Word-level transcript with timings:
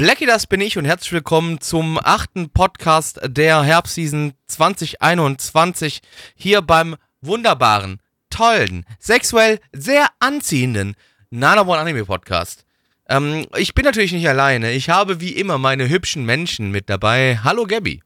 Blackie, 0.00 0.24
das 0.24 0.46
bin 0.46 0.62
ich 0.62 0.78
und 0.78 0.86
herzlich 0.86 1.12
willkommen 1.12 1.60
zum 1.60 2.00
achten 2.02 2.48
Podcast 2.48 3.20
der 3.22 3.62
Herbstseason 3.62 4.32
2021 4.46 6.00
hier 6.34 6.62
beim 6.62 6.96
wunderbaren, 7.20 8.00
tollen, 8.30 8.86
sexuell 8.98 9.60
sehr 9.74 10.06
anziehenden 10.18 10.94
Nana 11.28 11.66
One 11.66 11.76
Anime 11.76 12.06
Podcast. 12.06 12.64
Ähm, 13.10 13.44
ich 13.58 13.74
bin 13.74 13.84
natürlich 13.84 14.12
nicht 14.12 14.26
alleine. 14.26 14.72
Ich 14.72 14.88
habe 14.88 15.20
wie 15.20 15.32
immer 15.32 15.58
meine 15.58 15.90
hübschen 15.90 16.24
Menschen 16.24 16.70
mit 16.70 16.88
dabei. 16.88 17.38
Hallo 17.44 17.66
Gabby. 17.66 18.00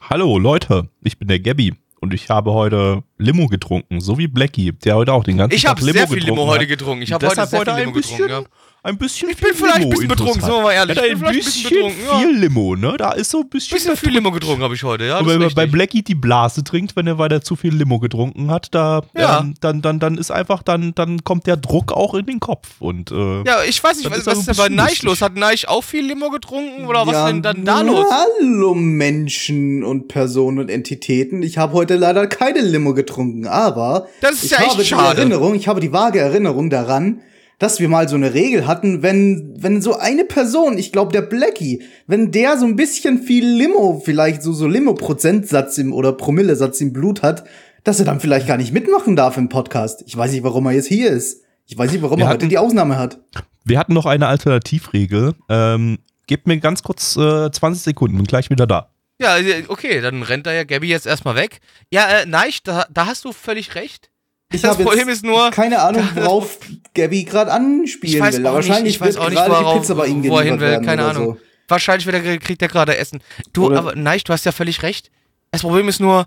Hallo 0.00 0.38
Leute, 0.38 0.88
ich 1.02 1.18
bin 1.18 1.28
der 1.28 1.40
Gabby 1.40 1.74
und 2.00 2.14
ich 2.14 2.30
habe 2.30 2.54
heute 2.54 3.02
Limo 3.18 3.48
getrunken, 3.48 4.00
so 4.00 4.16
wie 4.16 4.28
Blackie, 4.28 4.72
der 4.72 4.96
heute 4.96 5.12
auch 5.12 5.24
den 5.24 5.36
ganzen 5.36 5.54
Ich 5.54 5.64
Tag 5.64 5.72
habe 5.72 5.80
Limo 5.80 5.92
sehr 5.92 6.08
viel 6.08 6.20
getrunken 6.20 6.40
Limo 6.40 6.50
heute 6.50 6.62
hat. 6.62 6.68
getrunken. 6.68 7.02
Ich 7.02 7.12
habe 7.12 7.26
heute 7.26 7.46
sehr 7.46 7.60
viel 7.60 7.68
ein 7.68 7.80
Limo 7.80 7.92
bisschen, 7.92 8.16
getrunken. 8.16 8.50
Ja. 8.50 8.58
Ein 8.84 8.96
bisschen 8.96 9.28
Ich 9.30 9.36
bin 9.36 9.48
viel 9.54 9.54
vielleicht 9.56 9.82
ein 9.82 9.90
bisschen 9.90 10.08
betrunken, 10.08 10.40
sind 10.40 10.50
wir 10.52 10.62
mal 10.62 10.72
ehrlich. 10.72 10.96
Ja, 10.96 11.04
Ich 11.04 11.14
bin 11.18 11.24
ein 11.26 11.34
bisschen 11.34 11.62
bisschen 11.64 11.70
betrunken, 11.74 12.04
ja. 12.06 12.18
viel 12.18 12.38
Limo, 12.38 12.76
ne? 12.76 12.94
Da 12.96 13.12
ist 13.12 13.30
so 13.30 13.40
ein 13.40 13.48
bisschen, 13.48 13.74
Bisschen 13.76 13.96
viel 13.96 14.10
Limo 14.10 14.30
getrunken 14.30 14.62
habe 14.62 14.74
ich 14.74 14.82
heute, 14.84 15.04
ja. 15.04 15.18
Und 15.18 15.26
wenn 15.28 15.40
man 15.40 15.52
bei. 15.54 15.66
Blackie 15.66 16.02
die 16.02 16.14
Blase 16.14 16.62
trinkt, 16.64 16.94
wenn 16.96 17.06
er 17.06 17.18
weiter 17.18 17.42
zu 17.42 17.56
viel 17.56 17.74
Limo 17.74 17.98
getrunken 17.98 18.50
hat, 18.50 18.68
da 18.74 19.02
Ja. 19.16 19.40
ähm, 19.40 19.54
dann, 19.60 19.82
dann, 19.82 19.98
dann 19.98 20.16
ist 20.16 20.30
einfach, 20.30 20.62
dann, 20.62 20.94
dann 20.94 21.24
kommt 21.24 21.46
der 21.46 21.56
Druck 21.56 21.92
auch 21.92 22.14
in 22.14 22.26
den 22.26 22.40
Kopf. 22.40 22.68
Und 22.78 23.10
äh, 23.10 23.42
Ja, 23.42 23.62
ich 23.68 23.82
weiß 23.82 23.98
nicht, 23.98 24.10
was, 24.10 24.18
ist 24.18 24.26
was 24.26 24.38
ist 24.38 24.48
denn 24.48 24.56
bei 24.56 24.68
Neich 24.68 25.02
los? 25.02 25.20
Hat 25.22 25.34
Neich 25.36 25.68
auch 25.68 25.82
viel 25.84 26.06
Limo 26.06 26.30
getrunken 26.30 26.86
oder 26.86 27.06
was 27.06 27.12
Ja, 27.14 27.26
ist 27.26 27.32
denn 27.32 27.42
dann 27.42 27.64
da 27.64 27.80
los? 27.82 28.06
Hallo 28.10 28.74
Menschen 28.74 29.82
und 29.84 30.08
Personen 30.08 30.58
und 30.58 30.70
Entitäten. 30.70 31.42
Ich 31.42 31.58
habe 31.58 31.72
heute 31.72 31.96
leider 31.96 32.26
keine 32.26 32.60
Limo 32.60 32.94
getrunken, 32.94 33.46
aber 33.46 34.06
Das 34.20 34.34
ist 34.34 34.44
ich 34.44 34.50
ja 34.52 34.58
echt 34.58 34.70
habe 34.70 34.82
die 34.82 34.88
schade. 34.88 35.18
Erinnerung, 35.20 35.54
ich 35.54 35.66
habe 35.68 35.80
die 35.80 35.92
vage 35.92 36.18
Erinnerung 36.20 36.70
daran, 36.70 37.20
dass 37.58 37.80
wir 37.80 37.88
mal 37.88 38.08
so 38.08 38.14
eine 38.16 38.34
Regel 38.34 38.66
hatten, 38.66 39.02
wenn 39.02 39.54
wenn 39.58 39.82
so 39.82 39.96
eine 39.98 40.24
Person, 40.24 40.78
ich 40.78 40.92
glaube 40.92 41.12
der 41.12 41.22
Blackie, 41.22 41.82
wenn 42.06 42.30
der 42.30 42.56
so 42.58 42.64
ein 42.66 42.76
bisschen 42.76 43.22
viel 43.22 43.46
Limo, 43.46 44.00
vielleicht 44.04 44.42
so 44.42 44.52
so 44.52 44.66
Limo 44.68 44.94
Prozentsatz 44.94 45.76
im 45.78 45.92
oder 45.92 46.12
Promillesatz 46.12 46.80
im 46.80 46.92
Blut 46.92 47.22
hat, 47.22 47.44
dass 47.84 47.98
er 47.98 48.04
dann 48.06 48.20
vielleicht 48.20 48.46
gar 48.46 48.56
nicht 48.58 48.72
mitmachen 48.72 49.16
darf 49.16 49.36
im 49.36 49.48
Podcast. 49.48 50.02
Ich 50.06 50.16
weiß 50.16 50.32
nicht, 50.32 50.44
warum 50.44 50.66
er 50.66 50.72
jetzt 50.72 50.86
hier 50.88 51.10
ist. 51.10 51.42
Ich 51.66 51.76
weiß 51.76 51.90
nicht, 51.92 52.02
warum 52.02 52.18
Wir 52.18 52.24
er 52.26 52.28
heute 52.30 52.42
hatten- 52.44 52.50
die 52.50 52.58
Ausnahme 52.58 52.96
hat. 52.98 53.18
wir 53.64 53.78
hatten 53.78 53.92
noch 53.94 54.06
eine 54.06 54.26
Alternativregel. 54.28 55.34
Ähm, 55.48 55.98
gebt 56.26 56.46
mir 56.46 56.58
ganz 56.58 56.82
kurz 56.82 57.16
äh, 57.16 57.50
20 57.50 57.82
Sekunden, 57.82 58.16
bin 58.16 58.26
gleich 58.26 58.50
wieder 58.50 58.66
da. 58.66 58.90
Ja, 59.20 59.36
äh, 59.38 59.64
okay, 59.68 60.00
dann 60.00 60.22
rennt 60.22 60.46
da 60.46 60.52
ja 60.52 60.64
Gabby 60.64 60.88
jetzt 60.88 61.06
erstmal 61.06 61.34
weg. 61.34 61.60
Ja, 61.90 62.06
äh, 62.08 62.26
Neich, 62.26 62.62
da, 62.62 62.86
da 62.92 63.06
hast 63.06 63.24
du 63.24 63.32
völlig 63.32 63.74
recht. 63.74 64.10
Ich 64.50 64.62
das 64.62 64.78
Problem 64.78 65.08
ist 65.10 65.24
nur, 65.24 65.50
keine 65.50 65.80
Ahnung, 65.80 66.08
worauf 66.14 66.58
Gabby 66.94 67.24
gerade 67.24 67.52
anspielen 67.52 68.14
Ich 68.14 68.20
weiß 68.20 68.38
will. 68.38 68.46
Aber 68.46 68.58
nicht, 68.58 68.68
wahrscheinlich 68.68 68.94
ich 68.94 69.00
weiß 69.00 69.14
wird 69.16 69.18
auch 69.24 69.28
nicht, 69.30 69.38
worauf- 69.38 69.74
die 69.74 69.80
Pizza 69.80 69.94
bei 69.94 70.06
ihm 70.06 70.24
wo 70.26 70.38
er 70.38 70.44
hin 70.44 70.60
will, 70.60 70.80
keine 70.80 71.04
Ahnung. 71.04 71.24
So. 71.34 71.40
wahrscheinlich 71.68 72.06
wird 72.06 72.24
er, 72.24 72.38
kriegt 72.38 72.62
er 72.62 72.68
gerade 72.68 72.96
Essen. 72.96 73.20
Du, 73.52 73.66
Oder- 73.66 73.78
aber 73.78 73.94
Neich, 73.94 74.24
du 74.24 74.32
hast 74.32 74.46
ja 74.46 74.52
völlig 74.52 74.82
recht. 74.82 75.10
Das 75.50 75.60
Problem 75.62 75.88
ist 75.88 76.00
nur, 76.00 76.26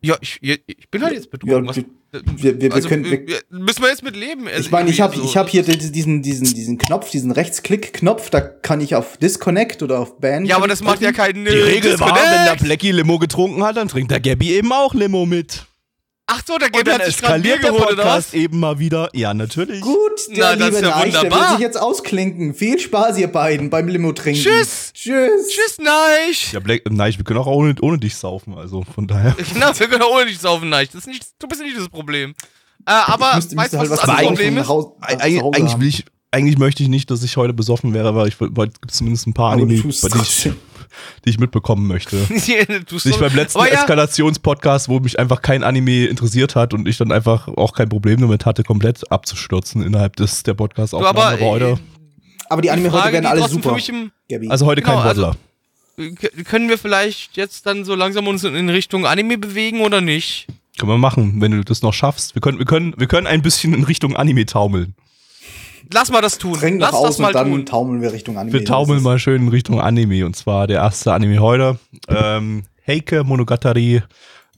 ja, 0.00 0.16
ich, 0.20 0.38
ich 0.40 0.88
bin 0.90 1.02
halt 1.02 1.14
jetzt 1.14 1.30
betrunken. 1.32 1.64
Ja, 1.64 1.68
was, 1.68 1.76
wir- 1.76 1.84
wir- 2.36 2.60
wir 2.60 2.72
also, 2.74 2.88
können- 2.88 3.04
wir- 3.04 3.26
wir- 3.26 3.40
müssen 3.50 3.82
wir 3.82 3.88
jetzt 3.88 4.04
mit 4.04 4.14
leben. 4.14 4.46
Also 4.46 4.60
Ich 4.60 4.70
meine, 4.70 4.88
ich 4.90 5.00
habe 5.00 5.16
ich 5.16 5.36
hab 5.36 5.48
hier 5.48 5.64
diesen, 5.64 6.22
diesen, 6.22 6.54
diesen 6.54 6.78
Knopf, 6.78 7.10
diesen 7.10 7.32
Rechtsklick-Knopf, 7.32 8.30
da 8.30 8.40
kann 8.40 8.80
ich 8.80 8.94
auf 8.94 9.16
Disconnect 9.16 9.82
oder 9.82 9.98
auf 9.98 10.20
Ban. 10.20 10.44
Ja, 10.44 10.56
aber 10.56 10.68
das 10.68 10.80
macht 10.80 11.00
ja 11.00 11.10
keinen 11.10 11.44
Die 11.44 11.50
Regel 11.50 11.98
war, 11.98 12.10
wenn 12.10 12.14
der 12.14 12.32
Disconnect. 12.54 12.62
Blackie 12.64 12.92
Limo 12.92 13.18
getrunken 13.18 13.64
hat, 13.64 13.76
dann 13.76 13.88
trinkt 13.88 14.12
der 14.12 14.20
Gabby 14.20 14.52
eben 14.52 14.72
auch 14.72 14.94
Limo 14.94 15.26
mit. 15.26 15.64
Ach 16.38 16.42
so, 16.46 16.58
der 16.58 16.68
Und 16.68 16.72
Gabby 16.74 16.90
dann 16.90 17.00
eskaliert 17.00 17.62
der? 17.62 17.72
Podcast 17.72 18.34
eben 18.34 18.60
mal 18.60 18.78
wieder. 18.78 19.08
Ja, 19.12 19.34
natürlich. 19.34 19.80
Gut, 19.80 19.96
Na, 20.30 20.54
der 20.54 20.56
das 20.56 20.68
ist 20.68 20.74
liebe 20.76 20.88
ja 20.88 20.96
Neich, 20.98 21.12
der 21.12 21.32
will 21.32 21.48
sich 21.50 21.58
jetzt 21.58 21.80
ausklinken. 21.80 22.54
Viel 22.54 22.78
Spaß, 22.78 23.18
ihr 23.18 23.28
beiden, 23.32 23.70
beim 23.70 23.88
Limo 23.88 24.12
trinken. 24.12 24.40
Tschüss. 24.42 24.92
Tschüss. 24.94 25.48
Tschüss, 25.48 25.78
Neich. 25.78 26.52
Ja, 26.52 26.60
Black, 26.60 26.82
nein, 26.90 27.12
wir 27.16 27.24
können 27.24 27.40
auch 27.40 27.46
ohne, 27.46 27.74
ohne 27.80 27.98
dich 27.98 28.14
saufen, 28.16 28.54
also 28.56 28.84
von 28.94 29.06
daher. 29.06 29.34
Genau, 29.52 29.70
wir 29.78 29.88
können 29.88 30.02
ohne 30.02 30.26
dich 30.26 30.38
saufen, 30.38 30.68
Neich. 30.68 30.88
Das 30.90 31.00
ist 31.02 31.06
nicht, 31.06 31.24
du 31.38 31.48
bist 31.48 31.60
nicht 31.60 31.76
das 31.76 31.88
Problem. 31.88 32.34
Äh, 32.86 32.92
aber, 32.92 33.34
müsste- 33.36 33.56
weißt 33.56 33.72
du, 33.74 33.78
was 33.78 33.90
halt 33.90 33.98
das 34.00 34.08
was 34.08 34.16
zu 34.18 34.24
Problem 34.26 34.58
ist? 34.58 34.66
zu 34.66 34.96
eigentlich, 35.00 35.42
eigentlich, 35.42 35.80
will 35.80 35.88
ich, 35.88 36.04
eigentlich 36.30 36.58
möchte 36.58 36.82
ich 36.82 36.88
nicht, 36.88 37.10
dass 37.10 37.22
ich 37.22 37.36
heute 37.36 37.52
besoffen 37.52 37.92
wäre, 37.94 38.14
weil 38.14 38.28
ich 38.28 38.40
wollte 38.40 38.78
gibt 38.80 38.92
zumindest 38.92 39.26
ein 39.26 39.34
paar 39.34 39.52
Aber 39.52 39.62
Anime, 39.62 39.82
bei 39.82 40.08
die 40.08 40.18
ich. 40.18 40.50
Die 41.24 41.30
ich 41.30 41.38
mitbekommen 41.38 41.86
möchte. 41.86 42.16
Nicht 42.28 43.20
beim 43.20 43.34
letzten 43.34 43.58
Aber 43.58 43.68
ja, 43.72 43.80
Eskalationspodcast, 43.80 44.88
wo 44.88 45.00
mich 45.00 45.18
einfach 45.18 45.42
kein 45.42 45.62
Anime 45.64 46.06
interessiert 46.06 46.56
hat 46.56 46.74
und 46.74 46.86
ich 46.88 46.96
dann 46.98 47.12
einfach 47.12 47.48
auch 47.48 47.72
kein 47.74 47.88
Problem 47.88 48.20
damit 48.20 48.46
hatte, 48.46 48.62
komplett 48.62 49.10
abzustürzen 49.10 49.82
innerhalb 49.82 50.16
des 50.16 50.42
der 50.42 50.54
podcast 50.54 50.92
du, 50.92 50.98
aber, 50.98 51.08
Aufnahme 51.34 51.40
heute. 51.44 51.64
äh, 51.64 51.76
Aber 52.48 52.62
die 52.62 52.70
Anime 52.70 52.90
Frage, 52.90 53.04
heute 53.04 53.12
werden 53.14 53.22
die 53.24 53.28
alle 53.28 53.48
super. 53.48 53.76
Also 54.50 54.66
heute 54.66 54.82
kein 54.82 54.96
Genau, 54.96 55.06
also- 55.08 55.22
Waddler. 55.22 55.36
K- 55.96 56.44
Können 56.44 56.68
wir 56.68 56.78
vielleicht 56.78 57.36
jetzt 57.36 57.66
dann 57.66 57.84
so 57.84 57.94
langsam 57.96 58.28
uns 58.28 58.44
in 58.44 58.68
Richtung 58.68 59.04
Anime 59.04 59.36
bewegen 59.36 59.80
oder 59.80 60.00
nicht? 60.00 60.46
Können 60.78 60.92
wir 60.92 60.98
machen, 60.98 61.40
wenn 61.40 61.50
du 61.50 61.64
das 61.64 61.82
noch 61.82 61.92
schaffst. 61.92 62.36
Wir 62.36 62.40
können, 62.40 62.60
wir 62.60 62.66
können, 62.66 62.94
wir 62.96 63.08
können 63.08 63.26
ein 63.26 63.42
bisschen 63.42 63.74
in 63.74 63.82
Richtung 63.82 64.14
Anime 64.14 64.46
taumeln. 64.46 64.94
Lass 65.92 66.10
mal 66.10 66.20
das 66.20 66.38
tun. 66.38 66.54
Tränken 66.54 66.80
Lass 66.80 66.92
noch 66.92 67.02
das 67.06 67.18
mal 67.18 67.28
und 67.28 67.34
dann 67.34 67.50
tun. 67.50 67.66
taumeln 67.66 68.02
wir 68.02 68.12
Richtung 68.12 68.38
Anime. 68.38 68.52
Wir 68.58 68.64
taumeln 68.64 69.02
mal 69.02 69.18
schön 69.18 69.42
in 69.42 69.48
Richtung 69.48 69.80
Anime 69.80 70.24
und 70.26 70.36
zwar 70.36 70.66
der 70.66 70.78
erste 70.78 71.12
Anime 71.12 71.38
heute. 71.40 71.78
Ähm, 72.08 72.64
Heike 72.86 73.24
Monogatari, 73.24 74.02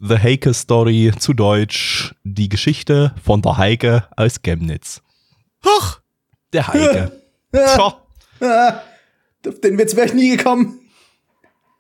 The 0.01 0.17
Heike 0.19 0.55
Story, 0.55 1.13
zu 1.19 1.33
Deutsch 1.35 2.15
die 2.25 2.49
Geschichte 2.49 3.15
von 3.23 3.43
der 3.43 3.57
Heike 3.59 4.05
aus 4.17 4.41
Chemnitz. 4.43 5.03
Huch! 5.65 5.99
Der 6.53 6.69
Heike. 6.69 7.13
Ah, 8.43 8.81
auf 9.47 9.61
den 9.61 9.77
Witz 9.77 9.95
wäre 9.97 10.07
ich 10.07 10.15
nie 10.15 10.37
gekommen. 10.37 10.79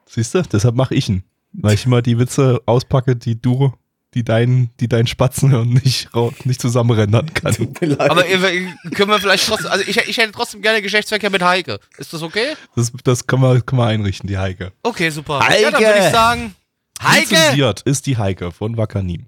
siehst 0.06 0.34
du, 0.34 0.42
deshalb 0.42 0.74
mache 0.74 0.94
ich 0.94 1.08
ihn. 1.08 1.22
Weil 1.52 1.74
ich 1.74 1.86
immer 1.86 2.02
die 2.02 2.18
Witze 2.18 2.60
auspacke, 2.66 3.16
die 3.16 3.40
du, 3.40 3.72
die 4.14 4.24
deinen, 4.24 4.70
die 4.80 4.88
deinen 4.88 5.06
Spatzen 5.06 5.50
hören, 5.50 5.68
nicht, 5.84 6.08
nicht 6.44 6.60
zusammenrendern 6.60 7.32
kann. 7.32 7.54
Aber 7.98 8.26
äh, 8.26 8.66
können 8.94 9.10
wir 9.10 9.20
vielleicht 9.20 9.46
trotzdem, 9.46 9.70
also 9.70 9.84
ich, 9.86 9.96
ich 9.96 10.18
hätte 10.18 10.32
trotzdem 10.32 10.62
gerne 10.62 10.82
Geschlechtsverkehr 10.82 11.30
mit 11.30 11.42
Heike. 11.42 11.78
Ist 11.96 12.12
das 12.12 12.22
okay? 12.22 12.54
Das, 12.74 12.92
das 13.04 13.26
können, 13.26 13.42
wir, 13.42 13.60
können 13.60 13.80
wir 13.80 13.86
einrichten, 13.86 14.28
die 14.28 14.38
Heike. 14.38 14.72
Okay, 14.82 15.10
super. 15.10 15.40
Heike! 15.46 15.62
Ja, 15.62 15.70
dann 15.70 15.82
würde 15.82 15.98
ich 15.98 16.12
sagen, 16.12 16.54
Heike! 17.02 17.30
Lizenziert 17.30 17.82
ist 17.82 18.06
die 18.06 18.16
Heike 18.16 18.50
von 18.50 18.76
Wakanim. 18.76 19.26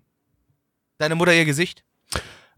Deine 0.99 1.15
Mutter 1.15 1.33
ihr 1.33 1.45
Gesicht? 1.45 1.85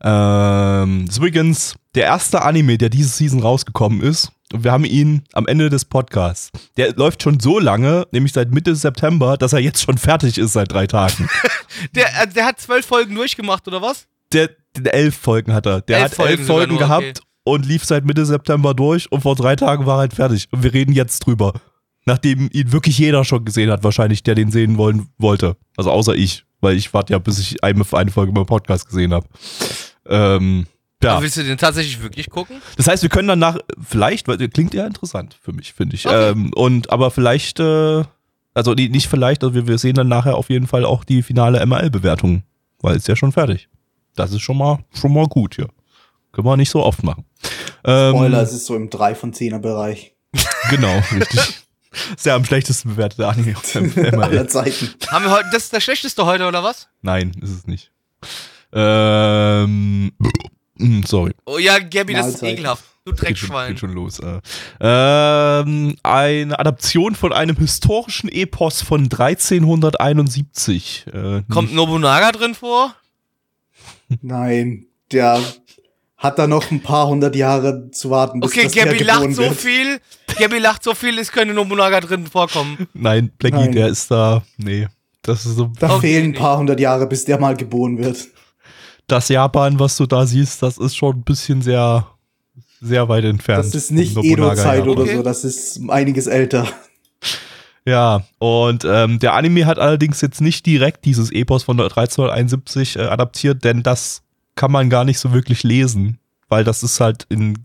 Ähm, 0.02 1.04
das 1.06 1.14
ist 1.14 1.18
übrigens 1.18 1.76
der 1.94 2.04
erste 2.04 2.42
Anime, 2.42 2.78
der 2.78 2.88
diese 2.88 3.08
Season 3.08 3.40
rausgekommen 3.40 4.00
ist. 4.00 4.30
Und 4.52 4.64
wir 4.64 4.72
haben 4.72 4.84
ihn 4.84 5.22
am 5.32 5.46
Ende 5.46 5.70
des 5.70 5.84
Podcasts. 5.84 6.50
Der 6.76 6.94
läuft 6.94 7.22
schon 7.22 7.40
so 7.40 7.58
lange, 7.58 8.06
nämlich 8.12 8.32
seit 8.32 8.52
Mitte 8.52 8.74
September, 8.76 9.36
dass 9.36 9.52
er 9.52 9.60
jetzt 9.60 9.82
schon 9.82 9.98
fertig 9.98 10.38
ist 10.38 10.52
seit 10.52 10.70
drei 10.72 10.86
Tagen. 10.86 11.28
Der, 11.94 12.06
äh, 12.22 12.28
der 12.28 12.46
hat 12.46 12.60
zwölf 12.60 12.86
Folgen 12.86 13.16
durchgemacht, 13.16 13.66
oder 13.66 13.82
was? 13.82 14.06
der, 14.34 14.50
der 14.76 14.94
elf 14.94 15.16
Folgen 15.16 15.52
hat 15.52 15.66
er. 15.66 15.80
Der 15.80 15.98
Elf 15.98 16.04
hat 16.04 16.14
Folgen 16.14 16.38
elf 16.38 16.46
Folgen 16.46 16.72
nur, 16.72 16.78
gehabt 16.78 17.22
und 17.44 17.66
lief 17.66 17.84
seit 17.84 18.04
Mitte 18.04 18.26
September 18.26 18.74
durch 18.74 19.10
und 19.10 19.22
vor 19.22 19.36
drei 19.36 19.56
Tagen 19.56 19.86
war 19.86 19.96
er 19.96 20.00
halt 20.00 20.14
fertig. 20.14 20.48
Und 20.50 20.62
wir 20.62 20.74
reden 20.74 20.92
jetzt 20.92 21.20
drüber. 21.20 21.52
Nachdem 22.06 22.50
ihn 22.52 22.72
wirklich 22.72 22.98
jeder 22.98 23.24
schon 23.24 23.46
gesehen 23.46 23.70
hat, 23.70 23.82
wahrscheinlich, 23.82 24.22
der 24.22 24.34
den 24.34 24.50
sehen 24.50 24.76
wollen 24.76 25.08
wollte. 25.16 25.56
Also 25.76 25.90
außer 25.90 26.14
ich, 26.14 26.44
weil 26.64 26.76
ich 26.76 26.92
warte 26.92 27.12
ja, 27.12 27.18
bis 27.20 27.38
ich 27.38 27.62
eine, 27.62 27.84
eine 27.92 28.10
Folge 28.10 28.32
beim 28.32 28.46
Podcast 28.46 28.86
gesehen 28.88 29.14
habe. 29.14 29.26
Ähm, 30.06 30.66
ja. 31.02 31.12
Aber 31.12 31.22
willst 31.22 31.36
du 31.36 31.44
den 31.44 31.58
tatsächlich 31.58 32.02
wirklich 32.02 32.30
gucken? 32.30 32.62
Das 32.76 32.88
heißt, 32.88 33.02
wir 33.02 33.10
können 33.10 33.28
danach 33.28 33.58
vielleicht, 33.86 34.26
weil 34.26 34.38
klingt 34.48 34.74
ja 34.74 34.86
interessant 34.86 35.36
für 35.40 35.52
mich, 35.52 35.74
finde 35.74 35.96
ich. 35.96 36.06
Okay. 36.06 36.30
Ähm, 36.30 36.52
und 36.54 36.90
aber 36.90 37.10
vielleicht, 37.10 37.60
äh, 37.60 38.02
also 38.54 38.72
nicht 38.72 39.08
vielleicht, 39.08 39.44
also 39.44 39.54
wir, 39.54 39.68
wir 39.68 39.78
sehen 39.78 39.94
dann 39.94 40.08
nachher 40.08 40.36
auf 40.36 40.48
jeden 40.48 40.66
Fall 40.66 40.84
auch 40.84 41.04
die 41.04 41.22
finale 41.22 41.64
MRL-Bewertung, 41.64 42.42
weil 42.80 42.96
es 42.96 43.06
ja 43.06 43.16
schon 43.16 43.32
fertig. 43.32 43.68
Das 44.16 44.32
ist 44.32 44.40
schon 44.40 44.56
mal 44.56 44.78
schon 44.92 45.12
mal 45.12 45.26
gut 45.26 45.56
hier. 45.56 45.68
Können 46.32 46.46
wir 46.46 46.56
nicht 46.56 46.70
so 46.70 46.82
oft 46.82 47.02
machen. 47.02 47.24
Ähm, 47.84 48.14
Spoiler, 48.14 48.42
es 48.42 48.52
ist 48.52 48.66
so 48.66 48.74
im 48.74 48.88
3 48.90 49.14
von 49.14 49.32
10er 49.32 49.58
Bereich. 49.58 50.14
Genau, 50.70 51.00
richtig. 51.14 51.60
Ist 52.16 52.26
ja 52.26 52.34
am 52.36 52.44
schlechtesten 52.44 52.90
bewertete 52.90 53.26
Anime 53.28 53.56
auf 53.56 53.70
dem 53.72 53.92
MRL. 53.94 54.22
Aller 54.22 54.48
Zeiten. 54.48 54.90
Haben 55.08 55.24
wir 55.26 55.30
heute, 55.32 55.48
das 55.52 55.64
ist 55.64 55.72
der 55.72 55.80
schlechteste 55.80 56.24
heute, 56.26 56.46
oder 56.46 56.62
was? 56.62 56.88
Nein, 57.02 57.32
ist 57.40 57.50
es 57.50 57.66
nicht. 57.66 57.90
Ähm, 58.72 60.12
mm, 60.76 61.02
sorry. 61.04 61.32
Oh 61.46 61.58
ja, 61.58 61.78
Gabby, 61.78 62.14
das 62.14 62.26
ist 62.28 62.42
Mahlzeit. 62.42 62.58
ekelhaft. 62.58 62.84
Du 63.06 63.12
Geht 63.12 63.18
schon, 63.20 63.26
Dreckschwein. 63.50 63.68
geht 63.68 63.80
schon 63.80 63.92
los. 63.92 64.18
Äh. 64.18 64.40
Ähm, 64.80 65.94
eine 66.02 66.58
Adaption 66.58 67.14
von 67.14 67.34
einem 67.34 67.56
historischen 67.56 68.30
Epos 68.30 68.80
von 68.80 69.02
1371. 69.02 71.06
Äh, 71.12 71.42
Kommt 71.50 71.74
Nobunaga 71.74 72.32
drin 72.32 72.54
vor? 72.54 72.94
Nein, 74.22 74.86
der 75.12 75.38
hat 76.24 76.38
da 76.38 76.46
noch 76.48 76.70
ein 76.72 76.82
paar 76.82 77.06
hundert 77.06 77.36
Jahre 77.36 77.90
zu 77.92 78.10
warten, 78.10 78.40
bis 78.40 78.50
Okay, 78.50 78.64
das 78.64 78.74
Gabby 78.74 79.04
lacht 79.04 79.20
geboren 79.20 79.34
so 79.34 79.42
wird. 79.42 79.54
viel. 79.54 80.00
Gabby 80.38 80.58
lacht 80.58 80.82
so 80.82 80.94
viel, 80.94 81.18
es 81.18 81.30
könnte 81.30 81.54
Nobunaga 81.54 82.00
drin 82.00 82.26
vorkommen. 82.26 82.88
Nein, 82.94 83.30
Blackie, 83.38 83.56
Nein. 83.56 83.72
der 83.72 83.88
ist 83.88 84.10
da. 84.10 84.42
Nee. 84.56 84.88
Das 85.22 85.46
ist 85.46 85.56
so. 85.56 85.70
Da 85.78 85.90
Okay, 85.90 86.00
fehlen 86.14 86.24
ein 86.26 86.34
paar 86.34 86.58
hundert 86.58 86.80
Jahre, 86.80 87.06
bis 87.06 87.24
der 87.24 87.38
mal 87.40 87.54
geboren 87.56 87.98
wird. 87.98 88.26
Das 89.06 89.28
Japan, 89.28 89.78
was 89.78 89.96
du 89.96 90.06
da 90.06 90.26
siehst, 90.26 90.62
das 90.62 90.76
ist 90.78 90.96
schon 90.96 91.16
ein 91.16 91.22
bisschen 91.22 91.62
sehr, 91.62 92.06
sehr 92.80 93.08
weit 93.08 93.24
entfernt. 93.24 93.64
Das 93.64 93.74
ist 93.74 93.90
nicht 93.90 94.16
Edo-Zeit 94.16 94.86
oder 94.86 95.02
Okay. 95.02 95.16
so, 95.16 95.22
das 95.22 95.44
ist 95.44 95.80
einiges 95.88 96.26
älter. 96.26 96.66
Ja, 97.86 98.22
und 98.38 98.84
ähm, 98.86 99.18
der 99.18 99.34
Anime 99.34 99.66
hat 99.66 99.78
allerdings 99.78 100.22
jetzt 100.22 100.40
nicht 100.40 100.64
direkt 100.64 101.04
dieses 101.04 101.30
Epos 101.30 101.64
von 101.64 101.78
1371 101.78 102.96
äh, 102.96 103.02
adaptiert, 103.02 103.62
denn 103.62 103.82
das 103.82 104.22
kann 104.54 104.70
man 104.72 104.90
gar 104.90 105.04
nicht 105.04 105.18
so 105.18 105.32
wirklich 105.32 105.62
lesen, 105.62 106.18
weil 106.48 106.64
das 106.64 106.82
ist 106.82 107.00
halt 107.00 107.26
in 107.28 107.64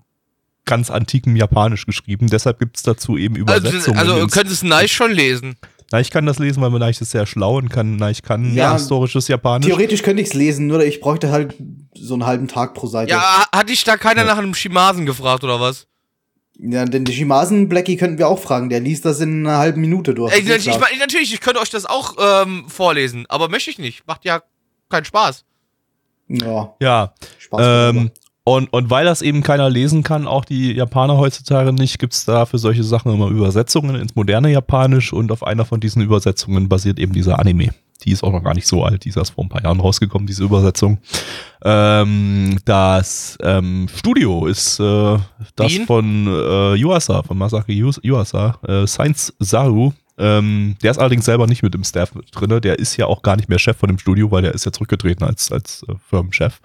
ganz 0.66 0.90
antikem 0.90 1.36
Japanisch 1.36 1.86
geschrieben. 1.86 2.28
Deshalb 2.28 2.60
gibt's 2.60 2.84
dazu 2.84 3.18
eben 3.18 3.36
Also, 3.48 3.68
Übersetzungen. 3.68 3.98
also 3.98 4.18
ins- 4.20 4.34
könntest 4.34 4.64
du 4.64 4.68
Neich 4.68 4.92
schon 4.92 5.12
lesen. 5.12 5.56
Na, 5.92 6.00
ich 6.00 6.12
kann 6.12 6.28
das 6.28 6.38
lesen, 6.38 6.62
weil 6.62 6.70
Neich 6.72 7.02
ist 7.02 7.10
sehr 7.12 7.26
schlau 7.26 7.58
und 7.58 7.70
kann, 7.70 7.96
Neich 7.96 8.22
kann 8.22 8.54
Ja, 8.54 8.74
historisches 8.74 9.28
Japanisch. 9.28 9.66
Theoretisch 9.66 10.04
könnte 10.04 10.22
ich 10.22 10.28
es 10.30 10.34
lesen, 10.36 10.68
nur 10.68 10.84
ich 10.84 11.00
bräuchte 11.00 11.32
halt 11.32 11.56
so 11.96 12.14
einen 12.14 12.28
halben 12.28 12.48
Tag 12.48 12.76
pro 12.76 12.86
Seite. 12.86 13.10
Ja, 13.12 13.46
hat 13.52 13.70
dich 13.70 13.84
da 13.84 13.98
keiner 13.98 14.24
nach 14.24 14.38
einem 14.38 14.54
Shimasen 14.54 15.08
gefragt 15.08 15.44
oder 15.44 15.60
was? 15.60 15.88
Ja, 16.60 16.86
denn 16.86 17.06
die 17.06 17.14
Shimasen 17.14 17.70
Blackie 17.70 17.96
könnten 17.98 18.18
wir 18.20 18.28
auch 18.28 18.38
fragen. 18.40 18.70
Der 18.70 18.82
liest 18.82 19.06
das 19.06 19.20
in 19.22 19.48
einer 19.48 19.58
halben 19.58 19.82
Minute 19.82 20.14
durch. 20.14 20.32
Ey, 20.34 20.42
ich, 20.42 20.68
ich, 20.68 20.78
natürlich, 21.00 21.34
ich 21.34 21.40
könnte 21.42 21.60
euch 21.62 21.70
das 21.72 21.86
auch 21.86 22.16
ähm, 22.20 22.66
vorlesen, 22.68 23.26
aber 23.30 23.50
möchte 23.50 23.72
ich 23.72 23.80
nicht. 23.80 24.06
Macht 24.06 24.26
ja 24.26 24.44
keinen 24.90 25.06
Spaß. 25.06 25.46
Ja, 26.30 26.74
Ja, 26.80 27.14
Spaß. 27.40 27.92
ähm, 27.94 28.12
und, 28.46 28.74
und 28.74 28.90
weil 28.90 29.06
das 29.06 29.22
eben 29.22 29.44
keiner 29.44 29.70
lesen 29.70 30.02
kann, 30.02 30.26
auch 30.26 30.44
die 30.44 30.72
Japaner 30.74 31.18
heutzutage 31.18 31.72
nicht, 31.72 32.00
gibt's 32.00 32.26
da 32.26 32.46
für 32.46 32.58
solche 32.58 32.84
Sachen 32.84 33.14
immer 33.14 33.28
Übersetzungen 33.28 33.96
ins 33.96 34.16
moderne 34.16 34.52
Japanisch 34.52 35.14
und 35.14 35.31
auf 35.31 35.44
einer 35.44 35.66
von 35.66 35.80
diesen 35.80 36.02
Übersetzungen 36.02 36.68
basiert 36.68 36.98
eben 36.98 37.14
dieser 37.14 37.38
Anime. 37.38 37.70
Die 38.06 38.12
ist 38.12 38.24
auch 38.24 38.31
noch 38.31 38.44
gar 38.44 38.54
nicht 38.56 38.66
so 38.66 38.84
alt, 38.84 39.04
die 39.04 39.10
ist 39.10 39.18
erst 39.18 39.34
vor 39.34 39.44
ein 39.44 39.50
paar 39.50 39.62
Jahren 39.62 39.80
rausgekommen, 39.81 40.26
diese 40.26 40.44
Übersetzung. 40.46 41.00
Ähm, 41.64 42.58
das 42.66 43.38
ähm, 43.44 43.88
Studio 43.94 44.46
ist 44.48 44.80
äh, 44.80 45.18
das 45.56 45.72
Wien? 45.74 45.86
von 45.86 46.28
äh, 46.28 46.76
Yuasa, 46.76 47.22
von 47.24 47.38
Masaki 47.38 47.74
Yuasa, 48.02 48.58
äh, 48.68 48.88
Science 48.88 49.34
Saru. 49.40 49.92
Ähm, 50.19 50.75
der 50.83 50.92
ist 50.92 50.98
allerdings 50.98 51.25
selber 51.25 51.48
nicht 51.48 51.63
mit 51.63 51.74
im 51.74 51.83
Staff 51.83 52.12
drinne. 52.31 52.60
Der 52.62 52.77
ist 52.77 52.98
ja 52.98 53.06
auch 53.06 53.21
gar 53.21 53.38
nicht 53.38 53.48
mehr 53.50 53.60
Chef 53.60 53.77
von 53.77 53.88
dem 53.88 53.98
Studio, 53.98 54.30
weil 54.31 54.42
der 54.42 54.54
ist 54.54 54.66
ja 54.66 54.71
zurückgetreten 54.71 55.25
als, 55.25 55.51
als 55.51 55.86
äh, 55.88 55.94
Firmenchef. 56.10 56.60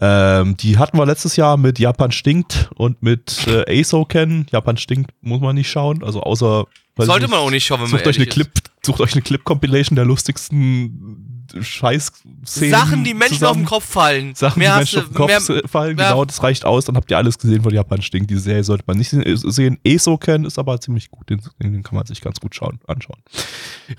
Ähm, 0.00 0.56
die 0.56 0.78
hatten 0.78 0.98
wir 0.98 1.06
letztes 1.06 1.36
Jahr 1.36 1.56
mit 1.56 1.78
Japan 1.78 2.10
stinkt 2.10 2.70
und 2.74 3.02
mit 3.02 3.46
äh, 3.46 3.80
ASO 3.80 4.04
kennen. 4.04 4.46
Japan 4.50 4.76
stinkt 4.76 5.12
muss 5.20 5.40
man 5.40 5.54
nicht 5.54 5.70
schauen, 5.70 6.02
also 6.02 6.22
außer 6.22 6.66
Sollte 6.98 7.24
ich 7.24 7.30
man 7.30 7.40
auch 7.40 7.50
nicht 7.50 7.64
schauen, 7.64 7.80
wenn 7.80 7.90
man 7.90 7.98
Sucht 7.98 8.06
euch 8.06 8.16
eine 8.16 8.26
ist. 8.26 8.34
Clip, 8.34 8.50
sucht 8.84 9.00
euch 9.00 9.12
eine 9.12 9.22
Clip-Compilation 9.22 9.96
der 9.96 10.04
lustigsten 10.04 11.31
Scheiß-Szenen. 11.60 12.70
Sachen, 12.70 13.04
die 13.04 13.14
Menschen 13.14 13.34
zusammen. 13.38 13.50
auf 13.50 13.56
den 13.58 13.64
Kopf 13.66 13.84
fallen. 13.84 14.34
Sachen, 14.34 14.58
Mehr 14.58 14.72
die 14.72 14.78
Menschen 14.78 14.98
auf 15.00 15.04
den 15.06 15.14
Kopf 15.14 15.26
mehr- 15.28 15.62
fallen, 15.68 15.96
mehr- 15.96 16.08
genau, 16.10 16.24
das 16.24 16.42
reicht 16.42 16.64
aus, 16.64 16.84
dann 16.84 16.96
habt 16.96 17.10
ihr 17.10 17.16
alles 17.16 17.38
gesehen 17.38 17.62
von 17.62 17.72
Japan 17.72 18.02
stinkt. 18.02 18.30
Diese 18.30 18.40
Serie 18.40 18.64
sollte 18.64 18.84
man 18.86 18.98
nicht 18.98 19.10
sehen. 19.10 19.78
ESO 19.84 20.16
kennen 20.18 20.44
ist 20.44 20.58
aber 20.58 20.80
ziemlich 20.80 21.10
gut, 21.10 21.28
den, 21.30 21.40
den 21.60 21.82
kann 21.82 21.96
man 21.96 22.06
sich 22.06 22.20
ganz 22.20 22.40
gut 22.40 22.54
schauen, 22.54 22.78
anschauen. 22.86 23.20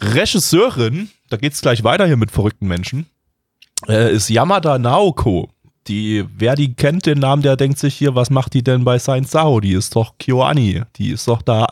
Regisseurin, 0.01 1.09
da 1.29 1.37
geht's 1.37 1.61
gleich 1.61 1.83
weiter 1.83 2.05
hier 2.05 2.17
mit 2.17 2.31
verrückten 2.31 2.67
Menschen, 2.67 3.05
äh, 3.87 4.13
ist 4.13 4.29
Yamada 4.29 4.77
Naoko. 4.77 5.49
Die, 5.89 6.23
wer 6.37 6.55
die 6.55 6.75
kennt, 6.75 7.05
den 7.05 7.19
Namen, 7.19 7.41
der 7.41 7.57
denkt 7.57 7.77
sich 7.77 7.93
hier, 7.95 8.15
was 8.15 8.29
macht 8.29 8.53
die 8.53 8.63
denn 8.63 8.85
bei 8.85 8.99
Science 8.99 9.31
Sao? 9.31 9.59
Die 9.59 9.73
ist 9.73 9.93
doch 9.97 10.17
KyoAni. 10.17 10.83
Die 10.95 11.09
ist 11.09 11.27
doch 11.27 11.41
da 11.41 11.67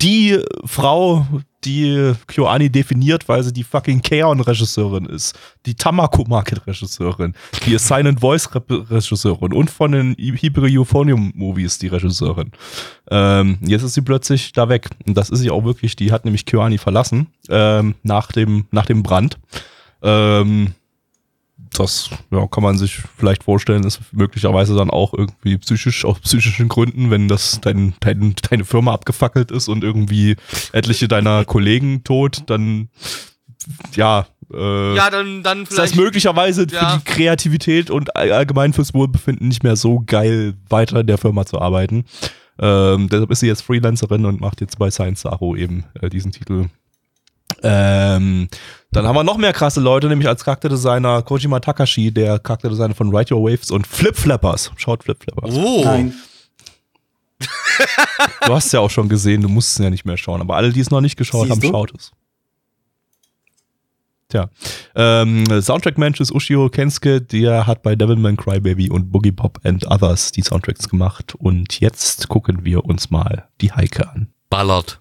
die 0.00 0.38
Frau, 0.64 1.26
die 1.64 2.12
KyoAni 2.26 2.70
definiert, 2.70 3.28
weil 3.28 3.42
sie 3.42 3.52
die 3.52 3.64
fucking 3.64 4.02
Keon-Regisseurin 4.02 5.06
ist. 5.06 5.38
Die 5.66 5.74
Tamako 5.74 6.24
Market-Regisseurin. 6.24 7.34
Die 7.66 7.78
Silent 7.78 8.20
Voice-Regisseurin 8.20 9.52
und 9.52 9.70
von 9.70 9.92
den 9.92 10.16
Hyper 10.16 10.62
Euphonium-Movies 10.62 11.78
die 11.78 11.88
Regisseurin. 11.88 12.52
Ähm, 13.10 13.58
jetzt 13.60 13.82
ist 13.82 13.94
sie 13.94 14.02
plötzlich 14.02 14.52
da 14.52 14.68
weg. 14.68 14.88
Und 15.06 15.16
das 15.16 15.30
ist 15.30 15.40
sie 15.40 15.50
auch 15.50 15.64
wirklich. 15.64 15.96
Die 15.96 16.12
hat 16.12 16.24
nämlich 16.24 16.46
KyoAni 16.46 16.78
verlassen 16.78 17.28
ähm, 17.48 17.94
nach, 18.02 18.32
dem, 18.32 18.66
nach 18.70 18.86
dem 18.86 19.02
Brand. 19.02 19.38
Ähm, 20.02 20.74
das 21.72 22.10
ja, 22.30 22.46
kann 22.48 22.62
man 22.62 22.76
sich 22.78 23.00
vielleicht 23.16 23.44
vorstellen, 23.44 23.84
ist 23.84 24.00
möglicherweise 24.12 24.74
dann 24.74 24.90
auch 24.90 25.14
irgendwie 25.14 25.56
psychisch, 25.58 26.04
aus 26.04 26.18
psychischen 26.20 26.68
Gründen, 26.68 27.10
wenn 27.10 27.28
das 27.28 27.60
dein, 27.60 27.94
dein, 28.00 28.34
deine 28.50 28.64
Firma 28.64 28.92
abgefackelt 28.92 29.50
ist 29.50 29.68
und 29.68 29.84
irgendwie 29.84 30.36
etliche 30.72 31.06
deiner 31.08 31.44
Kollegen 31.44 32.02
tot, 32.04 32.42
dann 32.46 32.88
ja, 33.94 34.26
äh, 34.52 34.94
Ja, 34.96 35.10
dann, 35.10 35.42
dann 35.42 35.62
ist 35.62 35.70
das 35.72 35.90
vielleicht. 35.92 35.96
möglicherweise 35.96 36.66
Ja. 36.70 36.90
für 36.90 36.98
die 36.98 37.04
Kreativität 37.04 37.90
und 37.90 38.16
all- 38.16 38.32
allgemein 38.32 38.72
fürs 38.72 38.94
Wohlbefinden 38.94 39.48
nicht 39.48 39.62
mehr 39.62 39.76
so 39.76 40.02
geil, 40.04 40.54
weiter 40.68 41.00
in 41.00 41.06
der 41.06 41.18
Firma 41.18 41.46
zu 41.46 41.60
arbeiten. 41.60 42.04
Ähm, 42.58 43.08
deshalb 43.08 43.30
ist 43.30 43.40
sie 43.40 43.46
jetzt 43.46 43.62
Freelancerin 43.62 44.26
und 44.26 44.40
macht 44.40 44.60
jetzt 44.60 44.78
bei 44.78 44.90
Science 44.90 45.22
Saru 45.22 45.56
eben 45.56 45.84
äh, 46.00 46.08
diesen 46.10 46.32
Titel. 46.32 46.66
Ähm, 47.62 48.48
dann 48.92 49.06
haben 49.06 49.14
wir 49.14 49.24
noch 49.24 49.36
mehr 49.36 49.52
krasse 49.52 49.80
Leute, 49.80 50.08
nämlich 50.08 50.28
als 50.28 50.44
Charakterdesigner 50.44 51.22
Kojima 51.22 51.60
Takashi, 51.60 52.10
der 52.12 52.38
Charakterdesigner 52.38 52.94
von 52.94 53.14
Ride 53.14 53.34
Your 53.34 53.44
Waves 53.44 53.70
und 53.70 53.86
Flip 53.86 54.16
Flappers. 54.16 54.72
Schaut 54.76 55.04
Flip 55.04 55.22
Flappers. 55.22 55.54
Oh. 55.54 55.82
Nein. 55.84 56.14
Du 58.46 58.54
hast 58.54 58.66
es 58.66 58.72
ja 58.72 58.80
auch 58.80 58.90
schon 58.90 59.08
gesehen, 59.08 59.40
du 59.40 59.48
musst 59.48 59.72
es 59.72 59.78
ja 59.78 59.88
nicht 59.88 60.04
mehr 60.04 60.18
schauen. 60.18 60.42
Aber 60.42 60.56
alle, 60.56 60.70
die 60.72 60.80
es 60.80 60.90
noch 60.90 61.00
nicht 61.00 61.16
geschaut 61.16 61.46
Siehst 61.46 61.52
haben, 61.52 61.60
du? 61.60 61.68
schaut 61.68 61.92
es. 61.96 62.12
Tja. 64.28 64.48
Ähm, 64.94 65.44
Soundtrack-Mensch 65.62 66.20
ist 66.20 66.32
Ushio 66.32 66.68
Kensuke, 66.68 67.20
der 67.22 67.66
hat 67.66 67.82
bei 67.82 67.96
Devilman 67.96 68.36
Crybaby 68.36 68.90
und 68.90 69.10
Boogie 69.10 69.32
Pop 69.32 69.58
and 69.64 69.86
Others 69.86 70.32
die 70.32 70.42
Soundtracks 70.42 70.88
gemacht. 70.88 71.34
Und 71.36 71.80
jetzt 71.80 72.28
gucken 72.28 72.64
wir 72.64 72.84
uns 72.84 73.10
mal 73.10 73.48
die 73.60 73.72
Heike 73.72 74.08
an. 74.10 74.28
Ballert. 74.50 74.98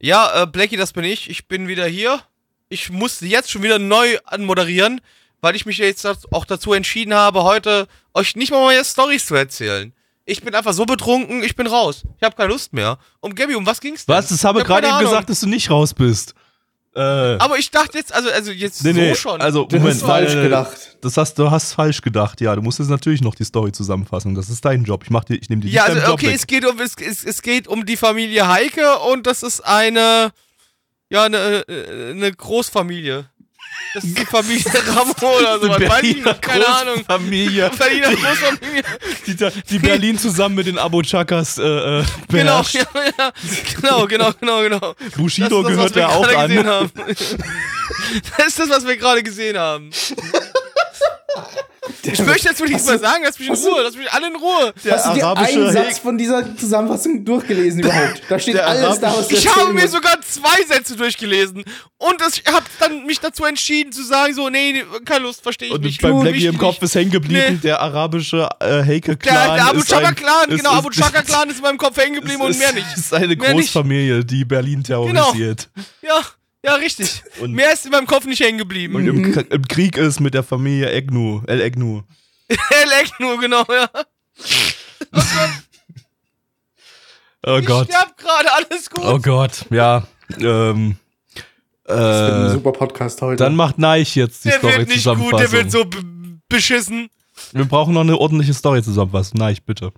Ja, 0.00 0.42
äh, 0.42 0.46
Blackie, 0.46 0.76
das 0.76 0.92
bin 0.92 1.04
ich. 1.04 1.30
Ich 1.30 1.46
bin 1.48 1.68
wieder 1.68 1.86
hier. 1.86 2.20
Ich 2.68 2.90
musste 2.90 3.26
jetzt 3.26 3.50
schon 3.50 3.62
wieder 3.62 3.78
neu 3.78 4.18
anmoderieren, 4.24 5.00
weil 5.40 5.54
ich 5.54 5.66
mich 5.66 5.78
jetzt 5.78 6.06
auch 6.32 6.44
dazu 6.44 6.72
entschieden 6.72 7.14
habe, 7.14 7.42
heute 7.44 7.86
euch 8.14 8.34
nicht 8.36 8.50
mal 8.50 8.64
meine 8.64 8.84
Stories 8.84 9.26
zu 9.26 9.34
erzählen. 9.34 9.92
Ich 10.26 10.42
bin 10.42 10.54
einfach 10.54 10.72
so 10.72 10.86
betrunken, 10.86 11.42
ich 11.42 11.54
bin 11.54 11.66
raus. 11.66 12.02
Ich 12.16 12.22
habe 12.22 12.34
keine 12.34 12.48
Lust 12.48 12.72
mehr. 12.72 12.98
Um 13.20 13.34
Gabby, 13.34 13.54
um 13.54 13.66
was 13.66 13.80
ging's 13.80 14.06
denn? 14.06 14.14
Was? 14.14 14.28
Das 14.28 14.42
habe 14.44 14.60
Ich 14.60 14.62
hab 14.62 14.68
gerade 14.82 14.88
eben 14.88 14.98
gesagt, 15.00 15.28
dass 15.28 15.40
du 15.40 15.46
nicht 15.46 15.70
raus 15.70 15.92
bist. 15.92 16.34
Äh, 16.96 17.00
Aber 17.00 17.58
ich 17.58 17.70
dachte 17.70 17.98
jetzt, 17.98 18.14
also, 18.14 18.30
also 18.30 18.52
jetzt 18.52 18.84
nee, 18.84 18.92
so 18.92 19.00
nee, 19.00 19.14
schon. 19.16 19.40
also 19.40 19.64
Du 19.64 19.76
Moment, 19.76 19.96
hast 19.96 20.02
falsch 20.06 20.32
gedacht. 20.32 20.96
Das 21.00 21.16
hast, 21.16 21.34
du 21.38 21.50
hast 21.50 21.72
falsch 21.72 22.00
gedacht, 22.00 22.40
ja. 22.40 22.54
Du 22.54 22.62
musst 22.62 22.78
jetzt 22.78 22.88
natürlich 22.88 23.20
noch 23.20 23.34
die 23.34 23.44
Story 23.44 23.72
zusammenfassen. 23.72 24.34
Das 24.34 24.48
ist 24.48 24.64
dein 24.64 24.84
Job. 24.84 25.02
Ich 25.02 25.10
mach 25.10 25.24
dir, 25.24 25.34
ich 25.34 25.50
nehme 25.50 25.62
dir 25.62 25.70
ja, 25.70 25.82
nicht 25.82 25.90
also 25.90 26.00
deinen 26.00 26.06
Job 26.06 26.14
okay, 26.14 26.28
weg. 26.28 26.36
es 26.36 26.46
geht 26.46 26.64
um 26.64 26.78
es, 26.78 26.94
es, 26.96 27.24
es 27.24 27.42
geht 27.42 27.66
um 27.66 27.84
die 27.84 27.96
Familie 27.96 28.46
Heike 28.48 28.98
und 29.00 29.26
das 29.26 29.42
ist 29.42 29.60
eine 29.60 30.30
ja 31.14 31.24
eine, 31.24 31.64
eine 31.68 32.32
Großfamilie. 32.32 33.26
Das 33.94 34.04
ist 34.04 34.18
die 34.18 34.26
Familie 34.26 34.64
Ramo 34.88 35.12
oder 35.12 35.60
so. 35.60 35.68
Weiß 35.68 36.02
ich 36.02 36.24
noch, 36.24 36.40
keine 36.40 36.66
Ahnung. 36.66 37.04
Familie. 37.04 37.70
Berliner 37.78 38.14
Großfamilie. 38.14 38.82
Die, 39.26 39.62
die 39.70 39.78
Berlin 39.78 40.18
zusammen 40.18 40.56
mit 40.56 40.66
den 40.66 40.78
Abo 40.78 41.02
Chakas 41.02 41.58
äh, 41.58 41.62
äh, 41.62 42.04
Genau, 42.28 42.62
ja, 42.72 42.82
ja, 43.18 43.32
genau, 43.80 44.06
genau, 44.06 44.32
genau, 44.40 44.62
genau. 44.62 44.94
Bushido 45.16 45.62
das 45.62 45.76
das, 45.76 45.92
gehört 45.92 45.96
ja 45.96 46.08
auch 46.08 46.28
an. 46.28 46.90
Das 48.36 48.46
ist 48.48 48.58
das, 48.58 48.70
was 48.70 48.86
wir 48.86 48.96
gerade 48.96 49.22
gesehen 49.22 49.58
haben. 49.58 49.90
Ich 52.02 52.18
möchte 52.24 52.48
jetzt 52.48 52.60
wirklich 52.60 52.82
mal 52.84 52.98
sagen, 52.98 53.22
lass 53.24 53.38
mich 53.38 53.48
in 53.48 53.54
Ruhe, 53.54 53.82
lass 53.82 53.96
mich 53.96 54.10
alle 54.12 54.26
in 54.28 54.36
Ruhe. 54.36 54.72
Hast 54.90 55.06
du 55.06 55.14
dir 55.14 55.36
einen 55.36 55.72
Satz 55.72 55.98
von 55.98 56.16
dieser 56.18 56.56
Zusammenfassung 56.56 57.24
durchgelesen 57.24 57.80
überhaupt? 57.80 58.22
Da 58.28 58.38
steht 58.38 58.54
der 58.54 58.66
alles 58.66 59.00
da, 59.00 59.14
was 59.16 59.28
du 59.28 59.34
Ich 59.36 59.48
habe 59.54 59.72
mir 59.72 59.88
sogar 59.88 60.18
zwei 60.22 60.62
Sätze 60.66 60.96
durchgelesen 60.96 61.64
und 61.98 62.20
das, 62.20 62.38
ich 62.38 62.44
habe 62.52 62.64
dann 62.80 63.04
mich 63.06 63.20
dazu 63.20 63.44
entschieden 63.44 63.92
zu 63.92 64.02
sagen 64.04 64.34
so, 64.34 64.48
nee, 64.50 64.84
keine 65.04 65.24
Lust, 65.24 65.42
verstehe 65.42 65.68
ich 65.68 65.74
Und 65.74 65.82
nicht. 65.82 66.00
beim 66.02 66.12
Du, 66.12 66.20
Blackie 66.20 66.36
mich 66.36 66.44
im 66.44 66.58
Kopf 66.58 66.80
ist 66.82 66.94
hängen 66.94 67.10
geblieben, 67.10 67.42
Nee. 67.54 67.58
der 67.62 67.80
arabische 67.80 68.48
äh, 68.60 68.82
Heike-Clan. 68.82 69.34
Der, 69.46 69.54
der 69.56 69.66
Abu 69.68 69.78
ist 69.78 69.88
Chaka 69.88 70.08
ein- 70.08 70.14
Clan, 70.14 70.48
ist- 70.50 70.56
genau, 70.58 70.70
Abu 70.72 70.90
Chaka 70.90 71.22
Clan 71.22 71.48
ist 71.50 71.56
in 71.56 71.62
meinem 71.62 71.78
Kopf 71.78 71.96
hängen 71.96 72.14
geblieben 72.16 72.40
und 72.42 72.58
mehr 72.58 72.72
nicht. 72.72 72.86
ist 72.96 73.12
eine 73.14 73.26
Mehr 73.28 73.36
nicht. 73.36 73.46
Genau. 73.46 73.58
Großfamilie, 73.60 74.24
die 74.24 74.44
Berlin 74.44 74.82
terrorisiert. 74.84 75.68
Ja, 76.02 76.20
ja, 76.64 76.74
richtig. 76.74 77.22
Und- 77.40 77.52
mehr 77.52 77.72
ist 77.72 77.84
in 77.84 77.92
meinem 77.92 78.06
Kopf 78.06 78.24
nicht 78.26 78.40
hängen 78.40 78.58
geblieben. 78.58 78.96
Und 78.96 79.06
im, 79.06 79.32
K- 79.32 79.44
im 79.50 79.68
Krieg 79.68 79.96
ist 79.96 80.18
mit 80.20 80.34
der 80.34 80.42
Familie 80.42 80.90
Egnu, 80.90 81.42
El 81.46 81.60
Egnu. 81.60 82.02
Leckt 82.48 83.18
nur, 83.20 83.38
genau, 83.40 83.64
ja. 83.70 83.88
Oh 87.46 87.58
ich 87.58 87.66
Gott. 87.66 87.88
sterb 87.88 88.16
gerade, 88.16 88.48
alles 88.52 88.88
gut. 88.90 89.04
Oh 89.04 89.18
Gott, 89.18 89.66
ja. 89.70 90.06
Ähm, 90.40 90.96
Das 91.84 91.96
wird 91.96 92.32
ein 92.34 92.46
äh, 92.46 92.50
super 92.50 92.72
Podcast 92.72 93.20
heute. 93.20 93.36
dann 93.36 93.54
macht 93.54 93.78
Neich 93.78 94.16
jetzt 94.16 94.44
die 94.44 94.48
der 94.48 94.58
Story 94.58 94.78
wird 94.78 94.88
nicht 94.88 95.04
gut, 95.04 95.38
der 95.38 95.52
wird 95.52 95.70
so 95.70 95.84
beschissen. 96.48 97.10
Wir 97.52 97.66
brauchen 97.66 97.92
noch 97.94 98.00
eine 98.00 98.16
ordentliche 98.16 98.54
Story 98.54 98.82
zusammenfassen. 98.82 99.36
Neich, 99.38 99.62
bitte. 99.62 99.92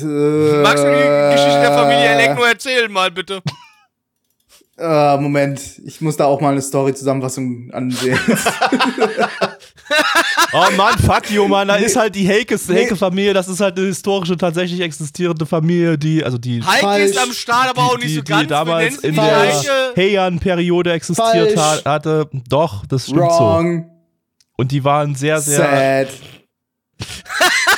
äh, 0.00 0.62
Magst 0.62 0.84
du 0.84 0.88
die 0.88 1.34
Geschichte 1.34 1.60
der 1.60 1.72
Familie 1.78 2.04
Eleck 2.06 2.36
nur 2.36 2.48
erzählen, 2.48 2.90
mal 2.90 3.10
bitte? 3.10 3.42
Äh, 4.76 5.16
Moment, 5.18 5.60
ich 5.84 6.00
muss 6.00 6.16
da 6.16 6.24
auch 6.24 6.40
mal 6.40 6.50
eine 6.50 6.62
Story-Zusammenfassung 6.62 7.70
ansehen. 7.72 8.18
Oh 10.52 10.70
Mann, 10.76 10.96
fuck 10.98 11.30
you, 11.30 11.48
Mann. 11.48 11.66
Da 11.68 11.76
ist 11.76 11.96
halt 11.96 12.14
die 12.14 12.28
Heike-Familie. 12.28 13.34
Das 13.34 13.48
ist 13.48 13.60
halt 13.60 13.76
eine 13.76 13.88
historische, 13.88 14.36
tatsächlich 14.36 14.80
existierende 14.80 15.46
Familie, 15.46 15.98
die, 15.98 16.24
also 16.24 16.38
die, 16.38 16.62
Heike 16.62 16.80
Falsch. 16.80 17.10
ist 17.10 17.18
am 17.18 17.32
Start, 17.32 17.70
aber 17.70 17.82
auch 17.82 17.96
nicht 17.96 18.10
die, 18.10 18.14
so 18.14 18.22
die 18.22 18.32
ganz. 18.32 18.48
damals 18.48 19.02
Wir 19.02 19.10
in 19.10 19.16
der. 19.16 19.94
Heian-Periode 19.96 20.92
existiert 20.92 21.52
Falsch. 21.52 21.84
hat, 21.84 21.84
hatte. 21.84 22.30
Doch, 22.48 22.86
das 22.86 23.04
stimmt 23.04 23.32
so. 23.32 23.38
Wrong. 23.38 23.90
Und 24.56 24.70
die 24.70 24.84
waren 24.84 25.14
sehr, 25.16 25.40
sehr. 25.40 26.06
Sad. 26.06 26.08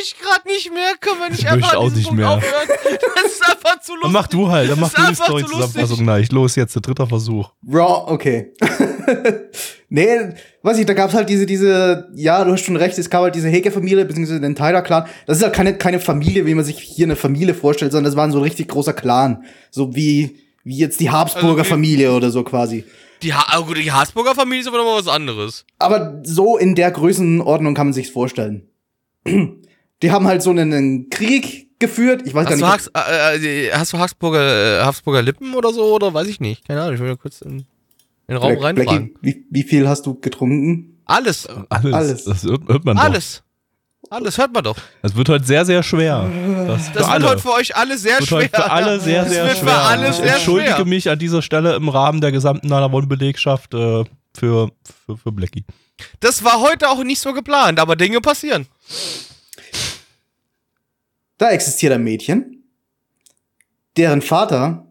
Ich 0.00 0.14
möchte 0.14 0.24
gerade 0.24 0.48
nicht 0.48 0.72
mehr, 0.72 0.92
können 1.00 1.20
wir 1.20 1.30
nicht 1.30 1.40
Ich 1.40 1.48
einfach 1.48 1.74
auch 1.74 1.90
nicht 1.90 2.04
Punkt 2.04 2.18
mehr. 2.18 2.30
aufhören? 2.30 2.68
Das 2.68 3.32
ist 3.32 3.48
einfach 3.48 3.80
zu 3.80 3.92
lustig. 3.92 4.02
Dann 4.02 4.12
mach 4.12 4.26
du 4.26 4.48
halt, 4.48 4.70
dann 4.70 4.80
mach 4.80 4.92
du 4.92 5.02
die 5.08 5.14
Story-Zusammenfassung. 5.14 5.80
lustig. 5.80 6.06
Nein, 6.06 6.26
los 6.30 6.56
jetzt, 6.56 6.74
der 6.74 6.82
dritte 6.82 7.06
Versuch. 7.06 7.50
Wrong, 7.62 8.08
okay. 8.08 8.52
nee, 9.88 10.34
weiß 10.62 10.78
ich, 10.78 10.86
da 10.86 10.94
gab's 10.94 11.14
halt 11.14 11.28
diese, 11.28 11.46
diese, 11.46 12.08
ja, 12.14 12.44
du 12.44 12.52
hast 12.52 12.64
schon 12.64 12.76
recht, 12.76 12.98
es 12.98 13.10
gab 13.10 13.22
halt 13.22 13.34
diese 13.34 13.48
Heke-Familie, 13.48 14.04
beziehungsweise 14.04 14.40
den 14.40 14.54
Tyler-Clan. 14.54 15.06
Das 15.26 15.38
ist 15.38 15.42
halt 15.42 15.54
keine, 15.54 15.76
keine 15.76 16.00
Familie, 16.00 16.46
wie 16.46 16.54
man 16.54 16.64
sich 16.64 16.78
hier 16.78 17.06
eine 17.06 17.16
Familie 17.16 17.54
vorstellt, 17.54 17.92
sondern 17.92 18.10
das 18.10 18.16
war 18.16 18.30
so 18.30 18.38
ein 18.38 18.44
richtig 18.44 18.68
großer 18.68 18.92
Clan. 18.92 19.44
So 19.70 19.94
wie, 19.94 20.38
wie 20.64 20.78
jetzt 20.78 21.00
die 21.00 21.10
Habsburger 21.10 21.58
Also 21.62 21.70
Familie 21.70 22.12
oder 22.12 22.30
so 22.30 22.42
quasi. 22.42 22.84
Die, 23.22 23.32
ha 23.32 23.58
oh 23.58 23.64
gut, 23.64 23.78
die 23.78 23.92
Habsburger 23.92 24.34
Familie 24.34 24.60
ist 24.60 24.66
aber 24.68 24.78
noch 24.78 24.84
mal 24.84 24.98
was 24.98 25.08
anderes. 25.08 25.64
Aber 25.78 26.20
so 26.24 26.58
in 26.58 26.74
der 26.74 26.90
Größenordnung 26.90 27.74
kann 27.74 27.88
man 27.88 27.94
sich's 27.94 28.10
vorstellen. 28.10 28.68
Die 30.02 30.10
haben 30.10 30.26
halt 30.26 30.42
so 30.42 30.50
einen, 30.50 31.08
Krieg 31.10 31.78
geführt. 31.78 32.22
Ich 32.24 32.34
weiß 32.34 32.46
Hast 32.46 32.56
du, 32.56 32.92
gar 32.92 33.32
nicht. 33.32 33.44
äh, 33.44 33.66
äh, 33.68 33.72
hast 33.72 33.92
du 33.92 33.98
Habsburger, 33.98 34.80
äh, 34.80 34.84
Habsburger 34.84 35.22
Lippen 35.22 35.54
oder 35.54 35.72
so? 35.72 35.82
Oder 35.94 36.12
weiß 36.12 36.26
ich 36.28 36.40
nicht. 36.40 36.66
Keine 36.66 36.82
Ahnung, 36.82 36.94
ich 36.94 37.00
will 37.00 37.08
nur 37.08 37.18
kurz 37.18 37.40
in, 37.42 37.58
in 37.58 37.64
den 38.28 38.36
Raum 38.36 38.52
Black- 38.58 38.76
reinfragen. 38.78 39.14
wie, 39.22 39.44
wie 39.50 39.62
viel 39.62 39.88
hast 39.88 40.04
du 40.06 40.14
getrunken? 40.20 40.98
Alles. 41.06 41.46
Alles. 41.68 41.94
Alles. 41.94 42.24
Das 42.24 42.42
hört, 42.44 42.66
hört 42.68 42.84
man 42.84 42.96
doch. 42.96 43.02
Alles. 43.04 43.42
Alles 44.10 44.36
hört 44.38 44.52
man 44.52 44.62
doch. 44.64 44.76
Das 45.02 45.16
wird 45.16 45.28
heute 45.30 45.44
sehr, 45.44 45.64
sehr 45.64 45.82
schwer. 45.82 46.30
Das, 46.66 46.84
Das 46.84 46.88
für 46.88 46.94
wird 46.98 47.08
alle. 47.08 47.28
heute 47.30 47.42
für 47.42 47.52
euch 47.52 47.74
alle 47.76 47.96
sehr 47.98 48.18
wird 48.18 48.28
schwer. 48.28 48.38
heute 48.38 48.56
für 48.56 48.70
alle 48.70 49.00
sehr, 49.00 49.22
Das 49.24 49.32
sehr 49.32 49.46
für 49.48 49.56
schwer. 49.56 49.78
alle 49.82 50.08
ich 50.10 50.14
sehr 50.16 50.34
entschuldige 50.34 50.74
schwer. 50.74 50.84
mich 50.84 51.10
an 51.10 51.18
dieser 51.18 51.42
Stelle 51.42 51.74
im 51.76 51.88
Rahmen 51.88 52.20
der 52.20 52.30
gesamten 52.30 52.68
Nanavon-Belegschaft 52.68 53.72
äh, 53.74 54.04
für, 54.36 54.70
für, 55.06 55.16
für 55.16 55.32
Blackie. 55.32 55.64
Das 56.20 56.44
war 56.44 56.60
heute 56.60 56.90
auch 56.90 57.02
nicht 57.02 57.20
so 57.20 57.32
geplant, 57.32 57.80
aber 57.80 57.96
Dinge 57.96 58.20
passieren. 58.20 58.66
Da 61.38 61.50
existiert 61.50 61.92
ein 61.92 62.04
Mädchen, 62.04 62.64
deren 63.96 64.22
Vater 64.22 64.86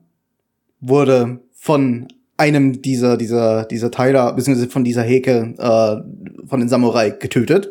wurde 0.80 1.40
von 1.54 2.08
einem 2.38 2.82
dieser, 2.82 3.18
dieser, 3.18 3.66
dieser 3.66 3.92
Tyler, 3.92 4.34
beziehungsweise 4.34 4.70
von 4.70 4.84
dieser 4.84 5.04
Heke, 5.04 5.54
äh, 5.58 6.48
von 6.48 6.60
den 6.60 6.70
Samurai 6.70 7.12
getötet. 7.12 7.70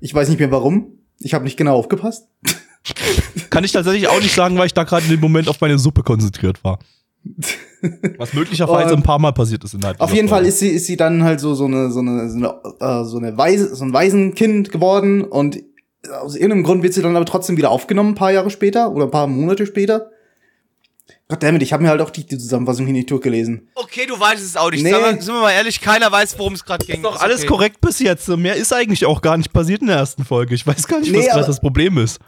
Ich 0.00 0.14
weiß 0.14 0.28
nicht 0.28 0.38
mehr 0.38 0.50
warum. 0.50 0.98
Ich 1.20 1.34
habe 1.34 1.44
nicht 1.44 1.56
genau 1.56 1.76
aufgepasst. 1.76 2.28
Kann 3.50 3.64
ich 3.64 3.72
tatsächlich 3.72 4.08
auch 4.08 4.20
nicht 4.20 4.34
sagen, 4.34 4.58
weil 4.58 4.66
ich 4.66 4.74
da 4.74 4.84
gerade 4.84 5.04
in 5.04 5.12
dem 5.12 5.20
Moment 5.20 5.48
auf 5.48 5.60
meine 5.60 5.78
Suppe 5.78 6.02
konzentriert 6.02 6.62
war. 6.64 6.78
Was 8.18 8.32
möglicherweise 8.34 8.94
ein 8.96 9.02
paar 9.02 9.20
Mal 9.20 9.32
passiert 9.32 9.62
ist 9.62 9.74
innerhalb 9.74 10.00
Auf 10.00 10.12
jeden 10.12 10.28
Fall 10.28 10.44
ist 10.44 10.58
sie, 10.58 10.68
ist 10.68 10.86
sie 10.86 10.96
dann 10.96 11.22
halt 11.22 11.40
so, 11.40 11.54
so 11.54 11.66
eine, 11.66 11.90
so 11.90 12.00
eine, 12.00 12.28
so 12.28 12.36
eine, 12.36 12.54
äh, 12.80 13.04
so 13.04 13.18
eine 13.18 13.36
Weise, 13.36 13.74
so 13.74 13.84
ein 13.84 13.92
Waisenkind 13.92 14.70
geworden 14.72 15.22
und 15.22 15.62
aus 16.10 16.34
irgendeinem 16.34 16.64
Grund 16.64 16.82
wird 16.82 16.94
sie 16.94 17.02
dann 17.02 17.14
aber 17.16 17.24
trotzdem 17.26 17.56
wieder 17.56 17.70
aufgenommen, 17.70 18.10
ein 18.10 18.14
paar 18.16 18.32
Jahre 18.32 18.50
später 18.50 18.90
oder 18.90 19.04
ein 19.06 19.10
paar 19.10 19.26
Monate 19.26 19.66
später. 19.66 20.10
Goddammit, 21.28 21.62
ich 21.62 21.72
habe 21.72 21.82
mir 21.82 21.88
halt 21.88 22.00
auch 22.00 22.10
die, 22.10 22.26
die 22.26 22.36
Zusammenfassung 22.38 22.84
hier 22.86 22.92
nicht 22.94 23.10
durchgelesen. 23.10 23.68
Okay, 23.74 24.06
du 24.06 24.18
weißt 24.18 24.42
es 24.44 24.56
auch 24.56 24.70
nicht. 24.70 24.82
Nee. 24.82 24.90
Sag 24.90 25.00
mal, 25.00 25.20
sind 25.20 25.34
wir 25.34 25.40
mal 25.40 25.52
ehrlich, 25.52 25.80
keiner 25.80 26.10
weiß, 26.12 26.38
worum 26.38 26.52
es 26.54 26.64
gerade 26.64 26.84
ging. 26.84 26.96
Ist 26.96 27.04
doch 27.04 27.20
alles 27.20 27.46
korrekt 27.46 27.80
bis 27.80 28.00
jetzt. 28.00 28.28
Mehr 28.28 28.56
ist 28.56 28.72
eigentlich 28.72 29.06
auch 29.06 29.22
gar 29.22 29.36
nicht 29.36 29.52
passiert 29.52 29.80
in 29.80 29.86
der 29.88 29.96
ersten 29.96 30.24
Folge. 30.24 30.54
Ich 30.54 30.66
weiß 30.66 30.86
gar 30.86 31.00
nicht, 31.00 31.10
was 31.12 31.18
Nee, 31.20 31.24
gerade 31.26 31.38
aber- 31.40 31.46
das 31.46 31.60
Problem 31.60 31.96
ist. 31.98 32.18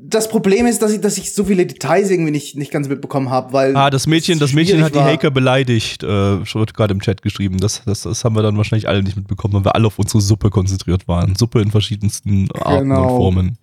Das 0.00 0.28
Problem 0.28 0.66
ist, 0.66 0.80
dass 0.80 0.92
ich, 0.92 1.00
dass 1.00 1.18
ich 1.18 1.34
so 1.34 1.44
viele 1.44 1.66
Details 1.66 2.10
irgendwie 2.10 2.30
nicht, 2.30 2.56
nicht 2.56 2.70
ganz 2.70 2.88
mitbekommen 2.88 3.30
habe, 3.30 3.52
weil. 3.52 3.76
Ah, 3.76 3.90
das 3.90 4.06
Mädchen, 4.06 4.38
das 4.38 4.52
Mädchen 4.52 4.82
hat 4.82 4.94
die 4.94 4.98
war. 4.98 5.04
Hacker 5.06 5.30
beleidigt. 5.30 6.02
Äh, 6.02 6.44
schon 6.46 6.60
wird 6.60 6.72
gerade 6.74 6.94
im 6.94 7.00
Chat 7.00 7.20
geschrieben. 7.22 7.58
Das, 7.58 7.82
das, 7.84 8.02
das 8.02 8.24
haben 8.24 8.34
wir 8.36 8.42
dann 8.42 8.56
wahrscheinlich 8.56 8.88
alle 8.88 9.02
nicht 9.02 9.16
mitbekommen, 9.16 9.54
weil 9.54 9.64
wir 9.64 9.74
alle 9.74 9.86
auf 9.86 9.98
unsere 9.98 10.20
Suppe 10.20 10.50
konzentriert 10.50 11.08
waren. 11.08 11.34
Suppe 11.36 11.60
in 11.60 11.70
verschiedensten 11.70 12.48
Arten 12.54 12.90
und 12.90 12.96
Genau. 12.96 13.16
Formen. 13.16 13.58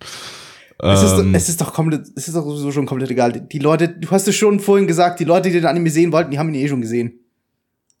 Es 0.78 1.02
ist, 1.02 1.18
Ähm, 1.18 1.34
es 1.34 1.48
ist 1.48 1.60
doch 1.60 1.72
komplett, 1.72 2.02
es 2.14 2.28
ist 2.28 2.36
doch 2.36 2.44
sowieso 2.44 2.70
schon 2.70 2.84
komplett 2.86 3.10
egal. 3.10 3.32
Die 3.32 3.58
Leute, 3.58 3.88
du 3.88 4.10
hast 4.10 4.28
es 4.28 4.36
schon 4.36 4.60
vorhin 4.60 4.86
gesagt, 4.86 5.18
die 5.20 5.24
Leute, 5.24 5.48
die 5.48 5.54
den 5.56 5.64
Anime 5.66 5.88
sehen 5.90 6.12
wollten, 6.12 6.30
die 6.30 6.38
haben 6.38 6.50
ihn 6.50 6.56
eh 6.62 6.68
schon 6.68 6.82
gesehen. 6.82 7.18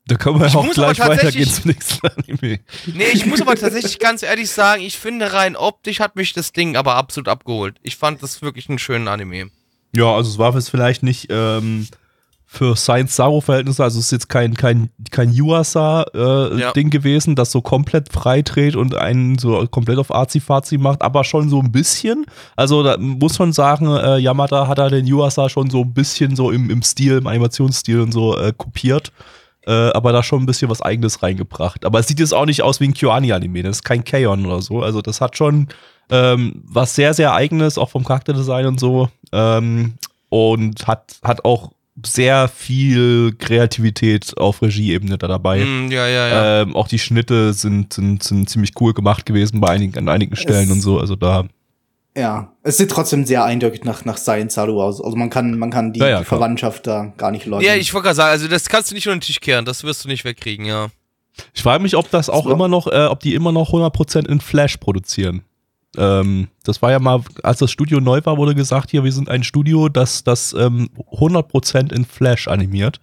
Da 0.06 0.14
können 0.16 0.38
wir 0.40 0.46
Ich 0.46 0.54
auch 0.54 0.70
gleich 0.70 0.98
weitergehen 1.00 1.48
zum 1.48 1.70
nächsten 1.70 2.06
Anime. 2.06 2.60
Nee, 2.86 3.04
ich 3.12 3.26
muss 3.26 3.40
aber 3.40 3.56
tatsächlich 3.56 3.98
ganz 3.98 4.22
ehrlich 4.22 4.50
sagen, 4.50 4.82
ich 4.82 4.98
finde 4.98 5.32
rein 5.32 5.56
optisch 5.56 5.98
hat 6.00 6.14
mich 6.16 6.32
das 6.32 6.52
Ding 6.52 6.76
aber 6.76 6.94
absolut 6.94 7.28
abgeholt. 7.28 7.76
Ich 7.82 7.96
fand 7.96 8.22
das 8.22 8.40
wirklich 8.42 8.68
einen 8.68 8.78
schönen 8.78 9.08
Anime. 9.08 9.50
Ja, 9.94 10.14
also 10.14 10.30
es 10.30 10.38
war 10.38 10.54
jetzt 10.54 10.70
vielleicht 10.70 11.02
nicht 11.02 11.26
ähm, 11.30 11.88
für 12.48 12.76
Science-Saro-Verhältnisse, 12.76 13.82
also 13.82 13.98
es 13.98 14.06
ist 14.06 14.12
jetzt 14.12 14.28
kein, 14.28 14.54
kein, 14.54 14.90
kein 15.10 15.32
Yuasa-Ding 15.32 16.58
Ja. 16.58 16.72
gewesen, 16.90 17.34
das 17.34 17.50
so 17.50 17.60
komplett 17.60 18.12
frei 18.12 18.42
dreht 18.42 18.76
und 18.76 18.94
einen 18.94 19.38
so 19.38 19.66
komplett 19.66 19.98
auf 19.98 20.14
Azi-Fazi 20.14 20.78
macht, 20.78 21.02
aber 21.02 21.24
schon 21.24 21.48
so 21.48 21.60
ein 21.60 21.72
bisschen. 21.72 22.26
Also 22.54 22.82
da 22.84 22.96
muss 22.98 23.38
man 23.38 23.52
sagen, 23.52 23.88
äh, 23.88 24.18
Yamada 24.18 24.68
hat 24.68 24.78
da 24.78 24.88
den 24.88 25.06
Yuasa 25.06 25.48
schon 25.48 25.70
so 25.70 25.80
ein 25.82 25.92
bisschen 25.92 26.36
so 26.36 26.50
im, 26.52 26.70
im 26.70 26.82
Stil, 26.82 27.18
im 27.18 27.26
Animationsstil 27.26 28.00
und 28.00 28.12
so 28.12 28.38
äh, 28.38 28.52
kopiert. 28.56 29.10
Äh, 29.66 29.90
aber 29.90 30.12
da 30.12 30.22
schon 30.22 30.42
ein 30.42 30.46
bisschen 30.46 30.70
was 30.70 30.80
eigenes 30.80 31.22
reingebracht. 31.22 31.84
Aber 31.84 31.98
es 31.98 32.06
sieht 32.06 32.20
jetzt 32.20 32.34
auch 32.34 32.46
nicht 32.46 32.62
aus 32.62 32.80
wie 32.80 32.84
ein 32.84 32.94
Kyoani-Anime, 32.94 33.62
das 33.62 33.78
ist 33.78 33.84
kein 33.84 34.04
Kaon 34.04 34.46
oder 34.46 34.62
so. 34.62 34.82
Also 34.82 35.02
das 35.02 35.20
hat 35.20 35.36
schon 35.36 35.68
ähm, 36.10 36.62
was 36.64 36.94
sehr, 36.94 37.14
sehr 37.14 37.34
eigenes, 37.34 37.78
auch 37.78 37.90
vom 37.90 38.04
Charakterdesign 38.04 38.66
und 38.66 38.80
so. 38.80 39.08
Ähm, 39.32 39.94
und 40.28 40.86
hat, 40.86 41.16
hat 41.22 41.44
auch 41.44 41.72
sehr 42.04 42.48
viel 42.48 43.34
Kreativität 43.38 44.36
auf 44.36 44.60
Regieebene 44.60 45.16
da 45.18 45.28
dabei. 45.28 45.62
Hm, 45.62 45.90
ja, 45.90 46.06
ja, 46.06 46.28
ja. 46.28 46.62
Ähm, 46.62 46.76
auch 46.76 46.88
die 46.88 46.98
Schnitte 46.98 47.52
sind, 47.54 47.94
sind, 47.94 48.22
sind 48.22 48.50
ziemlich 48.50 48.72
cool 48.80 48.92
gemacht 48.92 49.24
gewesen 49.24 49.60
bei 49.60 49.68
einigen, 49.68 49.96
an 49.98 50.08
einigen 50.08 50.36
Stellen 50.36 50.70
und 50.70 50.80
so. 50.80 51.00
Also 51.00 51.16
da, 51.16 51.46
Ja, 52.16 52.52
es 52.62 52.78
sieht 52.78 52.90
trotzdem 52.90 53.26
sehr 53.26 53.44
eindeutig 53.44 53.84
nach, 53.84 54.06
nach 54.06 54.16
Science 54.16 54.54
Saru 54.54 54.80
aus. 54.82 55.02
Also 55.02 55.16
man 55.16 55.28
kann, 55.28 55.58
man 55.58 55.70
kann 55.70 55.92
die, 55.92 56.00
Ja, 56.00 56.08
ja, 56.08 56.18
die. 56.20 56.24
Verwandtschaft 56.24 56.86
da 56.86 57.12
gar 57.18 57.30
nicht 57.30 57.44
leugnen. 57.44 57.66
ja, 57.68 57.74
ich 57.76 57.92
wollte 57.92 58.04
gerade 58.06 58.16
sagen, 58.16 58.30
also 58.30 58.48
das 58.48 58.68
kannst 58.70 58.90
du 58.90 58.94
nicht 58.94 59.06
unter 59.06 59.18
den 59.18 59.20
Tisch 59.20 59.40
kehren, 59.40 59.64
das 59.66 59.84
wirst 59.84 60.02
du 60.04 60.08
nicht 60.08 60.24
wegkriegen, 60.24 60.64
ja. 60.64 60.86
ich 61.52 61.62
frage 61.62 61.82
mich, 61.82 61.94
ob 61.94 62.10
das 62.10 62.30
auch 62.30 62.46
war- 62.46 62.52
immer 62.52 62.68
noch, 62.68 62.86
äh, 62.86 63.04
ob 63.06 63.20
die 63.20 63.34
immer 63.34 63.52
noch 63.52 63.70
100% 63.72 64.26
in 64.28 64.40
Flash 64.40 64.78
produzieren. 64.78 65.42
Ähm, 65.98 66.48
das 66.64 66.80
war 66.82 66.90
ja 66.90 66.98
mal, 66.98 67.20
als 67.42 67.58
das 67.58 67.70
Studio 67.70 68.00
neu 68.00 68.20
war, 68.24 68.36
wurde 68.38 68.54
gesagt, 68.54 68.90
hier, 68.90 69.04
wir 69.04 69.12
sind 69.12 69.28
ein 69.28 69.44
Studio, 69.44 69.88
das 69.90 70.24
das 70.24 70.54
ähm, 70.58 70.88
100% 71.12 71.92
in 71.92 72.04
Flash 72.06 72.48
animiert. 72.48 72.98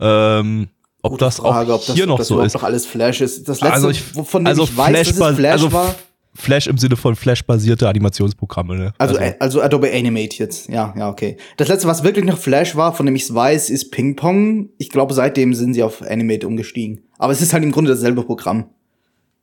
Ähm, 0.00 0.68
ob 1.02 1.12
Gute 1.12 1.24
das 1.24 1.36
Frage, 1.36 1.72
auch 1.72 1.78
ob 1.80 1.86
das, 1.86 1.94
hier 1.96 2.04
ob 2.04 2.10
noch 2.10 2.18
das 2.18 2.28
so 2.28 2.40
ist. 2.40 2.54
noch 2.54 2.62
alles 2.62 2.86
Flash 2.86 3.20
ist. 3.20 3.48
Das 3.48 3.60
letzte, 3.60 3.74
Also 3.74 3.90
ich- 3.90 4.14
wovon 4.14 4.46
also 4.46 4.64
ich 4.64 4.76
weiß, 4.76 4.92
dass 4.98 5.08
es 5.08 5.16
Flash- 5.16 5.36
Flash 5.36 5.52
also 5.52 5.72
war. 5.72 5.94
Flash 6.34 6.66
im 6.66 6.78
Sinne 6.78 6.96
von 6.96 7.14
Flash-basierte 7.14 7.88
Animationsprogramme, 7.88 8.76
ne? 8.76 8.94
Also, 8.98 9.18
also, 9.18 9.36
also 9.38 9.62
Adobe 9.62 9.92
Animate 9.92 10.38
jetzt. 10.38 10.68
Ja, 10.68 10.94
ja, 10.96 11.10
okay. 11.10 11.36
Das 11.58 11.68
letzte, 11.68 11.88
was 11.88 12.04
wirklich 12.04 12.24
noch 12.24 12.38
Flash 12.38 12.74
war, 12.74 12.94
von 12.94 13.04
dem 13.04 13.14
ich 13.14 13.24
es 13.24 13.34
weiß, 13.34 13.68
ist 13.68 13.90
Ping 13.90 14.16
Pong. 14.16 14.70
Ich 14.78 14.88
glaube, 14.88 15.12
seitdem 15.12 15.54
sind 15.54 15.74
sie 15.74 15.82
auf 15.82 16.00
Animate 16.02 16.46
umgestiegen. 16.46 17.02
Aber 17.18 17.32
es 17.32 17.42
ist 17.42 17.52
halt 17.52 17.62
im 17.62 17.72
Grunde 17.72 17.90
dasselbe 17.90 18.22
Programm. 18.22 18.70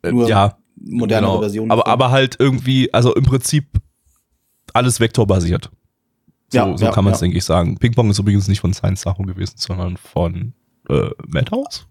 Nur 0.03 0.27
ja, 0.27 0.57
modernere 0.75 1.31
genau. 1.31 1.41
Version. 1.41 1.71
Aber, 1.71 1.85
aber 1.85 2.09
halt 2.11 2.37
irgendwie, 2.39 2.91
also 2.93 3.13
im 3.13 3.23
Prinzip 3.23 3.65
alles 4.73 4.99
vektorbasiert. 4.99 5.69
So, 6.51 6.57
Ja, 6.57 6.77
so 6.77 6.85
ja, 6.85 6.91
kann 6.91 7.03
man 7.03 7.13
es, 7.13 7.19
ja. 7.19 7.25
denke 7.25 7.37
ich, 7.37 7.45
sagen. 7.45 7.77
Ping-Pong 7.77 8.09
ist 8.09 8.19
übrigens 8.19 8.47
nicht 8.47 8.61
von 8.61 8.73
Science 8.73 9.01
Sachen 9.01 9.27
gewesen, 9.27 9.53
sondern 9.57 9.97
von 9.97 10.53
äh, 10.89 11.09
Madhouse? 11.27 11.87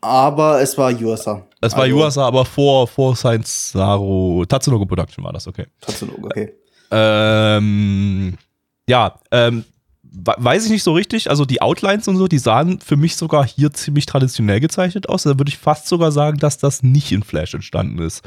Aber 0.00 0.60
es 0.60 0.76
war 0.78 0.90
Yuasa. 0.90 1.46
Das 1.60 1.74
war 1.74 1.82
Also, 1.82 1.96
Yuasa, 1.96 2.26
aber 2.26 2.44
vor, 2.44 2.86
vor 2.86 3.14
Science 3.14 3.72
Saru. 3.72 4.44
Tatsunoko 4.46 4.86
Production 4.86 5.24
war 5.24 5.32
das, 5.32 5.46
okay. 5.46 5.66
Tatsunoko, 5.80 6.26
okay. 6.26 6.54
Ähm, 6.90 8.36
ja, 8.88 9.14
ähm, 9.30 9.64
weiß 10.12 10.64
ich 10.64 10.70
nicht 10.70 10.82
so 10.82 10.92
richtig. 10.92 11.30
Also 11.30 11.44
die 11.44 11.62
Outlines 11.62 12.08
und 12.08 12.16
so, 12.16 12.26
die 12.26 12.38
sahen 12.38 12.80
für 12.80 12.96
mich 12.96 13.16
sogar 13.16 13.46
hier 13.46 13.72
ziemlich 13.72 14.06
traditionell 14.06 14.60
gezeichnet 14.60 15.08
aus. 15.08 15.22
Da 15.22 15.38
würde 15.38 15.50
ich 15.50 15.58
fast 15.58 15.86
sogar 15.86 16.12
sagen, 16.12 16.38
dass 16.38 16.58
das 16.58 16.82
nicht 16.82 17.12
in 17.12 17.22
Flash 17.22 17.54
entstanden 17.54 17.98
ist. 17.98 18.22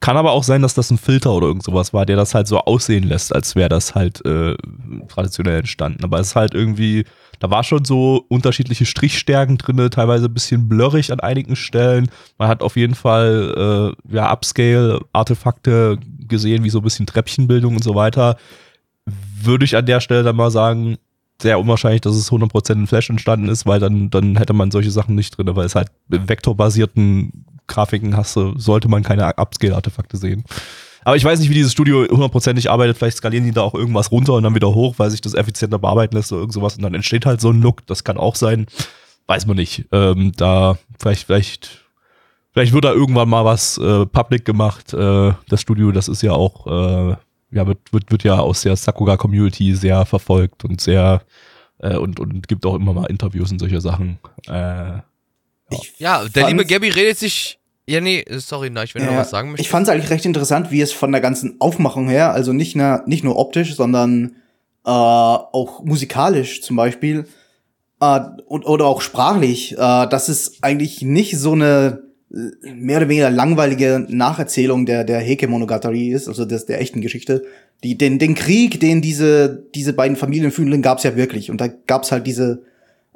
Kann 0.00 0.16
aber 0.16 0.32
auch 0.32 0.44
sein, 0.44 0.62
dass 0.62 0.74
das 0.74 0.90
ein 0.90 0.98
Filter 0.98 1.32
oder 1.32 1.48
irgend 1.48 1.64
sowas 1.64 1.92
war, 1.92 2.06
der 2.06 2.16
das 2.16 2.34
halt 2.34 2.46
so 2.46 2.58
aussehen 2.58 3.04
lässt, 3.04 3.34
als 3.34 3.56
wäre 3.56 3.68
das 3.68 3.94
halt 3.94 4.24
äh, 4.24 4.56
traditionell 5.08 5.60
entstanden. 5.60 6.04
Aber 6.04 6.20
es 6.20 6.28
ist 6.28 6.36
halt 6.36 6.54
irgendwie, 6.54 7.04
da 7.38 7.50
war 7.50 7.64
schon 7.64 7.84
so 7.84 8.24
unterschiedliche 8.28 8.86
Strichstärken 8.86 9.58
drin, 9.58 9.90
teilweise 9.90 10.26
ein 10.26 10.34
bisschen 10.34 10.68
blurrig 10.68 11.12
an 11.12 11.20
einigen 11.20 11.56
Stellen. 11.56 12.10
Man 12.36 12.48
hat 12.48 12.62
auf 12.62 12.76
jeden 12.76 12.94
Fall 12.94 13.94
äh, 14.10 14.14
ja, 14.14 14.32
Upscale-Artefakte 14.32 15.98
gesehen, 16.26 16.64
wie 16.64 16.70
so 16.70 16.80
ein 16.80 16.84
bisschen 16.84 17.06
Treppchenbildung 17.06 17.76
und 17.76 17.84
so 17.84 17.94
weiter. 17.94 18.36
Würde 19.42 19.64
ich 19.64 19.76
an 19.76 19.86
der 19.86 20.00
Stelle 20.00 20.22
dann 20.22 20.36
mal 20.36 20.50
sagen, 20.50 20.98
sehr 21.40 21.60
unwahrscheinlich, 21.60 22.00
dass 22.00 22.16
es 22.16 22.30
100% 22.30 22.72
in 22.72 22.86
Flash 22.86 23.10
entstanden 23.10 23.48
ist, 23.48 23.64
weil 23.66 23.78
dann, 23.78 24.10
dann 24.10 24.36
hätte 24.36 24.52
man 24.52 24.70
solche 24.70 24.90
Sachen 24.90 25.14
nicht 25.14 25.36
drin, 25.36 25.54
weil 25.54 25.66
es 25.66 25.76
halt 25.76 25.88
vektorbasierten 26.08 27.44
Grafiken 27.68 28.16
hast, 28.16 28.32
sollte 28.32 28.88
man 28.88 29.02
keine 29.02 29.38
Upscale-Artefakte 29.38 30.16
sehen. 30.16 30.44
Aber 31.04 31.16
ich 31.16 31.24
weiß 31.24 31.38
nicht, 31.40 31.48
wie 31.48 31.54
dieses 31.54 31.72
Studio 31.72 32.06
hundertprozentig 32.08 32.70
arbeitet. 32.70 32.98
Vielleicht 32.98 33.18
skalieren 33.18 33.44
die 33.44 33.52
da 33.52 33.62
auch 33.62 33.74
irgendwas 33.74 34.10
runter 34.10 34.34
und 34.34 34.42
dann 34.42 34.54
wieder 34.54 34.74
hoch, 34.74 34.94
weil 34.98 35.10
sich 35.10 35.20
das 35.20 35.34
effizienter 35.34 35.78
bearbeiten 35.78 36.16
lässt 36.16 36.32
oder 36.32 36.40
irgend 36.40 36.54
sowas. 36.54 36.76
Und 36.76 36.82
dann 36.82 36.94
entsteht 36.94 37.26
halt 37.26 37.40
so 37.40 37.50
ein 37.50 37.60
Look. 37.62 37.86
Das 37.86 38.04
kann 38.04 38.16
auch 38.16 38.34
sein. 38.36 38.66
Weiß 39.26 39.46
man 39.46 39.56
nicht. 39.56 39.86
Ähm, 39.92 40.32
da 40.36 40.78
vielleicht, 40.98 41.26
vielleicht, 41.26 41.84
vielleicht 42.52 42.72
wird 42.72 42.84
da 42.84 42.92
irgendwann 42.92 43.28
mal 43.28 43.44
was 43.44 43.78
äh, 43.78 44.06
public 44.06 44.44
gemacht. 44.44 44.92
Äh, 44.94 45.32
das 45.48 45.60
Studio, 45.60 45.92
das 45.92 46.08
ist 46.08 46.22
ja 46.22 46.32
auch, 46.32 46.66
äh, 46.66 47.16
ja, 47.50 47.66
wird, 47.66 47.92
wird, 47.92 48.10
wird 48.10 48.24
ja 48.24 48.38
aus 48.38 48.62
der 48.62 48.76
Sakuga-Community 48.76 49.74
sehr 49.74 50.04
verfolgt 50.06 50.64
und 50.64 50.80
sehr 50.80 51.22
äh, 51.78 51.96
und, 51.96 52.20
und 52.20 52.48
gibt 52.48 52.66
auch 52.66 52.74
immer 52.74 52.92
mal 52.92 53.06
Interviews 53.06 53.52
und 53.52 53.58
solche 53.58 53.80
Sachen. 53.80 54.18
Äh, 54.46 54.98
ich 55.70 55.94
ja, 55.98 56.26
der 56.28 56.48
liebe 56.48 56.64
Gabby 56.64 56.88
redet 56.88 57.18
sich. 57.18 57.57
Ja, 57.88 58.02
nee, 58.02 58.22
sorry, 58.36 58.68
na, 58.70 58.82
ich 58.84 58.94
will 58.94 59.00
ja, 59.00 59.10
noch 59.10 59.16
was 59.16 59.30
sagen 59.30 59.48
möchte. 59.48 59.62
Ich 59.62 59.70
fand 59.70 59.86
es 59.86 59.92
eigentlich 59.92 60.10
recht 60.10 60.26
interessant, 60.26 60.70
wie 60.70 60.82
es 60.82 60.92
von 60.92 61.10
der 61.10 61.22
ganzen 61.22 61.56
Aufmachung 61.58 62.08
her, 62.08 62.32
also 62.32 62.52
nicht, 62.52 62.76
na, 62.76 63.02
nicht 63.06 63.24
nur 63.24 63.38
optisch, 63.38 63.74
sondern 63.76 64.36
äh, 64.84 64.90
auch 64.90 65.82
musikalisch 65.84 66.60
zum 66.60 66.76
Beispiel 66.76 67.24
äh, 68.00 68.20
und, 68.46 68.66
oder 68.66 68.84
auch 68.84 69.00
sprachlich, 69.00 69.72
äh, 69.72 69.76
dass 69.76 70.28
es 70.28 70.62
eigentlich 70.62 71.00
nicht 71.00 71.38
so 71.38 71.52
eine 71.52 72.02
äh, 72.30 72.72
mehr 72.74 72.98
oder 72.98 73.08
weniger 73.08 73.30
langweilige 73.30 74.04
Nacherzählung 74.06 74.84
der 74.84 75.04
der 75.04 75.20
Heike 75.20 75.48
Monogatari 75.48 76.10
ist, 76.10 76.28
also 76.28 76.44
des, 76.44 76.66
der 76.66 76.82
echten 76.82 77.00
Geschichte. 77.00 77.46
Die, 77.84 77.96
den, 77.96 78.18
den 78.18 78.34
Krieg, 78.34 78.80
den 78.80 79.00
diese 79.00 79.64
diese 79.74 79.94
beiden 79.94 80.16
Familien 80.18 80.50
fühlen, 80.50 80.82
gab's 80.82 81.04
ja 81.04 81.16
wirklich 81.16 81.50
und 81.50 81.58
da 81.60 81.68
gab's 81.68 82.12
halt 82.12 82.26
diese 82.26 82.64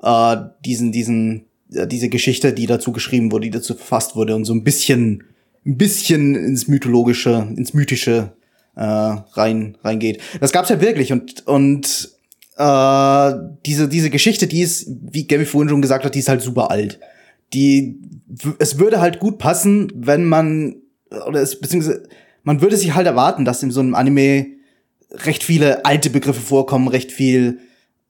äh, 0.02 0.37
diesen 0.64 0.93
diesen 0.93 1.45
diese 1.87 2.09
Geschichte, 2.09 2.52
die 2.52 2.67
dazu 2.67 2.93
geschrieben 2.93 3.33
wurde, 3.33 3.45
die 3.45 3.50
dazu 3.50 3.75
verfasst 3.75 4.17
wurde 4.17 4.35
und 4.35 4.45
so 4.45 4.55
ein 4.55 4.64
bisschen, 4.64 5.25
ein 5.64 5.76
bisschen 5.76 6.35
ins 6.35 6.69
mythologische, 6.69 7.49
ins 7.57 7.75
mythische 7.75 8.33
äh, 8.76 8.83
rein 8.83 9.76
reingeht. 9.83 10.21
Das 10.41 10.52
gab's 10.52 10.69
ja 10.69 10.81
wirklich 10.81 11.12
und 11.12 11.47
und 11.47 12.11
äh, 12.57 13.33
diese 13.67 13.88
diese 13.88 14.11
Geschichte, 14.11 14.47
die 14.47 14.62
ist, 14.62 14.87
wie 14.88 15.26
Gabby 15.26 15.45
vorhin 15.45 15.69
schon 15.69 15.83
gesagt 15.83 16.05
hat, 16.05 16.14
die 16.14 16.21
ist 16.21 16.29
halt 16.29 16.43
super 16.43 16.71
alt. 16.71 16.99
Die 17.52 17.99
es 18.59 18.79
würde 18.79 19.00
halt 19.00 19.19
gut 19.19 19.38
passen, 19.38 19.93
wenn 19.95 20.25
man 20.25 20.76
oder 21.26 21.41
es 21.41 21.61
beziehungsweise 21.61 22.05
man 22.45 22.61
würde 22.61 22.76
sich 22.76 22.95
halt 22.95 23.07
erwarten, 23.07 23.45
dass 23.45 23.62
in 23.62 23.71
so 23.71 23.81
einem 23.81 23.95
Anime 23.95 24.47
recht 25.11 25.45
viele 25.45 25.85
alte 25.85 26.11
Begriffe 26.11 26.41
vorkommen, 26.41 26.88
recht 26.88 27.12
viel 27.12 27.59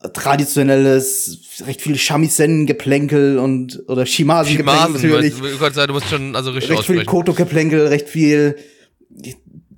traditionelles, 0.09 1.39
recht 1.67 1.81
viel 1.81 1.97
Shamisen-Geplänkel 1.97 3.39
und 3.39 3.83
oder 3.89 4.05
Shimasen-Geplänkel 4.07 4.93
natürlich. 4.93 5.39
Du, 5.39 5.59
Gott 5.59 5.75
sei, 5.75 5.87
du 5.87 5.95
musst 5.95 6.09
schon 6.09 6.37
also 6.37 6.51
richtig 6.51 6.79
Recht 6.79 6.85
viel 6.85 7.05
Koto-Geplänkel, 7.05 7.87
recht 7.87 8.09
viel 8.09 8.57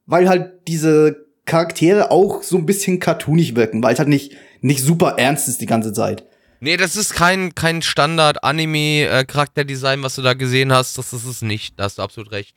weil 0.06 0.28
halt 0.28 0.68
diese 0.68 1.27
Charaktere 1.48 2.12
auch 2.12 2.44
so 2.44 2.56
ein 2.56 2.66
bisschen 2.66 3.00
cartoonig 3.00 3.56
wirken, 3.56 3.82
weil 3.82 3.94
es 3.94 3.98
halt 3.98 4.08
nicht, 4.08 4.36
nicht 4.60 4.84
super 4.84 5.16
ernst 5.18 5.48
ist 5.48 5.60
die 5.60 5.66
ganze 5.66 5.92
Zeit. 5.92 6.22
Nee, 6.60 6.76
das 6.76 6.96
ist 6.96 7.14
kein, 7.14 7.54
kein 7.54 7.82
Standard-Anime-Charakterdesign, 7.82 10.02
was 10.02 10.16
du 10.16 10.22
da 10.22 10.34
gesehen 10.34 10.72
hast. 10.72 10.98
Das 10.98 11.12
ist 11.12 11.24
es 11.24 11.42
nicht. 11.42 11.78
Da 11.78 11.84
hast 11.84 11.98
du 11.98 12.02
absolut 12.02 12.32
recht. 12.32 12.56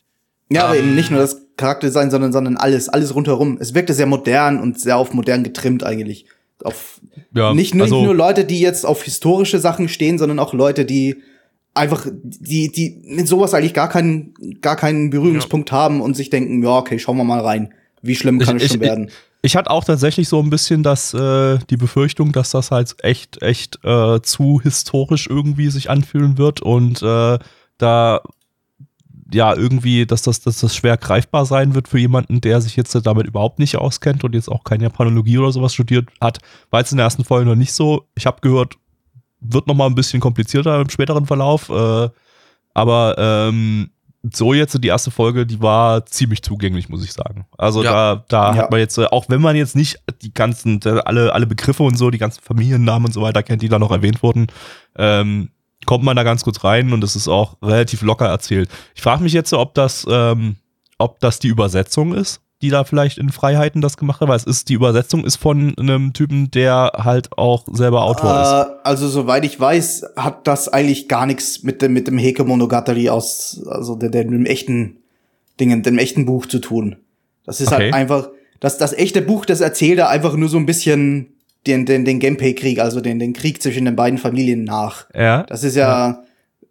Ja, 0.50 0.64
um, 0.64 0.70
aber 0.70 0.78
eben 0.78 0.88
ähm, 0.90 0.96
nicht 0.96 1.12
nur 1.12 1.20
das 1.20 1.38
Charakterdesign, 1.56 2.10
sondern, 2.12 2.34
sondern 2.34 2.58
alles, 2.58 2.90
alles 2.90 3.16
rundherum. 3.16 3.58
Es 3.60 3.74
wirkte 3.74 3.94
sehr 3.94 4.08
modern 4.08 4.60
und 4.60 4.80
sehr 4.80 4.98
auf 4.98 5.14
modern 5.14 5.44
getrimmt 5.44 5.84
eigentlich. 5.84 6.26
Auf 6.64 7.00
ja, 7.34 7.54
nicht, 7.54 7.76
nur, 7.76 7.86
also, 7.86 7.98
nicht 7.98 8.06
nur 8.06 8.16
Leute, 8.16 8.46
die 8.46 8.60
jetzt 8.60 8.86
auf 8.86 9.04
historische 9.04 9.60
Sachen 9.60 9.88
stehen, 9.88 10.18
sondern 10.18 10.40
auch 10.40 10.54
Leute, 10.54 10.86
die 10.86 11.22
einfach, 11.74 12.08
die, 12.24 12.72
die 12.72 13.02
mit 13.06 13.28
sowas 13.28 13.54
eigentlich 13.54 13.74
gar 13.74 13.90
keinen, 13.90 14.34
gar 14.62 14.76
keinen 14.76 15.12
Berührungspunkt 15.12 15.72
ja. 15.72 15.78
haben 15.78 16.02
und 16.02 16.16
sich 16.16 16.30
denken, 16.30 16.62
ja, 16.64 16.78
okay, 16.78 17.00
schauen 17.00 17.18
wir 17.18 17.24
mal 17.24 17.40
rein. 17.40 17.74
Wie 18.02 18.16
schlimm 18.16 18.40
kann 18.40 18.58
ich, 18.58 18.64
es 18.64 18.72
schon 18.72 18.82
werden? 18.82 19.08
Ich, 19.08 19.14
ich 19.44 19.56
hatte 19.56 19.70
auch 19.70 19.84
tatsächlich 19.84 20.28
so 20.30 20.40
ein 20.42 20.50
bisschen 20.50 20.84
das, 20.84 21.14
äh, 21.14 21.60
die 21.70 21.78
Befürchtung, 21.78 22.32
dass 22.32 22.52
das 22.52 22.72
halt 22.72 22.96
echt, 23.04 23.42
echt 23.42 23.84
äh, 23.84 24.22
zu 24.22 24.62
historisch 24.62 25.28
irgendwie 25.28 25.70
sich 25.70 25.90
anfühlen 25.90 26.38
wird 26.38 26.62
und 26.62 27.02
äh, 27.02 27.40
da 27.78 28.22
ja 29.34 29.56
irgendwie, 29.56 30.06
dass 30.06 30.22
das, 30.24 30.42
dass 30.42 30.60
das 30.60 30.76
schwer 30.76 30.98
greifbar 30.98 31.46
sein 31.46 31.74
wird 31.74 31.88
für 31.88 32.00
jemanden, 32.00 32.42
der 32.42 32.62
sich 32.62 32.76
jetzt 32.76 32.94
damit 33.06 33.28
überhaupt 33.28 33.60
nicht 33.60 33.78
auskennt 33.78 34.24
und 34.24 34.36
jetzt 34.36 34.50
auch 34.50 34.64
keine 34.64 34.84
Japanologie 34.84 35.38
oder 35.38 35.52
sowas 35.52 35.74
studiert 35.74 36.10
hat. 36.20 36.40
War 36.70 36.82
jetzt 36.82 36.92
in 36.92 36.98
der 36.98 37.06
ersten 37.06 37.24
Folge 37.24 37.50
noch 37.50 37.56
nicht 37.56 37.74
so. 37.74 38.08
Ich 38.16 38.26
habe 38.26 38.42
gehört, 38.42 38.76
wird 39.40 39.68
noch 39.68 39.76
mal 39.76 39.88
ein 39.88 39.96
bisschen 39.96 40.20
komplizierter 40.20 40.82
im 40.82 40.90
späteren 40.90 41.26
Verlauf. 41.26 41.70
Äh, 41.70 42.10
aber 42.74 43.16
ähm, 43.18 43.92
so 44.24 44.54
jetzt 44.54 44.78
die 44.84 44.88
erste 44.88 45.10
Folge, 45.10 45.46
die 45.46 45.62
war 45.62 46.06
ziemlich 46.06 46.44
zugänglich, 46.44 46.90
muss 46.90 47.04
ich 47.04 47.14
sagen. 47.14 47.46
Also 47.58 47.84
ja. 47.84 47.92
da, 47.92 48.26
da 48.28 48.52
ja. 48.52 48.64
hat 48.64 48.72
man 48.72 48.80
jetzt, 48.80 48.98
äh, 48.98 49.06
auch 49.06 49.26
wenn 49.30 49.42
man 49.42 49.56
jetzt 49.56 49.76
nicht 49.76 50.00
die 50.22 50.34
ganzen, 50.34 50.80
alle, 50.84 51.34
alle 51.34 51.48
Begriffe 51.48 51.84
und 51.84 51.98
so, 51.98 52.12
die 52.12 52.20
ganzen 52.20 52.42
Familiennamen 52.42 53.08
und 53.08 53.14
so 53.14 53.22
weiter 53.22 53.42
kennt, 53.42 53.62
die 53.62 53.70
da 53.70 53.80
noch 53.80 53.92
erwähnt 53.92 54.22
wurden, 54.22 54.48
ähm, 54.96 55.50
kommt 55.86 56.04
man 56.04 56.16
da 56.16 56.24
ganz 56.24 56.44
kurz 56.44 56.64
rein 56.64 56.94
und 56.94 57.04
es 57.04 57.16
ist 57.16 57.28
auch 57.28 57.58
relativ 57.64 58.04
locker 58.04 58.28
erzählt. 58.28 58.70
Ich 58.94 59.02
frage 59.02 59.24
mich 59.24 59.34
jetzt, 59.34 59.54
ob 59.54 59.74
das, 59.74 60.06
ähm, 60.08 60.58
ob 61.00 61.20
das 61.20 61.40
die 61.40 61.48
Übersetzung 61.48 62.14
ist 62.14 62.42
die 62.62 62.70
da 62.70 62.84
vielleicht 62.84 63.18
in 63.18 63.30
Freiheiten 63.30 63.82
das 63.82 63.98
gemacht 63.98 64.22
hat? 64.22 64.28
Weil 64.28 64.38
es 64.38 64.44
ist, 64.44 64.70
die 64.70 64.74
Übersetzung 64.74 65.26
ist 65.26 65.38
von 65.38 65.76
einem 65.78 66.14
Typen, 66.14 66.52
der 66.52 66.92
halt 66.96 67.38
auch 67.38 67.66
selber 67.72 68.04
Autor 68.04 68.38
äh, 68.38 68.42
ist. 68.42 68.86
Also, 68.86 69.08
soweit 69.08 69.46
ich 69.46 69.60
weiß, 69.60 70.06
hat 70.16 70.48
das 70.48 70.68
eigentlich 70.70 71.08
gar 71.08 71.26
nichts 71.26 71.64
mit 71.64 71.82
dem, 71.82 71.94
mit 71.94 72.08
dem 72.08 72.18
Heike 72.18 72.44
Monogatari 72.44 73.10
aus, 73.10 73.62
also 73.68 73.96
der, 73.96 74.10
der, 74.10 74.24
dem 74.26 74.46
echten 74.46 74.98
Dingen, 75.60 75.84
dem 75.84 75.98
echten 75.98 76.26
Buch 76.26 76.46
zu 76.46 76.60
tun. 76.60 76.98
Das 77.46 77.62
ist 77.62 77.72
halt 77.72 77.82
okay. 77.82 77.92
halt 77.92 78.02
einfach, 78.02 78.30
das, 78.60 78.78
das 78.78 78.94
echte 78.94 79.22
Buch, 79.22 79.46
das 79.46 79.62
erzählt 79.62 80.00
er 80.00 80.10
einfach 80.10 80.36
nur 80.36 80.50
so 80.50 80.58
ein 80.58 80.66
bisschen 80.66 81.34
den, 81.68 81.86
den, 81.86 82.06
den 82.06 82.20
Genpei-Krieg, 82.20 82.80
also 82.80 83.02
den, 83.02 83.20
den 83.20 83.34
Krieg 83.34 83.62
zwischen 83.62 83.86
den 83.86 83.96
beiden 83.96 84.20
Familien 84.20 84.64
nach. 84.64 85.08
Ja. 85.14 85.44
Das 85.44 85.64
ist 85.64 85.76
ja, 85.76 86.10
ja. 86.10 86.24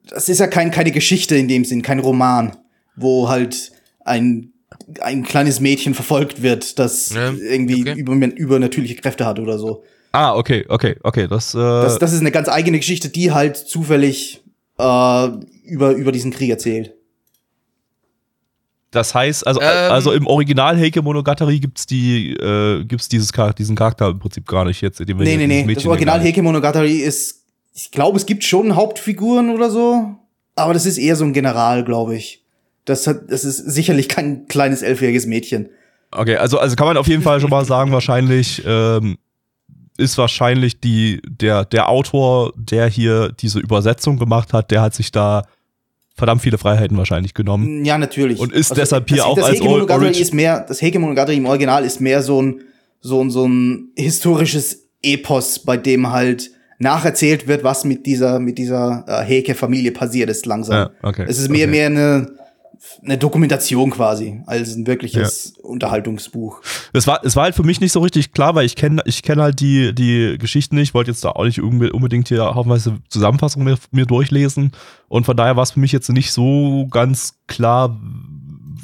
das 0.08 0.28
ist 0.28 0.38
ja 0.38 0.46
kein, 0.46 0.70
keine 0.70 0.90
Geschichte 0.90 1.36
in 1.36 1.48
dem 1.48 1.64
Sinn, 1.64 1.82
kein 1.82 1.98
Roman, 1.98 2.56
wo 2.96 3.28
halt 3.28 3.72
ein 4.04 4.52
ein 5.00 5.24
kleines 5.24 5.60
Mädchen 5.60 5.94
verfolgt 5.94 6.42
wird, 6.42 6.78
das 6.78 7.14
ja, 7.14 7.32
irgendwie 7.32 7.82
okay. 7.82 7.98
über, 7.98 8.14
übernatürliche 8.14 8.96
Kräfte 8.96 9.26
hat 9.26 9.38
oder 9.38 9.58
so. 9.58 9.82
Ah, 10.12 10.34
okay, 10.34 10.64
okay, 10.68 10.96
okay. 11.02 11.28
Das, 11.28 11.54
äh 11.54 11.58
das, 11.58 11.98
das 11.98 12.12
ist 12.12 12.20
eine 12.20 12.32
ganz 12.32 12.48
eigene 12.48 12.78
Geschichte, 12.78 13.08
die 13.08 13.30
halt 13.32 13.56
zufällig 13.56 14.42
äh, 14.78 15.28
über, 15.64 15.92
über 15.92 16.12
diesen 16.12 16.32
Krieg 16.32 16.50
erzählt. 16.50 16.94
Das 18.90 19.14
heißt, 19.14 19.46
also, 19.46 19.60
ähm, 19.60 19.92
also 19.92 20.10
im 20.10 20.26
Original 20.26 20.76
Heike 20.76 21.00
Monogatari 21.00 21.60
gibt's 21.60 21.86
die, 21.86 22.32
äh, 22.32 22.84
gibt's 22.84 23.08
dieses 23.08 23.30
diesen 23.56 23.76
Charakter 23.76 24.08
im 24.08 24.18
Prinzip 24.18 24.48
gar 24.48 24.64
nicht 24.64 24.80
jetzt. 24.80 24.98
Nee, 24.98 25.36
nee, 25.36 25.46
nee. 25.46 25.74
Das 25.74 25.86
Original 25.86 26.20
Heike 26.20 26.42
Monogatari 26.42 26.96
ist, 26.96 27.44
ich 27.72 27.92
glaube, 27.92 28.16
es 28.16 28.26
gibt 28.26 28.42
schon 28.42 28.74
Hauptfiguren 28.74 29.50
oder 29.50 29.70
so, 29.70 30.16
aber 30.56 30.74
das 30.74 30.86
ist 30.86 30.98
eher 30.98 31.14
so 31.14 31.24
ein 31.24 31.32
General, 31.32 31.84
glaube 31.84 32.16
ich. 32.16 32.39
Das, 32.90 33.06
hat, 33.06 33.30
das 33.30 33.44
ist 33.44 33.56
sicherlich 33.56 34.08
kein 34.08 34.46
kleines 34.48 34.82
elfjähriges 34.82 35.26
Mädchen. 35.26 35.68
Okay, 36.10 36.36
also, 36.36 36.58
also 36.58 36.76
kann 36.76 36.86
man 36.86 36.96
auf 36.96 37.06
jeden 37.06 37.22
Fall 37.22 37.40
schon 37.40 37.50
mal 37.50 37.64
sagen, 37.64 37.92
wahrscheinlich 37.92 38.62
ähm, 38.66 39.16
ist 39.96 40.18
wahrscheinlich 40.18 40.80
die, 40.80 41.20
der, 41.28 41.64
der 41.64 41.88
Autor, 41.88 42.52
der 42.56 42.86
hier 42.88 43.32
diese 43.32 43.60
Übersetzung 43.60 44.18
gemacht 44.18 44.52
hat, 44.52 44.70
der 44.70 44.82
hat 44.82 44.94
sich 44.94 45.12
da 45.12 45.44
verdammt 46.16 46.42
viele 46.42 46.58
Freiheiten 46.58 46.96
wahrscheinlich 46.96 47.34
genommen. 47.34 47.84
Ja, 47.84 47.96
natürlich. 47.96 48.40
Und 48.40 48.52
ist 48.52 48.76
deshalb 48.76 49.08
hier 49.08 49.18
das, 49.18 49.26
auch 49.26 49.36
das 49.36 49.44
als 49.44 49.56
Heike 49.56 49.68
Monogatari 49.68 50.04
Origin- 50.06 50.22
ist 50.22 50.34
mehr, 50.34 50.64
das 50.66 50.82
Heike 50.82 50.98
Monogatari 50.98 51.36
im 51.36 51.46
Original 51.46 51.84
ist 51.84 52.00
mehr 52.00 52.22
so 52.22 52.42
ein, 52.42 52.60
so 53.00 53.22
ein, 53.22 53.30
so 53.30 53.46
ein 53.46 53.90
historisches 53.96 54.88
Epos, 55.02 55.60
bei 55.60 55.76
dem 55.76 56.10
halt 56.10 56.50
nacherzählt 56.78 57.46
wird, 57.46 57.62
was 57.62 57.84
mit 57.84 58.06
dieser, 58.06 58.38
mit 58.40 58.58
dieser 58.58 59.04
äh, 59.06 59.24
Heike-Familie 59.24 59.92
passiert 59.92 60.30
ist 60.30 60.46
langsam. 60.46 60.76
Ja, 60.76 60.90
okay, 61.02 61.24
Es 61.28 61.38
ist 61.38 61.50
mehr, 61.50 61.68
okay. 61.68 61.70
mehr 61.70 61.86
eine, 61.86 62.32
eine 63.04 63.18
Dokumentation 63.18 63.90
quasi, 63.90 64.42
als 64.46 64.74
ein 64.74 64.86
wirkliches 64.86 65.54
Unterhaltungsbuch. 65.62 66.60
Es 66.92 67.06
war, 67.06 67.24
es 67.24 67.36
war 67.36 67.44
halt 67.44 67.54
für 67.54 67.62
mich 67.62 67.80
nicht 67.80 67.92
so 67.92 68.00
richtig 68.00 68.32
klar, 68.32 68.54
weil 68.54 68.66
ich 68.66 68.76
kenne 68.76 69.02
ich 69.04 69.22
kenn 69.22 69.40
halt 69.40 69.60
die, 69.60 69.94
die 69.94 70.36
Geschichten 70.38 70.76
nicht, 70.76 70.94
wollte 70.94 71.10
jetzt 71.10 71.24
da 71.24 71.30
auch 71.30 71.44
nicht 71.44 71.60
unbedingt 71.60 72.28
hier 72.28 72.54
haufenweise 72.54 72.98
Zusammenfassungen 73.08 73.68
mir, 73.68 73.78
mir 73.90 74.06
durchlesen. 74.06 74.72
Und 75.08 75.24
von 75.24 75.36
daher 75.36 75.56
war 75.56 75.62
es 75.62 75.72
für 75.72 75.80
mich 75.80 75.92
jetzt 75.92 76.08
nicht 76.08 76.32
so 76.32 76.86
ganz 76.90 77.34
klar, 77.46 77.98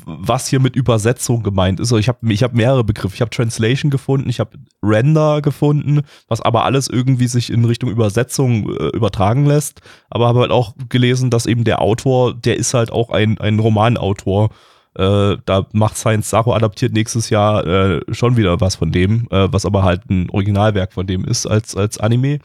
was 0.06 0.46
hier 0.46 0.60
mit 0.60 0.76
Übersetzung 0.76 1.42
gemeint 1.42 1.80
ist. 1.80 1.88
Also 1.88 1.98
ich 1.98 2.08
habe 2.08 2.32
ich 2.32 2.42
hab 2.44 2.54
mehrere 2.54 2.84
Begriffe. 2.84 3.16
Ich 3.16 3.20
habe 3.20 3.30
Translation 3.30 3.90
gefunden, 3.90 4.30
ich 4.30 4.38
habe 4.38 4.56
Render 4.82 5.42
gefunden, 5.42 6.02
was 6.28 6.40
aber 6.40 6.64
alles 6.64 6.88
irgendwie 6.88 7.26
sich 7.26 7.50
in 7.50 7.64
Richtung 7.64 7.90
Übersetzung 7.90 8.70
äh, 8.70 8.88
übertragen 8.88 9.46
lässt. 9.46 9.80
Aber 10.08 10.28
habe 10.28 10.40
halt 10.40 10.52
auch 10.52 10.74
gelesen, 10.88 11.30
dass 11.30 11.46
eben 11.46 11.64
der 11.64 11.82
Autor, 11.82 12.34
der 12.34 12.56
ist 12.56 12.72
halt 12.72 12.92
auch 12.92 13.10
ein, 13.10 13.38
ein 13.38 13.58
Romanautor. 13.58 14.50
Äh, 14.94 15.38
da 15.44 15.66
macht 15.72 15.96
Science 15.96 16.30
Sacho 16.30 16.54
adaptiert 16.54 16.92
nächstes 16.92 17.28
Jahr 17.28 17.66
äh, 17.66 18.00
schon 18.12 18.36
wieder 18.36 18.60
was 18.60 18.76
von 18.76 18.92
dem, 18.92 19.26
äh, 19.30 19.52
was 19.52 19.66
aber 19.66 19.82
halt 19.82 20.08
ein 20.08 20.30
Originalwerk 20.30 20.92
von 20.92 21.06
dem 21.06 21.24
ist 21.24 21.46
als, 21.46 21.76
als 21.76 21.98
Anime. 21.98 22.38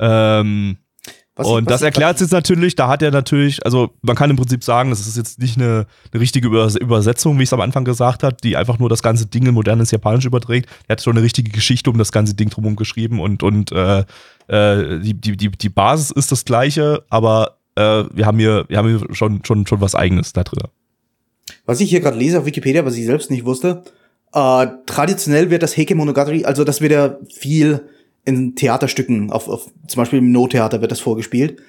Ähm, 0.00 0.78
Was 1.36 1.48
und 1.48 1.66
was 1.66 1.72
das 1.72 1.82
erklärt 1.82 2.20
jetzt 2.20 2.30
natürlich, 2.30 2.76
da 2.76 2.86
hat 2.86 3.02
er 3.02 3.10
natürlich, 3.10 3.64
also 3.64 3.90
man 4.02 4.14
kann 4.14 4.30
im 4.30 4.36
Prinzip 4.36 4.62
sagen, 4.62 4.90
das 4.90 5.04
ist 5.04 5.16
jetzt 5.16 5.40
nicht 5.40 5.56
eine, 5.56 5.86
eine 6.12 6.20
richtige 6.20 6.46
Übers- 6.46 6.78
Übersetzung, 6.78 7.36
wie 7.38 7.42
ich 7.42 7.48
es 7.48 7.52
am 7.52 7.60
Anfang 7.60 7.84
gesagt 7.84 8.22
habe, 8.22 8.36
die 8.42 8.56
einfach 8.56 8.78
nur 8.78 8.88
das 8.88 9.02
ganze 9.02 9.26
Ding 9.26 9.44
in 9.44 9.52
modernes 9.52 9.90
Japanisch 9.90 10.26
überträgt. 10.26 10.70
Er 10.86 10.92
hat 10.92 11.02
schon 11.02 11.16
eine 11.16 11.24
richtige 11.24 11.50
Geschichte 11.50 11.90
um 11.90 11.98
das 11.98 12.12
ganze 12.12 12.34
Ding 12.34 12.50
drumherum 12.50 12.76
geschrieben 12.76 13.18
und, 13.18 13.42
und 13.42 13.72
äh, 13.72 14.04
äh, 14.46 15.00
die, 15.00 15.14
die, 15.14 15.36
die, 15.36 15.50
die 15.50 15.68
Basis 15.68 16.12
ist 16.12 16.30
das 16.30 16.44
gleiche, 16.44 17.02
aber 17.10 17.58
äh, 17.74 18.04
wir 18.12 18.26
haben 18.26 18.38
hier, 18.38 18.64
wir 18.68 18.78
haben 18.78 18.96
hier 18.96 19.14
schon, 19.14 19.44
schon, 19.44 19.66
schon 19.66 19.80
was 19.80 19.96
Eigenes 19.96 20.32
da 20.32 20.44
drin. 20.44 20.68
Was 21.66 21.80
ich 21.80 21.90
hier 21.90 22.00
gerade 22.00 22.16
lese 22.16 22.38
auf 22.38 22.46
Wikipedia, 22.46 22.84
was 22.84 22.96
ich 22.96 23.06
selbst 23.06 23.32
nicht 23.32 23.44
wusste, 23.44 23.82
äh, 24.32 24.66
traditionell 24.86 25.50
wird 25.50 25.64
das 25.64 25.76
Heike 25.76 25.96
Monogatari, 25.96 26.44
also 26.44 26.62
das 26.62 26.80
wird 26.80 26.92
ja 26.92 27.16
viel 27.28 27.88
in 28.24 28.54
Theaterstücken, 28.56 29.30
auf, 29.30 29.48
auf 29.48 29.70
zum 29.86 30.00
Beispiel 30.00 30.18
im 30.20 30.32
No-Theater 30.32 30.80
wird 30.80 30.90
das 30.92 31.00
vorgespielt. 31.00 31.60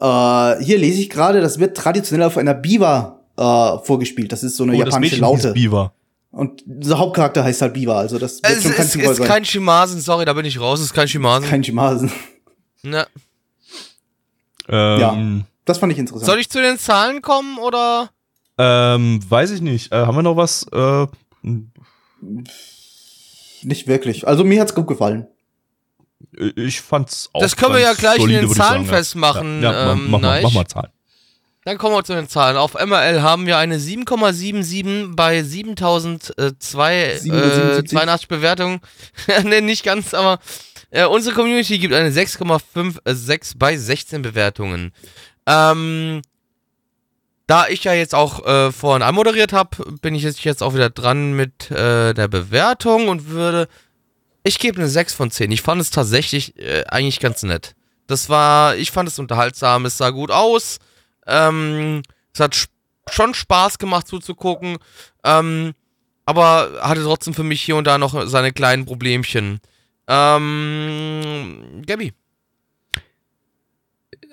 Äh, 0.00 0.62
hier 0.64 0.78
lese 0.78 1.00
ich 1.00 1.10
gerade, 1.10 1.40
das 1.40 1.58
wird 1.58 1.76
traditionell 1.76 2.26
auf 2.26 2.36
einer 2.36 2.54
Biwa 2.54 3.20
äh, 3.36 3.84
vorgespielt. 3.86 4.32
Das 4.32 4.42
ist 4.42 4.56
so 4.56 4.64
eine 4.64 4.72
Oh, 4.72 4.78
das 4.78 4.86
japanische 4.88 5.14
hieß 5.16 5.20
Laute. 5.20 5.52
Biber. 5.52 5.92
Und 6.32 6.62
der 6.64 6.98
Hauptcharakter 6.98 7.42
heißt 7.44 7.60
halt 7.62 7.74
Biwa, 7.74 7.98
also 7.98 8.18
das 8.18 8.42
wird 8.42 8.52
Es 8.56 8.62
schon 8.62 8.72
kein 8.72 8.86
ist, 8.86 8.92
Zufall 8.92 9.10
ist 9.12 9.16
sein. 9.18 9.26
kein 9.28 9.44
Shimasen, 9.44 10.00
sorry, 10.00 10.24
da 10.24 10.32
bin 10.32 10.44
ich 10.46 10.60
raus, 10.60 10.78
es 10.80 10.86
ist 10.86 10.94
kein 10.94 11.08
Shimasen. 11.08 11.48
kein 11.48 11.62
Shimasen. 11.64 12.10
Na, 12.82 13.06
Ähm, 14.68 15.44
Das 15.64 15.78
fand 15.78 15.92
ich 15.92 15.98
interessant. 15.98 16.26
soll 16.26 16.38
ich 16.38 16.48
zu 16.48 16.60
den 16.62 16.78
Zahlen 16.78 17.20
kommen 17.22 17.58
oder? 17.58 18.10
ähm, 18.58 19.20
weiß 19.28 19.50
ich 19.52 19.60
nicht. 19.60 19.90
Äh, 19.92 19.96
haben 20.06 20.16
wir 20.16 20.22
noch 20.22 20.36
was? 20.36 20.66
Äh, 20.72 21.06
Nicht 23.62 23.86
wirklich. 23.88 24.26
Also 24.26 24.44
mir 24.44 24.60
hat's 24.60 24.74
gut 24.74 24.86
gefallen. 24.86 25.26
Ich 26.32 26.80
fand's 26.80 27.30
auch 27.32 27.40
Das 27.40 27.56
können 27.56 27.74
wir 27.74 27.80
ja 27.80 27.92
gleich 27.94 28.16
in 28.16 28.22
solide, 28.22 28.40
den 28.40 28.48
würd 28.48 28.56
ich 28.56 28.62
Zahlen 28.62 28.84
sagen, 28.84 28.96
festmachen, 28.96 29.62
Ja, 29.62 29.72
ja 29.72 29.92
ähm, 29.92 30.10
mach, 30.10 30.20
mach, 30.20 30.42
mach 30.42 30.52
mal 30.52 30.66
Zahlen. 30.66 30.90
Dann 31.64 31.76
kommen 31.76 31.94
wir 31.94 32.04
zu 32.04 32.14
den 32.14 32.28
Zahlen. 32.28 32.56
Auf 32.56 32.74
MRL 32.74 33.20
haben 33.20 33.46
wir 33.46 33.58
eine 33.58 33.76
7,77 33.76 35.14
bei 35.14 35.42
7002 35.42 36.96
äh, 36.96 37.18
777. 37.18 37.90
82 37.90 38.28
Bewertungen. 38.28 38.80
ne, 39.44 39.60
nicht 39.60 39.84
ganz, 39.84 40.14
aber 40.14 40.38
äh, 40.90 41.04
unsere 41.04 41.34
Community 41.34 41.78
gibt 41.78 41.92
eine 41.92 42.10
6,56 42.10 43.54
bei 43.58 43.76
16 43.76 44.22
Bewertungen. 44.22 44.92
Ähm, 45.46 46.22
da 47.46 47.68
ich 47.68 47.84
ja 47.84 47.92
jetzt 47.92 48.14
auch 48.14 48.46
äh, 48.46 48.72
vorhin 48.72 49.02
anmoderiert 49.02 49.52
habe, 49.52 49.76
bin 50.00 50.14
ich 50.14 50.22
jetzt, 50.22 50.42
jetzt 50.44 50.62
auch 50.62 50.74
wieder 50.74 50.88
dran 50.88 51.32
mit 51.32 51.70
äh, 51.70 52.14
der 52.14 52.28
Bewertung 52.28 53.08
und 53.08 53.28
würde. 53.28 53.68
Ich 54.42 54.58
gebe 54.58 54.78
eine 54.78 54.88
6 54.88 55.14
von 55.14 55.30
10. 55.30 55.52
Ich 55.52 55.62
fand 55.62 55.80
es 55.80 55.90
tatsächlich 55.90 56.58
äh, 56.58 56.84
eigentlich 56.88 57.20
ganz 57.20 57.42
nett. 57.42 57.74
Das 58.06 58.28
war, 58.28 58.76
ich 58.76 58.90
fand 58.90 59.08
es 59.08 59.18
unterhaltsam, 59.18 59.84
es 59.84 59.98
sah 59.98 60.10
gut 60.10 60.30
aus. 60.30 60.78
Ähm, 61.26 62.02
es 62.32 62.40
hat 62.40 62.68
schon 63.10 63.34
Spaß 63.34 63.78
gemacht 63.78 64.08
zuzugucken. 64.08 64.78
Ähm, 65.24 65.74
aber 66.24 66.80
hatte 66.80 67.02
trotzdem 67.02 67.34
für 67.34 67.42
mich 67.42 67.62
hier 67.62 67.76
und 67.76 67.86
da 67.86 67.98
noch 67.98 68.26
seine 68.26 68.52
kleinen 68.52 68.86
Problemchen. 68.86 69.60
Ähm, 70.06 71.82
Gabby. 71.86 72.12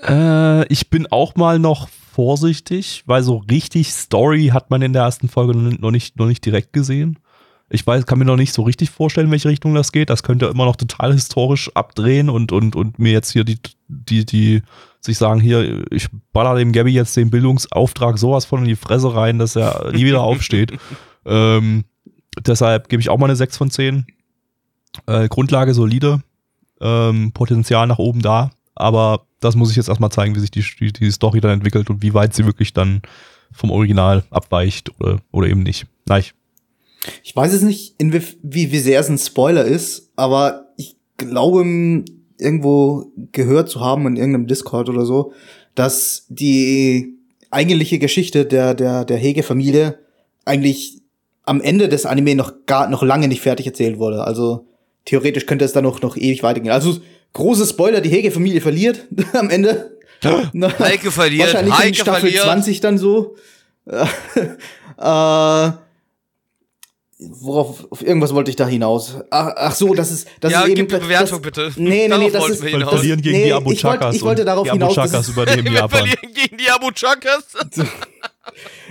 Äh, 0.07 0.71
ich 0.71 0.89
bin 0.89 1.07
auch 1.07 1.35
mal 1.35 1.59
noch 1.59 1.89
vorsichtig, 2.13 3.03
weil 3.05 3.23
so 3.23 3.37
richtig 3.37 3.93
Story 3.93 4.47
hat 4.53 4.69
man 4.69 4.81
in 4.81 4.93
der 4.93 5.03
ersten 5.03 5.29
Folge 5.29 5.55
noch 5.55 5.91
nicht, 5.91 6.17
noch 6.17 6.27
nicht 6.27 6.45
direkt 6.45 6.73
gesehen. 6.73 7.19
Ich 7.69 7.85
weiß, 7.85 8.05
kann 8.05 8.19
mir 8.19 8.25
noch 8.25 8.37
nicht 8.37 8.53
so 8.53 8.63
richtig 8.63 8.89
vorstellen, 8.89 9.27
in 9.27 9.31
welche 9.31 9.49
Richtung 9.49 9.73
das 9.73 9.91
geht. 9.91 10.09
Das 10.09 10.23
könnte 10.23 10.45
immer 10.45 10.65
noch 10.65 10.77
total 10.77 11.11
historisch 11.13 11.69
abdrehen 11.75 12.29
und, 12.29 12.51
und, 12.51 12.75
und 12.75 12.97
mir 12.97 13.11
jetzt 13.11 13.31
hier 13.31 13.43
die, 13.43 13.59
die, 13.87 14.25
die, 14.25 14.61
sich 15.01 15.17
sagen, 15.17 15.39
hier, 15.39 15.85
ich 15.91 16.09
baller 16.31 16.55
dem 16.55 16.71
Gabby 16.71 16.91
jetzt 16.91 17.17
den 17.17 17.29
Bildungsauftrag 17.29 18.17
sowas 18.17 18.45
von 18.45 18.59
in 18.59 18.67
die 18.67 18.75
Fresse 18.75 19.15
rein, 19.15 19.39
dass 19.39 19.55
er 19.55 19.91
nie 19.91 20.05
wieder 20.05 20.21
aufsteht. 20.23 20.73
Ähm, 21.25 21.83
deshalb 22.45 22.89
gebe 22.89 23.01
ich 23.01 23.09
auch 23.09 23.17
mal 23.17 23.25
eine 23.25 23.35
6 23.35 23.57
von 23.57 23.71
10. 23.71 24.05
Äh, 25.05 25.27
Grundlage 25.27 25.73
solide, 25.73 26.21
ähm, 26.81 27.31
Potenzial 27.31 27.87
nach 27.87 27.99
oben 27.99 28.21
da, 28.21 28.51
aber 28.75 29.25
das 29.39 29.55
muss 29.55 29.69
ich 29.69 29.75
jetzt 29.75 29.89
erstmal 29.89 30.11
zeigen, 30.11 30.35
wie 30.35 30.39
sich 30.39 30.51
die, 30.51 30.63
die, 30.79 30.93
die 30.93 31.11
Story 31.11 31.41
dann 31.41 31.51
entwickelt 31.51 31.89
und 31.89 32.01
wie 32.01 32.13
weit 32.13 32.33
sie 32.33 32.45
wirklich 32.45 32.73
dann 32.73 33.01
vom 33.51 33.71
Original 33.71 34.23
abweicht 34.31 34.91
oder, 34.99 35.19
oder 35.31 35.47
eben 35.47 35.63
nicht. 35.63 35.85
Nein. 36.05 36.21
Ich 36.21 36.33
weiß 37.35 37.53
es 37.53 37.61
nicht, 37.61 37.95
in 37.97 38.13
wie, 38.13 38.71
wie, 38.71 38.79
sehr 38.79 38.99
es 38.99 39.09
ein 39.09 39.17
Spoiler 39.17 39.65
ist, 39.65 40.11
aber 40.15 40.73
ich 40.77 40.97
glaube, 41.17 41.65
irgendwo 42.39 43.11
gehört 43.31 43.69
zu 43.69 43.81
haben 43.81 44.07
in 44.07 44.17
irgendeinem 44.17 44.47
Discord 44.47 44.89
oder 44.89 45.05
so, 45.05 45.33
dass 45.75 46.25
die 46.29 47.17
eigentliche 47.49 47.99
Geschichte 47.99 48.45
der, 48.45 48.73
der, 48.73 49.05
der 49.05 49.17
Hege-Familie 49.17 49.99
eigentlich 50.45 51.01
am 51.43 51.61
Ende 51.61 51.87
des 51.87 52.05
Anime 52.05 52.35
noch 52.35 52.65
gar, 52.65 52.89
noch 52.89 53.03
lange 53.03 53.27
nicht 53.27 53.41
fertig 53.41 53.65
erzählt 53.65 53.99
wurde. 53.99 54.23
Also, 54.23 54.67
theoretisch 55.05 55.45
könnte 55.45 55.65
es 55.65 55.73
dann 55.73 55.83
noch, 55.83 56.01
noch 56.01 56.17
ewig 56.17 56.43
weitergehen. 56.43 56.73
Also, 56.73 56.97
große 57.33 57.65
Spoiler, 57.65 58.01
die 58.01 58.09
Hege-Familie 58.09 58.61
verliert 58.61 59.05
am 59.33 59.49
Ende. 59.49 59.97
Heike 60.79 61.11
verliert, 61.11 61.47
Wahrscheinlich 61.47 61.73
in 61.73 61.79
Heike 61.79 61.95
Staffel 61.95 62.21
verliert. 62.21 62.43
20 62.43 62.81
dann 62.81 62.97
so. 62.97 63.35
äh, 63.85 65.71
worauf, 67.19 67.85
auf 67.91 68.01
irgendwas 68.05 68.33
wollte 68.33 68.49
ich 68.51 68.55
da 68.55 68.67
hinaus. 68.67 69.15
Ach, 69.31 69.53
ach 69.55 69.75
so, 69.75 69.93
das 69.93 70.11
ist, 70.11 70.27
das 70.39 70.51
ja, 70.51 70.61
ist 70.61 70.67
eben. 70.69 70.87
gib 70.87 70.89
Bewertung 70.89 71.41
das, 71.41 71.41
bitte. 71.41 71.71
Nee, 71.77 71.89
nee, 71.89 72.07
Darauf 72.07 72.23
nee, 72.25 72.31
das 72.31 72.49
ist, 72.49 72.63
wir 72.63 72.87
verlieren 72.87 73.21
gegen 73.21 73.37
Nee, 73.37 73.43
die 73.43 73.47
ich 73.49 73.53
Abu 73.55 73.65
wollte- 73.67 73.81
Chakas. 73.81 74.15
ich 74.15 74.21
wollte 74.21 74.45
darauf 74.45 74.63
die 74.63 74.69
Abu 74.71 74.79
hinaus, 74.79 74.95
dass 74.95 75.11
Chakas 75.11 75.27
es- 75.27 75.33
übernehmen 75.33 75.65
Wir 75.65 75.71
Japan. 75.79 75.89
verlieren 75.99 76.33
gegen 76.33 76.57
die 76.57 76.69
Abu 76.69 76.91
Chakas. 76.91 77.43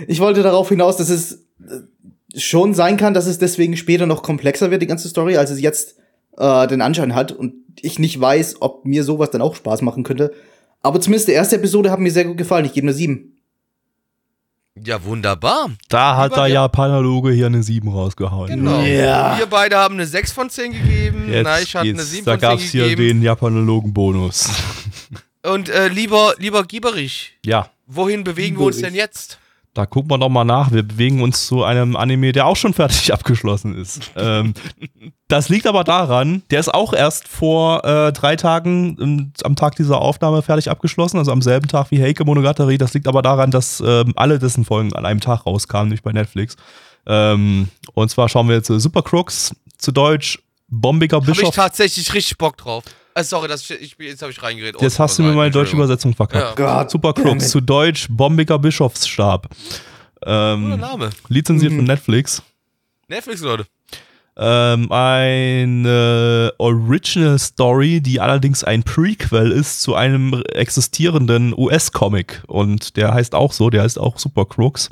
ich 0.07 0.19
wollte 0.19 0.43
darauf 0.43 0.69
hinaus, 0.69 0.97
dass 0.97 1.09
es 1.09 1.33
äh, 1.33 2.39
schon 2.39 2.73
sein 2.73 2.97
kann, 2.97 3.13
dass 3.13 3.27
es 3.27 3.39
deswegen 3.39 3.77
später 3.77 4.05
noch 4.05 4.23
komplexer 4.23 4.71
wird, 4.71 4.81
die 4.81 4.87
ganze 4.87 5.07
Story, 5.07 5.37
als 5.37 5.49
es 5.49 5.61
jetzt 5.61 5.95
äh, 6.37 6.67
den 6.67 6.81
Anschein 6.81 7.15
hat 7.15 7.31
und 7.31 7.53
ich 7.81 7.99
nicht 7.99 8.19
weiß, 8.19 8.57
ob 8.59 8.85
mir 8.85 9.03
sowas 9.03 9.29
dann 9.31 9.41
auch 9.41 9.55
Spaß 9.55 9.81
machen 9.81 10.03
könnte. 10.03 10.33
Aber 10.81 10.99
zumindest 11.01 11.27
die 11.27 11.33
erste 11.33 11.55
Episode 11.55 11.91
hat 11.91 11.99
mir 11.99 12.11
sehr 12.11 12.25
gut 12.25 12.37
gefallen. 12.37 12.65
Ich 12.65 12.73
gebe 12.73 12.85
eine 12.85 12.93
7. 12.93 13.36
Ja, 14.83 15.03
wunderbar. 15.03 15.69
Da 15.89 16.15
hat 16.17 16.31
Lieber 16.31 16.43
der 16.47 16.53
Gab- 16.55 16.63
Japanologe 16.75 17.31
hier 17.31 17.47
eine 17.47 17.63
7 17.63 17.87
rausgehauen. 17.89 18.47
Genau. 18.49 18.81
Ja. 18.81 19.37
Wir 19.37 19.45
beide 19.47 19.77
haben 19.77 19.95
eine 19.95 20.05
6 20.07 20.31
von 20.31 20.49
10 20.49 20.71
gegeben. 20.73 21.31
Jetzt 21.31 21.43
Neich 21.43 21.75
hat 21.75 21.81
eine 21.83 21.93
geht's. 21.93 22.11
7 22.11 22.25
da 22.25 22.31
von 22.33 22.39
10 22.39 22.49
gab's 22.49 22.63
hier 22.63 22.83
gegeben. 22.89 23.01
den 23.19 23.21
Japanologen-Bonus. 23.23 24.49
Und 25.43 25.69
äh, 25.69 25.87
lieber, 25.87 26.33
lieber 26.37 26.63
Gieberich, 26.63 27.37
ja, 27.45 27.69
wohin 27.85 28.23
bewegen 28.23 28.57
wir 28.59 28.65
uns 28.65 28.77
Gieberich. 28.77 28.93
denn 28.93 28.99
jetzt? 29.01 29.39
Da 29.77 29.85
gucken 29.85 30.09
wir 30.09 30.17
noch 30.17 30.29
mal 30.29 30.43
nach. 30.43 30.71
Wir 30.71 30.81
bewegen 30.81 31.21
uns 31.21 31.45
zu 31.45 31.63
einem 31.63 31.95
Anime, 31.95 32.31
der 32.31 32.47
auch 32.47 32.55
schon 32.55 32.73
fertig 32.73 33.13
abgeschlossen 33.13 33.75
ist. 33.75 34.11
ähm, 34.15 34.53
das 35.27 35.49
liegt 35.49 35.67
aber 35.67 35.83
daran, 35.83 36.41
der 36.49 36.59
ist 36.59 36.73
auch 36.73 36.93
erst 36.93 37.27
vor 37.27 37.83
äh, 37.85 38.11
drei 38.11 38.35
Tagen 38.35 38.97
ähm, 38.99 39.33
am 39.43 39.55
Tag 39.55 39.75
dieser 39.75 40.01
Aufnahme 40.01 40.41
fertig 40.41 40.71
abgeschlossen, 40.71 41.17
also 41.17 41.31
am 41.31 41.41
selben 41.41 41.67
Tag 41.67 41.91
wie 41.91 42.01
Heike 42.01 42.25
Monogatari. 42.25 42.77
Das 42.77 42.93
liegt 42.93 43.07
aber 43.07 43.21
daran, 43.21 43.51
dass 43.51 43.83
ähm, 43.85 44.13
alle 44.15 44.39
dessen 44.39 44.65
Folgen 44.65 44.93
an 44.93 45.05
einem 45.05 45.19
Tag 45.19 45.45
rauskamen, 45.45 45.89
nicht 45.89 46.03
bei 46.03 46.11
Netflix. 46.11 46.55
Ähm, 47.05 47.67
und 47.93 48.09
zwar 48.09 48.29
schauen 48.29 48.47
wir 48.47 48.55
jetzt 48.55 48.69
äh, 48.69 48.79
Super 48.79 49.03
Crooks 49.03 49.55
zu 49.77 49.91
Deutsch 49.91 50.39
Bombiger 50.69 51.17
Habe 51.17 51.31
ich 51.31 51.37
Bischof. 51.37 51.55
tatsächlich 51.55 52.13
richtig 52.13 52.37
Bock 52.37 52.57
drauf. 52.57 52.83
Äh, 53.17 53.23
sorry, 53.23 53.47
das, 53.47 53.69
ich, 53.69 53.95
jetzt 53.99 54.21
habe 54.21 54.31
ich 54.31 54.41
reingeredet. 54.43 54.75
Oh, 54.79 54.83
Jetzt 54.83 54.93
tut 54.93 54.99
hast 54.99 55.17
du 55.19 55.23
mir 55.23 55.33
meine 55.33 55.51
deutsche. 55.51 55.75
Übersetzung 55.75 56.13
verkackt. 56.13 56.59
Ja. 56.59 56.87
Super 56.87 57.13
Crooks, 57.13 57.49
zu 57.49 57.61
Deutsch 57.61 58.07
Bombiger 58.09 58.59
Bischofsstab. 58.59 59.49
Cooler 60.23 60.53
Ähm, 60.53 60.79
Name. 60.79 61.09
lizenziert 61.29 61.71
Mhm. 61.73 61.77
von 61.77 61.85
Netflix. 61.85 62.41
Netflix, 63.07 63.41
Leute. 63.41 63.65
Ähm, 64.39 64.91
eine 64.91 66.53
Original 66.59 67.39
Story, 67.39 68.01
die 68.01 68.19
allerdings 68.21 68.63
ein 68.63 68.83
Prequel 68.83 69.51
ist 69.51 69.81
zu 69.81 69.95
einem 69.95 70.43
existierenden 70.53 71.53
US-Comic. 71.57 72.43
Und 72.47 72.97
der 72.97 73.13
heißt 73.15 73.33
auch 73.33 73.51
so, 73.51 73.71
der 73.71 73.81
heißt 73.83 73.97
auch 73.99 74.19
Super 74.19 74.45
Crooks. 74.45 74.89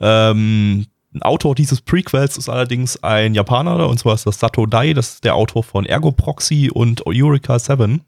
Ähm, 0.00 0.86
ein 1.12 1.22
Autor 1.22 1.54
dieses 1.54 1.80
Prequels 1.80 2.36
ist 2.36 2.48
allerdings 2.48 3.02
ein 3.02 3.34
Japaner, 3.34 3.88
und 3.88 3.98
zwar 3.98 4.14
ist 4.14 4.26
das 4.26 4.38
Sato 4.38 4.66
Dai, 4.66 4.92
das 4.92 5.14
ist 5.14 5.24
der 5.24 5.34
Autor 5.34 5.64
von 5.64 5.84
Ergo 5.84 6.12
Proxy 6.12 6.70
und 6.72 7.02
Eureka 7.06 7.58
7. 7.58 8.02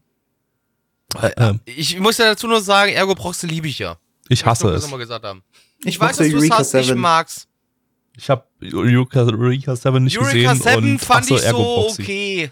Ähm, 1.37 1.61
Ich 1.65 1.99
muss 1.99 2.19
ja 2.19 2.27
dazu 2.27 2.47
nur 2.47 2.61
sagen, 2.61 2.93
Ergo 2.93 3.15
Proxy 3.15 3.47
liebe 3.47 3.69
ich 3.69 3.79
ja. 3.79 3.97
ich 4.29 4.47
hasse 4.47 4.69
ich 4.71 4.77
es. 4.77 4.83
noch 4.85 4.93
mal 4.93 4.99
gesagt 4.99 5.25
haben. 5.25 5.43
Ich 5.81 5.95
Ich 5.95 6.01
weiß, 6.01 6.17
dass 6.17 6.29
du 6.29 6.37
es 6.37 6.43
Eureka 6.43 6.59
hast, 6.59 6.75
ich 6.75 6.87
7. 6.87 6.99
mag's. 7.01 7.49
Ich 8.17 8.31
habe 8.31 8.45
Eureka, 8.63 9.23
Eureka 9.23 9.75
7 9.75 10.05
nicht 10.05 10.19
Eureka 10.19 10.53
gesehen. 10.53 10.75
7 10.75 10.93
und 10.93 10.99
fand 11.01 11.23
hasse 11.23 11.35
ich 11.35 11.43
Ergo 11.45 11.59
so 11.59 11.65
Proxy. 11.87 12.03
okay. 12.03 12.51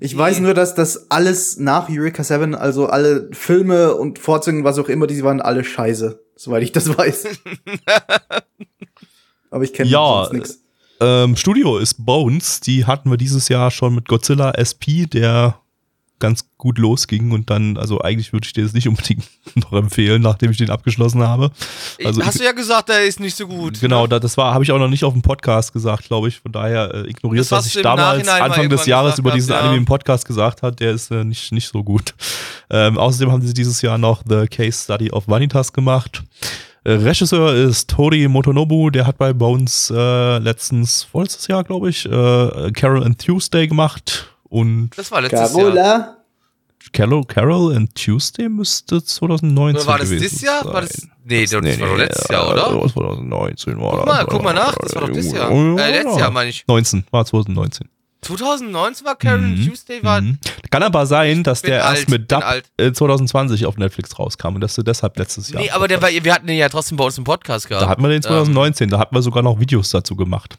Ich 0.00 0.16
weiß 0.16 0.40
nur, 0.40 0.54
dass 0.54 0.74
das 0.74 1.10
alles 1.10 1.58
nach 1.58 1.88
Eureka 1.90 2.24
7, 2.24 2.54
also 2.54 2.86
alle 2.86 3.28
Filme 3.32 3.94
und 3.94 4.18
Fortsetzungen, 4.18 4.64
was 4.64 4.78
auch 4.78 4.88
immer, 4.88 5.06
die 5.06 5.22
waren 5.22 5.40
alle 5.42 5.62
scheiße, 5.62 6.20
soweit 6.36 6.62
ich 6.62 6.72
das 6.72 6.88
weiß. 6.98 7.28
Aber 9.54 9.62
ich 9.62 9.72
kenne 9.72 9.88
Ja, 9.88 10.24
sonst 10.24 10.32
nix. 10.32 10.58
Ähm, 11.00 11.36
Studio 11.36 11.78
ist 11.78 12.04
Bones. 12.04 12.58
Die 12.60 12.86
hatten 12.86 13.08
wir 13.08 13.16
dieses 13.16 13.48
Jahr 13.48 13.70
schon 13.70 13.94
mit 13.94 14.08
Godzilla 14.08 14.50
SP, 14.58 15.06
der 15.06 15.60
ganz 16.18 16.46
gut 16.56 16.78
losging 16.78 17.32
und 17.32 17.50
dann, 17.50 17.76
also 17.76 18.00
eigentlich 18.00 18.32
würde 18.32 18.46
ich 18.46 18.52
dir 18.52 18.64
das 18.64 18.72
nicht 18.72 18.88
unbedingt 18.88 19.24
noch 19.54 19.72
empfehlen, 19.72 20.22
nachdem 20.22 20.50
ich 20.50 20.56
den 20.56 20.70
abgeschlossen 20.70 21.22
habe. 21.22 21.50
Also 22.04 22.24
Hast 22.24 22.40
du 22.40 22.44
ja 22.44 22.52
gesagt, 22.52 22.88
der 22.88 23.04
ist 23.04 23.20
nicht 23.20 23.36
so 23.36 23.46
gut. 23.46 23.80
Genau, 23.80 24.02
ne? 24.02 24.08
da, 24.08 24.18
das 24.18 24.36
war, 24.36 24.54
habe 24.54 24.64
ich 24.64 24.72
auch 24.72 24.78
noch 24.78 24.88
nicht 24.88 25.04
auf 25.04 25.12
dem 25.12 25.22
Podcast 25.22 25.72
gesagt, 25.72 26.04
glaube 26.04 26.28
ich. 26.28 26.40
Von 26.40 26.50
daher 26.50 26.92
äh, 26.94 27.10
ignoriert, 27.10 27.42
Das, 27.42 27.52
was 27.52 27.66
ich 27.66 27.80
damals 27.80 28.26
Nachhinein 28.26 28.50
Anfang 28.50 28.68
des 28.70 28.86
Jahres 28.86 29.18
über 29.18 29.30
hast, 29.30 29.36
diesen 29.36 29.52
ja. 29.52 29.60
Anime 29.60 29.76
im 29.76 29.84
Podcast 29.84 30.26
gesagt 30.26 30.62
hat, 30.62 30.80
der 30.80 30.92
ist 30.92 31.12
äh, 31.12 31.22
nicht, 31.22 31.52
nicht 31.52 31.68
so 31.68 31.84
gut. 31.84 32.14
Ähm, 32.70 32.98
außerdem 32.98 33.30
haben 33.30 33.42
sie 33.42 33.54
dieses 33.54 33.82
Jahr 33.82 33.98
noch 33.98 34.22
The 34.28 34.46
Case 34.46 34.82
Study 34.84 35.12
of 35.12 35.28
Vanitas 35.28 35.72
gemacht. 35.72 36.24
Regisseur 36.86 37.54
ist 37.54 37.88
Tori 37.90 38.28
Motonobu, 38.28 38.90
der 38.90 39.06
hat 39.06 39.16
bei 39.18 39.32
Bones 39.32 39.90
äh, 39.94 40.38
letztens, 40.38 41.02
vorletztes 41.04 41.46
Jahr, 41.46 41.64
glaube 41.64 41.88
ich, 41.88 42.04
äh, 42.06 42.70
Carol 42.72 43.02
and 43.04 43.18
Tuesday 43.24 43.66
gemacht. 43.66 44.28
Und 44.44 44.90
Das 44.96 45.10
war 45.10 45.22
letztes 45.22 45.40
Jahr. 45.40 45.50
Carola? 45.50 46.16
Carol, 46.92 47.24
Carol 47.24 47.74
and 47.74 47.94
Tuesday 47.94 48.48
müsste 48.48 49.02
2019 49.02 49.76
Oder 49.80 49.86
war 49.86 49.98
das 49.98 50.08
gewesen 50.10 50.22
dieses 50.22 50.42
Jahr? 50.42 50.62
sein. 50.62 50.72
War 50.74 50.80
das, 50.82 51.08
nee, 51.24 51.42
das, 51.44 51.52
war 51.54 51.88
doch 51.88 51.96
letztes 51.96 52.28
Jahr, 52.28 52.50
oder? 52.50 52.62
Das 52.64 52.74
war 52.74 52.88
2019 52.92 53.80
war 53.80 53.90
Guck 53.90 54.06
das. 54.06 54.14
mal, 54.14 54.26
guck 54.26 54.42
mal 54.44 54.52
nach, 54.54 54.76
das 54.76 54.94
war 54.94 55.02
doch 55.02 55.08
dieses 55.12 55.32
Jahr. 55.32 55.50
Ja, 55.50 55.78
Äh, 55.78 55.90
letztes 55.92 56.14
ja. 56.16 56.20
Jahr 56.20 56.30
meine 56.30 56.50
ich. 56.50 56.64
19, 56.68 57.04
war 57.10 57.24
2019. 57.24 57.88
2019 58.24 59.06
war 59.06 59.16
Karen 59.16 59.54
Mhm. 59.60 59.68
Tuesday, 59.68 60.02
war. 60.02 60.20
Mhm. 60.20 60.38
Kann 60.70 60.82
aber 60.82 61.06
sein, 61.06 61.42
dass 61.42 61.62
der 61.62 61.84
alt, 61.86 61.98
erst 61.98 62.08
mit 62.10 62.30
Dub 62.32 62.44
alt. 62.44 62.64
äh, 62.78 62.92
2020 62.92 63.66
auf 63.66 63.76
Netflix 63.76 64.18
rauskam 64.18 64.54
und 64.56 64.60
dass 64.60 64.74
du 64.74 64.82
deshalb 64.82 65.16
letztes 65.18 65.50
Jahr. 65.50 65.62
Nee, 65.62 65.70
aber 65.70 65.86
der 65.88 66.00
war, 66.02 66.10
wir 66.10 66.34
hatten 66.34 66.46
den 66.46 66.56
ja 66.56 66.68
trotzdem 66.68 66.96
bei 66.96 67.04
uns 67.04 67.16
im 67.18 67.24
Podcast 67.24 67.68
gehabt. 67.68 67.84
da 67.84 67.88
hatten 67.88 68.02
wir 68.02 68.08
den 68.08 68.16
Ähm, 68.16 68.22
2019, 68.22 68.88
da 68.90 68.98
hatten 68.98 69.14
wir 69.14 69.22
sogar 69.22 69.42
noch 69.42 69.60
Videos 69.60 69.90
dazu 69.90 70.16
gemacht. 70.16 70.58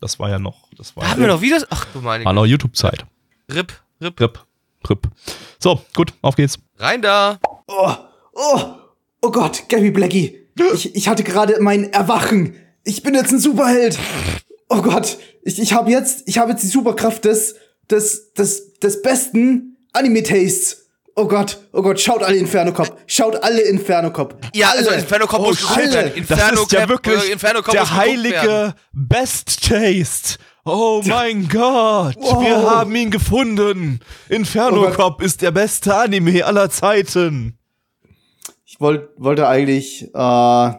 Das 0.00 0.18
war 0.18 0.28
ja 0.28 0.38
noch, 0.38 0.68
das 0.76 0.94
war, 0.96 1.04
Da 1.04 1.10
hatten 1.10 1.20
wir 1.20 1.28
noch 1.28 1.40
Videos. 1.40 1.66
Ach 1.70 1.86
du 1.92 2.00
meine 2.00 2.24
war 2.24 2.32
noch 2.32 2.44
YouTube-Zeit. 2.46 3.06
Rip, 3.52 3.72
Rip. 4.00 4.20
Rip, 4.20 4.44
Rip. 4.88 5.08
So, 5.58 5.80
gut, 5.94 6.12
auf 6.22 6.36
geht's. 6.36 6.58
Rein 6.78 7.00
da. 7.02 7.38
Oh, 7.66 7.92
oh, 8.34 8.60
oh 9.22 9.30
Gott, 9.30 9.64
Gabby 9.68 9.90
Blackie. 9.90 10.42
Ich, 10.74 10.94
ich 10.94 11.06
hatte 11.08 11.22
gerade 11.22 11.56
mein 11.60 11.92
Erwachen. 11.92 12.54
Ich 12.82 13.02
bin 13.02 13.14
jetzt 13.14 13.30
ein 13.30 13.38
Superheld. 13.38 13.98
Oh 14.68 14.82
Gott, 14.82 15.18
ich, 15.42 15.60
ich 15.60 15.72
habe 15.72 15.90
jetzt, 15.90 16.22
ich 16.26 16.38
habe 16.38 16.50
jetzt 16.52 16.62
die 16.62 16.68
Superkraft 16.68 17.24
des, 17.24 17.54
des, 17.90 18.32
des, 18.34 18.74
des 18.74 19.02
besten 19.02 19.76
Anime-Tastes. 19.92 20.82
Oh 21.14 21.26
Gott, 21.26 21.58
oh 21.72 21.80
Gott, 21.82 21.98
schaut 22.00 22.22
alle 22.22 22.36
Inferno 22.36 22.72
Cop. 22.72 22.98
Schaut 23.06 23.42
alle 23.42 23.62
Inferno 23.62 24.10
Cop. 24.12 24.36
Ja, 24.54 24.70
alle. 24.70 24.80
also 24.80 24.90
Inferno 24.90 25.26
Cop 25.26 25.40
muss 25.40 25.60
geguckt 25.60 25.78
alle. 25.78 25.92
werden. 25.92 26.12
Inferno 26.14 26.50
das 26.56 26.60
ist 26.64 26.72
ja 26.72 26.88
wirklich 26.88 27.28
äh, 27.28 27.32
Inferno 27.32 27.62
Cop 27.62 27.74
muss 27.74 27.88
der 27.88 27.96
heilige 27.96 28.74
Best 28.92 29.66
Taste. 29.66 30.38
Oh 30.66 31.00
mein 31.06 31.48
Gott, 31.48 32.16
Wow. 32.18 32.40
wir 32.44 32.56
haben 32.70 32.94
ihn 32.96 33.10
gefunden. 33.12 34.00
Inferno 34.28 34.88
Oh. 34.88 34.90
Cop 34.90 35.22
ist 35.22 35.40
der 35.40 35.52
beste 35.52 35.94
Anime 35.94 36.44
aller 36.44 36.68
Zeiten. 36.70 37.56
Ich 38.66 38.80
wollt, 38.80 39.08
wollte 39.16 39.46
eigentlich 39.48 40.02
äh, 40.12 40.70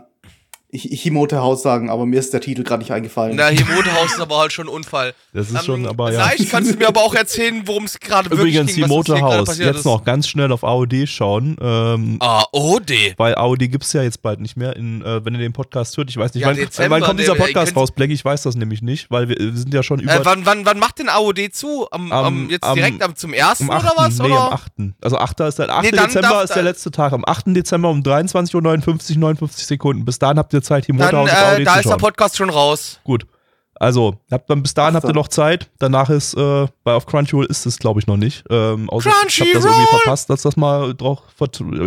ich, 0.86 1.02
Himote 1.02 1.38
Haus 1.42 1.62
sagen, 1.62 1.90
aber 1.90 2.06
mir 2.06 2.20
ist 2.20 2.34
der 2.34 2.42
Titel 2.42 2.64
gerade 2.64 2.82
nicht 2.82 2.92
eingefallen. 2.92 3.36
Na, 3.36 3.48
hier 3.48 3.66
Motorhaus 3.66 4.14
ist 4.14 4.20
aber 4.20 4.38
halt 4.40 4.54
schon 4.54 4.68
ein 4.68 4.70
Unfall. 4.74 5.14
Das 5.34 5.50
ist 5.50 5.66
schon, 5.66 5.82
Ähm, 5.82 5.88
aber 5.90 6.12
ja. 6.12 6.24
Vielleicht 6.28 6.52
kannst 6.52 6.74
du 6.74 6.78
mir 6.78 6.88
aber 6.88 7.02
auch 7.02 7.14
erzählen, 7.16 7.62
worum 7.66 7.84
es 7.86 8.00
gerade 8.00 8.30
wirklich 8.30 8.56
Übrigens, 8.56 8.76
ging, 8.76 8.88
Motorhaus, 8.88 9.46
passiert 9.48 9.68
jetzt 9.68 9.80
ist. 9.80 9.86
noch 9.86 10.04
ganz 10.04 10.28
schnell 10.28 10.52
auf 10.52 10.64
AOD 10.64 11.06
schauen. 11.08 11.56
Ähm, 11.62 12.18
Ah, 12.20 12.44
OD. 12.52 13.14
Weil 13.18 13.36
AOD 13.36 13.68
gibt's 13.70 13.94
ja 13.94 14.04
jetzt 14.04 14.22
bald 14.22 14.40
nicht 14.40 14.58
mehr, 14.58 14.76
in, 14.76 15.02
äh, 15.02 15.24
wenn 15.26 15.34
ihr 15.34 15.40
den 15.40 15.54
Podcast 15.54 15.96
hört. 15.98 16.10
Ich 16.10 16.18
weiß 16.18 16.34
nicht, 16.34 16.42
Ja, 16.44 16.50
wann, 16.50 16.56
Dezember, 16.58 16.96
wann 16.96 17.04
kommt 17.04 17.20
dieser 17.20 17.36
Podcast 17.36 17.76
raus, 17.76 17.92
Black? 17.92 18.10
Ich 18.10 18.24
weiß 18.24 18.44
das 18.44 18.56
nämlich 18.56 18.82
nicht, 18.82 19.10
weil 19.12 19.30
wir, 19.30 19.38
wir 19.40 19.54
sind 19.56 19.74
ja 19.74 19.84
schon 19.84 20.00
über 20.00 20.14
Äh, 20.16 20.20
wann, 20.26 20.46
wann, 20.46 20.66
wann 20.66 20.80
macht 20.80 21.00
denn 21.00 21.10
AOD 21.10 21.50
zu? 21.52 21.88
Am, 21.92 22.12
Am- 22.12 22.26
am, 22.26 22.50
jetzt 22.50 22.64
am- 22.64 22.76
direkt 22.76 23.02
am, 23.04 23.16
zum 23.16 23.34
ersten 23.34 23.66
am 23.70 23.78
8. 23.78 23.84
oder 23.86 23.94
was? 23.98 24.18
Nee, 24.20 24.26
oder? 24.26 24.42
am 24.48 24.54
8. 24.54 24.72
Also 25.02 25.18
8. 25.18 25.40
ist 25.42 25.60
der 25.60 25.70
8. 25.70 25.84
Nee, 25.84 25.92
Dezember 25.92 26.44
ist 26.44 26.54
der 26.56 26.64
letzte 26.64 26.92
Tag. 26.92 27.14
Am 27.14 27.24
8. 27.26 27.56
Dezember 27.56 27.90
um 27.90 28.02
23.59 28.02 28.56
Uhr 28.56 28.62
59 28.62 29.66
Sekunden. 29.66 30.06
Bis 30.06 30.20
dahin 30.20 30.38
habt 30.38 30.54
ihr 30.54 30.62
Zeit, 30.68 30.88
die 30.88 30.92
Dann, 30.92 31.06
Motorhaus 31.06 31.30
auf 31.30 31.60
äh, 31.60 31.64
da 31.64 31.80
ist 31.80 31.90
der. 31.90 31.98
Podcast 31.98 32.38
schon 32.38 32.50
raus. 32.50 33.00
Gut. 33.04 33.26
Also, 33.80 34.16
habt 34.32 34.50
dann 34.50 34.64
bis 34.64 34.74
dahin 34.74 34.96
habt 34.96 35.06
ihr 35.06 35.14
noch 35.14 35.28
Zeit. 35.28 35.70
Danach 35.78 36.10
ist, 36.10 36.34
äh, 36.34 36.68
bei 36.84 36.94
auf 36.94 37.06
Crunchyroll 37.06 37.46
ist 37.46 37.66
es, 37.68 37.78
glaube 37.78 38.00
ich, 38.00 38.08
noch 38.08 38.18
nicht. 38.18 38.44
Ähm, 38.50 38.90
außer 38.90 39.10
ich 39.10 39.16
hab 39.16 39.24
das 39.24 39.36
Crunchyroll! 39.36 39.72
irgendwie 39.72 39.98
verpasst, 39.98 40.30
dass 40.30 40.42
das 40.42 40.58
mal 40.58 40.96
drauf. 40.96 41.20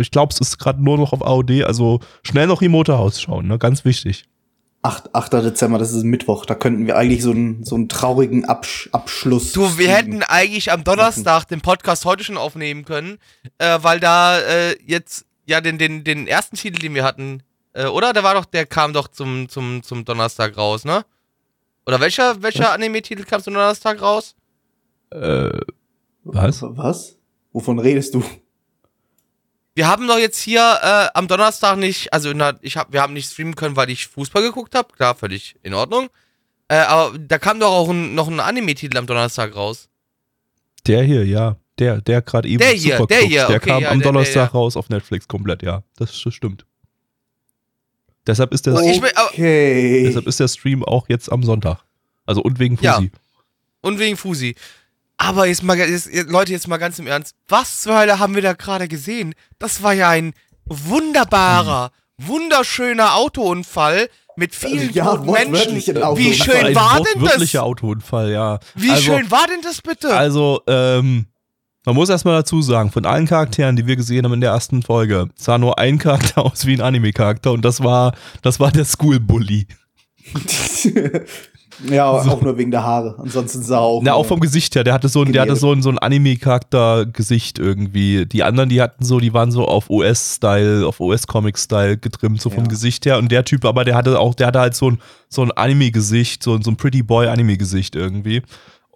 Ich 0.00 0.10
glaube, 0.10 0.32
es 0.32 0.40
ist 0.40 0.58
gerade 0.58 0.82
nur 0.82 0.98
noch 0.98 1.12
auf 1.12 1.24
AOD. 1.26 1.64
Also 1.64 2.00
schnell 2.22 2.46
noch 2.46 2.62
im 2.62 2.72
Motorhaus 2.72 3.20
schauen, 3.20 3.48
ne? 3.48 3.58
Ganz 3.58 3.84
wichtig. 3.84 4.26
8, 4.82 5.14
8. 5.14 5.32
Dezember, 5.34 5.78
das 5.78 5.92
ist 5.92 6.04
Mittwoch. 6.04 6.46
Da 6.46 6.54
könnten 6.54 6.86
wir 6.86 6.96
eigentlich 6.96 7.22
so 7.22 7.32
einen, 7.32 7.64
so 7.64 7.74
einen 7.74 7.88
traurigen 7.88 8.46
Absch 8.46 8.88
Abschluss. 8.92 9.52
Du, 9.52 9.76
wir 9.76 9.90
hätten 9.90 10.22
eigentlich 10.22 10.72
am 10.72 10.84
Donnerstag 10.84 11.44
den 11.44 11.60
Podcast 11.60 12.06
heute 12.06 12.24
schon 12.24 12.38
aufnehmen 12.38 12.84
können, 12.84 13.18
äh, 13.58 13.78
weil 13.82 14.00
da 14.00 14.38
äh, 14.38 14.76
jetzt 14.86 15.26
ja 15.44 15.60
den, 15.60 15.76
den, 15.76 16.04
den 16.04 16.26
ersten 16.26 16.56
Titel, 16.56 16.80
den 16.80 16.94
wir 16.94 17.04
hatten, 17.04 17.42
äh, 17.72 17.86
oder? 17.86 18.12
Der 18.12 18.22
war 18.22 18.34
doch, 18.34 18.44
der 18.44 18.66
kam 18.66 18.92
doch 18.92 19.08
zum, 19.08 19.48
zum, 19.48 19.82
zum 19.82 20.04
Donnerstag 20.04 20.56
raus, 20.56 20.84
ne? 20.84 21.04
Oder 21.86 22.00
welcher, 22.00 22.42
welcher 22.42 22.72
Anime-Titel 22.72 23.24
kam 23.24 23.42
zum 23.42 23.54
Donnerstag 23.54 24.00
raus? 24.02 24.34
Äh, 25.10 25.50
was? 26.24 26.62
Was? 26.62 27.16
Wovon 27.52 27.78
redest 27.78 28.14
du? 28.14 28.22
Wir 29.74 29.88
haben 29.88 30.06
doch 30.06 30.18
jetzt 30.18 30.40
hier 30.40 30.78
äh, 30.82 31.08
am 31.14 31.26
Donnerstag 31.28 31.78
nicht, 31.78 32.12
also 32.12 32.32
na, 32.34 32.54
ich 32.60 32.76
hab, 32.76 32.92
wir 32.92 33.00
haben 33.02 33.12
nicht 33.14 33.30
streamen 33.30 33.54
können, 33.56 33.76
weil 33.76 33.88
ich 33.90 34.08
Fußball 34.08 34.42
geguckt 34.42 34.74
habe. 34.74 34.92
Klar, 34.94 35.14
völlig 35.14 35.56
in 35.62 35.74
Ordnung. 35.74 36.08
Äh, 36.68 36.76
aber 36.76 37.18
da 37.18 37.38
kam 37.38 37.58
doch 37.60 37.70
auch 37.72 37.88
ein, 37.88 38.14
noch 38.14 38.28
ein 38.28 38.40
Anime-Titel 38.40 38.96
am 38.98 39.06
Donnerstag 39.06 39.54
raus. 39.56 39.88
Der 40.86 41.02
hier, 41.02 41.24
ja. 41.26 41.56
Der, 41.78 42.00
der 42.02 42.20
gerade 42.20 42.46
eben 42.48 42.58
Der 42.58 42.70
hier, 42.72 42.96
super 42.98 43.06
der 43.06 43.20
guckt. 43.20 43.30
hier, 43.32 43.46
Der 43.46 43.56
okay, 43.56 43.70
kam 43.70 43.82
ja, 43.82 43.90
am 43.90 43.98
der- 44.00 44.06
Donnerstag 44.08 44.34
der, 44.34 44.42
ja. 44.42 44.48
raus 44.50 44.76
auf 44.76 44.88
Netflix 44.90 45.26
komplett, 45.26 45.62
ja. 45.62 45.82
Das, 45.96 46.20
das 46.22 46.34
stimmt. 46.34 46.66
Deshalb 48.30 48.52
ist, 48.54 48.66
der, 48.66 48.74
ich 48.80 49.02
will- 49.02 49.10
aber- 49.16 49.28
Okay. 49.30 50.04
deshalb 50.06 50.26
ist 50.26 50.38
der 50.40 50.48
Stream 50.48 50.84
auch 50.84 51.08
jetzt 51.08 51.30
am 51.30 51.42
Sonntag. 51.42 51.78
Also 52.26 52.42
und 52.42 52.58
wegen 52.58 52.78
Ja. 52.80 52.94
Fusi. 52.94 53.10
Und 53.82 53.98
wegen 53.98 54.16
Fusi. 54.16 54.54
Aber 55.16 55.46
jetzt 55.46 55.62
mal, 55.62 55.76
jetzt, 55.76 56.08
Leute, 56.28 56.52
jetzt 56.52 56.68
mal 56.68 56.76
ganz 56.78 56.98
im 56.98 57.06
Ernst. 57.06 57.34
Was 57.48 57.82
zur 57.82 57.98
Hölle 57.98 58.18
haben 58.18 58.34
wir 58.34 58.42
da 58.42 58.52
gerade 58.52 58.88
gesehen? 58.88 59.34
Das 59.58 59.82
war 59.82 59.92
ja 59.92 60.08
ein 60.10 60.32
wunderbarer, 60.64 61.90
wunderschöner 62.18 63.16
Autounfall 63.16 64.08
mit 64.36 64.54
vielen 64.54 64.92
Ja, 64.92 65.16
toten 65.16 65.30
Menschen. 65.50 65.76
Wie 66.16 66.34
schön 66.34 66.66
ein 66.66 66.74
war 66.74 67.02
denn 67.02 67.24
das? 67.24 67.54
Autounfall, 67.56 68.30
ja. 68.30 68.60
Wie 68.74 68.90
also, 68.90 69.02
schön 69.02 69.30
war 69.30 69.46
denn 69.46 69.60
das 69.62 69.82
bitte? 69.82 70.14
Also, 70.14 70.62
ähm, 70.66 71.26
man 71.86 71.94
muss 71.94 72.08
erstmal 72.10 72.34
dazu 72.36 72.60
sagen, 72.62 72.90
von 72.90 73.06
allen 73.06 73.26
Charakteren, 73.26 73.76
die 73.76 73.86
wir 73.86 73.96
gesehen 73.96 74.24
haben 74.24 74.34
in 74.34 74.40
der 74.40 74.50
ersten 74.50 74.82
Folge, 74.82 75.28
sah 75.36 75.58
nur 75.58 75.78
ein 75.78 75.98
Charakter 75.98 76.44
aus 76.44 76.66
wie 76.66 76.74
ein 76.74 76.80
Anime-Charakter 76.82 77.52
und 77.52 77.64
das 77.64 77.82
war, 77.82 78.14
das 78.42 78.60
war 78.60 78.70
der 78.70 78.84
School 78.84 79.18
Bully. 79.20 79.66
ja, 81.88 82.06
auch 82.10 82.42
nur 82.42 82.58
wegen 82.58 82.70
der 82.70 82.82
Haare. 82.84 83.14
Ansonsten 83.18 83.62
sah 83.62 83.78
auch. 83.78 84.02
Na, 84.02 84.12
auch 84.12 84.26
vom 84.26 84.40
Gesicht 84.40 84.74
her, 84.74 84.84
der 84.84 84.92
hatte 84.92 85.08
so 85.08 85.22
ein, 85.22 85.32
der 85.32 85.42
hatte 85.42 85.56
so 85.56 85.72
ein, 85.72 85.82
so 85.82 85.88
ein 85.88 85.98
Anime-Charakter-Gesicht 85.98 87.58
irgendwie. 87.58 88.26
Die 88.26 88.42
anderen, 88.42 88.68
die 88.68 88.82
hatten 88.82 89.04
so, 89.04 89.18
die 89.18 89.32
waren 89.32 89.50
so 89.50 89.66
auf 89.66 89.88
US-Style, 89.88 90.86
auf 90.86 91.00
US-Comic-Style 91.00 91.96
getrimmt, 91.96 92.40
so 92.42 92.50
vom 92.50 92.64
Ja. 92.64 92.68
Gesicht 92.70 93.06
her. 93.06 93.18
Und 93.18 93.32
der 93.32 93.44
Typ, 93.44 93.64
aber 93.64 93.84
der 93.84 93.94
hatte 93.96 94.18
auch, 94.20 94.34
der 94.34 94.48
hatte 94.48 94.60
halt 94.60 94.74
so 94.76 94.90
ein, 94.90 94.98
so 95.28 95.42
ein 95.42 95.50
Anime-Gesicht, 95.52 96.42
so, 96.42 96.54
ein- 96.54 96.62
so 96.62 96.70
ein 96.70 96.76
Pretty 96.76 97.02
Boy-Anime-Gesicht 97.02 97.96
irgendwie. 97.96 98.42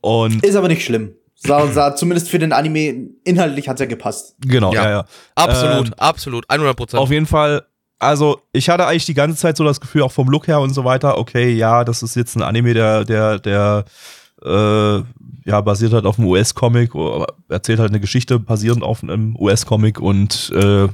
Und 0.03 0.45
Ist 0.45 0.57
aber 0.57 0.69
nicht 0.69 0.85
schlimm. 0.85 1.13
Sah, 1.47 1.67
sah 1.73 1.95
zumindest 1.97 2.29
für 2.31 2.39
den 2.39 2.53
Anime 2.53 3.09
inhaltlich 3.25 3.69
hat's 3.69 3.81
ja 3.81 3.87
gepasst. 3.87 4.35
Genau, 4.41 4.73
Ja. 4.73 4.85
ja, 4.85 4.91
ja. 4.91 5.05
Absolut, 5.35 5.89
Ähm, 5.89 5.95
absolut, 5.99 6.45
100 6.49 6.77
Prozent. 6.77 7.01
Auf 7.03 7.11
jeden 7.11 7.27
Fall, 7.27 7.63
also 7.99 8.41
ich 8.53 8.69
hatte 8.69 8.87
eigentlich 8.87 9.07
die 9.07 9.15
ganze 9.15 9.37
Zeit 9.37 9.57
so 9.57 9.65
das 9.65 9.81
Gefühl, 9.81 10.03
auch 10.03 10.13
vom 10.13 10.29
Look 10.29 10.47
her 10.49 10.61
und 10.61 10.73
so 10.73 10.85
weiter, 10.85 11.19
okay, 11.19 11.51
ja, 11.51 11.85
das 11.85 12.03
ist 12.03 12.17
jetzt 12.17 12.37
ein 12.37 12.43
Anime, 12.43 12.75
der, 12.75 13.05
der, 13.05 13.39
der, 13.39 13.85
äh, 14.45 15.03
ja, 15.47 15.61
basiert 15.61 15.93
halt 15.93 16.07
auf 16.07 16.19
einem 16.19 16.29
US-Comic, 16.29 16.95
oder 16.95 17.27
erzählt 17.49 17.79
halt 17.79 17.91
eine 17.91 18.01
Geschichte 18.01 18.39
basierend 18.39 18.83
auf 18.83 19.03
einem 19.03 19.37
US-Comic 19.37 20.01
und 20.01 20.51
äh, 20.55 20.89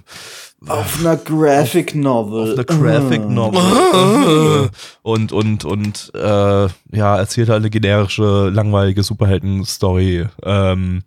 Auf 0.69 1.01
einer 1.01 1.17
Graphic 1.17 1.95
Novel. 1.95 2.51
auf 2.51 2.55
der 2.55 2.65
Graphic 2.65 3.23
Ah. 3.23 3.29
Novel. 3.31 4.71
und, 5.03 5.33
und, 5.33 5.65
und, 5.65 6.13
äh, 6.15 6.69
ja, 6.93 7.17
erzählt 7.19 7.49
halt 7.49 7.61
eine 7.61 7.71
generische, 7.71 8.51
langweilige 8.51 9.03
Superhelden-Story. 9.03 10.27
Ähm, 10.43 11.03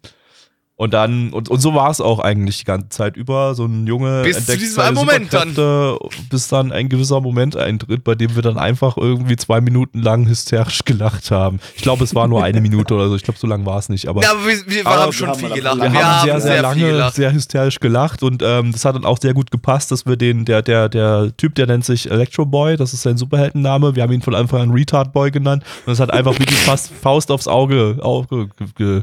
und 0.76 0.92
dann, 0.92 1.32
und, 1.34 1.50
und 1.50 1.60
so 1.62 1.76
war 1.76 1.92
es 1.92 2.02
auch 2.02 2.18
eigentlich 2.20 2.58
die 2.58 2.64
ganze 2.64 2.90
Zeit 2.90 3.16
über. 3.16 3.54
So 3.54 3.66
ein 3.66 3.86
Junge 3.86 4.24
Bis 4.24 4.34
zu 4.34 4.40
entdeckt 4.40 4.62
diesem 4.62 4.76
seine 4.76 4.88
einen 4.88 4.96
Moment 4.98 5.32
dann. 5.32 5.54
Bis 6.32 6.48
dann 6.48 6.72
ein 6.72 6.90
gewisser 6.90 7.22
Moment 7.22 7.56
eintritt, 7.56 8.04
bei 8.04 8.16
dem 8.16 8.34
wir 8.36 8.42
dann 8.42 8.58
einfach 8.58 8.98
irgendwie 8.98 9.36
zwei 9.36 9.62
Minuten 9.62 10.02
lang 10.02 10.28
hysterisch 10.28 10.84
gelacht 10.84 11.30
haben. 11.30 11.60
Ich 11.76 11.84
glaube, 11.84 12.04
es 12.04 12.16
war 12.16 12.28
nur 12.28 12.44
eine 12.44 12.60
Minute 12.68 12.96
oder 12.96 13.08
so. 13.08 13.16
Ich 13.16 13.22
glaube, 13.22 13.40
so 13.40 13.46
lang 13.46 13.68
war 13.68 13.78
es 13.78 13.88
nicht. 13.90 14.08
Aber 14.08 14.24
ja, 14.24 14.32
aber 14.32 14.48
wir, 14.48 14.58
wir 14.66 14.88
Aber 14.88 14.96
haben 15.02 15.06
wir 15.10 15.14
schon 15.14 15.36
viel 15.36 15.50
gelacht. 15.50 15.78
lange- 15.78 15.94
wir, 15.94 16.04
haben 16.08 16.26
sehr, 16.26 16.42
sehr, 16.42 16.72
viel 16.74 16.88
lange, 16.88 17.12
sehr 17.12 17.32
hysterisch 17.34 17.80
gelacht 17.80 18.24
und 18.24 18.42
ähm, 18.44 18.72
das 18.72 18.84
hat 18.84 18.96
dann 18.96 19.06
auch 19.06 19.20
sehr 19.22 19.36
gut 19.36 19.52
gepasst, 19.52 19.92
dass 19.92 20.08
wir 20.08 20.18
den, 20.18 20.44
der, 20.44 20.64
der, 20.64 20.90
der 20.90 21.38
Typ, 21.38 21.54
der 21.54 21.68
nennt 21.68 21.86
sich 21.86 22.10
Electro 22.10 22.46
Boy, 22.48 22.78
das 22.78 22.94
ist 22.94 23.04
sein 23.04 23.18
Superheldenname, 23.18 23.96
wir 23.96 24.02
haben 24.02 24.12
ihn 24.12 24.24
von 24.24 24.34
Anfang 24.34 24.62
an 24.62 24.72
Retard 24.72 25.14
Boy 25.14 25.30
genannt 25.30 25.64
und 25.86 25.92
das 25.92 26.00
hat 26.00 26.10
einfach 26.12 26.34
wirklich 26.40 26.58
fast 26.60 26.92
Faust 26.92 27.30
aufs 27.30 27.48
Auge, 27.48 27.98
Auge 28.02 28.28
ge, 28.28 28.48
ge, 28.58 28.68
ge, 28.76 29.02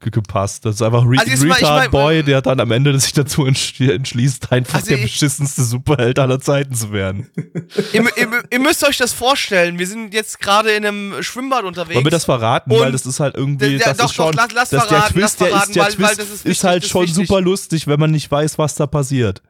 gepasst. 0.00 0.64
Das 0.64 0.76
ist 0.76 0.82
einfach 0.82 1.04
Re 1.04 1.16
Also 1.18 1.30
jetzt 1.30 1.44
mal- 1.44 1.56
ich 1.56 1.62
Retard 1.62 1.78
mein- 1.82 1.90
Boy, 1.90 2.22
der 2.22 2.40
dann 2.40 2.58
am 2.58 2.70
Ende 2.70 2.98
sich 2.98 3.12
dazu 3.12 3.42
entsch- 3.44 3.92
entschließt, 3.92 4.50
einfach 4.50 4.76
Also 4.76 4.86
der 4.88 4.96
ich- 4.98 5.04
beschissenste 5.12 5.62
Superheld 5.62 6.18
aller 6.18 6.40
Zeiten 6.40 6.74
zu 6.74 6.90
werden. 6.92 7.28
ihr, 7.92 8.02
ihr, 8.16 8.42
ihr 8.50 8.58
müsst 8.60 8.82
euch 8.88 8.96
das 8.96 9.12
vorstellen. 9.12 9.78
Wir 9.78 9.86
sind 9.86 10.14
jetzt 10.14 10.40
gerade 10.40 10.70
in 10.70 10.86
einem 10.86 11.22
Schwimmbad 11.22 11.64
unterwegs. 11.64 11.94
Wollen 11.96 12.06
wir 12.06 12.10
das 12.10 12.24
verraten? 12.24 12.70
Und- 12.72 12.80
weil 12.80 12.92
das 12.92 13.04
ist 13.04 13.20
halt 13.20 13.36
irgendwie, 13.36 13.76
das 13.78 13.98
doch, 13.98 14.06
ist 14.06 14.14
schon, 14.14 14.32
doch, 14.34 14.46
lass- 14.48 14.52
lass 14.54 14.68
dass 14.70 14.86
verraten, 14.86 15.12
der 15.14 15.22
Twist, 15.22 15.40
der 15.40 15.46
verraten, 15.48 15.68
ist, 15.70 15.74
der 15.76 15.82
weil- 15.84 15.92
Twist 15.92 16.08
weil 16.08 16.16
das 16.16 16.26
ist 16.26 16.32
ist, 16.34 16.44
wichtig, 16.46 16.64
halt 16.64 16.86
schon 16.86 17.02
wichtig. 17.02 17.26
super 17.28 17.40
lustig, 17.42 17.86
wenn 17.86 18.00
man 18.00 18.10
nicht 18.10 18.30
weiß, 18.30 18.56
was 18.58 18.74
da 18.76 18.86
passiert. 18.86 19.42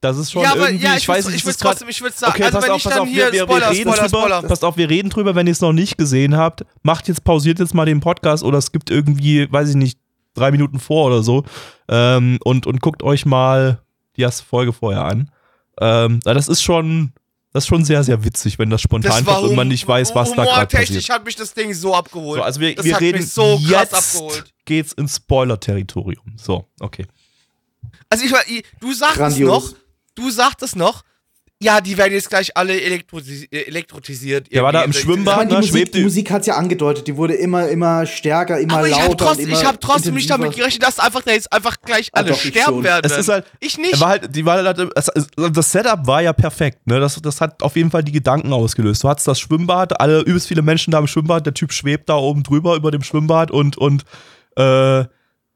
Das 0.00 0.16
ist 0.16 0.30
schon 0.30 0.42
ja, 0.42 0.52
aber 0.52 0.68
irgendwie, 0.70 0.86
ja, 0.86 0.94
ich, 0.96 1.08
weiß 1.08 1.24
würd's- 1.26 1.32
nicht, 1.34 1.44
ich 1.44 1.50
ich 1.50 1.56
trotzdem, 1.56 1.88
ich 1.88 2.00
würde 2.00 2.16
sagen, 2.16 2.32
Okay, 2.34 2.44
also 2.44 2.58
pass 2.58 2.64
wenn 2.64 2.70
auf, 2.70 2.76
ich 2.78 2.84
dann 2.84 2.98
auf, 3.00 3.08
hier, 3.08 3.32
wir, 3.32 3.42
Spoiler, 3.42 3.60
wir 3.66 3.70
reden 3.70 3.92
Spoiler, 3.92 4.08
drüber, 4.08 4.18
Spoiler. 4.20 4.42
passt 4.42 4.64
auf, 4.64 4.76
wir 4.76 4.88
reden 4.90 5.10
drüber, 5.10 5.34
wenn 5.34 5.46
ihr 5.48 5.52
es 5.52 5.60
noch 5.60 5.72
nicht 5.72 5.98
gesehen 5.98 6.36
habt, 6.36 6.64
macht 6.82 7.08
jetzt, 7.08 7.24
pausiert 7.24 7.58
jetzt 7.58 7.74
mal 7.74 7.84
den 7.84 7.98
Podcast 7.98 8.44
oder 8.44 8.58
es 8.58 8.70
gibt 8.70 8.90
irgendwie, 8.90 9.50
weiß 9.50 9.70
ich 9.70 9.74
nicht, 9.74 9.98
drei 10.34 10.52
Minuten 10.52 10.78
vor 10.78 11.06
oder 11.06 11.24
so 11.24 11.44
ähm, 11.88 12.38
und, 12.44 12.66
und 12.68 12.80
guckt 12.80 13.02
euch 13.02 13.26
mal 13.26 13.80
die 14.16 14.22
erste 14.22 14.44
Folge 14.44 14.72
vorher 14.72 15.04
an. 15.04 15.32
Ähm, 15.80 16.20
na, 16.24 16.32
das 16.32 16.46
ist 16.46 16.62
schon, 16.62 17.12
das 17.52 17.64
ist 17.64 17.68
schon 17.68 17.84
sehr, 17.84 18.04
sehr 18.04 18.22
witzig, 18.24 18.56
wenn 18.60 18.70
das 18.70 18.80
spontan 18.80 19.10
Das 19.10 19.26
war 19.26 19.38
kommt 19.40 19.50
und 19.50 19.56
man 19.56 19.66
nicht 19.66 19.88
weiß, 19.88 20.14
was 20.14 20.28
da 20.30 20.44
gerade 20.44 20.50
humortechnisch 20.52 20.88
passiert. 21.08 21.10
hat 21.18 21.24
mich 21.24 21.34
das 21.34 21.54
Ding 21.54 21.74
so 21.74 21.92
abgeholt. 21.96 22.38
So, 22.38 22.44
also 22.44 22.60
wir, 22.60 22.72
das 22.76 22.84
wir 22.84 22.94
hat 22.94 23.00
reden 23.00 23.18
mich 23.18 23.32
so 23.32 23.58
krass 23.58 23.68
jetzt 23.68 23.94
abgeholt. 24.14 24.44
geht's 24.64 24.92
ins 24.92 25.16
Spoiler-Territorium. 25.16 26.34
So, 26.36 26.66
okay. 26.78 27.04
Also 28.10 28.24
ich 28.24 28.32
war, 28.32 28.40
ich- 28.48 28.64
du 28.80 28.92
sagtest 28.92 29.18
Grandios. 29.18 29.70
noch, 29.72 29.78
du 30.18 30.30
sagtest 30.30 30.76
noch, 30.76 31.02
ja, 31.60 31.80
die 31.80 31.98
werden 31.98 32.12
jetzt 32.12 32.28
gleich 32.30 32.56
alle 32.56 32.72
elektrosi- 32.74 33.48
äh, 33.50 33.62
elektrotisiert. 33.66 34.52
Der 34.52 34.62
war 34.62 34.70
da 34.70 34.82
im. 34.84 34.92
Schwimmbad, 34.92 35.48
ne, 35.48 35.56
Musik, 35.56 35.70
schwebt 35.72 35.94
die 35.96 36.02
Musik 36.04 36.30
hat's 36.30 36.46
ja 36.46 36.54
angedeutet, 36.54 37.08
die 37.08 37.16
wurde 37.16 37.34
immer, 37.34 37.68
immer 37.68 38.06
stärker, 38.06 38.60
immer 38.60 38.74
Aber 38.78 38.86
ich 38.86 38.92
lauter. 38.92 39.04
habe 39.04 39.16
trotzdem, 39.16 39.50
ich 39.50 39.64
hab 39.64 39.80
trotzdem 39.80 40.14
nicht 40.14 40.30
damit 40.30 40.54
gerechnet, 40.54 40.84
dass 40.84 41.00
einfach 41.00 41.22
da 41.22 41.32
jetzt 41.32 41.52
einfach 41.52 41.74
gleich 41.84 42.10
alle 42.12 42.30
doch, 42.30 42.38
sterben 42.38 42.84
werden. 42.84 43.10
Es 43.10 43.18
ist 43.18 43.28
halt, 43.28 43.44
ich 43.58 43.76
nicht. 43.76 43.98
war 43.98 44.10
halt, 44.10 44.36
die 44.36 44.44
war 44.46 44.62
halt, 44.62 44.78
es- 44.94 45.10
das 45.34 45.72
Setup 45.72 46.06
war 46.06 46.22
ja 46.22 46.32
perfekt, 46.32 46.86
ne? 46.86 47.00
Das, 47.00 47.20
das 47.20 47.40
hat 47.40 47.60
auf 47.64 47.74
jeden 47.74 47.90
Fall 47.90 48.04
die 48.04 48.12
Gedanken 48.12 48.52
ausgelöst. 48.52 49.02
Du 49.02 49.08
hattest 49.08 49.26
das 49.26 49.40
Schwimmbad, 49.40 50.00
alle 50.00 50.20
übelst 50.20 50.46
viele 50.46 50.62
Menschen 50.62 50.92
da 50.92 51.00
im 51.00 51.08
Schwimmbad, 51.08 51.44
der 51.44 51.54
Typ 51.54 51.72
schwebt 51.72 52.08
da 52.08 52.14
oben 52.14 52.44
drüber 52.44 52.76
über 52.76 52.92
dem 52.92 53.02
Schwimmbad 53.02 53.50
und 53.50 53.76
und 53.76 54.04
äh, 54.56 55.04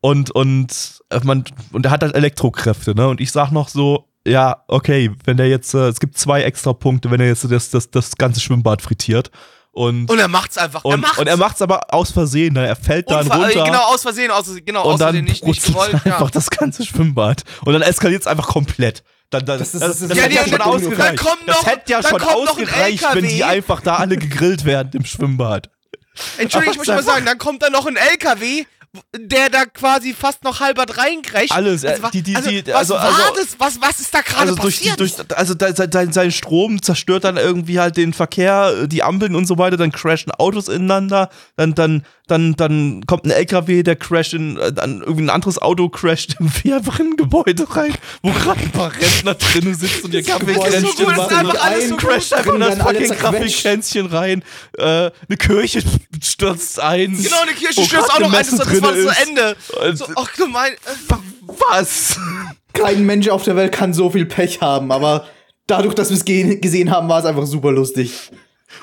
und 0.00 0.32
und 0.32 1.00
äh, 1.10 1.20
man 1.22 1.44
und 1.70 1.86
er 1.86 1.92
hat 1.92 2.02
halt 2.02 2.16
Elektrokräfte, 2.16 2.96
ne? 2.96 3.06
Und 3.06 3.20
ich 3.20 3.30
sag 3.30 3.52
noch 3.52 3.68
so, 3.68 4.08
ja, 4.26 4.62
okay, 4.68 5.10
wenn 5.24 5.36
der 5.36 5.48
jetzt, 5.48 5.74
äh, 5.74 5.88
es 5.88 5.98
gibt 6.00 6.16
zwei 6.18 6.42
extra 6.42 6.72
Punkte, 6.72 7.10
wenn 7.10 7.20
er 7.20 7.26
jetzt 7.26 7.44
das, 7.50 7.70
das, 7.70 7.90
das 7.90 8.16
ganze 8.16 8.40
Schwimmbad 8.40 8.80
frittiert. 8.82 9.30
Und, 9.74 10.10
und 10.10 10.18
er 10.18 10.28
macht's 10.28 10.58
einfach. 10.58 10.84
er 10.84 10.90
und, 10.94 11.00
macht's. 11.00 11.18
und 11.18 11.26
er 11.26 11.36
macht's 11.38 11.62
aber 11.62 11.94
aus 11.94 12.10
Versehen, 12.10 12.52
ne? 12.52 12.66
Er 12.66 12.76
fällt 12.76 13.10
dann 13.10 13.26
Unver- 13.26 13.36
runter. 13.46 13.64
Genau, 13.64 13.84
aus 13.84 14.02
Versehen, 14.02 14.30
aus, 14.30 14.46
genau, 14.66 14.82
aus 14.82 14.92
und 14.94 15.00
dann 15.00 15.08
Versehen, 15.14 15.24
nicht, 15.24 15.44
nicht 15.46 15.64
gewollt. 15.64 15.92
Ja. 16.04 16.12
einfach 16.12 16.30
das 16.30 16.50
ganze 16.50 16.84
Schwimmbad. 16.84 17.42
Und 17.64 17.72
dann 17.72 17.80
eskaliert 17.82 18.20
es 18.20 18.26
einfach 18.26 18.48
komplett. 18.48 19.02
Dann, 19.30 19.46
dann, 19.46 19.58
Das 19.58 19.72
das, 19.72 19.80
ist- 19.82 20.02
das, 20.02 20.08
das 20.10 20.18
hätte 20.18 20.34
Ja, 20.34 20.42
ja 20.42 20.48
schon 20.48 20.60
ausgereicht. 20.60 21.16
kommt 21.18 21.38
das 21.46 21.56
noch- 21.56 21.66
hätte 21.66 21.90
ja 21.92 22.02
schon 22.02 22.18
noch 22.20 22.34
ausgereicht, 22.34 23.04
wenn 23.14 23.26
die 23.26 23.42
einfach 23.44 23.80
da 23.80 23.96
alle 23.96 24.18
gegrillt 24.18 24.66
werden 24.66 24.90
im 24.92 25.06
Schwimmbad. 25.06 25.70
Entschuldigung, 26.36 26.74
ich 26.74 26.78
muss 26.78 26.86
mal 26.88 27.02
sagen, 27.02 27.24
dann 27.24 27.38
kommt 27.38 27.62
da 27.62 27.70
noch 27.70 27.86
ein 27.86 27.96
LKW, 27.96 28.66
der 29.16 29.48
da 29.48 29.64
quasi 29.64 30.12
fast 30.12 30.44
noch 30.44 30.60
halbert 30.60 30.98
reinkrecht. 30.98 31.50
Alles, 31.52 31.82
äh, 31.82 31.96
wa- 32.02 32.10
die- 32.10 32.22
die- 32.22 32.36
also, 32.36 32.50
die- 32.50 32.66
was 32.66 32.74
also- 32.74 32.94
war 32.94 33.02
also- 33.04 33.34
das? 33.36 33.56
Was, 33.58 33.80
was 33.80 34.00
ist 34.00 34.12
da 34.14 34.20
gerade 34.20 34.40
Also 34.50 34.56
durch 34.56 34.80
passiert? 34.80 35.00
durch, 35.00 35.14
also 35.34 35.54
da, 35.54 35.74
sein, 35.74 36.12
sein 36.12 36.30
Strom 36.30 36.82
zerstört 36.82 37.24
dann 37.24 37.38
irgendwie 37.38 37.80
halt 37.80 37.96
den 37.96 38.12
Verkehr, 38.12 38.86
die 38.86 39.02
Ampeln 39.02 39.34
und 39.34 39.46
so 39.46 39.56
weiter, 39.56 39.78
dann 39.78 39.92
crashen 39.92 40.30
Autos 40.32 40.68
ineinander, 40.68 41.30
dann, 41.56 41.74
dann, 41.74 42.04
dann, 42.32 42.56
dann 42.56 43.04
kommt 43.06 43.26
ein 43.26 43.30
LKW, 43.30 43.82
der 43.82 43.94
crasht 43.94 44.32
in, 44.32 44.56
äh, 44.56 44.72
dann 44.72 45.00
irgendwie 45.00 45.24
ein 45.24 45.30
anderes 45.30 45.60
Auto 45.60 45.90
crasht 45.90 46.36
irgendwie 46.40 46.72
einfach 46.74 46.98
in 46.98 47.08
ein 47.08 47.16
Gebäude 47.16 47.66
rein, 47.76 47.94
wo 48.22 48.30
gerade 48.30 48.60
ein 48.60 48.70
paar 48.70 48.90
Rentner 48.90 49.34
drinnen 49.34 49.74
sitzen 49.74 50.06
und 50.06 50.14
ihr 50.14 50.22
Kaffee 50.22 50.52
ist 50.52 50.96
so 50.96 51.06
einfach 51.06 51.62
alles 51.62 51.88
so 51.90 51.96
crasht 51.96 52.32
einfach 52.32 52.54
in 52.54 52.60
das 52.60 52.78
fucking. 52.78 53.10
Kaffeekränzchen 53.10 54.06
rein, 54.06 54.42
äh, 54.78 54.84
eine 54.84 55.36
Kirche 55.38 55.82
stürzt 56.22 56.80
ein. 56.80 57.22
genau, 57.22 57.42
eine 57.42 57.52
Kirche 57.52 57.84
stürzt 57.84 58.10
auch 58.10 58.20
noch 58.20 58.32
ein, 58.32 58.46
das, 58.50 58.58
war 58.82 58.92
das 58.92 58.98
ist. 58.98 59.28
Ende. 59.28 59.56
So, 59.94 60.06
ach 60.16 60.28
du 60.36 60.46
mein, 60.46 60.72
Was? 61.70 62.18
Kein 62.72 63.04
Mensch 63.04 63.28
auf 63.28 63.44
der 63.44 63.56
Welt 63.56 63.72
kann 63.72 63.92
so 63.92 64.08
viel 64.08 64.24
Pech 64.24 64.62
haben, 64.62 64.90
aber 64.90 65.26
dadurch, 65.66 65.94
dass 65.94 66.08
wir 66.08 66.16
es 66.16 66.24
ge 66.24 66.56
gesehen 66.56 66.90
haben, 66.90 67.10
war 67.10 67.18
es 67.18 67.26
einfach 67.26 67.44
super 67.44 67.72
lustig. 67.72 68.30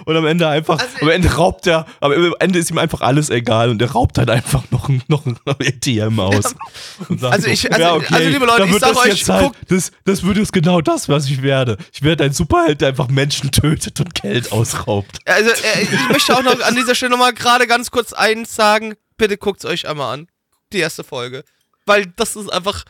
Und 0.05 0.15
am 0.15 0.25
Ende 0.25 0.47
einfach, 0.47 0.79
Also- 0.79 0.97
am 1.01 1.09
Ende 1.09 1.33
raubt 1.35 1.67
er, 1.67 1.85
aber 1.99 2.15
am 2.15 2.35
Ende 2.39 2.59
ist 2.59 2.69
ihm 2.71 2.77
einfach 2.77 3.01
alles 3.01 3.29
egal 3.29 3.69
und 3.69 3.81
er 3.81 3.91
raubt 3.91 4.17
dann 4.17 4.29
einfach 4.29 4.63
noch 4.71 4.89
ein, 4.89 5.01
noch 5.07 5.25
ein 5.25 5.37
ATM 5.45 6.19
aus. 6.19 6.55
Sagt 7.09 7.23
Also 7.33 7.41
so, 7.47 7.51
ich- 7.51 7.73
also- 7.73 8.05
also 8.13 8.29
liebe 8.29 8.45
Leute, 8.45 8.65
ich 8.65 8.71
sag 8.73 8.89
das 8.93 8.97
euch, 8.97 9.05
jetzt 9.19 9.29
halt, 9.29 9.43
guckt- 9.45 9.57
das, 9.71 9.91
das 10.05 10.23
wird 10.23 10.37
jetzt 10.37 10.53
genau 10.53 10.81
das, 10.81 11.09
was 11.09 11.25
ich 11.25 11.41
werde. 11.41 11.77
Ich 11.93 12.01
werde 12.03 12.23
ein 12.23 12.33
Superheld, 12.33 12.81
der 12.81 12.89
einfach 12.89 13.07
Menschen 13.07 13.51
tötet 13.51 13.99
und 13.99 14.13
Geld 14.15 14.51
ausraubt. 14.51 15.19
also 15.25 15.49
äh, 15.49 15.81
ich 15.83 16.09
möchte 16.09 16.35
auch 16.37 16.43
noch 16.43 16.59
an 16.61 16.75
dieser 16.75 16.95
Stelle 16.95 17.11
nochmal 17.11 17.33
gerade 17.33 17.67
ganz 17.67 17.91
kurz 17.91 18.13
eins 18.13 18.55
sagen. 18.55 18.95
Bitte 19.17 19.37
guckt's 19.37 19.65
euch 19.65 19.87
einmal 19.87 20.13
an. 20.13 20.27
Die 20.71 20.79
erste 20.79 21.03
Folge. 21.03 21.43
Weil 21.85 22.05
das 22.15 22.35
ist 22.35 22.51
einfach, 22.53 22.83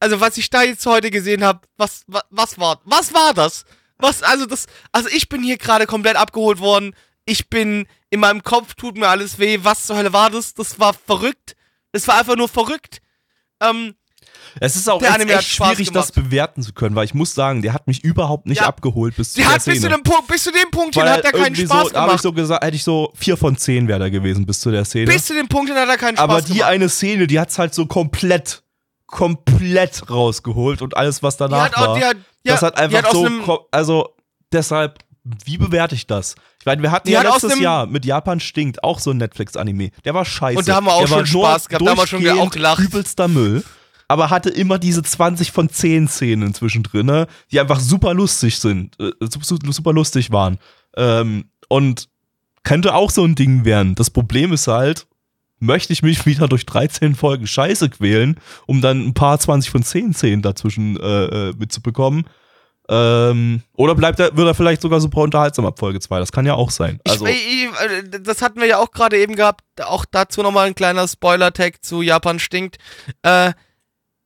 also 0.00 0.20
was 0.20 0.36
ich 0.36 0.50
da 0.50 0.62
jetzt 0.62 0.84
heute 0.86 1.10
gesehen 1.10 1.42
habe, 1.42 1.60
was, 1.76 2.02
was, 2.06 2.22
was 2.30 2.58
war, 2.58 2.80
was 2.84 3.12
war 3.14 3.32
das? 3.34 3.64
Was, 3.98 4.22
also 4.22 4.46
das, 4.46 4.66
also 4.92 5.08
ich 5.10 5.28
bin 5.28 5.42
hier 5.42 5.56
gerade 5.58 5.86
komplett 5.86 6.16
abgeholt 6.16 6.60
worden. 6.60 6.94
Ich 7.24 7.50
bin, 7.50 7.86
in 8.10 8.20
meinem 8.20 8.42
Kopf 8.42 8.74
tut 8.74 8.96
mir 8.96 9.08
alles 9.08 9.38
weh. 9.38 9.58
Was 9.62 9.84
zur 9.86 9.96
Hölle 9.96 10.12
war 10.12 10.30
das? 10.30 10.54
Das 10.54 10.78
war 10.78 10.94
verrückt. 10.94 11.56
Das 11.92 12.06
war 12.08 12.18
einfach 12.18 12.36
nur 12.36 12.48
verrückt. 12.48 13.00
Ähm, 13.60 13.94
Es 14.60 14.76
ist 14.76 14.88
auch 14.88 15.02
hat 15.02 15.20
echt 15.20 15.42
Spaß 15.48 15.68
schwierig, 15.72 15.90
das 15.92 16.12
gemacht. 16.12 16.30
bewerten 16.30 16.62
zu 16.62 16.72
können, 16.72 16.94
weil 16.94 17.04
ich 17.04 17.12
muss 17.14 17.34
sagen, 17.34 17.60
der 17.60 17.74
hat 17.74 17.86
mich 17.86 18.04
überhaupt 18.04 18.46
nicht 18.46 18.60
Ja. 18.60 18.66
abgeholt 18.68 19.16
bis 19.16 19.30
zu 19.32 19.36
die 19.36 19.40
der 19.42 19.48
hat 19.50 19.64
bis 19.64 19.74
zu 19.74 19.80
Szene. 19.80 19.96
dem 19.96 20.02
Punkt, 20.04 20.26
bis 20.28 20.42
zu 20.44 20.52
dem 20.52 20.70
Punkt 20.70 20.94
hin 20.94 21.04
hat 21.08 21.24
er 21.24 21.32
keinen 21.32 21.56
Spaß 21.56 21.68
so, 21.68 21.76
habe 21.76 21.86
ich 21.88 21.92
gemacht. 21.94 22.22
so 22.22 22.32
gesagt, 22.32 22.64
hätte 22.64 22.76
ich 22.76 22.84
so 22.84 23.12
4 23.16 23.36
von 23.36 23.56
10 23.58 23.88
wäre 23.88 23.98
da 23.98 24.08
gewesen 24.08 24.46
bis 24.46 24.60
zu 24.60 24.70
der 24.70 24.84
Szene. 24.84 25.06
bis 25.06 25.26
zu 25.26 25.34
dem 25.34 25.48
Punkt 25.48 25.68
hin 25.70 25.78
hat 25.78 25.88
er 25.88 25.96
keinen 25.98 26.16
Spaß 26.16 26.24
Aber 26.24 26.40
die 26.40 26.52
gemacht. 26.54 26.70
eine 26.70 26.88
Szene, 26.88 27.26
die 27.26 27.38
hat's 27.40 27.58
halt 27.58 27.74
so 27.74 27.86
komplett, 27.86 28.62
komplett 29.06 30.08
rausgeholt 30.08 30.82
und 30.82 30.96
alles, 30.96 31.22
was 31.22 31.36
Die 31.36 31.40
danach 31.44 31.64
hat 31.66 31.76
auch, 31.76 31.88
war. 31.88 31.98
die 31.98 32.04
hat, 32.04 32.16
ja, 32.44 32.54
das 32.54 32.62
hat 32.62 32.78
einfach 32.78 33.02
hat 33.02 33.12
so, 33.12 33.68
also 33.70 34.14
deshalb, 34.52 34.98
wie 35.44 35.58
bewerte 35.58 35.94
ich 35.94 36.06
das? 36.06 36.34
Ich 36.60 36.66
meine, 36.66 36.82
wir 36.82 36.90
hatten 36.90 37.06
Die 37.06 37.12
ja 37.12 37.20
hat 37.20 37.42
letztes 37.42 37.58
Jahr 37.58 37.86
mit 37.86 38.04
Japan 38.04 38.40
stinkt 38.40 38.82
auch 38.82 38.98
so 38.98 39.10
ein 39.10 39.18
Netflix-Anime. 39.18 39.90
Der 40.04 40.14
war 40.14 40.24
scheiße. 40.24 40.58
Und 40.58 40.68
da 40.68 40.76
haben 40.76 40.86
wir 40.86 40.92
auch 40.92 41.00
Der 41.00 41.08
schon 41.08 41.26
Spaß 41.26 41.68
gehabt, 41.68 41.86
da 41.86 41.90
haben 41.90 41.98
wir 41.98 42.06
schon 42.06 42.20
wieder 42.20 42.36
auch 42.36 42.50
gelacht. 42.50 42.80
Übelster 42.80 43.28
Müll. 43.28 43.64
Aber 44.10 44.30
hatte 44.30 44.48
immer 44.48 44.78
diese 44.78 45.02
20 45.02 45.52
von 45.52 45.68
10 45.68 46.08
Szenen 46.08 46.54
zwischendrin, 46.54 47.04
ne, 47.04 47.26
die 47.52 47.60
einfach 47.60 47.78
super 47.78 48.14
lustig 48.14 48.58
sind, 48.58 48.98
äh, 48.98 49.12
super, 49.20 49.72
super 49.72 49.92
lustig 49.92 50.30
waren. 50.30 50.58
Ähm, 50.96 51.50
und 51.68 52.08
könnte 52.62 52.94
auch 52.94 53.10
so 53.10 53.24
ein 53.24 53.34
Ding 53.34 53.66
werden. 53.66 53.94
Das 53.94 54.08
Problem 54.08 54.52
ist 54.52 54.66
halt, 54.66 55.06
möchte 55.58 55.92
ich 55.92 56.02
mich 56.02 56.24
wieder 56.26 56.48
durch 56.48 56.66
13 56.66 57.14
Folgen 57.14 57.46
Scheiße 57.46 57.90
quälen, 57.90 58.38
um 58.66 58.80
dann 58.80 59.06
ein 59.06 59.14
paar 59.14 59.38
20 59.38 59.70
von 59.70 59.82
10 59.82 60.14
Szenen 60.14 60.42
dazwischen 60.42 60.98
äh, 60.98 61.48
äh, 61.48 61.54
mitzubekommen. 61.58 62.24
Ähm, 62.90 63.62
oder 63.74 63.94
bleibt 63.94 64.18
er, 64.18 64.34
wird 64.34 64.46
er 64.46 64.54
vielleicht 64.54 64.80
sogar 64.80 65.00
super 65.00 65.20
unterhaltsam 65.20 65.66
ab 65.66 65.78
Folge 65.78 66.00
2? 66.00 66.20
Das 66.20 66.32
kann 66.32 66.46
ja 66.46 66.54
auch 66.54 66.70
sein. 66.70 67.00
Also, 67.06 67.26
ich, 67.26 67.36
ich, 67.36 67.64
äh, 67.64 68.20
das 68.20 68.40
hatten 68.40 68.60
wir 68.60 68.66
ja 68.66 68.78
auch 68.78 68.90
gerade 68.90 69.18
eben 69.18 69.36
gehabt. 69.36 69.62
Auch 69.82 70.06
dazu 70.10 70.42
nochmal 70.42 70.68
ein 70.68 70.74
kleiner 70.74 71.06
Spoiler-Tag 71.06 71.84
zu 71.84 72.00
Japan 72.00 72.38
stinkt. 72.38 72.78
Äh, 73.22 73.52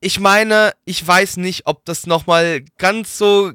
ich 0.01 0.21
meine, 0.21 0.73
ich 0.85 1.07
weiß 1.07 1.39
nicht, 1.39 1.67
ob 1.67 1.85
das 1.85 2.07
nochmal 2.07 2.65
ganz 2.79 3.19
so 3.19 3.53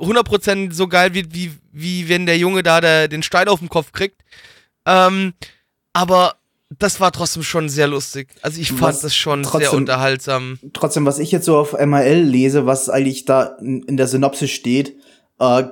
100% 0.00 0.72
so 0.72 0.88
geil 0.88 1.14
wird, 1.14 1.34
wie, 1.34 1.52
wie 1.70 2.08
wenn 2.08 2.26
der 2.26 2.38
Junge 2.38 2.64
da 2.64 2.80
der, 2.80 3.06
den 3.08 3.22
Stein 3.22 3.48
auf 3.48 3.60
den 3.60 3.68
Kopf 3.68 3.92
kriegt. 3.92 4.22
Ähm, 4.86 5.34
aber 5.92 6.34
das 6.78 7.00
war 7.00 7.12
trotzdem 7.12 7.42
schon 7.42 7.68
sehr 7.68 7.86
lustig. 7.86 8.28
Also 8.42 8.60
ich 8.60 8.68
fand 8.68 8.82
Was 8.82 9.00
das 9.00 9.14
schon 9.14 9.42
trotzdem- 9.42 9.60
sehr 9.70 9.72
unterhaltsam. 9.74 10.58
Trotzdem, 10.72 11.04
was 11.06 11.18
ich 11.18 11.30
jetzt 11.32 11.44
so 11.46 11.56
auf 11.56 11.72
MRL 11.74 12.22
lese, 12.22 12.66
was 12.66 12.88
eigentlich 12.88 13.24
da 13.24 13.56
in 13.60 13.96
der 13.96 14.06
Synopsis 14.06 14.50
steht, 14.50 14.96
äh, 15.38 15.64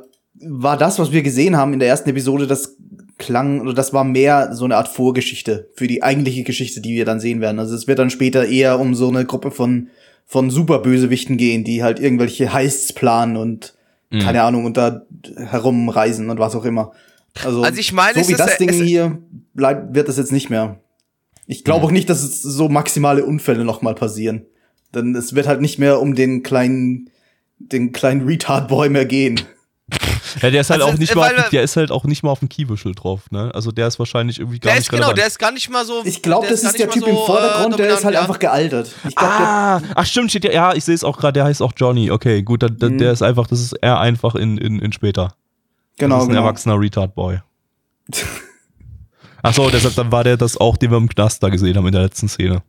war 0.43 0.77
das, 0.77 0.99
was 0.99 1.13
wir 1.13 1.23
gesehen 1.23 1.57
haben 1.57 1.73
in 1.73 1.79
der 1.81 1.89
ersten 1.89 2.09
Episode, 2.11 2.47
das 2.47 2.77
klang, 3.19 3.61
oder 3.61 3.75
das 3.75 3.93
war 3.93 4.05
mehr 4.05 4.55
so 4.55 4.65
eine 4.65 4.77
Art 4.77 4.89
Vorgeschichte 4.89 5.69
für 5.75 5.87
die 5.87 6.03
eigentliche 6.03 6.43
Geschichte, 6.43 6.81
die 6.81 6.95
wir 6.95 7.05
dann 7.05 7.21
sehen 7.21 7.41
werden. 7.43 7.59
Also 7.59 7.75
es 7.75 7.87
wird 7.87 7.99
dann 7.99 8.09
später 8.11 8.47
eher 8.47 8.81
um 8.81 8.95
so 8.95 9.09
eine 9.09 9.27
Gruppe 9.27 9.51
von, 9.51 9.89
von 10.25 10.49
Superbösewichten 10.49 11.37
gehen, 11.37 11.63
die 11.65 11.83
halt 11.83 12.01
irgendwelche 12.01 12.53
Heists 12.53 12.93
planen 12.95 13.37
und 13.37 13.75
Mhm. 14.13 14.21
keine 14.21 14.43
Ahnung, 14.43 14.65
und 14.65 14.77
da 14.77 15.03
herumreisen 15.37 16.31
und 16.31 16.39
was 16.39 16.57
auch 16.57 16.65
immer. 16.65 16.93
Also, 17.45 17.63
Also 17.63 17.79
ich 17.79 17.93
meine, 17.93 18.15
so 18.15 18.21
es 18.21 18.29
wie 18.29 18.33
ist- 18.33 18.41
das 18.41 18.57
Ding 18.59 18.71
es- 18.71 18.77
hier 18.77 19.19
bleibt, 19.55 19.95
wird 19.95 20.09
das 20.09 20.17
jetzt 20.17 20.33
nicht 20.33 20.51
mehr. 20.51 20.81
Ich 21.51 21.65
glaube 21.65 21.85
auch 21.87 21.91
nicht, 21.91 22.09
dass 22.09 22.23
es 22.23 22.43
so 22.43 22.69
maximale 22.69 23.25
Unfälle 23.25 23.65
noch 23.65 23.83
mal 23.83 23.95
passieren. 23.97 24.47
Denn 24.95 25.15
es 25.17 25.35
wird 25.35 25.47
halt 25.49 25.61
nicht 25.61 25.79
mehr 25.79 26.01
um 26.01 26.15
den 26.15 26.43
kleinen, 26.45 27.11
den 27.59 27.91
kleinen 27.93 28.23
Retard-Boy 28.27 28.89
mehr 28.89 29.05
gehen. 29.05 29.41
ja, 30.43 30.51
der 30.51 30.61
ist 30.61 30.71
halt 30.71 30.81
Also, 30.83 30.95
auch 30.95 30.99
nicht 30.99 31.11
äh, 31.13 31.17
mal, 31.17 31.37
auf, 31.37 31.49
der 31.51 31.63
ist 31.65 31.77
halt 31.77 31.91
auch 31.91 32.05
nicht 32.05 32.23
mal 32.23 32.31
auf 32.31 32.39
dem 32.39 32.49
Keywischel 32.49 32.95
drauf, 32.95 33.23
ne? 33.33 33.51
Also 33.53 33.73
der 33.73 33.89
ist 33.89 33.99
wahrscheinlich 33.99 34.39
irgendwie 34.39 34.61
gar 34.61 34.71
Der 34.71 34.79
nicht 34.79 34.87
ist 34.87 34.91
genau, 34.97 35.13
der 35.13 35.27
ist 35.27 35.39
gar 35.41 35.51
nicht 35.51 35.69
mal 35.71 35.85
so. 35.85 36.03
Ich 36.05 36.23
glaube, 36.23 36.47
das 36.47 36.63
ist 36.63 36.79
der 36.79 36.89
Typ 36.89 37.03
mal 37.03 37.09
im 37.11 37.17
so, 37.17 37.27
Vordergrund, 37.27 37.75
äh, 37.75 37.77
der 37.79 37.87
ist 37.89 37.93
halt 37.95 38.05
dominant, 38.05 38.23
einfach 38.29 38.39
gealtert. 38.39 38.95
Ich 39.09 39.17
glaube, 39.17 39.33
Ah, 39.35 39.81
ach 39.97 40.07
stimmt, 40.07 40.31
steht 40.31 40.45
ja, 40.45 40.53
ja, 40.53 40.75
ich 40.75 40.85
sehe 40.85 40.95
es 40.95 41.03
auch 41.03 41.19
gerade, 41.19 41.33
der 41.33 41.45
heißt 41.47 41.63
auch 41.63 41.73
Johnny. 41.77 42.13
Okay, 42.13 42.43
gut, 42.43 42.63
da, 42.63 42.69
da, 42.69 42.89
Mhm. 42.89 42.99
der 42.99 43.11
ist 43.13 43.23
einfach, 43.23 43.49
das 43.49 43.61
ist 43.61 43.73
er 43.73 43.99
einfach 43.99 44.37
in, 44.37 44.57
in, 44.57 44.79
in 44.79 44.93
später. 44.93 45.35
genau, 45.99 46.15
das 46.17 46.25
ist 46.25 46.29
ein 46.29 46.35
genau. 46.37 46.47
erwachsener 46.47 46.79
Retard-Boy. 46.79 47.41
Ach 48.15 48.19
so, 49.53 49.71
deshalb 49.71 49.95
dann 49.95 50.13
war 50.13 50.25
der 50.25 50.37
das 50.37 50.57
auch, 50.57 50.77
den 50.77 50.91
wir 50.91 50.99
im 50.99 51.09
Knast 51.09 51.43
da 51.43 51.49
gesehen 51.49 51.77
haben 51.77 51.87
in 51.87 51.93
der 51.93 52.03
letzten 52.03 52.29
Szene. 52.29 52.63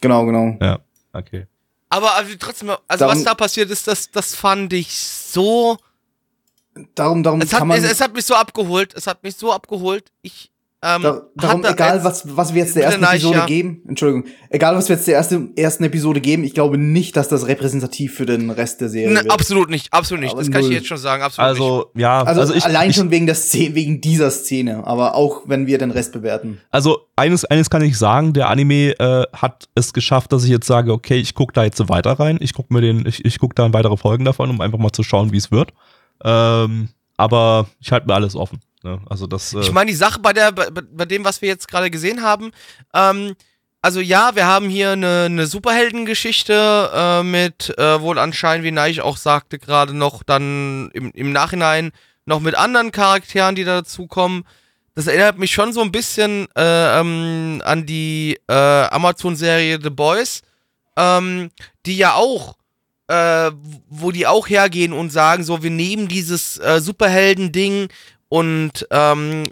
Genau, 0.00 0.24
genau. 0.24 0.56
Ja, 0.60 0.78
okay. 1.12 1.46
Aber 1.88 2.14
also 2.14 2.32
trotzdem, 2.38 2.70
also 2.70 2.80
Darum- 3.04 3.16
was 3.16 3.24
da 3.24 3.34
passiert 3.34 3.70
ist, 3.70 3.86
das, 3.88 4.10
das 4.10 4.34
fand 4.34 4.72
ich 4.72 4.96
so. 4.96 5.76
Darum, 6.94 7.22
darum 7.22 7.40
Es 7.40 7.52
hat, 7.52 7.58
kann 7.60 7.68
man. 7.68 7.78
es, 7.82 7.90
es 7.90 8.00
hat 8.00 8.14
mich 8.14 8.24
so 8.24 8.34
abgeholt. 8.34 8.94
Es 8.94 9.06
hat 9.06 9.22
mich 9.24 9.34
so 9.36 9.52
abgeholt. 9.52 10.10
Ich. 10.22 10.50
Ähm, 10.82 11.02
Da, 11.02 11.22
darum, 11.36 11.62
egal 11.62 12.02
was, 12.04 12.36
was 12.36 12.54
wir 12.54 12.62
jetzt 12.62 12.74
der 12.74 12.84
ersten 12.84 13.04
Episode 13.04 13.36
ja. 13.38 13.44
geben, 13.46 13.82
Entschuldigung, 13.86 14.24
egal 14.48 14.74
was 14.76 14.88
wir 14.88 14.96
jetzt 14.96 15.06
der 15.06 15.14
erste, 15.14 15.50
ersten 15.54 15.84
Episode 15.84 16.22
geben, 16.22 16.42
ich 16.42 16.54
glaube 16.54 16.78
nicht, 16.78 17.16
dass 17.18 17.28
das 17.28 17.46
repräsentativ 17.46 18.14
für 18.14 18.24
den 18.24 18.48
Rest 18.48 18.80
der 18.80 18.88
Serie 18.88 19.10
Ne, 19.12 19.20
wird. 19.20 19.30
absolut 19.30 19.68
nicht, 19.68 19.92
absolut 19.92 20.22
nicht. 20.22 20.32
Aber 20.32 20.40
das 20.40 20.50
kann 20.50 20.62
ich 20.62 20.68
null. 20.68 20.74
jetzt 20.76 20.86
schon 20.86 20.96
sagen, 20.96 21.22
absolut 21.22 21.50
nicht. 21.50 21.60
Also, 21.60 21.90
ja, 21.96 22.22
Also, 22.22 22.40
also, 22.40 22.54
ich, 22.54 22.64
allein 22.64 22.88
ich, 22.90 22.96
schon 22.96 23.10
wegen 23.10 23.26
der 23.26 23.34
Szene, 23.34 23.74
wegen 23.74 24.00
dieser 24.00 24.30
Szene, 24.30 24.86
aber 24.86 25.16
auch 25.16 25.42
wenn 25.46 25.66
wir 25.66 25.76
den 25.76 25.90
Rest 25.90 26.12
bewerten. 26.14 26.60
also 26.70 27.00
eines, 27.14 27.44
eines 27.44 27.68
kann 27.68 27.82
ich 27.82 27.98
sagen, 27.98 28.32
der 28.32 28.48
Anime 28.48 28.98
äh, 28.98 29.26
hat 29.34 29.68
es 29.74 29.92
geschafft, 29.92 30.32
dass 30.32 30.44
ich 30.44 30.50
jetzt 30.50 30.66
sage, 30.66 30.92
okay, 30.94 31.16
ich 31.16 31.34
gucke 31.34 31.52
da 31.52 31.62
jetzt 31.64 31.76
so 31.76 31.90
weiter 31.90 32.12
rein. 32.12 32.38
Ich 32.40 32.54
gucke 32.54 32.72
mir 32.72 32.80
den, 32.80 33.04
ich, 33.06 33.22
ich 33.22 33.38
gucke 33.38 33.54
da 33.54 33.66
in 33.66 33.74
weitere 33.74 33.98
Folgen 33.98 34.24
davon, 34.24 34.48
um 34.48 34.62
einfach 34.62 34.78
mal 34.78 34.92
zu 34.92 35.02
schauen, 35.02 35.30
wie 35.30 35.36
es 35.36 35.50
wird. 35.50 35.74
Ähm, 36.24 36.88
aber 37.18 37.66
ich 37.80 37.92
halte 37.92 38.06
mir 38.06 38.14
alles 38.14 38.34
offen. 38.34 38.60
Ne? 38.82 39.00
Also 39.08 39.26
das. 39.26 39.54
Äh, 39.54 39.60
Ich 39.60 39.72
meine, 39.72 39.90
die 39.90 39.96
Sache 39.96 40.20
bei, 40.20 40.32
der, 40.32 40.52
bei, 40.52 40.68
bei 40.70 41.04
dem, 41.04 41.24
was 41.24 41.42
wir 41.42 41.48
jetzt 41.48 41.68
gerade 41.68 41.90
gesehen 41.90 42.22
haben, 42.22 42.50
ähm, 42.94 43.34
also 43.82 44.00
ja, 44.00 44.34
wir 44.34 44.46
haben 44.46 44.68
hier 44.68 44.90
eine, 44.90 45.24
eine 45.24 45.46
Superheldengeschichte 45.46 46.90
äh, 46.94 47.22
mit 47.22 47.76
äh, 47.78 48.00
wohl 48.00 48.18
anscheinend, 48.18 48.64
wie 48.64 48.72
Neich 48.72 49.00
auch 49.00 49.16
sagte, 49.16 49.58
gerade 49.58 49.94
noch 49.94 50.22
dann 50.22 50.90
im, 50.92 51.10
im 51.12 51.32
Nachhinein 51.32 51.92
noch 52.26 52.40
mit 52.40 52.54
anderen 52.54 52.92
Charakteren, 52.92 53.54
die 53.54 53.64
da 53.64 53.80
dazukommen. 53.80 54.44
Das 54.94 55.06
erinnert 55.06 55.38
mich 55.38 55.52
schon 55.52 55.72
so 55.72 55.80
ein 55.80 55.92
bisschen 55.92 56.46
äh, 56.56 57.00
ähm, 57.00 57.62
an 57.64 57.86
die 57.86 58.38
äh, 58.48 58.52
Amazon-Serie 58.52 59.78
The 59.82 59.88
Boys, 59.88 60.42
ähm, 60.96 61.50
die 61.86 61.96
ja 61.96 62.14
auch 62.14 62.56
äh, 63.08 63.50
wo 63.88 64.12
die 64.12 64.26
auch 64.26 64.48
hergehen 64.48 64.92
und 64.92 65.10
sagen, 65.10 65.42
so, 65.42 65.64
wir 65.64 65.70
nehmen 65.70 66.06
dieses 66.06 66.58
äh, 66.58 66.80
Superhelden-Ding 66.80 67.88
und 68.30 68.86
ähm, 68.90 69.44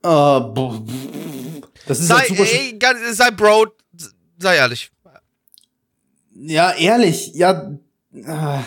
Äh, 0.03 0.07
boah. 0.07 0.83
das 1.85 1.99
ist 1.99 2.07
Sei, 2.07 2.15
halt 2.15 2.29
super 2.29 2.43
ey, 2.43 2.79
sei 3.11 3.29
Bro, 3.31 3.67
sei 4.37 4.55
ehrlich. 4.57 4.91
Ja, 6.33 6.71
ehrlich, 6.71 7.33
ja. 7.33 7.71
Äh, 8.13 8.59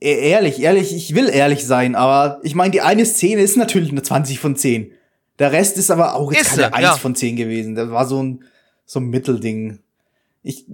ehrlich, 0.00 0.60
ehrlich, 0.60 0.94
ich 0.94 1.14
will 1.14 1.28
ehrlich 1.28 1.64
sein, 1.64 1.94
aber 1.94 2.40
ich 2.42 2.54
meine, 2.54 2.70
die 2.70 2.80
eine 2.80 3.06
Szene 3.06 3.42
ist 3.42 3.56
natürlich 3.56 3.90
eine 3.90 4.02
20 4.02 4.38
von 4.38 4.56
10. 4.56 4.92
Der 5.38 5.52
Rest 5.52 5.76
ist 5.76 5.90
aber 5.90 6.14
auch 6.14 6.32
jetzt 6.32 6.42
Ist 6.42 6.48
keine 6.50 6.68
sie, 6.68 6.72
1 6.72 6.82
ja. 6.82 6.96
von 6.96 7.14
10 7.14 7.36
gewesen. 7.36 7.74
Das 7.74 7.90
war 7.90 8.06
so 8.06 8.22
ein, 8.22 8.44
so 8.84 9.00
ein 9.00 9.08
Mittelding. 9.08 9.80
Ich, 10.42 10.66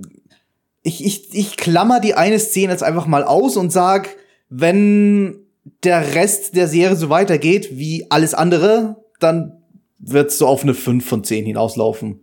ich, 0.82 1.04
ich, 1.04 1.34
ich 1.34 1.56
klammer 1.56 2.00
die 2.00 2.14
eine 2.14 2.38
Szene 2.38 2.72
jetzt 2.72 2.82
einfach 2.82 3.06
mal 3.06 3.24
aus 3.24 3.56
und 3.56 3.72
sag, 3.72 4.16
wenn 4.48 5.40
der 5.84 6.14
Rest 6.14 6.56
der 6.56 6.68
Serie 6.68 6.96
so 6.96 7.08
weitergeht 7.08 7.70
wie 7.72 8.06
alles 8.10 8.34
andere, 8.34 8.96
dann 9.18 9.62
wird's 9.98 10.38
so 10.38 10.46
auf 10.46 10.62
eine 10.62 10.74
5 10.74 11.04
von 11.04 11.24
10 11.24 11.46
hinauslaufen. 11.46 12.20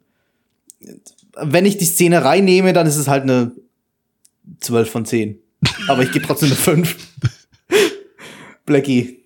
Wenn 1.41 1.65
ich 1.65 1.77
die 1.77 1.85
Szene 1.85 2.23
reinnehme, 2.23 2.73
dann 2.73 2.87
ist 2.87 2.97
es 2.97 3.07
halt 3.07 3.23
eine 3.23 3.51
12 4.59 4.89
von 4.89 5.05
10. 5.05 5.39
Aber 5.87 6.03
ich 6.03 6.11
gebe 6.11 6.25
trotzdem 6.25 6.49
eine 6.49 6.55
5. 6.55 6.95
Blackie. 8.65 9.19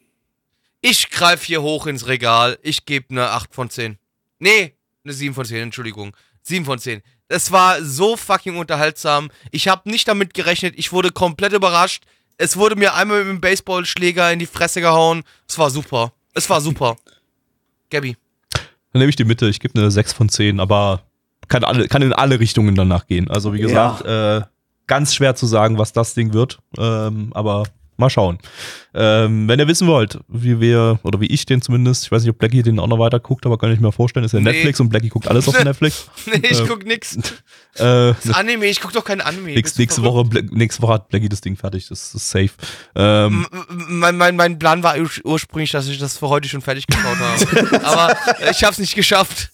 Ich 0.81 1.09
greif 1.09 1.43
hier 1.43 1.61
hoch 1.61 1.87
ins 1.87 2.07
Regal. 2.07 2.57
Ich 2.61 2.85
gebe 2.85 3.07
eine 3.09 3.29
8 3.29 3.53
von 3.53 3.69
10. 3.69 3.97
Nee, 4.39 4.73
Eine 5.05 5.13
7 5.13 5.33
von 5.33 5.45
10, 5.45 5.57
Entschuldigung. 5.57 6.15
7 6.43 6.65
von 6.65 6.79
10. 6.79 7.01
Es 7.29 7.51
war 7.51 7.81
so 7.83 8.17
fucking 8.17 8.57
unterhaltsam. 8.57 9.31
Ich 9.51 9.67
habe 9.67 9.89
nicht 9.89 10.07
damit 10.07 10.33
gerechnet. 10.33 10.73
Ich 10.77 10.91
wurde 10.91 11.11
komplett 11.11 11.53
überrascht. 11.53 12.03
Es 12.37 12.57
wurde 12.57 12.75
mir 12.75 12.93
einmal 12.95 13.19
mit 13.19 13.27
dem 13.27 13.41
Baseballschläger 13.41 14.31
in 14.31 14.39
die 14.39 14.45
Fresse 14.45 14.81
gehauen. 14.81 15.23
Es 15.47 15.57
war 15.57 15.69
super. 15.69 16.13
Es 16.33 16.49
war 16.49 16.61
super. 16.61 16.97
Gabby. 17.89 18.17
Dann 18.91 18.99
nehme 18.99 19.09
ich 19.09 19.15
die 19.15 19.23
Mitte. 19.25 19.47
Ich 19.47 19.59
gebe 19.59 19.79
eine 19.79 19.91
6 19.91 20.13
von 20.13 20.29
10, 20.29 20.59
aber 20.59 21.03
kann, 21.47 21.63
alle, 21.63 21.87
kann 21.87 22.01
in 22.01 22.13
alle 22.13 22.39
Richtungen 22.39 22.75
danach 22.75 23.07
gehen. 23.07 23.29
Also 23.29 23.53
wie 23.53 23.59
gesagt, 23.59 24.05
äh, 24.05 24.41
ganz 24.87 25.13
schwer 25.15 25.35
zu 25.35 25.45
sagen, 25.45 25.77
was 25.77 25.93
das 25.93 26.13
Ding 26.13 26.33
wird. 26.33 26.59
Ähm, 26.77 27.31
aber 27.33 27.63
mal 27.95 28.09
schauen. 28.09 28.39
Ähm, 28.95 29.47
wenn 29.47 29.59
ihr 29.59 29.67
wissen 29.67 29.87
wollt, 29.87 30.19
wie 30.27 30.59
wir, 30.59 30.99
oder 31.03 31.21
wie 31.21 31.27
ich 31.27 31.45
den 31.45 31.61
zumindest, 31.61 32.05
ich 32.05 32.11
weiß 32.11 32.23
nicht, 32.23 32.31
ob 32.31 32.39
Blackie 32.39 32.63
den 32.63 32.79
auch 32.79 32.87
noch 32.87 32.97
weiter 32.97 33.19
guckt, 33.19 33.45
aber 33.45 33.59
kann 33.59 33.71
ich 33.71 33.79
mir 33.79 33.91
vorstellen, 33.91 34.25
ist 34.25 34.31
ja 34.33 34.39
Nee. 34.39 34.51
Netflix 34.51 34.79
und 34.79 34.89
Blackie 34.89 35.09
guckt 35.09 35.27
alles 35.27 35.47
auf 35.47 35.57
Netflix. 35.63 36.07
Nee, 36.25 36.41
ich 36.49 36.59
Äh, 36.59 36.65
guck 36.67 36.85
nix. 36.85 37.15
Äh, 37.75 38.13
Das 38.23 38.29
Anime, 38.33 38.65
ich 38.67 38.81
guck 38.81 38.93
doch 38.93 39.03
kein 39.05 39.19
Anime. 39.21 39.53
du 39.53 39.81
nächste? 39.81 40.03
Woche, 40.03 40.25
Bla- 40.25 40.41
nächste 40.51 40.81
Woche 40.83 40.93
hat 40.93 41.09
Blackie 41.09 41.29
das 41.29 41.41
Ding 41.41 41.55
fertig, 41.55 41.87
das 41.87 42.13
ist 42.13 42.29
safe. 42.29 42.51
Ähm, 42.95 43.47
Mein, 43.69 44.15
mein, 44.17 44.35
mein 44.35 44.59
Plan 44.59 44.83
war 44.83 44.95
ur- 44.97 45.09
ursprünglich, 45.23 45.71
dass 45.71 45.87
ich 45.87 45.97
das 45.99 46.17
für 46.17 46.29
heute 46.29 46.47
schon 46.49 46.61
fertig 46.61 46.85
geschaut 46.87 47.17
habe. 47.17 47.83
Aber 47.85 48.17
ich 48.51 48.63
hab's 48.63 48.77
nicht 48.79 48.93
geschafft. 48.95 49.51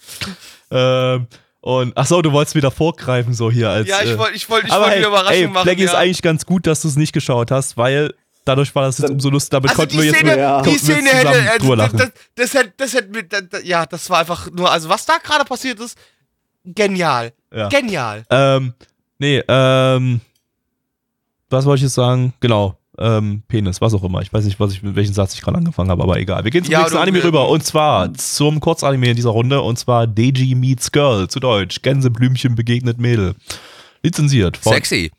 ähm, 0.72 1.28
und 1.62 1.94
ach 1.96 2.06
so, 2.06 2.22
du 2.22 2.32
wolltest 2.32 2.56
wieder 2.56 2.72
vorgreifen, 2.72 3.34
so 3.34 3.52
hier 3.52 3.70
als. 3.70 3.88
Ja, 3.88 4.02
ich 4.02 4.12
äh, 4.12 4.18
wollte 4.18 4.36
ich 4.36 4.50
wollt, 4.50 4.66
ich 4.66 4.72
aber 4.72 4.86
wollt 4.86 4.94
hey, 4.96 5.04
Überraschung 5.06 5.34
ey, 5.34 5.48
machen. 5.48 5.64
Blackie 5.66 5.82
ja. 5.84 5.90
ist 5.90 5.96
eigentlich 5.96 6.22
ganz 6.22 6.46
gut, 6.46 6.66
dass 6.68 6.82
du 6.82 6.88
es 6.88 6.96
nicht 6.96 7.12
geschaut 7.14 7.52
hast, 7.52 7.76
weil 7.78 8.14
dadurch 8.46 8.74
war 8.74 8.84
das 8.86 8.98
jetzt 8.98 9.12
umso 9.12 9.30
lustiger. 9.30 9.58
Damit 9.60 9.72
also 9.72 9.82
konnten 9.82 9.92
die 9.94 9.98
wir 10.00 10.06
jetzt 10.06 10.16
Szene, 10.18 10.32
nur- 10.32 10.40
Ja. 10.40 10.62
die 10.62 10.78
Szene 10.78 11.10
hätte, 11.10 11.60
drüber 11.60 11.76
das, 11.78 11.92
das, 11.92 12.12
das 12.36 12.54
hätte, 12.54 12.74
das 12.78 12.94
hätte, 12.94 13.10
mit- 13.10 13.34
da- 13.34 13.42
da- 13.42 13.60
ja, 13.60 13.86
das 13.86 14.10
war 14.10 14.20
einfach 14.20 14.50
nur, 14.52 14.72
also 14.72 14.88
was 14.90 15.06
da 15.06 15.18
gerade 15.18 15.44
passiert 15.46 15.80
ist, 15.80 15.98
genial, 16.64 17.34
Ja. 17.54 17.68
genial. 17.68 18.24
Ähm, 18.30 18.74
nee, 19.18 19.44
ähm, 19.48 20.22
was 21.50 21.66
wollte 21.66 21.80
ich 21.80 21.84
jetzt 21.84 21.96
sagen? 21.96 22.34
Genau, 22.40 22.79
ähm, 23.00 23.44
Penis, 23.48 23.82
was 23.82 23.94
auch 23.94 24.04
immer. 24.04 24.22
Ich 24.22 24.32
weiß 24.34 24.46
nicht, 24.46 24.60
was 24.60 24.74
ich, 24.74 24.84
mit 24.84 24.96
welchen 24.96 25.14
Satz 25.14 25.34
ich 25.34 25.42
gerade 25.42 25.58
angefangen 25.58 25.90
habe, 25.90 26.04
aber 26.04 26.18
egal. 26.20 26.44
Wir 26.44 26.52
gehen 26.52 26.64
zum 26.64 26.72
Ja, 26.72 26.80
nächsten 26.80 26.96
du- 26.98 27.02
Anime 27.02 27.24
rüber 27.24 27.50
und 27.50 27.64
zwar 27.64 28.14
zum 28.14 28.60
Kurzanime 28.60 29.08
in 29.10 29.16
dieser 29.16 29.30
Runde 29.30 29.62
und 29.62 29.80
zwar 29.80 30.06
Deji 30.08 30.56
Meets 30.56 30.92
Girl, 30.92 31.28
zu 31.28 31.40
Deutsch. 31.40 31.82
Gänseblümchen 31.82 32.56
begegnet 32.56 33.00
Mädel. 33.00 33.36
Lizenziert 34.04 34.58
von, 34.58 34.74
Sexy. 34.74 35.12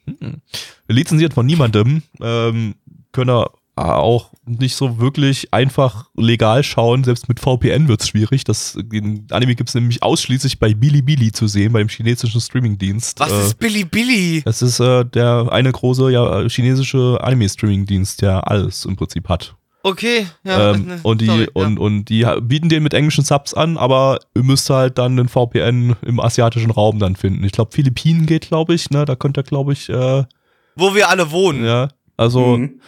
lizenziert 0.88 1.34
von 1.34 1.46
niemandem. 1.46 2.02
Ähm, 2.20 2.74
können 3.12 3.30
wir 3.30 3.50
auch 3.80 4.30
nicht 4.46 4.74
so 4.76 4.98
wirklich 4.98 5.52
einfach 5.54 6.08
legal 6.16 6.62
schauen. 6.62 7.04
Selbst 7.04 7.28
mit 7.28 7.40
VPN 7.40 7.88
wird 7.88 8.00
es 8.02 8.08
schwierig. 8.08 8.44
Das, 8.44 8.76
den 8.78 9.26
Anime 9.30 9.54
gibt 9.54 9.68
es 9.70 9.74
nämlich 9.74 10.02
ausschließlich 10.02 10.58
bei 10.58 10.74
Bilibili 10.74 11.32
zu 11.32 11.46
sehen, 11.46 11.72
bei 11.72 11.78
dem 11.80 11.88
chinesischen 11.88 12.40
Streamingdienst. 12.40 13.20
Was 13.20 13.30
Äh, 13.32 13.40
ist 13.46 13.58
Billy 13.58 13.84
Billy? 13.84 14.42
das 14.44 14.62
ist 14.62 14.80
äh, 14.80 15.04
der 15.04 15.48
eine 15.50 15.72
große 15.72 16.10
ja, 16.10 16.48
chinesische 16.48 17.18
Anime-Streaming-Dienst, 17.22 18.22
der 18.22 18.48
alles 18.50 18.84
im 18.84 18.96
Prinzip 18.96 19.28
hat. 19.28 19.54
Okay, 19.82 20.26
ja. 20.44 20.74
ähm, 20.74 20.86
ne, 20.88 21.00
und 21.02 21.22
die 21.22 21.26
sorry, 21.26 21.48
und, 21.54 21.78
und 21.78 22.04
die 22.10 22.26
bieten 22.42 22.68
den 22.68 22.82
mit 22.82 22.92
englischen 22.92 23.24
Subs 23.24 23.54
an, 23.54 23.78
aber 23.78 24.18
ihr 24.34 24.42
müsst 24.42 24.68
halt 24.68 24.98
dann 24.98 25.16
den 25.16 25.28
VPN 25.28 25.96
im 26.02 26.20
asiatischen 26.20 26.70
Raum 26.70 26.98
dann 26.98 27.16
finden. 27.16 27.42
Ich 27.44 27.52
glaube, 27.52 27.70
Philippinen 27.72 28.26
geht, 28.26 28.48
glaube 28.48 28.74
ich, 28.74 28.90
ne? 28.90 29.06
Da 29.06 29.16
könnt 29.16 29.38
ihr, 29.38 29.42
glaube 29.42 29.72
ich, 29.72 29.88
äh, 29.88 29.92
ja. 30.18 30.28
Wo 30.76 30.94
wir 30.94 31.08
alle 31.08 31.30
wohnen. 31.30 31.64
ja. 31.64 31.88
Also 32.18 32.58
Mhm. 32.58 32.80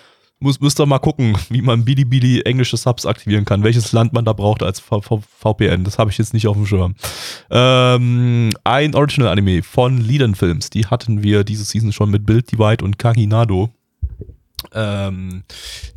Muss, 0.42 0.60
müsst 0.60 0.80
ihr 0.80 0.86
mal 0.86 0.98
gucken, 0.98 1.36
wie 1.48 1.62
man 1.62 1.84
Bilibili 1.84 2.42
englische 2.42 2.76
Subs 2.76 3.06
aktivieren 3.06 3.44
kann, 3.44 3.62
welches 3.62 3.92
Land 3.92 4.12
man 4.12 4.24
da 4.24 4.32
braucht 4.32 4.62
als 4.62 4.80
v 4.80 5.00
v 5.00 5.22
VPN. 5.38 5.84
Das 5.84 5.98
habe 5.98 6.10
ich 6.10 6.18
jetzt 6.18 6.34
nicht 6.34 6.46
auf 6.46 6.56
dem 6.56 6.66
Schirm. 6.66 6.94
Ähm, 7.50 8.50
ein 8.64 8.94
Original-Anime 8.94 9.62
von 9.62 9.98
Liden 9.98 10.34
Films, 10.34 10.70
die 10.70 10.86
hatten 10.86 11.22
wir 11.22 11.44
diese 11.44 11.64
Season 11.64 11.92
schon 11.92 12.10
mit 12.10 12.26
Build 12.26 12.50
Divide 12.50 12.84
und 12.84 12.98
Kaginado. 12.98 13.70
Ähm, 14.74 15.42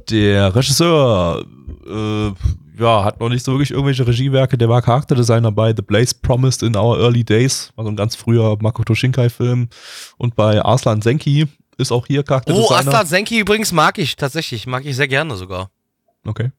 der 0.10 0.56
Regisseur 0.56 1.46
äh, 1.88 2.32
ja, 2.78 3.04
hat 3.04 3.20
noch 3.20 3.30
nicht 3.30 3.44
so 3.44 3.54
wirklich 3.54 3.72
irgendwelche 3.72 4.06
Regiewerke, 4.06 4.58
der 4.58 4.70
war 4.70 4.82
Charakterdesigner 4.82 5.52
bei 5.52 5.74
The 5.76 5.82
Blaze 5.82 6.16
Promised 6.22 6.64
in 6.64 6.76
Our 6.76 7.00
Early 7.00 7.24
Days, 7.24 7.72
war 7.76 7.86
so 7.86 7.92
ein 7.92 7.96
ganz 7.96 8.16
früher 8.16 8.58
Makoto 8.60 8.96
Shinkai-Film 8.96 9.70
und 10.18 10.36
bei 10.36 10.64
Arslan 10.64 11.02
Senki 11.02 11.48
ist 11.78 11.92
auch 11.92 12.08
hier 12.08 12.22
Oh, 12.22 12.24
Charakterdesigner. 12.24 12.78
Aslan 12.78 13.06
Senki 13.08 13.40
übrigens 13.40 13.72
mag 13.72 13.98
ich 13.98 14.16
tatsächlich, 14.16 14.66
mag 14.68 14.86
ich 14.86 14.96
sehr 14.96 15.08
gerne 15.08 15.36
sogar. 15.36 15.70
Okay. 16.26 16.52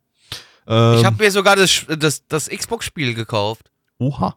Ähm, 0.69 0.99
ich 0.99 1.05
habe 1.05 1.23
mir 1.23 1.31
sogar 1.31 1.57
das, 1.57 1.85
das, 1.99 2.27
das 2.27 2.49
Xbox-Spiel 2.49 3.15
gekauft. 3.15 3.71
Oha. 3.99 4.37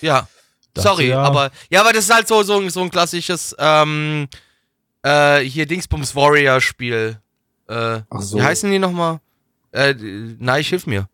Ja. 0.00 0.28
Das 0.74 0.84
Sorry, 0.84 1.08
ja- 1.08 1.22
aber 1.22 1.50
ja, 1.70 1.80
aber 1.80 1.92
das 1.92 2.04
ist 2.04 2.14
halt 2.14 2.28
so, 2.28 2.42
so, 2.42 2.58
ein- 2.60 2.68
so 2.70 2.82
ein 2.82 2.90
klassisches 2.90 3.54
ähm, 3.58 4.28
äh, 5.02 5.40
hier 5.40 5.64
Dingsbums 5.66 6.14
Warrior 6.14 6.60
Spiel. 6.60 7.18
Äh, 7.68 8.00
Ach 8.10 8.20
so. 8.20 8.36
Wie 8.38 8.42
heißen 8.42 8.70
die 8.70 8.78
nochmal? 8.78 9.20
Äh, 9.72 9.94
nein, 10.38 10.60
ich 10.60 10.68
hilf 10.68 10.86
mir. 10.86 11.08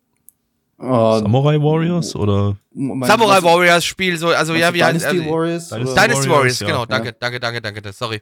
Oh, 0.77 1.17
Samurai 1.19 1.57
Warriors 1.59 2.13
oder 2.15 2.57
Moment, 2.73 3.09
Samurai 3.09 3.41
Warriors 3.41 3.85
Spiel, 3.85 4.17
so, 4.17 4.29
also 4.29 4.53
ja, 4.53 4.73
wie 4.73 4.83
heißt 4.83 4.99
Dynasty 5.01 5.19
also, 5.19 5.31
Warriors? 5.31 5.69
Dynasty 5.69 5.95
Warriors, 5.95 6.29
Warriors, 6.29 6.59
ja. 6.59 6.67
genau, 6.67 6.85
danke, 6.85 7.13
danke, 7.13 7.39
danke, 7.39 7.61
danke, 7.61 7.81
danke, 7.81 7.95
sorry. 7.97 8.21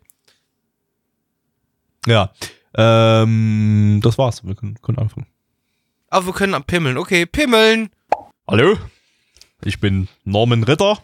Ja. 2.05 2.31
Ähm, 2.75 3.99
das 4.03 4.17
war's. 4.17 4.45
Wir 4.45 4.55
können, 4.55 4.81
können 4.81 4.97
anfangen. 4.97 5.27
Aber 6.09 6.25
wir 6.27 6.33
können 6.33 6.61
pimmeln, 6.63 6.97
okay, 6.97 7.25
pimmeln. 7.25 7.89
Hallo, 8.47 8.77
ich 9.63 9.79
bin 9.79 10.07
Norman 10.23 10.63
Ritter 10.63 11.01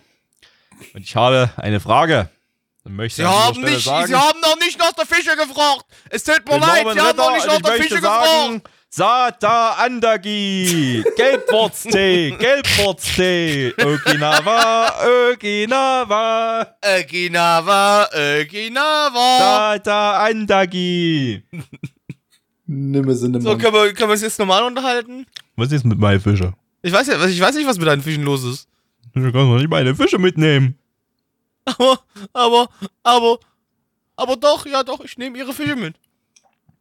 und 0.93 1.01
ich 1.01 1.15
habe 1.15 1.51
eine 1.57 1.79
Frage. 1.79 2.29
Dann 2.83 2.95
möchte 2.95 3.21
Sie 3.21 3.27
haben 3.27 3.61
nicht, 3.61 3.83
sagen, 3.83 4.07
Sie 4.07 4.15
haben 4.15 4.39
noch 4.41 4.57
nicht 4.59 4.79
nach 4.79 4.93
der 4.93 5.05
Fische 5.05 5.35
gefragt. 5.35 5.85
Es 6.09 6.23
tut 6.23 6.45
mir 6.47 6.57
leid, 6.57 6.83
Norman 6.83 6.93
Sie 6.93 7.01
haben 7.01 7.17
noch 7.17 7.33
nicht 7.33 7.47
nach 7.47 7.61
der 7.61 7.73
Fische 7.73 7.99
sagen, 7.99 8.55
gefragt. 8.55 8.76
Sata 8.89 9.75
Andagi, 9.83 11.03
Gelbwurztee, 11.17 12.31
Gelbwurztee, 12.39 13.73
Okinawa, 13.77 14.93
Okinawa, 15.31 16.65
Okinawa, 16.81 18.07
Okinawa. 18.41 19.37
Sata 19.39 20.23
Andagi. 20.25 21.43
Nimme 22.65 23.13
Sinne, 23.13 23.41
So, 23.41 23.57
können 23.57 23.73
wir, 23.73 23.93
können 23.93 24.09
wir 24.09 24.13
uns 24.13 24.21
jetzt 24.21 24.39
normal 24.39 24.63
unterhalten? 24.63 25.25
Was 25.57 25.71
ist 25.71 25.85
mit 25.85 25.99
meinen 25.99 26.21
Fischen? 26.21 26.55
Ich 26.81 26.93
weiß 26.93 27.07
ja, 27.07 27.25
ich 27.25 27.41
weiß 27.41 27.55
nicht, 27.55 27.67
was 27.67 27.77
mit 27.77 27.87
deinen 27.87 28.01
Fischen 28.01 28.23
los 28.23 28.43
ist. 28.45 28.69
Du 29.13 29.21
kannst 29.21 29.35
doch 29.35 29.57
nicht 29.57 29.69
meine 29.69 29.95
Fische 29.95 30.17
mitnehmen. 30.17 30.77
Aber, 31.65 31.99
aber, 32.31 32.69
aber, 33.03 33.39
aber 34.15 34.37
doch, 34.37 34.65
ja 34.65 34.83
doch, 34.83 35.01
ich 35.03 35.17
nehme 35.17 35.37
ihre 35.37 35.53
Fische 35.53 35.75
mit. 35.75 35.95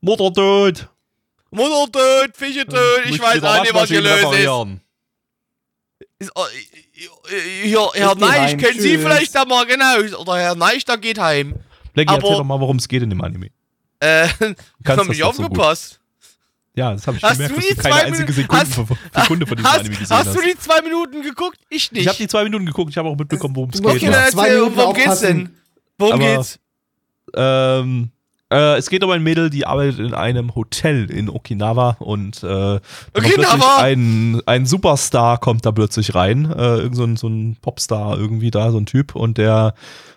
Mutter 0.00 0.32
tot. 0.32 0.88
Mutter 1.50 1.92
tot, 1.92 2.36
Fische 2.36 2.66
tot, 2.66 2.78
ich 3.06 3.20
weiß 3.20 3.42
auch 3.42 3.62
nicht, 3.62 3.74
was 3.74 3.88
hier 3.88 4.02
Waschmaschine 4.04 4.44
los 4.44 4.78
ist. 4.78 6.28
ist 6.28 6.32
oh, 6.34 6.44
hier, 7.62 7.88
Herr 7.94 8.14
Neich, 8.16 8.30
heim, 8.52 8.58
können 8.58 8.80
Sie 8.80 8.98
vielleicht 8.98 9.34
da 9.34 9.44
mal, 9.44 9.64
genau, 9.66 9.98
oder 10.20 10.36
Herr 10.38 10.54
Neich, 10.54 10.84
da 10.84 10.96
geht 10.96 11.18
heim. 11.18 11.54
Aber- 11.94 12.12
erzähl 12.12 12.20
doch 12.36 12.44
mal, 12.44 12.60
worum 12.60 12.76
es 12.76 12.88
geht 12.88 13.02
in 13.02 13.10
dem 13.10 13.20
Anime. 13.22 13.50
Äh, 14.00 14.28
kannst 14.38 14.56
hab 14.88 14.96
das 15.08 15.16
so 15.16 15.24
gut. 15.24 15.24
aufgepasst. 15.24 16.00
Ja, 16.74 16.92
das 16.92 17.06
habe 17.06 17.16
ich 17.16 17.22
Hast 17.22 17.38
gemerkt, 17.38 17.52
du 17.52 17.56
dass 17.56 17.68
die 17.68 17.74
du 17.74 17.80
keine 17.82 17.94
zwei 17.94 18.04
einzige 18.04 18.32
Sekunde, 18.34 18.64
hast- 18.66 19.22
Sekunde 19.22 19.46
von 19.46 19.56
diesem 19.56 19.70
hast, 19.72 19.80
Anime 19.80 19.96
gesehen 19.96 20.16
hast 20.18 20.26
hast. 20.26 20.36
du 20.36 20.42
die 20.42 20.58
zwei 20.58 20.82
Minuten 20.82 21.22
geguckt? 21.22 21.58
Ich 21.70 21.90
nicht. 21.90 22.02
ich 22.02 22.08
habe 22.08 22.18
die 22.18 22.28
zwei 22.28 22.44
Minuten 22.44 22.66
geguckt, 22.66 22.90
ich 22.90 22.98
habe 22.98 23.08
auch 23.08 23.16
mitbekommen, 23.16 23.56
worum 23.56 23.70
es 23.70 23.80
geht. 23.80 23.90
Okay, 23.90 24.04
Ja. 24.10 24.26
Zwei 24.28 24.48
erzähl, 24.48 24.54
Minuten 24.60 24.76
worum 24.76 24.94
geht's 24.94 25.20
denn? 25.20 25.56
Worum 25.96 26.12
Aber- 26.20 26.36
geht's? 26.36 26.58
Ähm, 27.34 28.10
äh, 28.52 28.76
es 28.78 28.88
geht 28.90 29.02
um 29.04 29.10
ein 29.10 29.22
Mädel, 29.22 29.50
die 29.50 29.66
arbeitet 29.66 29.98
in 30.00 30.14
einem 30.14 30.54
Hotel 30.54 31.10
in 31.10 31.28
Okinawa 31.28 31.96
und 32.00 32.42
äh, 32.42 32.78
Okinawa! 33.14 33.78
ein, 33.78 34.40
ein 34.46 34.66
Superstar 34.66 35.38
kommt 35.38 35.66
da 35.66 35.72
plötzlich 35.72 36.14
rein, 36.14 36.44
äh, 36.50 36.76
irgend 36.78 36.96
so 36.96 37.04
ein, 37.04 37.16
so 37.16 37.28
ein 37.28 37.56
Popstar 37.60 38.16
irgendwie 38.18 38.50
da, 38.50 38.70
so 38.70 38.78
ein 38.78 38.86
Typ 38.86 39.14
und 39.14 39.38
der, 39.38 39.74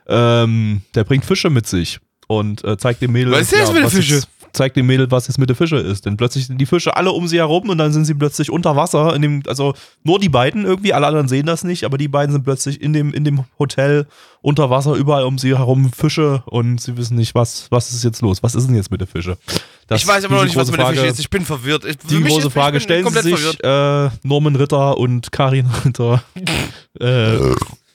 ähm, 0.08 0.82
der 0.96 1.04
bringt 1.04 1.26
Fische 1.26 1.50
mit 1.50 1.68
sich 1.68 2.00
und 2.28 2.64
äh, 2.64 2.78
zeigt 2.78 3.02
dem 3.02 3.12
Mädel, 3.14 3.32
Was 3.34 3.52
ist 3.52 3.54
das 3.54 3.74
den 3.74 3.84
was 3.84 3.94
Fische? 3.94 4.16
jetzt- 4.16 4.30
zeigt 4.60 4.76
dem 4.78 4.86
Mädel, 4.86 5.10
was 5.10 5.28
jetzt 5.28 5.38
mit 5.40 5.50
den 5.50 5.56
Fische 5.56 5.78
ist. 5.78 6.06
Denn 6.06 6.18
plötzlich 6.18 6.46
sind 6.48 6.60
die 6.60 6.66
Fische 6.68 6.96
alle 6.96 7.12
um 7.12 7.28
sie 7.28 7.38
herum 7.38 7.70
und 7.70 7.78
dann 7.80 7.92
sind 7.92 8.06
sie 8.06 8.14
plötzlich 8.14 8.52
unter 8.52 8.76
Wasser. 8.76 9.16
In 9.16 9.22
dem, 9.24 9.44
also 9.48 9.74
nur 10.04 10.20
die 10.20 10.30
beiden 10.30 10.66
irgendwie, 10.66 10.94
alle 10.94 11.08
anderen 11.08 11.28
sehen 11.28 11.46
das 11.46 11.64
nicht, 11.64 11.84
aber 11.86 11.98
die 11.98 12.08
beiden 12.08 12.32
sind 12.34 12.44
plötzlich 12.44 12.82
in 12.82 12.94
dem, 12.94 13.14
in 13.14 13.24
dem 13.24 13.46
Hotel 13.58 14.06
unter 14.42 14.70
Wasser, 14.70 14.94
überall 14.94 15.24
um 15.24 15.38
sie 15.38 15.58
herum 15.58 15.92
Fische 15.92 16.44
und 16.46 16.80
sie 16.80 16.96
wissen 16.98 17.18
nicht, 17.18 17.36
was, 17.36 17.68
was 17.72 17.92
ist 17.92 18.04
jetzt 18.04 18.22
los? 18.22 18.44
Was 18.44 18.54
ist 18.56 18.68
denn 18.68 18.76
jetzt 18.76 18.92
mit 18.92 19.02
den 19.02 19.08
Fische? 19.08 19.38
Das- 19.88 20.02
ich 20.02 20.08
weiß 20.08 20.24
aber 20.26 20.36
noch 20.36 20.44
nicht, 20.44 20.56
was 20.56 20.70
mit 20.70 20.78
der 20.80 20.86
Frage- 20.86 21.00
Fische 21.00 21.12
ist. 21.12 21.20
Ich 21.20 21.30
bin 21.30 21.44
verwirrt. 21.46 21.84
Ich, 21.86 21.98
Die 21.98 22.22
große 22.22 22.52
Frage 22.52 22.80
stellen 22.80 23.08
Sie 23.10 23.22
sich 23.22 23.64
äh, 23.64 24.10
Norman 24.24 24.56
Ritter 24.56 24.98
und 24.98 25.32
Karin 25.32 25.68
Ritter. 25.86 26.22
äh, 27.00 27.38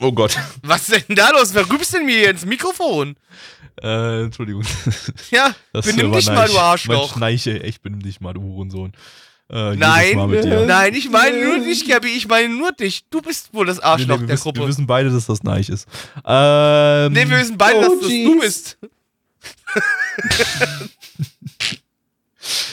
oh 0.01 0.13
Gott. 0.13 0.37
Was 0.63 0.89
ist 0.89 1.09
denn 1.09 1.17
da 1.17 1.31
los? 1.31 1.55
Wer 1.55 1.69
rübst 1.71 1.95
denn 1.95 2.05
mir 2.07 2.31
ins 2.31 2.45
Mikrofon? 2.45 3.17
Äh, 3.83 4.25
Entschuldigung. 4.25 4.63
Ja, 5.31 5.55
Das 5.73 5.87
benimm 5.87 6.13
dich 6.13 6.27
mal, 6.27 6.49
du 6.49 6.59
Arschloch. 6.59 7.11
Mein 7.17 7.19
Schneiche, 7.19 7.63
echt 7.63 7.83
benimm 7.83 8.03
dich 8.03 8.21
mal, 8.21 8.35
du 8.35 8.43
Hurensohn. 8.43 8.93
Äh, 9.51 9.77
Nein, 9.77 10.17
nein, 10.67 10.95
ich 10.95 11.11
meine 11.11 11.45
nur 11.45 11.59
dich, 11.59 11.87
Gabi, 11.87 12.09
ich 12.09 12.27
meine 12.29 12.49
nur 12.49 12.73
dich. 12.73 13.05
Du 13.11 13.21
bist 13.21 13.53
wohl 13.53 13.67
das 13.67 13.77
Nee, 13.77 13.83
Arschloch 13.85 14.17
nee, 14.17 14.23
wir, 14.23 14.27
der 14.29 14.35
wissen, 14.37 14.45
wir 14.47 14.53
Gruppe. 14.55 14.69
wissen 14.69 14.87
beide, 14.87 15.11
dass 15.11 15.27
das 15.27 15.43
Neich 15.43 15.69
ist. 15.69 15.87
Ähm, 16.25 17.13
Nee, 17.13 17.29
wir 17.29 17.39
wissen 17.39 17.59
beide, 17.59 17.81
Oh, 17.81 17.83
dass 17.83 18.01
das 18.01 18.09
du 18.09 18.41
bist. 18.41 18.79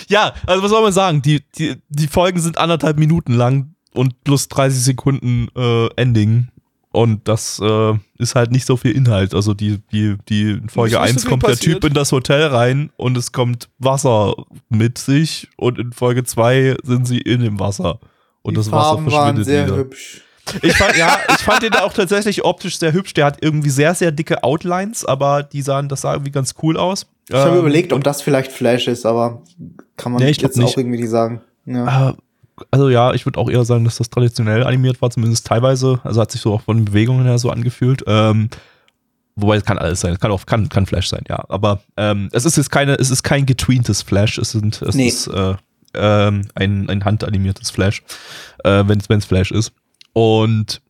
Ja, 0.09 0.33
also 0.45 0.61
was 0.63 0.69
soll 0.71 0.81
man 0.81 0.91
sagen? 0.91 1.21
Die, 1.21 1.41
die, 1.57 1.77
die 1.89 2.07
Folgen 2.07 2.39
sind 2.41 2.57
anderthalb 2.57 2.97
Minuten 2.99 3.33
lang 3.33 3.75
und 3.93 4.23
plus 4.25 4.49
30 4.49 4.83
Sekunden 4.83 5.47
äh, 5.55 5.87
Ending. 5.95 6.49
Und 6.93 7.27
das 7.27 7.59
äh, 7.63 7.93
ist 8.17 8.35
halt 8.35 8.51
nicht 8.51 8.65
so 8.65 8.75
viel 8.75 8.91
Inhalt. 8.91 9.33
Also 9.33 9.53
die, 9.53 9.79
die, 9.93 10.17
die 10.27 10.51
in 10.51 10.67
Folge 10.69 10.95
Ist 10.97 11.01
nicht 11.01 11.09
so 11.09 11.13
1 11.15 11.21
viel 11.23 11.29
kommt 11.29 11.43
passiert. 11.43 11.65
der 11.65 11.73
Typ 11.75 11.83
in 11.85 11.93
das 11.93 12.11
Hotel 12.11 12.47
rein 12.47 12.89
und 12.97 13.17
es 13.17 13.31
kommt 13.31 13.69
Wasser 13.79 14.33
mit 14.69 14.97
sich 14.97 15.47
und 15.55 15.79
in 15.79 15.93
Folge 15.93 16.23
2 16.25 16.75
sind 16.83 17.07
sie 17.07 17.19
in 17.19 17.41
dem 17.41 17.59
Wasser. 17.59 17.99
Und 18.41 18.55
Die 18.55 18.57
das 18.57 18.71
Wasser 18.71 18.95
Farben 18.95 19.05
waren 19.11 19.35
verschwindet 19.35 19.45
sehr 19.45 19.65
wieder. 19.67 19.77
hübsch. 19.77 20.21
Ich 20.63 20.73
fand, 20.75 20.97
ja, 20.97 21.17
ich 21.29 21.37
fand 21.43 21.63
den 21.63 21.73
auch 21.75 21.93
tatsächlich 21.93 22.43
optisch 22.43 22.77
sehr 22.77 22.91
hübsch. 22.91 23.13
Der 23.13 23.25
hat 23.25 23.37
irgendwie 23.41 23.69
sehr, 23.69 23.95
sehr 23.95 24.11
dicke 24.11 24.43
Outlines, 24.43 25.05
aber 25.05 25.43
die 25.43 25.61
sahen, 25.61 25.87
das 25.87 26.01
sah 26.01 26.13
irgendwie 26.13 26.31
ganz 26.31 26.55
cool 26.61 26.75
aus. 26.75 27.05
Ich 27.29 27.35
habe 27.35 27.51
Ähm, 27.53 27.59
überlegt, 27.59 27.93
ob 27.93 28.03
das 28.03 28.21
vielleicht 28.21 28.51
Flash 28.51 28.87
ist, 28.89 29.05
aber 29.05 29.43
kann 29.95 30.11
man 30.11 30.21
Nee, 30.21 30.31
jetzt 30.31 30.57
nicht. 30.57 30.67
auch 30.67 30.77
irgendwie 30.77 30.99
nicht 30.99 31.09
sagen. 31.11 31.39
Ja. 31.65 32.09
Äh, 32.09 32.13
Also 32.69 32.89
ja, 32.89 33.13
ich 33.13 33.25
würde 33.25 33.39
auch 33.39 33.49
eher 33.49 33.65
sagen, 33.65 33.85
dass 33.85 33.97
das 33.97 34.09
traditionell 34.09 34.63
animiert 34.63 35.01
war, 35.01 35.09
zumindest 35.09 35.47
teilweise. 35.47 35.99
Also 36.03 36.21
hat 36.21 36.31
sich 36.31 36.41
so 36.41 36.53
auch 36.53 36.61
von 36.61 36.77
den 36.77 36.85
Bewegungen 36.85 37.25
her 37.25 37.37
so 37.39 37.49
angefühlt. 37.49 38.03
Ähm, 38.07 38.49
wobei 39.35 39.55
es 39.55 39.65
kann 39.65 39.77
alles 39.77 40.01
sein, 40.01 40.13
es 40.13 40.19
kann 40.19 40.31
auch 40.31 40.45
kann, 40.45 40.69
kann 40.69 40.85
Flash 40.85 41.07
sein, 41.09 41.23
ja. 41.29 41.43
Aber 41.49 41.81
ähm, 41.97 42.29
es 42.33 42.45
ist 42.45 42.57
jetzt 42.57 42.69
keine, 42.69 42.95
es 42.95 43.09
ist 43.09 43.23
kein 43.23 43.45
getweentes 43.45 44.01
Flash, 44.01 44.37
es 44.37 44.51
sind 44.51 44.81
es 44.81 44.95
Nee. 44.95 45.07
ist 45.07 45.27
äh, 45.27 45.55
ähm, 45.93 46.47
ein, 46.55 46.89
ein 46.89 47.03
handanimiertes 47.05 47.71
Flash, 47.71 48.03
äh, 48.63 48.83
wenn 48.85 48.99
es 48.99 49.25
Flash 49.25 49.51
ist. 49.51 49.73
Und 50.13 50.81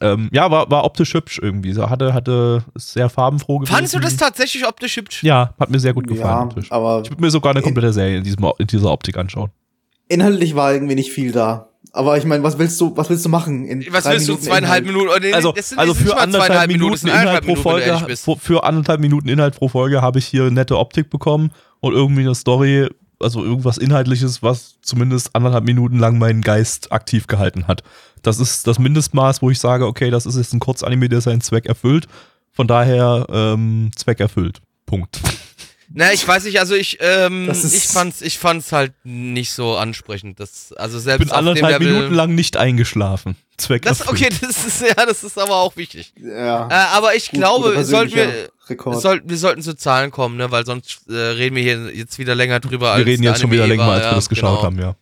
ähm, 0.00 0.28
ja, 0.32 0.50
war, 0.50 0.70
war 0.70 0.84
optisch 0.84 1.14
hübsch 1.14 1.38
irgendwie. 1.42 1.72
So 1.72 1.88
hatte, 1.88 2.12
hatte 2.12 2.62
sehr 2.74 3.08
farbenfroh 3.08 3.58
gewesen. 3.60 3.74
Fandest 3.74 3.94
du 3.94 3.98
das 3.98 4.16
tatsächlich 4.16 4.66
optisch 4.66 4.96
hübsch? 4.96 5.22
Ja, 5.22 5.54
hat 5.58 5.70
mir 5.70 5.80
sehr 5.80 5.94
gut 5.94 6.06
gefallen. 6.06 6.50
ja, 6.54 6.62
aber 6.70 7.00
Ich 7.02 7.10
würde 7.10 7.22
mir 7.22 7.30
sogar 7.30 7.52
eine 7.52 7.62
komplette 7.62 7.92
Serie 7.92 8.18
in, 8.18 8.24
diesem, 8.24 8.44
in 8.58 8.66
dieser 8.66 8.90
Optik 8.92 9.16
anschauen. 9.16 9.50
Inhaltlich 10.08 10.54
war 10.54 10.72
irgendwie 10.72 10.94
nicht 10.94 11.12
viel 11.12 11.32
da. 11.32 11.70
Aber 11.92 12.18
ich 12.18 12.24
meine, 12.24 12.42
was 12.42 12.58
willst 12.58 12.78
du, 12.80 12.94
was 12.96 13.08
willst 13.08 13.24
du 13.24 13.30
machen? 13.30 13.64
In 13.64 13.86
Was 13.90 14.04
drei 14.04 14.14
willst 14.14 14.28
du, 14.28 14.32
Minuten 14.32 14.46
zweieinhalb 14.46 14.84
Inhalt? 14.84 14.96
Minuten? 14.96 15.08
Oder 15.08 15.20
nee, 15.20 15.32
also, 15.32 15.54
sind 15.56 15.78
also 15.78 15.94
für 15.94 16.18
anderthalb 16.18 16.70
Minuten 16.70 16.96
sind 16.96 17.08
Inhalt 17.08 17.40
pro 17.40 17.54
Minuten, 17.54 17.62
Folge, 17.62 18.16
für, 18.16 18.36
für 18.36 18.64
anderthalb 18.64 19.00
Minuten 19.00 19.28
Inhalt 19.28 19.56
pro 19.56 19.68
Folge 19.68 20.02
habe 20.02 20.18
ich 20.18 20.26
hier 20.26 20.50
nette 20.50 20.76
Optik 20.76 21.08
bekommen 21.08 21.52
und 21.80 21.94
irgendwie 21.94 22.20
eine 22.20 22.34
Story, 22.34 22.88
also 23.18 23.42
irgendwas 23.42 23.78
Inhaltliches, 23.78 24.42
was 24.42 24.76
zumindest 24.82 25.34
anderthalb 25.34 25.64
Minuten 25.64 25.98
lang 25.98 26.18
meinen 26.18 26.42
Geist 26.42 26.92
aktiv 26.92 27.28
gehalten 27.28 27.66
hat. 27.66 27.82
Das 28.22 28.40
ist 28.40 28.66
das 28.66 28.78
Mindestmaß, 28.78 29.40
wo 29.40 29.50
ich 29.50 29.58
sage, 29.58 29.86
okay, 29.86 30.10
das 30.10 30.26
ist 30.26 30.36
jetzt 30.36 30.52
ein 30.52 30.60
Kurzanime, 30.60 31.08
der 31.08 31.22
seinen 31.22 31.40
Zweck 31.40 31.64
erfüllt. 31.64 32.08
Von 32.52 32.66
daher 32.66 33.26
ähm, 33.30 33.90
Zweck 33.96 34.20
erfüllt. 34.20 34.60
Punkt. 34.84 35.20
Na, 35.92 36.12
ich 36.12 36.26
weiß 36.26 36.44
nicht, 36.44 36.58
also 36.58 36.74
ich, 36.74 36.98
ähm, 37.00 37.50
ich 37.50 37.88
fand's, 37.88 38.20
ich 38.20 38.38
fand's 38.38 38.72
halt 38.72 38.92
nicht 39.04 39.52
so 39.52 39.76
ansprechend. 39.76 40.40
Das, 40.40 40.72
also 40.72 40.98
Ich 40.98 41.04
selbst 41.04 41.28
bin 41.28 41.30
auf 41.30 41.38
dem 41.38 41.48
anderthalb 41.48 41.80
Level, 41.80 41.92
Minuten 41.94 42.14
lang 42.14 42.34
nicht 42.34 42.56
eingeschlafen. 42.56 43.36
Zweck 43.56 43.82
Das, 43.82 44.08
okay, 44.08 44.28
das 44.40 44.66
ist, 44.66 44.82
ja, 44.82 45.06
das 45.06 45.22
ist 45.22 45.38
aber 45.38 45.56
auch 45.56 45.76
wichtig. 45.76 46.12
Ja. 46.16 46.68
Äh, 46.68 46.96
aber 46.96 47.14
ich 47.14 47.30
Gut, 47.30 47.40
glaube, 47.40 47.84
sollten 47.84 48.14
wir, 48.14 48.50
soll, 48.94 49.22
wir 49.24 49.38
sollten 49.38 49.62
zu 49.62 49.74
Zahlen 49.74 50.10
kommen, 50.10 50.36
ne, 50.36 50.50
weil 50.50 50.66
sonst 50.66 51.08
äh, 51.08 51.14
reden 51.14 51.56
wir 51.56 51.62
hier 51.62 51.94
jetzt 51.94 52.18
wieder 52.18 52.34
länger 52.34 52.60
drüber. 52.60 52.96
Wir 52.98 53.06
reden 53.06 53.22
der 53.22 53.32
jetzt 53.32 53.40
schon 53.40 53.50
wieder 53.50 53.66
länger, 53.66 53.86
war, 53.86 53.94
als 53.94 54.02
wir 54.04 54.08
ja, 54.10 54.14
das 54.14 54.28
geschaut 54.28 54.60
genau. 54.60 54.62
haben, 54.64 54.78
ja. 54.78 54.96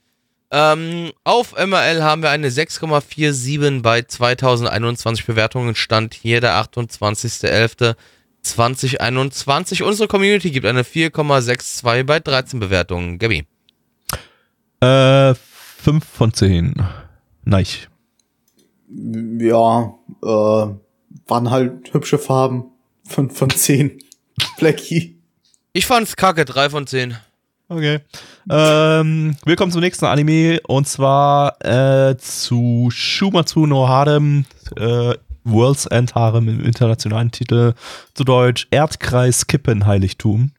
Ähm, 0.51 1.13
auf 1.25 1.55
MRL 1.57 2.05
haben 2.05 2.23
wir 2.23 2.31
eine 2.31 2.49
6,47 2.49 3.83
bei 3.83 4.03
2021 4.03 5.27
Bewertungen. 5.27 5.75
Stand 5.75 6.15
hier 6.15 6.41
der 6.41 6.55
28.11.2021. 8.45 9.83
Unsere 9.83 10.09
Community 10.09 10.51
gibt 10.51 10.67
eine 10.67 10.83
4,62 10.83 12.05
bei 12.05 12.21
13 12.21 12.61
Bewertungen. 12.61 13.19
Gabi. 13.19 13.47
Äh, 14.81 15.35
5 15.35 16.05
von 16.05 16.33
10. 16.33 16.75
Nein. 17.45 17.67
Ja, 18.89 19.95
äh, 20.23 20.27
waren 20.27 21.51
halt 21.51 21.93
hübsche 21.93 22.19
Farben. 22.19 22.67
Fünf 23.07 23.37
von 23.37 23.51
zehn. 23.51 23.99
Blackie. 24.59 25.21
Ich 25.73 25.87
fand's 25.87 26.17
kacke, 26.17 26.45
3 26.45 26.71
von 26.71 26.87
10. 26.87 27.17
Okay. 27.69 28.01
Ähm, 28.49 29.37
willkommen 29.45 29.73
zum 29.73 29.81
nächsten 29.81 30.05
Anime 30.05 30.61
und 30.67 30.87
zwar 30.87 31.57
äh, 31.65 32.17
zu 32.19 32.89
Shumatsu 32.91 33.67
no 33.67 33.89
Harem, 33.89 34.45
äh, 34.77 35.15
World's 35.45 35.87
End 35.87 36.15
Harem 36.15 36.49
im 36.49 36.65
internationalen 36.65 37.31
Titel, 37.31 37.75
zu 38.15 38.25
Deutsch 38.25 38.67
Erdkreis 38.71 39.47
Kippenheiligtum. 39.47 40.53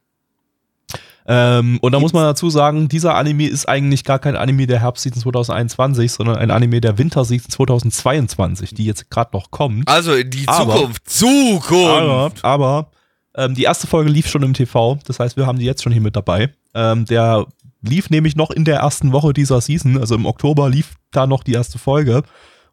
Ähm, 1.27 1.79
und 1.81 1.91
da 1.91 1.99
muss 1.99 2.13
man 2.13 2.23
dazu 2.23 2.51
sagen, 2.51 2.87
dieser 2.87 3.15
Anime 3.15 3.47
ist 3.47 3.67
eigentlich 3.67 4.03
gar 4.03 4.19
kein 4.19 4.35
Anime 4.35 4.67
der 4.67 4.81
Herbstseason 4.81 5.21
2021, 5.23 6.11
sondern 6.11 6.35
ein 6.37 6.51
Anime 6.51 6.81
der 6.81 6.99
Winterseason 6.99 7.49
2022, 7.49 8.75
die 8.75 8.85
jetzt 8.85 9.09
gerade 9.09 9.31
noch 9.33 9.49
kommt. 9.49 9.89
Also 9.89 10.13
in 10.13 10.29
die 10.29 10.47
Aber- 10.47 10.75
Zukunft. 10.75 11.09
Zukunft! 11.09 11.73
Aber, 11.73 12.31
aber 12.43 12.91
ähm, 13.35 13.55
die 13.55 13.63
erste 13.63 13.87
Folge 13.87 14.11
lief 14.11 14.27
schon 14.29 14.43
im 14.43 14.53
TV, 14.53 14.99
das 15.07 15.19
heißt, 15.19 15.35
wir 15.35 15.47
haben 15.47 15.57
die 15.57 15.65
jetzt 15.65 15.81
schon 15.81 15.91
hier 15.91 16.01
mit 16.01 16.15
dabei. 16.15 16.53
Ähm, 16.75 17.05
der 17.05 17.47
lief 17.81 18.11
nämlich 18.11 18.35
noch 18.35 18.51
in 18.51 18.63
der 18.63 18.77
ersten 18.77 19.11
Woche 19.11 19.33
dieser 19.33 19.61
Season, 19.61 19.97
also 19.97 20.13
im 20.13 20.27
Oktober 20.27 20.69
lief 20.69 20.93
da 21.11 21.25
noch 21.25 21.43
die 21.43 21.53
erste 21.53 21.79
Folge. 21.79 22.21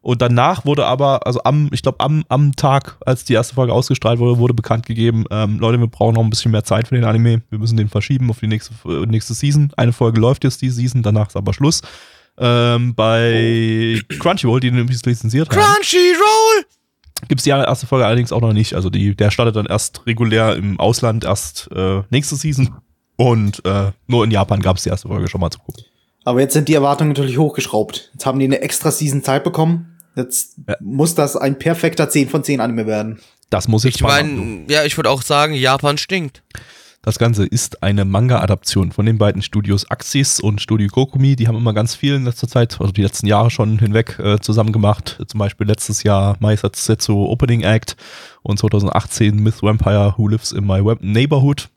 Und 0.03 0.21
danach 0.21 0.65
wurde 0.65 0.85
aber, 0.85 1.25
also 1.25 1.41
am, 1.45 1.69
ich 1.71 1.81
glaube, 1.81 2.01
am, 2.01 2.25
am 2.27 2.57
Tag, 2.57 2.97
als 3.05 3.23
die 3.23 3.33
erste 3.33 3.55
Folge 3.55 3.71
ausgestrahlt 3.71 4.19
wurde, 4.19 4.37
wurde 4.37 4.53
bekannt 4.53 4.85
gegeben, 4.85 5.23
ähm, 5.31 5.59
Leute, 5.59 5.79
wir 5.79 5.87
brauchen 5.87 6.15
noch 6.15 6.23
ein 6.23 6.29
bisschen 6.29 6.51
mehr 6.51 6.65
Zeit 6.65 6.89
für 6.89 6.95
den 6.95 7.05
Anime. 7.05 7.41
Wir 7.49 7.57
müssen 7.57 7.77
den 7.77 7.87
verschieben 7.87 8.29
auf 8.29 8.41
die 8.41 8.47
nächste, 8.47 8.73
äh, 8.85 9.05
nächste 9.05 9.33
Season. 9.33 9.71
Eine 9.77 9.93
Folge 9.93 10.19
läuft 10.19 10.43
jetzt 10.43 10.61
die 10.61 10.69
Season, 10.69 11.03
danach 11.03 11.29
ist 11.29 11.37
aber 11.37 11.53
Schluss. 11.53 11.81
Ähm, 12.37 12.93
bei 12.95 14.01
Crunchyroll, 14.19 14.59
die 14.59 14.71
den 14.71 14.79
übrigens 14.79 15.05
lizenziert 15.05 15.49
haben 15.49 15.61
Crunchyroll! 15.61 16.65
gibt 17.29 17.39
es 17.39 17.43
die 17.45 17.51
erste 17.51 17.87
Folge 17.87 18.05
allerdings 18.05 18.33
auch 18.33 18.41
noch 18.41 18.51
nicht. 18.51 18.73
Also 18.73 18.89
die, 18.89 19.15
der 19.15 19.31
startet 19.31 19.55
dann 19.55 19.67
erst 19.67 20.05
regulär 20.05 20.57
im 20.57 20.81
Ausland, 20.81 21.23
erst 21.23 21.69
äh, 21.73 22.01
nächste 22.09 22.35
Season. 22.35 22.75
Und 23.15 23.63
äh, 23.65 23.91
nur 24.07 24.25
in 24.25 24.31
Japan 24.31 24.61
gab 24.61 24.75
es 24.75 24.83
die 24.83 24.89
erste 24.89 25.07
Folge 25.07 25.29
schon 25.29 25.39
mal 25.39 25.49
zu 25.49 25.59
gucken. 25.59 25.85
Aber 26.25 26.41
jetzt 26.41 26.53
sind 26.53 26.67
die 26.67 26.73
Erwartungen 26.73 27.09
natürlich 27.11 27.37
hochgeschraubt. 27.37 28.09
Jetzt 28.13 28.25
haben 28.25 28.39
die 28.39 28.45
eine 28.45 28.61
extra 28.61 28.91
Season 28.91 29.23
Zeit 29.23 29.43
bekommen. 29.43 29.92
Jetzt 30.15 30.55
Ja. 30.67 30.75
muss 30.81 31.15
das 31.15 31.35
ein 31.35 31.57
perfekter 31.59 32.09
10 32.09 32.29
von 32.29 32.43
10 32.43 32.59
Anime 32.61 32.85
werden. 32.85 33.19
Das 33.49 33.67
muss 33.67 33.85
Ich 33.85 33.97
du. 33.97 34.05
meine, 34.05 34.63
ja, 34.67 34.83
ich 34.83 34.97
würde 34.97 35.09
auch 35.09 35.21
sagen, 35.21 35.53
Japan 35.53 35.97
stinkt. 35.97 36.41
Das 37.05 37.19
Ganze 37.19 37.45
ist 37.45 37.83
eine 37.83 38.05
Manga-Adaption 38.05 38.93
von 38.93 39.05
den 39.05 39.17
beiden 39.17 39.41
Studios 39.41 39.91
Axis 39.91 40.39
und 40.39 40.61
Studio 40.61 40.87
Kokumi. 40.87 41.35
Die 41.35 41.49
haben 41.49 41.57
immer 41.57 41.73
ganz 41.73 41.95
viel 41.95 42.15
in 42.15 42.23
letzter 42.23 42.47
Zeit, 42.47 42.79
also 42.79 42.93
die 42.93 43.01
letzten 43.03 43.27
Jahre 43.27 43.51
schon 43.51 43.77
hinweg 43.77 44.17
äh, 44.19 44.39
zusammen 44.39 44.71
gemacht. 44.71 45.19
Zum 45.27 45.37
Beispiel 45.37 45.67
letztes 45.67 46.03
Jahr 46.03 46.37
Maisetsu 46.39 47.25
Opening 47.25 47.61
Act 47.61 47.97
und 48.41 48.57
2018 48.57 49.35
Myth 49.35 49.61
Vampire 49.61 50.13
Who 50.17 50.29
Lives 50.29 50.53
in 50.53 50.65
My 50.65 50.83
Web 50.83 50.99
Neighborhood. 51.01 51.67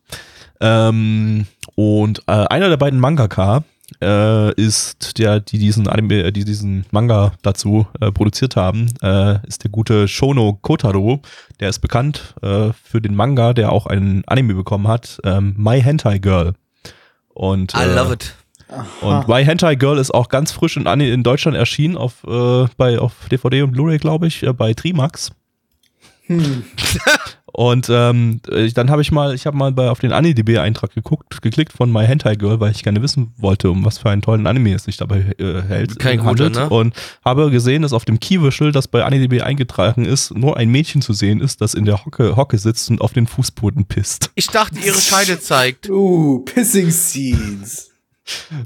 Ähm, 0.61 1.47
und 1.74 2.20
äh, 2.28 2.32
einer 2.32 2.68
der 2.68 2.76
beiden 2.76 3.01
Mangaka 3.01 3.64
äh, 4.03 4.53
ist 4.55 5.18
der, 5.18 5.41
die 5.41 5.59
diesen 5.59 5.89
Anime, 5.89 6.24
äh, 6.24 6.32
die 6.32 6.45
diesen 6.45 6.84
Manga 6.91 7.32
dazu 7.43 7.87
äh, 8.01 8.11
produziert 8.12 8.57
haben, 8.57 8.93
äh, 9.03 9.47
ist 9.47 9.62
der 9.64 9.70
gute 9.70 10.09
Shono 10.09 10.59
Kotaro. 10.61 11.20
Der 11.61 11.68
ist 11.68 11.78
bekannt 11.78 12.34
äh, 12.43 12.70
für 12.72 13.01
den 13.01 13.14
Manga, 13.14 13.53
der 13.53 13.72
auch 13.72 13.87
einen 13.87 14.24
Anime 14.26 14.55
bekommen 14.55 14.89
hat, 14.89 15.18
ähm, 15.24 15.55
My 15.57 15.80
Hentai 15.80 16.18
Girl. 16.18 16.55
Und, 17.28 17.74
I 17.74 17.82
äh, 17.82 17.95
love 17.95 18.12
it. 18.14 18.34
und 19.03 19.28
My 19.28 19.45
Hentai 19.45 19.76
Girl 19.76 19.99
ist 19.99 20.12
auch 20.12 20.28
ganz 20.28 20.53
frisch 20.53 20.76
in, 20.76 20.87
Ani- 20.87 21.11
in 21.12 21.22
Deutschland 21.22 21.57
erschienen 21.57 21.97
auf, 21.97 22.24
äh, 22.26 22.66
bei, 22.76 22.99
auf 22.99 23.12
DVD 23.30 23.62
und 23.62 23.72
Blu-ray, 23.72 23.99
glaube 23.99 24.26
ich, 24.26 24.43
äh, 24.43 24.53
bei 24.53 24.74
Trimax. 24.74 25.30
Hm. 26.26 26.64
Und 27.57 27.89
ähm, 27.89 28.43
äh, 28.51 28.71
dann 28.71 28.91
habe 28.91 29.01
ich 29.01 29.11
mal, 29.11 29.35
ich 29.35 29.47
habe 29.47 29.57
mal 29.57 29.73
bei, 29.73 29.89
auf 29.89 29.99
den 29.99 30.13
AniDB-Eintrag 30.13 30.93
geguckt, 30.93 31.41
geklickt 31.41 31.73
von 31.73 31.91
My 31.91 32.05
Hentai 32.05 32.35
Girl, 32.35 32.61
weil 32.61 32.71
ich 32.71 32.83
gerne 32.83 33.01
wissen 33.01 33.33
wollte, 33.39 33.71
um 33.71 33.83
was 33.83 33.97
für 33.97 34.11
einen 34.11 34.21
tollen 34.21 34.47
Anime 34.47 34.75
es 34.75 34.85
sich 34.85 34.99
dabei 34.99 35.35
äh, 35.39 35.63
hält. 35.63 35.99
Kein 35.99 36.19
äh, 36.19 36.23
guter, 36.23 36.51
ne? 36.51 36.69
Und 36.69 36.95
habe 37.25 37.51
gesehen, 37.51 37.81
dass 37.81 37.95
auf 37.95 38.05
dem 38.05 38.21
Keywischel, 38.21 38.73
das 38.73 38.89
bei 38.89 39.03
AniDB 39.03 39.41
eingetragen 39.41 40.05
ist, 40.05 40.37
nur 40.37 40.59
ein 40.59 40.69
Mädchen 40.69 41.01
zu 41.01 41.15
sehen 41.15 41.41
ist, 41.41 41.63
das 41.63 41.73
in 41.73 41.87
der 41.87 42.05
Hocke, 42.05 42.37
Hocke 42.37 42.59
sitzt 42.59 42.91
und 42.91 43.01
auf 43.01 43.15
den 43.15 43.27
Fußboden 43.27 43.87
pisst. 43.87 44.31
Ich 44.35 44.49
dachte, 44.49 44.79
ihre 44.79 45.01
Scheide 45.01 45.41
zeigt. 45.41 45.89
Uh, 45.89 46.41
Pissing 46.41 46.91
Scenes. 46.91 47.95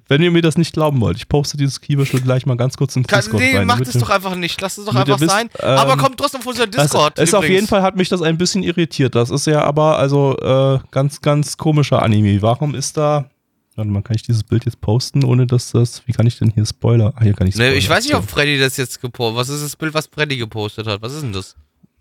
Wenn 0.09 0.23
ihr 0.23 0.31
mir 0.31 0.43
das 0.43 0.57
nicht 0.57 0.73
glauben 0.73 1.01
wollt, 1.01 1.17
ich 1.19 1.29
poste 1.29 1.57
dieses 1.57 1.81
Keywischel 1.81 2.21
gleich 2.21 2.47
mal 2.47 2.57
ganz 2.57 2.77
kurz 2.77 2.97
in 2.97 3.03
Discord 3.03 3.43
nee, 3.43 3.57
rein. 3.57 3.67
macht 3.67 3.83
es 3.83 3.93
doch 3.93 4.11
einfach 4.11 4.35
nicht. 4.35 4.61
Lass 4.61 4.79
es 4.79 4.87
doch 4.87 4.95
einfach 4.95 5.21
wisst, 5.21 5.31
sein. 5.31 5.51
ähm, 5.59 5.69
aber 5.69 5.97
kommt 5.97 6.19
trotzdem 6.19 6.41
auf 6.41 6.47
unser 6.47 6.67
Discord. 6.67 7.19
Das 7.19 7.29
ist 7.29 7.35
auf 7.35 7.49
jeden 7.49 7.67
Fall 7.67 7.83
hat 7.83 7.97
mich 7.97 8.09
das 8.09 8.23
ein 8.23 8.39
bisschen 8.39 8.63
irritiert. 8.63 9.15
Das 9.15 9.31
ist 9.31 9.47
ja 9.47 9.63
aber 9.63 9.99
also 9.99 10.37
äh, 10.39 10.79
ganz, 10.91 11.21
ganz 11.21 11.57
komischer 11.57 12.03
Anime. 12.03 12.41
Warum 12.43 12.75
ist 12.75 12.97
da, 12.97 13.31
Warte 13.77 13.91
mal, 13.91 14.03
kann 14.03 14.17
ich 14.17 14.23
dieses 14.23 14.43
Bild 14.43 14.65
jetzt 14.65 14.81
posten, 14.81 15.25
ohne 15.25 15.47
dass 15.47 15.71
das. 15.71 16.03
Wie 16.07 16.13
kann 16.13 16.27
ich 16.27 16.39
denn 16.39 16.51
hier 16.51 16.67
Spoiler? 16.67 17.15
Ah, 17.17 17.23
hier 17.23 17.35
kann 17.35 17.47
ich 17.47 17.55
Spoiler. 17.55 17.75
ich 17.75 17.89
weiß 17.89 18.05
nicht, 18.05 18.15
ob 18.15 18.29
Freddy 18.29 18.59
das 18.59 18.77
jetzt 18.77 19.01
gepostet 19.01 19.37
Was 19.37 19.49
ist 19.49 19.63
das 19.63 19.77
Bild, 19.77 19.95
was 19.95 20.07
Freddy 20.07 20.37
gepostet 20.37 20.87
hat? 20.87 21.01
Was 21.01 21.15
ist 21.15 21.23
denn 21.23 21.33
das? 21.33 21.57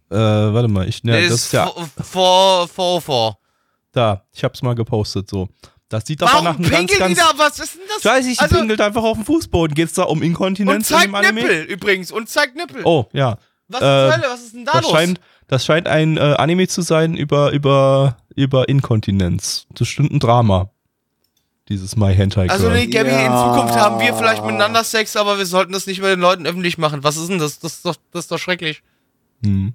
Äh, 0.10 0.16
warte 0.18 0.68
mal, 0.68 0.88
ich. 0.88 1.04
Ne, 1.04 1.14
Nee, 1.14 1.30
das 1.30 1.46
ist 1.46 1.54
ja. 1.54 1.72
vor, 2.02 2.68
vor, 2.68 3.02
vor. 3.02 3.38
Da, 3.92 4.24
ich 4.34 4.44
hab's 4.44 4.62
mal 4.62 4.76
gepostet, 4.76 5.30
so. 5.30 5.48
Das 5.90 6.06
sieht 6.06 6.22
aber 6.22 6.42
nach 6.44 6.58
einem 6.60 6.70
ganz, 6.70 6.98
ganz. 6.98 7.18
da? 7.18 7.32
Was 7.36 7.60
ist 7.60 7.76
denn 7.76 7.82
das? 7.88 7.98
Ich 8.00 8.06
weiß 8.06 8.26
nicht, 8.26 8.40
die 8.40 8.44
Also- 8.44 8.58
pinkelt 8.58 8.80
einfach 8.82 9.04
auf 9.04 9.18
dem 9.18 9.26
Fußboden. 9.26 9.74
Geht's 9.76 9.94
da 9.94 10.04
um 10.04 10.20
Und 10.20 10.24
Inkontinenz 10.24 10.92
in 10.92 11.00
dem 11.02 11.16
Anime? 11.16 11.42
Nippel 11.42 11.64
übrigens. 11.64 12.12
Und 12.12 12.30
zeigt 12.30 12.56
Nippel. 12.56 12.82
Oh, 12.86 13.06
ja. 13.12 13.38
was, 13.68 13.82
äh, 13.82 13.84
zur 13.84 14.14
Hölle? 14.14 14.26
was 14.30 14.42
ist 14.42 14.54
denn 14.54 14.66
da 14.66 14.72
Das 14.74 14.82
los? 14.84 14.92
scheint, 14.92 15.20
das 15.48 15.66
scheint 15.66 15.88
ein 15.88 16.18
äh, 16.18 16.20
Anime 16.38 16.68
zu 16.68 16.82
sein 16.84 17.16
über, 17.18 17.52
über, 17.52 18.18
über 18.36 18.70
Inkontinenz. 18.70 19.66
Das 19.74 19.88
stimmt 19.88 20.12
ein 20.12 20.20
Drama. 20.20 20.70
Dieses 21.70 21.96
My 21.96 22.14
Hentai 22.16 22.48
Girl. 22.48 22.52
also, 22.52 22.70
nee, 22.70 22.88
Gabby, 22.88 23.10
in 23.10 23.16
Ja. 23.16 23.54
Zukunft 23.54 23.76
haben 23.76 24.00
wir 24.00 24.14
vielleicht 24.16 24.44
miteinander 24.44 24.84
Sex, 24.84 25.16
aber 25.16 25.38
wir 25.38 25.46
sollten 25.46 25.72
das 25.72 25.86
nicht 25.86 26.02
bei 26.02 26.10
den 26.10 26.20
Leuten 26.20 26.48
öffentlich 26.48 26.78
machen. 26.80 27.04
Was 27.04 27.16
ist 27.18 27.30
denn 27.30 27.38
das? 27.38 27.60
Das 27.60 27.74
ist 27.74 27.86
doch, 27.86 27.96
das 28.12 28.26
ist 28.26 28.32
doch 28.32 28.40
schrecklich. 28.40 28.82
Hm. 29.44 29.74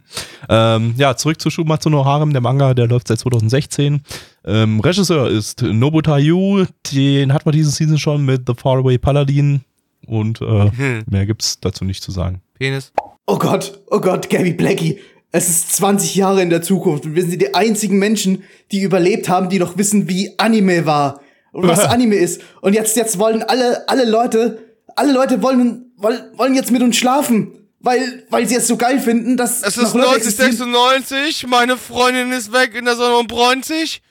Ähm, 0.48 0.94
ja, 0.96 1.16
zurück 1.16 1.40
zu 1.40 1.50
Shumatsu 1.50 1.88
no 1.90 2.04
Harem, 2.04 2.32
der 2.32 2.40
Manga, 2.42 2.74
der 2.74 2.86
läuft 2.86 3.08
seit 3.08 3.18
2016. 3.18 4.02
Ähm, 4.44 4.80
Regisseur 4.80 5.28
ist 5.30 5.62
Nobuta 5.62 6.18
Yu, 6.18 6.64
den 6.92 7.32
hat 7.32 7.46
man 7.46 7.52
diese 7.54 7.70
Season 7.70 7.98
schon 7.98 8.24
mit 8.24 8.42
The 8.46 8.54
Faraway 8.54 8.98
Paladin 8.98 9.62
und 10.06 10.40
äh, 10.42 10.70
Hm. 10.70 11.02
mehr 11.08 11.24
gibt's 11.26 11.58
dazu 11.60 11.84
nicht 11.84 12.02
zu 12.02 12.10
sagen. 12.10 12.42
Penis. 12.58 12.92
Oh 13.26 13.38
Gott, 13.38 13.80
oh 13.90 14.00
Gott, 14.00 14.28
Gabby 14.28 14.52
Blackie. 14.52 14.98
Es 15.32 15.48
ist 15.48 15.74
20 15.76 16.14
Jahre 16.14 16.42
in 16.42 16.50
der 16.50 16.62
Zukunft 16.62 17.06
und 17.06 17.16
wir 17.16 17.22
sind 17.24 17.40
die 17.40 17.54
einzigen 17.54 17.98
Menschen, 17.98 18.44
die 18.70 18.82
überlebt 18.82 19.28
haben, 19.28 19.48
die 19.48 19.58
noch 19.58 19.76
wissen, 19.78 20.08
wie 20.08 20.38
Anime 20.38 20.84
war 20.86 21.20
und 21.52 21.66
was 21.66 21.80
Anime 21.86 22.16
ist. 22.16 22.40
Und 22.60 22.74
jetzt, 22.74 22.96
jetzt 22.96 23.18
wollen 23.18 23.42
alle, 23.42 23.88
alle 23.88 24.08
Leute, 24.08 24.58
alle 24.94 25.12
Leute 25.12 25.42
wollen, 25.42 25.86
wollen, 25.96 26.20
wollen 26.36 26.54
jetzt 26.54 26.70
mit 26.70 26.82
uns 26.82 26.96
schlafen, 26.96 27.50
weil, 27.84 28.24
weil 28.30 28.48
sie 28.48 28.56
es 28.56 28.66
so 28.66 28.76
geil 28.76 28.98
finden, 28.98 29.36
dass 29.36 29.62
Es 29.62 29.76
ist 29.76 29.94
Leute 29.94 30.16
existieren. 30.16 30.74
1996, 30.74 31.46
meine 31.46 31.76
Freundin 31.76 32.32
ist 32.32 32.52
weg 32.52 32.74
in 32.74 32.86
der 32.86 32.96
Sonne 32.96 33.16
und 33.18 33.28
bräunt 33.28 33.64
sich. 33.64 34.02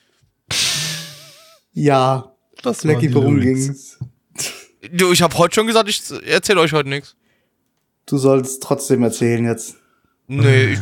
Ja, 1.73 2.35
Das 2.61 2.81
Blackie, 2.81 3.13
worum 3.13 3.39
ging's? 3.41 3.97
Du, 4.91 5.11
ich 5.11 5.21
habe 5.21 5.37
heute 5.37 5.55
schon 5.55 5.67
gesagt, 5.67 5.89
ich 5.89 6.01
erzähle 6.27 6.59
euch 6.61 6.73
heute 6.73 6.89
nichts. 6.89 7.15
Du 8.05 8.17
sollst 8.17 8.61
trotzdem 8.61 9.01
erzählen 9.03 9.45
jetzt. 9.45 9.75
Nee, 10.27 10.73
ich, 10.73 10.79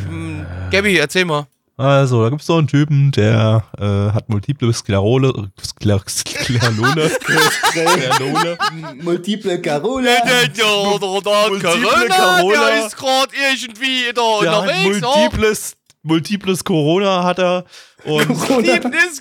Gabby, 0.71 0.97
erzähl 0.97 1.25
mal. 1.25 1.47
Also, 1.81 2.23
da 2.23 2.29
gibt's 2.29 2.45
so 2.45 2.57
einen 2.57 2.67
Typen, 2.67 3.11
der 3.11 3.63
äh, 3.79 4.13
hat 4.13 4.29
multiple 4.29 4.71
Sklerole, 4.73 5.51
Skler, 5.63 6.01
Sklerole, 6.07 7.09
Sklerole. 7.09 8.57
Multiple 9.01 9.61
Carola. 9.61 10.03
Der, 10.03 10.21
der, 10.25 10.47
der, 10.47 10.49
der, 10.49 11.21
der 11.21 11.49
Multiple 11.49 11.59
Corona, 11.59 12.15
Carola. 12.15 12.67
der 12.69 12.85
ist 12.85 12.97
gerade 12.97 13.31
irgendwie 13.51 14.13
da 14.13 14.21
Der 14.41 14.51
hat 14.51 14.61
unterwegs. 14.63 15.01
oh. 15.03 15.17
multiples, 15.19 15.73
multiples 16.03 16.63
Corona 16.63 17.23
hat 17.23 17.39
er 17.39 17.65
und 18.03 18.29
Und 18.29 18.37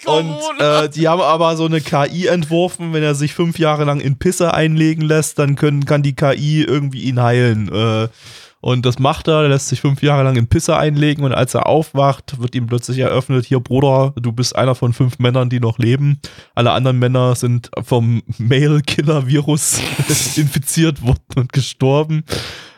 Corona. 0.05 0.85
äh, 0.85 0.89
die 0.89 1.07
haben 1.07 1.21
aber 1.21 1.57
so 1.57 1.67
eine 1.67 1.81
KI 1.83 2.27
entworfen, 2.29 2.93
wenn 2.95 3.03
er 3.03 3.15
sich 3.15 3.35
fünf 3.35 3.59
Jahre 3.59 3.85
lang 3.85 4.01
in 4.01 4.19
Pisse 4.19 4.55
einlegen 4.55 5.03
lässt, 5.03 5.39
dann 5.39 5.55
können, 5.57 5.85
kann 5.85 6.03
die 6.03 6.15
KI 6.15 6.63
irgendwie 6.63 7.03
ihn 7.03 7.21
heilen. 7.21 7.69
Äh, 7.73 8.09
und 8.61 8.85
das 8.85 8.99
macht 8.99 9.29
er, 9.29 9.49
lässt 9.49 9.69
sich 9.69 9.81
fünf 9.81 10.03
Jahre 10.03 10.23
lang 10.23 10.37
in 10.37 10.47
Pisse 10.47 10.77
einlegen 10.77 11.25
und 11.25 11.33
als 11.33 11.55
er 11.55 11.67
aufwacht, 11.67 12.41
wird 12.41 12.55
ihm 12.55 12.67
plötzlich 12.67 12.99
eröffnet, 12.99 13.47
hier 13.47 13.61
Bruder, 13.61 14.13
du 14.17 14.33
bist 14.33 14.55
einer 14.55 14.75
von 14.75 14.93
fünf 14.93 15.19
Männern, 15.19 15.49
die 15.49 15.61
noch 15.61 15.79
leben. 15.79 16.21
Alle 16.55 16.73
anderen 16.73 16.99
Männer 16.99 17.35
sind 17.35 17.71
vom 17.83 18.23
Male-Killer-Virus 18.39 19.81
infiziert 20.37 21.03
worden 21.03 21.23
und 21.37 21.53
gestorben. 21.53 22.25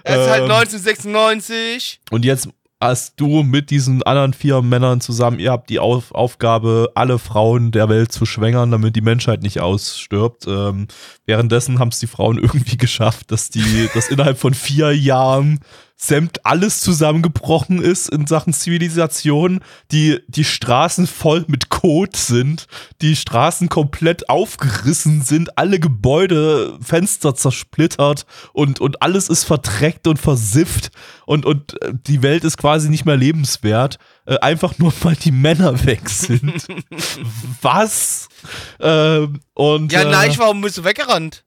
er 0.05 0.23
ist 0.23 0.31
halt 0.31 0.45
ähm, 0.45 0.51
1996. 0.51 2.01
Und 2.11 2.25
jetzt 2.25 2.49
hast 2.83 3.21
du 3.21 3.45
mit 3.45 3.71
diesen 3.71 4.03
anderen 4.03 4.33
vier 4.33 4.61
Männern 4.61 5.01
zusammen, 5.01 5.39
ihr 5.39 5.53
habt 5.53 5.71
die 5.71 5.79
Auf 5.79 6.13
Aufgabe, 6.13 6.91
alle 6.97 7.21
Frauen 7.21 7.71
der 7.71 7.89
Welt 7.89 8.11
zu 8.11 8.27
schwängern, 8.27 8.73
damit 8.73 8.97
die 8.97 9.03
Menschheit 9.03 9.43
nicht 9.43 9.61
ausstirbt. 9.61 10.47
Ähm, 10.49 10.89
währenddessen 11.25 11.79
haben 11.79 11.89
es 11.89 12.01
die 12.01 12.09
Frauen 12.09 12.39
irgendwie 12.43 12.77
geschafft, 12.77 13.31
dass 13.31 13.51
die, 13.51 13.89
dass 13.95 14.09
innerhalb 14.09 14.39
von 14.39 14.53
vier 14.53 14.93
Jahren 14.97 15.61
Samt 16.05 16.45
alles 16.45 16.81
zusammengebrochen 16.81 17.81
ist 17.81 18.09
in 18.09 18.27
Sachen 18.27 18.53
Zivilisation, 18.53 19.61
die, 19.93 20.19
die 20.27 20.43
Straßen 20.43 21.07
voll 21.07 21.45
mit 21.47 21.69
Kot 21.69 22.17
sind, 22.17 22.67
die 23.01 23.15
Straßen 23.15 23.69
komplett 23.69 24.29
aufgerissen 24.29 25.23
sind, 25.23 25.57
alle 25.57 25.79
Gebäude, 25.79 26.77
Fenster 26.83 27.37
zersplittert 27.37 28.27
und, 28.53 28.81
und 28.81 29.01
alles 29.01 29.29
ist 29.29 29.45
verdreckt 29.45 30.09
und 30.09 30.19
versifft 30.19 30.91
und, 31.25 31.47
und 31.47 31.81
äh, 31.81 31.93
die 31.95 32.25
Welt 32.25 32.43
ist 32.43 32.59
quasi 32.59 32.89
nicht 32.91 33.05
mehr 33.05 33.17
lebenswert, 33.17 34.01
äh, 34.27 34.39
einfach 34.39 34.79
nur 34.79 34.93
weil 35.03 35.15
die 35.15 35.31
Männer 35.31 35.85
weg 35.87 36.09
sind. 36.09 36.67
Was? 37.61 38.29
Ähm, 38.81 39.39
und, 39.55 39.93
Ja, 39.93 40.03
äh, 40.03 40.11
nein, 40.11 40.35
warum 40.37 40.63
bist 40.63 40.79
du 40.79 40.83
weggerannt? 40.85 41.45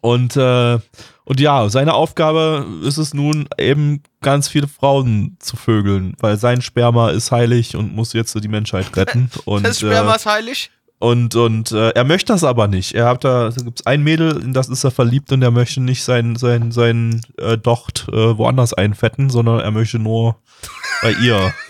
und, 0.00 0.36
äh, 0.36 0.78
und 1.24 1.40
ja, 1.40 1.68
seine 1.70 1.94
Aufgabe 1.94 2.66
ist 2.82 2.98
es 2.98 3.14
nun 3.14 3.48
eben 3.58 4.02
ganz 4.20 4.48
viele 4.48 4.68
Frauen 4.68 5.36
zu 5.40 5.56
vögeln, 5.56 6.14
weil 6.20 6.36
sein 6.36 6.60
Sperma 6.60 7.10
ist 7.10 7.32
heilig 7.32 7.76
und 7.76 7.94
muss 7.94 8.12
jetzt 8.12 8.34
die 8.42 8.48
Menschheit 8.48 8.94
retten. 8.96 9.30
Und, 9.44 9.64
Das 9.64 9.80
Sperma 9.80 10.12
äh, 10.12 10.16
ist 10.16 10.26
heilig. 10.26 10.70
und, 10.98 11.34
und 11.34 11.72
äh, 11.72 11.90
er 11.90 12.04
möchte 12.04 12.32
das 12.32 12.44
aber 12.44 12.68
nicht. 12.68 12.94
Er 12.94 13.06
hat 13.06 13.24
da, 13.24 13.48
da 13.50 13.62
gibt's 13.62 13.86
ein 13.86 14.02
Mädel, 14.02 14.42
in 14.42 14.52
das 14.52 14.68
ist 14.68 14.84
er 14.84 14.90
verliebt 14.90 15.32
und 15.32 15.42
er 15.42 15.50
möchte 15.50 15.80
nicht 15.80 16.02
sein, 16.02 16.36
sein, 16.36 16.72
sein 16.72 17.22
äh, 17.38 17.56
Docht 17.56 18.06
äh, 18.08 18.36
woanders 18.38 18.74
einfetten, 18.74 19.30
sondern 19.30 19.60
er 19.60 19.70
möchte 19.70 19.98
nur 19.98 20.36
bei 21.02 21.12
ihr. 21.12 21.52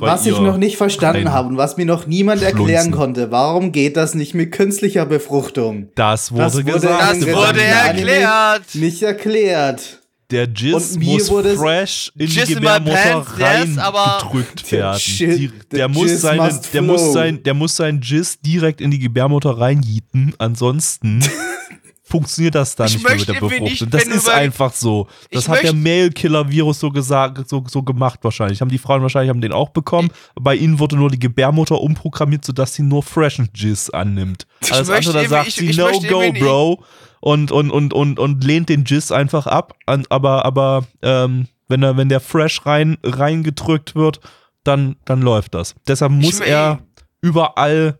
Was 0.00 0.26
ich 0.26 0.38
noch 0.38 0.56
nicht 0.56 0.76
verstanden 0.76 1.32
habe 1.32 1.48
und 1.48 1.56
was 1.56 1.76
mir 1.76 1.86
noch 1.86 2.06
niemand 2.06 2.42
erklären 2.42 2.84
flunzen. 2.84 2.90
konnte, 2.92 3.30
warum 3.30 3.72
geht 3.72 3.96
das 3.96 4.14
nicht 4.14 4.34
mit 4.34 4.52
künstlicher 4.52 5.06
Befruchtung? 5.06 5.88
Das 5.94 6.32
wurde 6.32 6.42
Das 6.42 6.54
wurde 6.54 6.64
gesagt. 6.72 7.22
Das 7.22 7.34
wurde 7.34 7.62
erklärt. 7.62 8.74
Nicht 8.74 9.02
erklärt. 9.02 9.96
Der 10.30 10.46
Jizz 10.48 10.92
Und 10.92 10.98
mir 11.00 11.12
muss 11.14 11.28
wurde 11.30 11.48
es- 11.50 11.58
fresh 11.60 12.12
in 12.16 12.28
Jizz 12.28 12.46
die 12.46 12.54
Gebärmutter 12.54 13.26
yes, 13.36 13.40
reingedrückt 13.40 14.70
Der 14.70 14.78
werden. 14.80 15.00
Die, 15.18 15.50
der 15.72 15.88
muss 15.88 16.10
Jizz 16.10 16.20
seine, 16.20 16.42
must 16.42 16.72
der, 16.74 16.82
muss 16.82 17.12
sein, 17.12 17.42
der 17.42 17.54
muss 17.54 17.76
sein 17.76 18.00
Jizz 18.00 18.38
direkt 18.40 18.80
in 18.80 18.92
die 18.92 19.00
Gebärmutter 19.00 19.58
reinjieten. 19.58 20.32
Ansonsten 20.38 21.20
funktioniert 22.10 22.54
das 22.54 22.74
da 22.76 22.84
Ich 22.86 22.94
nicht 22.94 23.04
mehr 23.08 23.16
mit 23.16 23.28
der 23.28 23.34
Befruchtung. 23.34 23.88
das 23.90 24.04
ist 24.04 24.28
einfach 24.28 24.72
so. 24.72 25.06
Das 25.30 25.48
hat 25.48 25.62
der 25.62 25.72
Mail-Killer-Virus 25.72 26.80
so 26.80 26.90
gesagt, 26.90 27.48
so, 27.48 27.64
so 27.68 27.82
gemacht 27.82 28.18
wahrscheinlich. 28.22 28.60
Haben 28.60 28.70
die 28.70 28.78
Frauen 28.78 29.02
wahrscheinlich 29.02 29.30
haben 29.30 29.40
den 29.40 29.52
auch 29.52 29.70
bekommen. 29.70 30.10
Bei 30.34 30.54
ihnen 30.54 30.78
wurde 30.78 30.96
nur 30.96 31.10
die 31.10 31.18
Gebärmutter 31.18 31.80
umprogrammiert, 31.80 32.44
sodass 32.44 32.74
sie 32.74 32.82
nur 32.82 33.02
freshen 33.02 33.48
Jizz 33.54 33.90
annimmt. 33.90 34.46
Alles 34.70 34.88
möchte 34.88 35.10
andere, 35.10 35.28
sagt 35.28 35.48
ich- 35.48 35.54
sie 35.54 35.70
ich 35.70 35.76
no 35.76 35.90
go, 36.08 36.32
Bro 36.32 36.84
und, 37.20 37.52
und, 37.52 37.70
und, 37.70 37.92
und, 37.94 38.18
und 38.18 38.44
lehnt 38.44 38.68
den 38.68 38.84
Jizz 38.84 39.12
einfach 39.12 39.46
ab. 39.46 39.74
Aber 40.08 40.44
aber 40.44 40.84
ähm, 41.02 41.46
wenn, 41.68 41.82
er, 41.82 41.96
wenn 41.96 42.08
der 42.08 42.20
Fresh 42.20 42.66
rein, 42.66 42.98
reingedrückt 43.04 43.94
wird, 43.94 44.20
dann, 44.64 44.96
dann 45.04 45.22
läuft 45.22 45.54
das. 45.54 45.74
Deshalb 45.86 46.12
muss 46.12 46.40
er 46.40 46.80
überall 47.20 47.98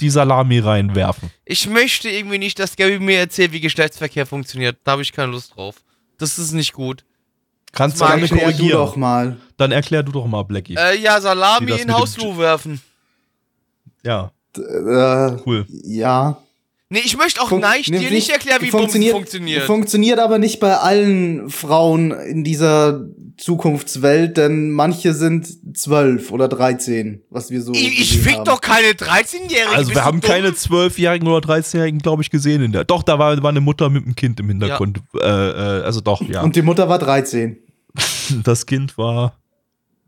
die 0.00 0.10
Salami 0.10 0.58
reinwerfen. 0.60 1.30
Ich 1.44 1.68
möchte 1.68 2.08
irgendwie 2.08 2.38
nicht, 2.38 2.58
dass 2.58 2.76
Gabby 2.76 2.98
mir 2.98 3.18
erzählt, 3.18 3.52
wie 3.52 3.60
Geschlechtsverkehr 3.60 4.26
funktioniert. 4.26 4.78
Da 4.84 4.92
habe 4.92 5.02
ich 5.02 5.12
keine 5.12 5.32
Lust 5.32 5.56
drauf. 5.56 5.76
Das 6.18 6.38
ist 6.38 6.52
nicht 6.52 6.72
gut. 6.72 7.04
Kannst 7.72 7.96
du 8.00 8.04
Das 8.04 8.08
gerne 8.10 8.22
mag 8.22 8.30
Erklär 8.30 8.46
du 8.48 8.56
korrigieren. 8.56 8.78
doch 8.78 8.96
mal. 8.96 9.36
Dann 9.56 9.72
erklär 9.72 10.02
du 10.02 10.12
doch 10.12 10.26
mal, 10.26 10.42
Blackie. 10.44 10.76
Äh, 10.76 10.98
ja, 11.00 11.20
Salami 11.20 11.72
in 11.72 11.92
Hausflur 11.92 12.38
werfen. 12.38 12.80
ja, 14.04 14.30
Äh, 14.56 15.36
cool. 15.46 15.66
ja. 15.84 16.40
Nee, 16.90 17.00
ich 17.04 17.18
möchte 17.18 17.42
auch 17.42 17.50
Fun- 17.50 17.60
nein, 17.60 17.82
nee, 17.88 17.98
dir 17.98 18.10
nicht 18.10 18.30
erklären, 18.30 18.62
wie 18.62 18.70
Bumsen 18.70 19.02
funktioniert. 19.10 19.64
Funktioniert 19.64 20.18
aber 20.18 20.38
nicht 20.38 20.58
bei 20.58 20.74
allen 20.78 21.50
Frauen 21.50 22.12
in 22.12 22.44
dieser 22.44 23.04
Zukunftswelt, 23.36 24.38
denn 24.38 24.70
manche 24.70 25.12
sind 25.12 25.76
zwölf 25.76 26.30
oder 26.30 26.48
dreizehn, 26.48 27.22
was 27.28 27.50
wir 27.50 27.60
so. 27.60 27.72
ich 27.72 28.00
ich 28.00 28.18
fick 28.18 28.36
haben. 28.36 28.44
doch 28.46 28.62
keine 28.62 28.92
13-Jährigen. 28.92 29.74
Also 29.74 29.94
wir 29.94 30.02
haben 30.02 30.22
dumm? 30.22 30.30
keine 30.30 30.54
zwölfjährigen 30.54 31.28
oder 31.28 31.46
13-jährigen, 31.46 32.00
glaube 32.00 32.22
ich, 32.22 32.30
gesehen 32.30 32.62
in 32.62 32.72
der. 32.72 32.84
Doch, 32.84 33.02
da 33.02 33.18
war, 33.18 33.42
war 33.42 33.50
eine 33.50 33.60
Mutter 33.60 33.90
mit 33.90 34.04
einem 34.04 34.16
Kind 34.16 34.40
im 34.40 34.48
Hintergrund. 34.48 35.00
Äh, 35.14 35.26
äh, 35.26 35.82
also 35.82 36.00
doch, 36.00 36.22
ja. 36.22 36.40
Und 36.40 36.56
die 36.56 36.62
Mutter 36.62 36.88
war 36.88 36.98
13. 36.98 37.58
das 38.44 38.64
Kind 38.64 38.96
war. 38.96 39.38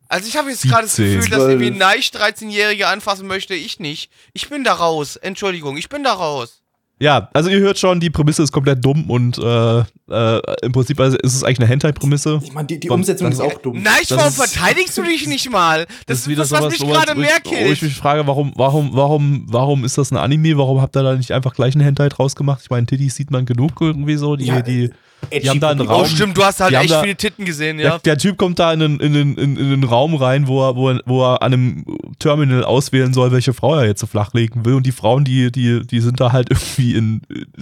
Also 0.09 0.26
ich 0.26 0.37
habe 0.37 0.51
jetzt 0.51 0.62
gerade 0.62 0.85
das 0.85 0.97
17. 0.97 1.16
Gefühl, 1.18 1.31
dass 1.31 1.47
irgendwie. 1.47 1.70
Neich 1.70 2.07
13-Jährige 2.09 2.89
anfassen 2.89 3.26
möchte, 3.26 3.55
ich 3.55 3.78
nicht. 3.81 4.11
Ich 4.33 4.49
bin 4.49 4.64
da 4.64 4.72
raus. 4.72 5.16
Entschuldigung, 5.16 5.76
ich 5.76 5.91
bin 5.91 6.03
da 6.03 6.14
raus. 6.14 6.60
Ja, 7.01 7.30
also 7.32 7.48
ihr 7.48 7.61
hört 7.61 7.78
schon, 7.78 7.98
die 7.98 8.11
Prämisse 8.11 8.42
ist 8.42 8.53
komplett 8.53 8.84
dumm 8.84 9.09
und 9.09 9.38
äh, 9.38 9.84
Äh, 10.11 10.41
Im 10.67 10.73
Prinzip 10.73 10.99
also 11.01 11.17
ist 11.19 11.35
es 11.35 11.45
eigentlich 11.45 11.61
eine 11.61 11.69
Hentai-Prämisse. 11.69 12.41
Ich 12.43 12.53
meine, 12.53 12.67
die, 12.67 12.81
die 12.81 12.91
Umsetzung 12.91 13.31
das- 13.31 13.39
ist 13.39 13.45
auch 13.45 13.59
dumm. 13.61 13.83
Nein, 13.83 13.93
warum 14.11 14.27
ist- 14.29 14.37
verteidigst 14.37 14.99
du 14.99 15.03
dich 15.03 15.27
nicht 15.27 15.51
mal? 15.51 15.87
Das, 16.07 16.27
ist 16.27 16.39
das, 16.39 16.51
was 16.51 16.69
mich 16.69 16.79
sowas, 16.79 17.05
gerade 17.05 17.17
wo 17.17 17.23
ich- 17.23 17.27
mehr 17.27 17.67
Wo 17.69 17.73
ich 17.73 17.83
mich 17.83 17.95
frage, 17.95 18.27
warum, 18.27 18.53
warum, 18.57 18.91
warum, 18.93 19.47
warum 19.49 19.85
ist 19.85 19.97
das 19.99 20.11
ein 20.11 20.17
Anime? 20.17 20.59
Warum 20.59 20.81
habt 20.81 20.97
ihr 20.97 21.03
da 21.03 21.15
nicht 21.15 21.33
einfach 21.33 21.55
gleich 21.55 21.75
einen 21.75 21.85
Hentai 21.85 22.09
draus 22.09 22.35
gemacht? 22.37 22.61
Ich 22.65 22.71
meine, 22.71 22.87
Titties 22.87 23.15
sieht 23.15 23.31
man 23.31 23.47
genug 23.47 23.73
irgendwie 23.81 24.17
so. 24.17 24.37
Die, 24.37 24.47
Ja, 24.47 24.61
die, 24.63 24.91
Edgy 25.29 25.41
die 25.43 25.51
haben 25.51 25.61
da 25.61 25.69
einen. 25.71 25.83
Oh, 25.83 25.93
Raum. 25.93 26.07
stimmt, 26.07 26.35
du 26.39 26.43
hast 26.43 26.61
halt 26.61 26.73
echt 26.75 26.91
da- 26.91 27.03
viele 27.03 27.15
Titten 27.15 27.45
gesehen, 27.45 27.77
Der, 27.77 27.87
ja. 27.87 27.99
der 27.99 28.17
Typ 28.17 28.39
kommt 28.39 28.59
da 28.59 28.73
in 28.73 28.81
den, 28.81 29.01
in, 29.01 29.13
den, 29.13 29.35
in, 29.37 29.57
in 29.59 29.69
den 29.71 29.85
Raum 29.85 30.15
rein, 30.15 30.49
wo 30.49 30.67
er, 30.67 30.75
wo, 30.77 30.89
er, 30.91 31.03
wo 31.05 31.23
er 31.23 31.43
an 31.43 31.53
einem 31.53 31.85
Terminal 32.19 32.65
auswählen 32.65 33.13
soll, 33.13 33.31
welche 33.31 33.53
Frau 33.53 33.75
er 33.75 33.85
jetzt 33.87 34.01
so 34.01 34.07
flachlegen 34.07 34.65
will. 34.65 34.75
Und 34.75 34.87
die 34.87 34.93
Frauen, 34.93 35.25
die, 35.25 35.53
die, 35.53 35.87
die 35.87 36.01
sind 36.01 36.21
da 36.21 36.33
halt 36.33 36.49
irgendwie 36.51 36.95
in, 36.95 37.21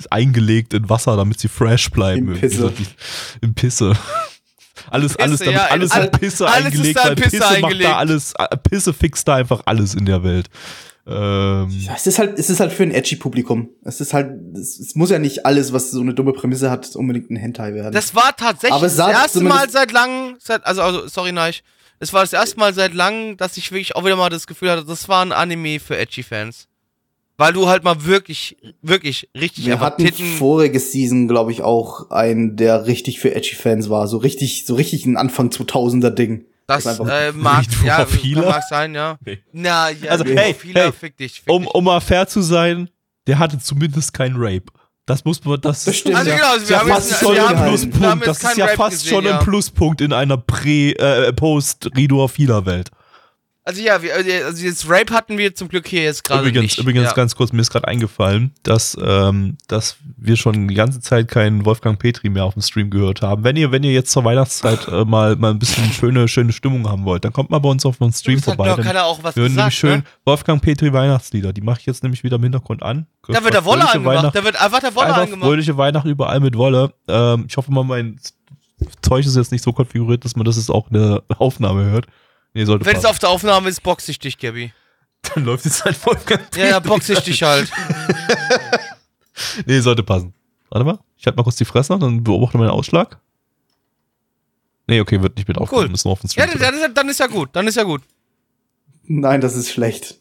eingelegt 0.08 0.72
in 0.72 0.88
Wasser, 0.88 1.16
damit 1.16 1.40
sie 1.40 1.48
fresh 1.48 1.90
bleiben. 1.90 2.37
Pisse. 2.40 2.72
in 3.40 3.54
Pisse. 3.54 3.92
Alles, 4.90 5.12
Pisse, 5.12 5.22
alles, 5.22 5.38
damit, 5.40 5.54
ja, 5.54 5.64
alles 5.66 5.90
all- 5.90 6.04
in 6.06 6.10
Pisse 6.12 6.46
alles 6.48 6.66
ist 6.74 6.74
eingelegt, 6.76 6.96
da 6.96 7.02
in 7.02 7.08
weil 7.08 7.14
Pisse 7.16 7.30
Pisse, 7.30 7.40
macht 7.44 7.54
eingelegt. 7.64 7.90
da 7.90 7.96
alles, 7.96 8.32
äh, 8.38 8.56
Pisse 8.56 8.92
fixt 8.94 9.28
da 9.28 9.34
einfach 9.34 9.62
alles 9.66 9.94
in 9.94 10.06
der 10.06 10.22
Welt. 10.24 10.48
Ähm, 11.06 11.68
Ja, 11.70 11.94
es 11.96 12.06
ist 12.06 12.18
halt, 12.18 12.38
es 12.38 12.50
ist 12.50 12.60
halt 12.60 12.72
für 12.72 12.82
ein 12.82 12.90
edgy 12.92 13.16
Publikum. 13.16 13.70
Es 13.82 14.00
ist 14.00 14.12
halt, 14.14 14.30
es, 14.56 14.78
es 14.78 14.94
muss 14.94 15.10
ja 15.10 15.18
nicht 15.18 15.46
alles, 15.46 15.72
was 15.72 15.90
so 15.90 16.00
eine 16.00 16.14
dumme 16.14 16.32
Prämisse 16.32 16.70
hat, 16.70 16.94
unbedingt 16.96 17.30
ein 17.30 17.36
Hentai 17.36 17.74
werden. 17.74 17.92
Das 17.92 18.14
war 18.14 18.36
tatsächlich 18.36 18.80
das 18.80 18.98
erste 18.98 19.40
Mal 19.40 19.68
seit 19.70 19.90
langem, 19.92 20.36
seit, 20.38 20.64
also, 20.66 20.82
also, 20.82 21.08
sorry, 21.08 21.32
Neich. 21.32 21.62
Es 21.98 22.12
war 22.12 22.20
das 22.20 22.32
erste 22.32 22.58
Mal 22.60 22.74
seit 22.74 22.94
langem, 22.94 23.36
dass 23.36 23.56
ich 23.56 23.72
wirklich 23.72 23.96
auch 23.96 24.04
wieder 24.04 24.16
mal 24.16 24.28
das 24.30 24.46
Gefühl 24.46 24.70
hatte, 24.70 24.84
das 24.84 25.08
war 25.08 25.24
ein 25.24 25.32
Anime 25.32 25.80
für 25.80 25.96
Edgy-Fans. 25.98 26.68
Weil 27.40 27.52
du 27.52 27.68
halt 27.68 27.84
mal 27.84 28.04
wirklich, 28.04 28.56
wirklich 28.82 29.30
richtig 29.38 29.64
Wir 29.66 29.78
hatten 29.78 30.04
Titten. 30.04 30.26
vorige 30.36 30.80
Season, 30.80 31.28
glaube 31.28 31.52
ich, 31.52 31.62
auch 31.62 32.10
einen, 32.10 32.56
der 32.56 32.86
richtig 32.86 33.20
für 33.20 33.32
edgy 33.34 33.54
Fans 33.54 33.88
war. 33.88 34.08
So 34.08 34.16
richtig, 34.18 34.66
so 34.66 34.74
richtig 34.74 35.06
ein 35.06 35.16
Anfang 35.16 35.50
2000er 35.50 36.10
Ding. 36.10 36.46
Das 36.66 36.86
einfach- 36.86 37.06
äh, 37.08 37.32
mag, 37.32 37.64
ja, 37.84 38.06
mag 38.34 38.62
sein, 38.68 38.94
ja. 38.94 39.18
Nee. 39.24 39.38
Na, 39.52 39.88
ja, 39.90 40.10
Also, 40.10 40.24
hey, 40.24 40.52
Profile, 40.52 40.80
hey, 40.82 40.92
fick 40.92 41.16
dich, 41.16 41.40
fick 41.40 41.50
um, 41.52 41.62
dich. 41.62 41.74
um 41.74 41.84
mal 41.84 42.00
fair 42.00 42.26
zu 42.26 42.42
sein, 42.42 42.90
der 43.28 43.38
hatte 43.38 43.58
zumindest 43.58 44.12
kein 44.12 44.34
Rape. 44.36 44.64
Das 45.06 45.24
muss 45.24 45.42
man, 45.44 45.58
das, 45.60 45.84
Das 45.84 45.96
stimmt. 45.96 46.16
Also 46.16 46.30
ja. 46.30 46.36
genau, 46.36 46.50
also 46.52 46.68
wir 46.68 46.74
ja 46.76 46.80
haben 46.80 46.88
fast 46.90 47.10
jetzt, 47.10 47.20
schon 47.20 47.34
wir 47.34 47.48
ein 47.48 47.48
haben, 47.48 47.54
wir 47.56 48.10
haben 48.10 48.20
Pluspunkt. 48.20 48.26
Das 48.26 48.42
ist 48.42 48.56
ja 48.58 48.66
fast 48.68 48.90
gesehen, 49.04 49.08
schon 49.14 49.26
ein 49.26 49.38
Pluspunkt 49.38 50.00
in 50.02 50.12
einer 50.12 50.36
Prä, 50.36 50.90
äh, 50.90 51.32
Post-Ridor-Fila-Welt. 51.32 52.90
Also 53.68 53.82
ja, 53.82 54.00
wir, 54.00 54.14
also 54.14 54.64
jetzt 54.64 54.88
Rape 54.88 55.12
hatten 55.12 55.36
wir 55.36 55.54
zum 55.54 55.68
Glück 55.68 55.86
hier 55.86 56.02
jetzt 56.02 56.24
gerade 56.24 56.40
Übrigens, 56.40 56.62
nicht. 56.62 56.78
übrigens 56.78 57.04
ja. 57.04 57.12
ganz 57.12 57.36
kurz, 57.36 57.52
mir 57.52 57.60
ist 57.60 57.68
gerade 57.70 57.86
eingefallen, 57.86 58.54
dass, 58.62 58.96
ähm, 58.98 59.58
dass 59.66 59.98
wir 60.16 60.36
schon 60.36 60.68
die 60.68 60.74
ganze 60.74 61.02
Zeit 61.02 61.28
keinen 61.28 61.66
Wolfgang 61.66 61.98
Petri 61.98 62.30
mehr 62.30 62.46
auf 62.46 62.54
dem 62.54 62.62
Stream 62.62 62.88
gehört 62.88 63.20
haben. 63.20 63.44
Wenn 63.44 63.56
ihr, 63.56 63.70
wenn 63.70 63.82
ihr 63.82 63.92
jetzt 63.92 64.10
zur 64.10 64.24
Weihnachtszeit 64.24 64.88
äh, 64.88 65.04
mal, 65.04 65.36
mal 65.36 65.50
ein 65.50 65.58
bisschen 65.58 65.84
schöne, 65.92 66.28
schöne 66.28 66.52
Stimmung 66.52 66.88
haben 66.88 67.04
wollt, 67.04 67.26
dann 67.26 67.34
kommt 67.34 67.50
mal 67.50 67.58
bei 67.58 67.68
uns 67.68 67.84
auf 67.84 67.98
dem 67.98 68.10
Stream 68.10 68.40
vorbei. 68.40 68.68
doch 68.68 68.76
Dann 68.76 68.86
keiner 68.86 69.04
auch 69.04 69.22
was 69.22 69.36
hören 69.36 69.48
gesagt, 69.48 69.56
nämlich 69.56 69.78
schön 69.78 69.98
ne? 69.98 70.04
Wolfgang 70.24 70.62
Petri 70.62 70.90
Weihnachtslieder. 70.90 71.52
Die 71.52 71.60
mache 71.60 71.80
ich 71.80 71.86
jetzt 71.86 72.02
nämlich 72.02 72.24
wieder 72.24 72.36
im 72.36 72.44
Hintergrund 72.44 72.82
an. 72.82 73.06
Da 73.26 73.44
wird 73.44 73.52
der 73.52 73.66
Wolle 73.66 73.86
angemacht, 73.86 74.34
da 74.34 74.44
wird 74.44 74.58
einfach 74.58 74.80
der 74.80 74.94
Wolle 74.94 75.08
Einfach 75.08 75.22
angemacht. 75.24 75.46
fröhliche 75.46 75.76
Weihnachten 75.76 76.08
überall 76.08 76.40
mit 76.40 76.56
Wolle. 76.56 76.94
Ähm, 77.06 77.44
ich 77.46 77.54
hoffe 77.58 77.70
mal, 77.70 77.84
mein 77.84 78.18
Zeug 79.02 79.26
ist 79.26 79.36
jetzt 79.36 79.52
nicht 79.52 79.62
so 79.62 79.74
konfiguriert, 79.74 80.24
dass 80.24 80.36
man 80.36 80.46
das 80.46 80.56
jetzt 80.56 80.70
auch 80.70 80.90
in 80.90 80.94
der 80.94 81.22
Aufnahme 81.36 81.84
hört. 81.84 82.06
Nee, 82.54 82.64
sollte 82.64 82.84
Wenn 82.86 82.96
es 82.96 83.04
auf 83.04 83.18
der 83.18 83.28
Aufnahme 83.28 83.68
ist, 83.68 83.82
box 83.82 84.08
ich 84.08 84.18
dich, 84.18 84.38
Gabby. 84.38 84.72
Dann 85.34 85.44
läuft 85.44 85.64
jetzt 85.64 85.84
halt 85.84 86.04
Wolfgang 86.06 86.40
Ja, 86.56 86.66
ja, 86.66 86.78
box 86.80 87.08
ich 87.08 87.20
dich 87.20 87.42
halt. 87.42 87.70
Nee, 89.66 89.80
sollte 89.80 90.02
passen. 90.02 90.34
Warte 90.70 90.84
mal, 90.84 90.98
ich 91.16 91.24
halte 91.26 91.36
mal 91.36 91.44
kurz 91.44 91.56
die 91.56 91.64
Fresse, 91.64 91.96
dann 91.98 92.24
beobachte 92.24 92.58
meinen 92.58 92.70
Ausschlag. 92.70 93.18
Nee, 94.88 95.00
okay, 95.00 95.22
wird 95.22 95.36
nicht 95.36 95.46
mit 95.46 95.56
aufgenommen, 95.58 95.88
Cool. 95.88 95.94
ist 95.94 96.04
nur 96.04 96.12
auf 96.12 96.20
dem 96.20 96.30
Ja, 96.34 96.44
Stream. 96.46 96.60
dann 96.60 96.74
ist, 96.74 96.90
dann 96.96 97.08
ist 97.08 97.20
ja 97.20 97.26
gut, 97.28 97.50
dann 97.52 97.66
ist 97.68 97.76
ja 97.76 97.84
gut. 97.84 98.02
Nein, 99.04 99.40
das 99.40 99.54
ist 99.54 99.70
schlecht. 99.70 100.16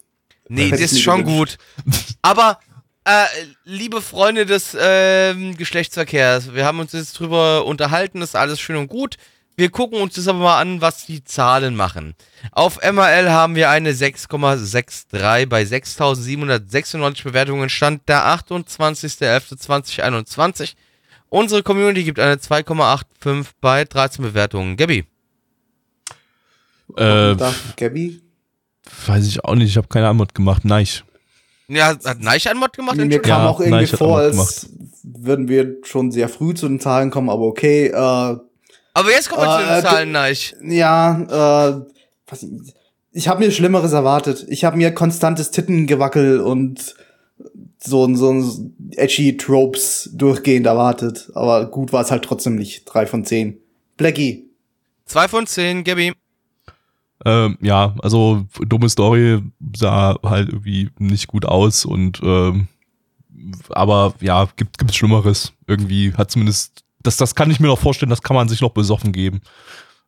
Nee, 0.50 0.70
Das 0.70 0.80
das 0.82 0.92
ist 0.94 1.02
schon 1.02 1.24
gut. 1.24 1.58
Aber, 2.22 2.60
äh, 3.06 3.26
liebe 3.66 4.02
Freunde 4.02 4.46
des 4.46 4.78
ähm, 4.80 5.58
Geschlechtsverkehrs, 5.58 6.54
wir 6.54 6.64
haben 6.64 6.80
uns 6.80 6.92
jetzt 6.94 7.20
drüber 7.20 7.66
unterhalten, 7.66 8.22
ist 8.22 8.36
alles 8.36 8.60
schön 8.60 8.76
und 8.78 8.88
gut. 8.88 9.18
Wir 9.60 9.72
gucken 9.72 10.00
uns 10.00 10.14
das 10.14 10.28
aber 10.28 10.38
mal 10.38 10.62
an, 10.62 10.82
was 10.82 11.08
die 11.08 11.24
Zahlen 11.24 11.76
machen. 11.76 12.14
Auf 12.52 12.78
MRL 12.84 13.32
haben 13.32 13.56
wir 13.56 13.72
eine 13.72 13.92
6,63 13.92 15.48
bei 15.48 15.64
6.796 15.64 17.24
Bewertungen. 17.24 17.68
Stand 17.70 18.08
der 18.08 18.28
28.11.2021. 18.28 20.76
Unsere 21.30 21.64
Community 21.64 22.04
gibt 22.04 22.20
eine 22.20 22.36
2,85 22.36 23.48
bei 23.60 23.84
13 23.84 24.24
Bewertungen. 24.24 24.78
Gabby. 24.78 25.06
äh, 26.96 27.36
Gabby? 27.76 28.22
weiß 29.08 29.26
ich 29.26 29.44
auch 29.44 29.56
nicht, 29.56 29.70
ich 29.70 29.78
habe 29.78 29.88
keine 29.88 30.08
Antwort 30.08 30.36
gemacht. 30.36 30.66
Nein. 30.66 30.88
Ja, 31.68 31.88
hat 31.88 32.22
Neich 32.22 32.48
einen 32.48 32.60
Mod 32.60 32.74
gemacht? 32.74 32.96
Mir 32.96 33.22
kam 33.22 33.42
Ja, 33.42 33.50
auch 33.50 33.60
irgendwie 33.60 33.86
ich 33.86 33.92
hab 33.92 33.98
vor, 33.98 34.20
als 34.20 34.70
würden 35.04 35.48
wir 35.50 35.78
schon 35.84 36.12
sehr 36.12 36.30
früh 36.30 36.54
zu 36.54 36.68
den 36.68 36.80
Zahlen 36.80 37.10
kommen, 37.10 37.30
aber 37.30 37.42
okay. 37.42 37.88
Äh, 37.88 38.38
Aber 38.98 39.12
jetzt 39.12 39.30
kommen 39.30 39.44
wir 39.44 39.60
zu 39.60 39.64
Äh, 39.64 39.76
den 39.76 39.84
Zahlen, 39.84 40.12
Neich. 40.12 40.56
ja, 40.64 41.22
äh, 41.70 41.82
was, 42.28 42.46
ich 43.12 43.28
habe 43.28 43.44
mir 43.44 43.52
Schlimmeres 43.52 43.94
erwartet. 43.94 44.46
Ich 44.50 44.64
habe 44.64 44.78
mir 44.78 44.92
konstantes 44.94 45.52
Tittengewackel 45.52 46.40
und 46.40 46.96
so 47.80 48.06
ein 48.06 48.16
so 48.16 48.32
ein 48.32 48.74
edgy 48.96 49.38
Tropes 49.38 50.10
durchgehend 50.14 50.66
erwartet. 50.66 51.30
Aber 51.36 51.68
gut 51.68 51.94
war 51.94 52.02
es 52.02 52.12
halt 52.12 52.24
trotzdem 52.26 52.56
nicht. 52.56 52.86
Drei 52.86 53.06
von 53.06 53.24
zehn. 53.24 53.58
Blackie. 53.98 54.50
Zwei 55.06 55.28
von 55.28 55.46
zehn, 55.46 55.84
Gabby. 55.84 56.14
Ähm, 57.26 57.58
ja, 57.62 57.96
also 58.02 58.46
dumme 58.68 58.90
Story 58.90 59.42
sah 59.76 60.18
halt 60.24 60.50
irgendwie 60.50 60.90
nicht 60.98 61.28
gut 61.28 61.46
aus 61.46 61.86
und 61.86 62.20
ähm, 62.24 62.68
aber 63.70 64.14
ja, 64.22 64.48
gibt 64.56 64.78
gibt's 64.78 64.96
Schlimmeres. 64.96 65.54
Irgendwie 65.68 66.14
hat 66.14 66.32
zumindest 66.32 66.84
das 67.04 67.18
das 67.18 67.36
kann 67.36 67.52
ich 67.52 67.60
mir 67.60 67.68
noch 67.68 67.80
vorstellen, 67.80 68.10
das 68.10 68.22
kann 68.22 68.36
man 68.36 68.50
sich 68.50 68.62
noch 68.62 68.72
besoffen 68.72 69.12
geben. 69.12 69.42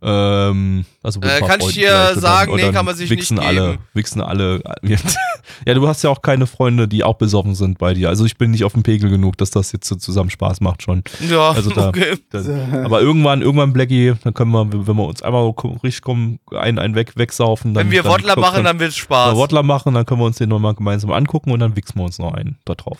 Ähm, 0.01 0.85
also 1.03 1.19
Äh, 1.19 1.41
kann 1.41 1.59
ich 1.59 1.73
dir 1.73 2.13
sagen, 2.15 2.53
und 2.53 2.61
nee, 2.61 2.71
kann 2.71 2.85
man 2.85 2.95
sich 2.95 3.09
wichsen 3.09 3.35
nicht 3.35 3.45
alle, 3.45 3.71
geben. 3.71 3.83
wichsen 3.93 4.21
alle. 4.21 4.61
ja, 5.65 5.73
du 5.73 5.87
hast 5.89 6.03
ja 6.03 6.09
auch 6.09 6.21
keine 6.21 6.47
Freunde, 6.47 6.87
die 6.87 7.03
auch 7.03 7.15
besoffen 7.15 7.53
sind 7.53 7.79
bei 7.79 7.93
dir. 7.93 8.07
Also 8.07 8.23
ich 8.23 8.37
bin 8.37 8.51
nicht 8.51 8.63
auf 8.63 8.71
dem 8.71 8.83
Pegel 8.83 9.09
genug, 9.09 9.37
dass 9.37 9.51
das 9.51 9.73
jetzt 9.73 9.89
so 9.89 9.95
zusammen 9.95 10.29
Spaß 10.29 10.61
macht 10.61 10.83
schon. 10.83 11.03
Ja, 11.29 11.49
Also 11.51 11.71
da, 11.71 11.89
okay. 11.89 12.15
da, 12.29 12.39
aber 12.85 13.01
irgendwann, 13.01 13.41
irgendwann 13.41 13.73
Blackie, 13.73 14.13
dann 14.23 14.33
können 14.33 14.51
wir, 14.51 14.71
wenn 14.87 14.95
wir 14.95 15.03
uns 15.05 15.21
einmal 15.21 15.53
richtig 15.83 16.01
kommen, 16.01 16.39
einen, 16.55 16.79
einen 16.79 16.95
weg, 16.95 17.17
wegsaufen. 17.17 17.73
Dann, 17.73 17.87
Wenn 17.87 17.91
wir 17.91 18.03
dann, 18.03 18.13
Wodler 18.13 18.37
machen, 18.39 18.63
dann 18.63 18.79
wird's 18.79 18.95
wenn 18.95 19.01
wir 19.01 19.15
Spaß. 19.17 19.35
Wodler 19.35 19.63
machen, 19.63 19.93
dann 19.95 20.05
können 20.05 20.21
wir 20.21 20.25
uns 20.25 20.37
den 20.37 20.47
nochmal 20.47 20.75
gemeinsam 20.75 21.11
angucken 21.11 21.51
und 21.51 21.59
dann 21.59 21.75
wichsen 21.75 21.99
wir 21.99 22.05
uns 22.05 22.19
noch 22.19 22.33
einen 22.33 22.57
da 22.63 22.73
drauf. 22.75 22.99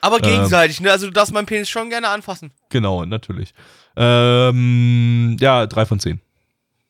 Aber 0.00 0.20
gegenseitig, 0.20 0.80
ne? 0.80 0.90
Also 0.90 1.06
du 1.06 1.12
darfst 1.12 1.32
meinen 1.32 1.46
Penis 1.46 1.68
schon 1.68 1.90
gerne 1.90 2.08
anfassen. 2.08 2.50
Genau, 2.70 3.04
natürlich. 3.04 3.52
Ähm, 3.96 5.36
ja, 5.40 5.66
drei 5.66 5.86
von 5.86 5.98
zehn. 6.00 6.20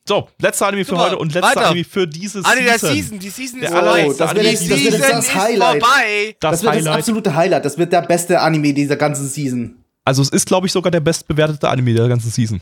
So, 0.07 0.27
letzter 0.39 0.67
Anime 0.67 0.85
für 0.85 0.91
Super, 0.91 1.03
heute 1.03 1.17
und 1.17 1.33
letzter 1.33 1.49
weiter. 1.49 1.67
Anime 1.69 1.83
für 1.85 2.07
diese 2.07 2.41
Ah, 2.43 2.53
nee, 2.57 2.63
der 2.65 2.79
Season. 2.79 3.19
Die 3.19 3.29
Season 3.29 3.59
Der 3.59 3.69
ist 3.69 3.75
vorbei. 3.75 4.05
das 4.17 4.29
Anime 4.31 4.45
wird 4.59 4.93
das 4.93 4.99
wird 5.27 5.35
Highlight. 5.35 5.83
vorbei. 5.83 6.35
Das, 6.39 6.51
Das 6.51 6.63
wird 6.63 6.85
das 6.85 6.95
absolute 6.95 7.35
Highlight. 7.35 7.65
Das 7.65 7.77
wird 7.77 7.93
der 7.93 8.01
beste 8.01 8.39
Anime 8.41 8.73
dieser 8.73 8.95
ganzen 8.95 9.27
Season. 9.27 9.75
Also 10.05 10.21
es 10.23 10.29
ist, 10.29 10.47
glaube 10.47 10.65
ich, 10.65 10.73
sogar 10.73 10.89
der 10.89 11.01
bestbewertete 11.01 11.69
Anime 11.69 11.93
der 11.93 12.07
ganzen 12.07 12.31
Season. 12.31 12.61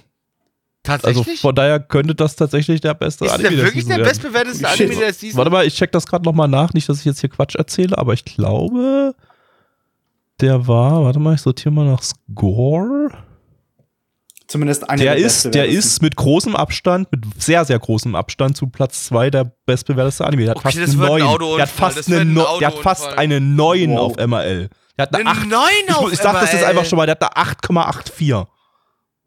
Also 0.85 1.01
Tatsächlich? 1.09 1.39
von 1.41 1.53
daher 1.55 1.79
könnte 1.81 2.15
das 2.15 2.35
tatsächlich 2.35 2.79
der 2.81 2.93
beste 2.93 3.25
ist 3.25 3.31
Anime 3.31 3.49
der 3.49 3.57
wirklich 3.59 3.83
Season 3.85 3.89
der 3.89 3.97
werden. 4.05 4.07
bestbewerteste 4.09 4.67
Shit. 4.67 4.81
Anime 4.87 4.99
der 4.99 5.13
Season? 5.13 5.37
Warte 5.37 5.51
mal, 5.51 5.65
ich 5.67 5.75
check 5.75 5.91
das 5.91 6.05
gerade 6.07 6.23
nochmal 6.25 6.47
nach. 6.49 6.73
Nicht, 6.73 6.87
dass 6.89 6.99
ich 6.99 7.05
jetzt 7.05 7.19
hier 7.21 7.29
Quatsch 7.29 7.55
erzähle, 7.55 7.97
aber 7.97 8.13
ich 8.13 8.25
glaube, 8.25 9.15
der 10.41 10.67
war, 10.67 11.03
warte 11.03 11.19
mal, 11.19 11.35
ich 11.35 11.41
sortiere 11.41 11.71
mal 11.71 11.85
nach 11.85 12.01
Score. 12.03 13.09
Zumindest 14.47 14.89
einer 14.89 15.03
Der 15.03 15.15
der 15.15 15.25
ist, 15.25 15.53
der 15.53 15.65
ist 15.67 16.01
mit 16.01 16.15
großem 16.15 16.55
Abstand, 16.55 17.11
mit 17.11 17.25
sehr, 17.37 17.65
sehr 17.65 17.77
großem 17.79 18.15
Abstand 18.15 18.55
zu 18.55 18.67
Platz 18.67 19.05
2 19.07 19.29
der 19.29 19.51
bestbewerteste 19.65 20.25
Anime. 20.25 20.43
Der 20.45 20.51
hat 20.51 20.57
Okay, 20.57 20.63
fast 20.71 20.77
das 20.77 20.89
einen 20.91 21.01
ein 21.01 21.07
neuen. 21.09 21.23
Autounfall, 21.23 21.57
Der 21.57 21.65
hat 21.65 21.69
fast, 21.69 22.07
eine, 22.07 22.21
ein 22.21 22.35
der 22.59 22.67
hat 22.67 22.77
fast 22.79 23.07
einen 23.17 23.55
neuen 23.57 23.91
Wow. 23.91 23.99
auf 24.17 24.25
MRL. 24.27 24.69
Der 24.97 25.03
hat 25.03 25.13
eine 25.15 25.29
Einen 25.29 25.39
8, 25.39 25.47
neuen 25.49 25.67
ich, 25.89 25.95
auf 25.95 26.11
ich 26.13 26.19
sag 26.19 26.39
das 26.39 26.53
jetzt 26.53 26.63
einfach 26.63 26.85
schon 26.85 26.97
mal, 26.97 27.05
der 27.05 27.17
hat 27.19 27.37
eine 27.37 27.45
8,84. 27.51 28.47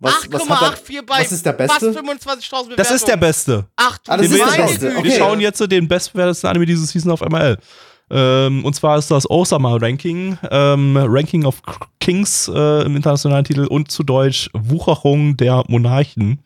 Was, 0.03 0.15
was, 0.31 0.49
hat 0.49 0.63
er, 0.63 0.69
8,84 0.79 1.03
bei 1.07 1.19
was 1.21 1.33
ist 1.33 1.45
der 1.45 1.53
fast 1.55 1.81
beste? 1.81 2.01
25.000 2.01 2.01
Bewertungen. 2.01 2.77
Das 2.79 2.91
ist 2.91 3.07
der 3.07 3.17
beste. 3.19 3.67
Ach, 3.77 3.99
du 3.99 4.11
Ah, 4.13 4.17
das 4.17 4.27
ist 4.27 4.39
der 4.39 4.47
meine 4.47 4.63
beste. 4.63 4.89
Güte. 4.93 5.05
Wir 5.05 5.19
schauen 5.19 5.41
jetzt 5.41 5.61
den 5.71 5.87
bestbewertesten 5.87 6.49
Anime 6.49 6.65
dieses 6.65 6.89
Season 6.89 7.13
auf 7.13 7.21
MRL. 7.21 7.59
Ähm, 8.11 8.65
und 8.65 8.75
zwar 8.75 8.99
ist 8.99 9.11
das 9.11 9.29
Osama 9.31 9.77
Ranking, 9.77 10.37
ähm, 10.51 10.97
Ranking 10.97 11.45
of 11.45 11.63
Kings 12.01 12.51
äh, 12.53 12.83
im 12.85 12.97
internationalen 12.97 13.45
Titel 13.45 13.67
und 13.67 13.91
zu 13.91 14.03
Deutsch 14.03 14.51
Wucherung 14.53 15.37
der 15.37 15.63
Monarchen. 15.69 16.41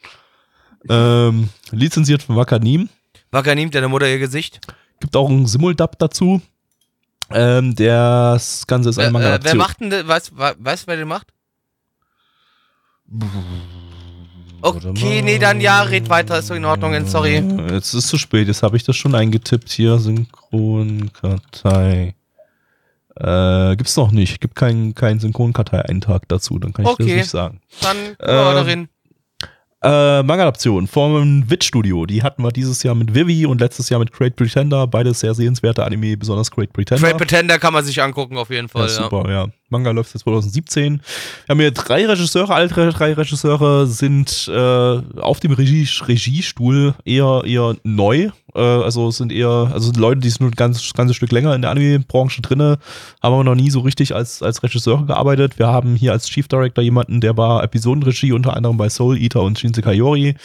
Ähm, 0.89 1.49
lizenziert 1.71 2.23
von 2.23 2.37
Wakanim. 2.37 2.91
Wacker 3.31 3.55
nimmt 3.55 3.75
deine 3.75 3.89
Mutter 3.89 4.07
ihr 4.09 4.19
Gesicht. 4.19 4.61
Gibt 5.01 5.17
auch 5.17 5.29
einen 5.29 5.47
Simuldub 5.47 5.99
dazu. 5.99 6.43
Ähm, 7.31 7.75
das 7.75 8.67
Ganze 8.67 8.91
ist 8.91 8.97
Wer, 8.99 9.07
ein 9.07 9.13
Manga. 9.13 9.37
äh, 9.37 9.41
wer 9.43 9.55
macht 9.55 9.81
denn, 9.81 9.91
weißt 10.07 10.33
du, 10.33 10.87
wer 10.87 10.97
den 10.97 11.09
macht? 11.09 11.29
Okay, 14.67 15.21
nee, 15.23 15.39
dann 15.39 15.61
ja, 15.61 15.83
red 15.83 16.09
weiter, 16.09 16.39
ist 16.39 16.51
doch 16.51 16.57
in 16.57 16.65
Ordnung, 16.65 16.95
sorry. 17.07 17.37
Äh, 17.37 17.75
Jetzt 17.75 17.89
ist 17.89 17.95
es 18.05 18.07
zu 18.09 18.19
spät, 18.19 18.47
jetzt 18.49 18.63
habe 18.63 18.77
ich 18.77 18.85
das 18.85 18.97
schon 18.97 19.15
eingetippt 19.15 19.71
hier. 19.71 19.99
Synchronkartei. 19.99 22.15
Äh, 23.17 23.77
gibt's 23.77 23.97
noch 23.97 24.11
nicht. 24.11 24.41
Gibt 24.41 24.57
keinen 24.57 24.95
keinen 24.95 25.21
Synchronkartei-Eintrag 25.21 26.27
dazu, 26.29 26.59
dann 26.59 26.73
kann 26.73 26.85
ich 26.87 26.91
Okay. 26.93 27.05
das 27.07 27.15
nicht 27.17 27.31
sagen. 27.31 27.61
Dann 27.83 27.97
ähm, 27.97 28.15
darin. 28.19 28.89
Äh, 29.83 30.23
Manga-Adaption 30.23 30.87
vom 30.87 31.51
Wit 31.51 31.63
Studio. 31.63 32.07
Die 32.07 32.23
hatten 32.23 32.43
wir 32.43 32.51
dieses 32.53 32.83
Jahr 32.83 32.95
mit 32.95 33.15
Vivi 33.15 33.45
und 33.45 33.61
letztes 33.61 33.91
Jahr 33.91 34.01
mit 34.01 34.13
Great 34.13 34.35
Pretender. 34.35 34.87
Beides 34.87 35.21
sehr 35.21 35.35
sehenswerte 35.35 35.85
Anime, 35.85 36.17
besonders 36.17 36.51
Great 36.51 36.73
Pretender. 36.73 37.07
Great 37.07 37.19
Pretender 37.19 37.59
kann 37.59 37.75
man 37.75 37.85
sich 37.85 38.01
angucken, 38.03 38.39
auf 38.39 38.49
jeden 38.49 38.71
Fall. 38.71 38.89
ja, 38.89 38.97
Ja, 38.97 39.03
super, 39.03 39.31
ja. 39.31 39.47
Manga 39.75 39.91
läuft 39.91 40.13
seit 40.13 40.23
2017. 40.23 41.01
Wir 41.47 41.53
haben 41.53 41.61
hier 41.61 41.73
drei 41.73 42.07
Regisseure, 42.07 42.55
alle 42.55 42.69
drei, 42.69 43.13
Regisseure 43.13 43.87
sind 43.87 44.49
äh, 44.49 45.21
auf 45.21 45.41
dem 45.41 45.53
Regie, 45.53 45.89
Regiestuhl 46.07 46.95
eher, 47.05 47.43
eher 47.45 47.75
neu. 47.83 48.31
Äh, 48.55 48.61
also 48.61 49.11
sind 49.11 49.33
eher, 49.33 49.71
also 49.73 49.87
sind 49.87 49.97
Leute, 49.97 50.21
die 50.21 50.31
sind 50.31 50.43
nur 50.43 50.51
ein 50.51 50.55
ganz, 50.55 50.93
ganzes 50.93 51.17
Stück 51.17 51.33
länger 51.33 51.55
in 51.55 51.63
der 51.63 51.71
Anime-Branche 51.71 52.41
drinne, 52.41 52.79
haben 53.23 53.35
aber 53.35 53.45
noch 53.45 53.55
nie 53.55 53.71
so 53.71 53.81
richtig 53.81 54.15
als, 54.15 54.43
als 54.43 54.63
Regisseure 54.63 55.07
gearbeitet. 55.07 55.59
Wir 55.59 55.67
haben 55.67 55.97
hier 55.97 56.13
als 56.13 56.29
Chief 56.29 56.47
Director 56.47 56.83
jemanden, 56.83 57.21
der 57.21 57.37
war 57.37 57.65
Episodenregie 57.65 58.33
unter 58.33 58.57
anderem 58.57 58.77
bei 58.77 58.89
Soul 58.89 59.19
Eater 59.19 59.43
und 59.43 59.59
Shinse 59.59 59.83
Kayori. 59.83 60.37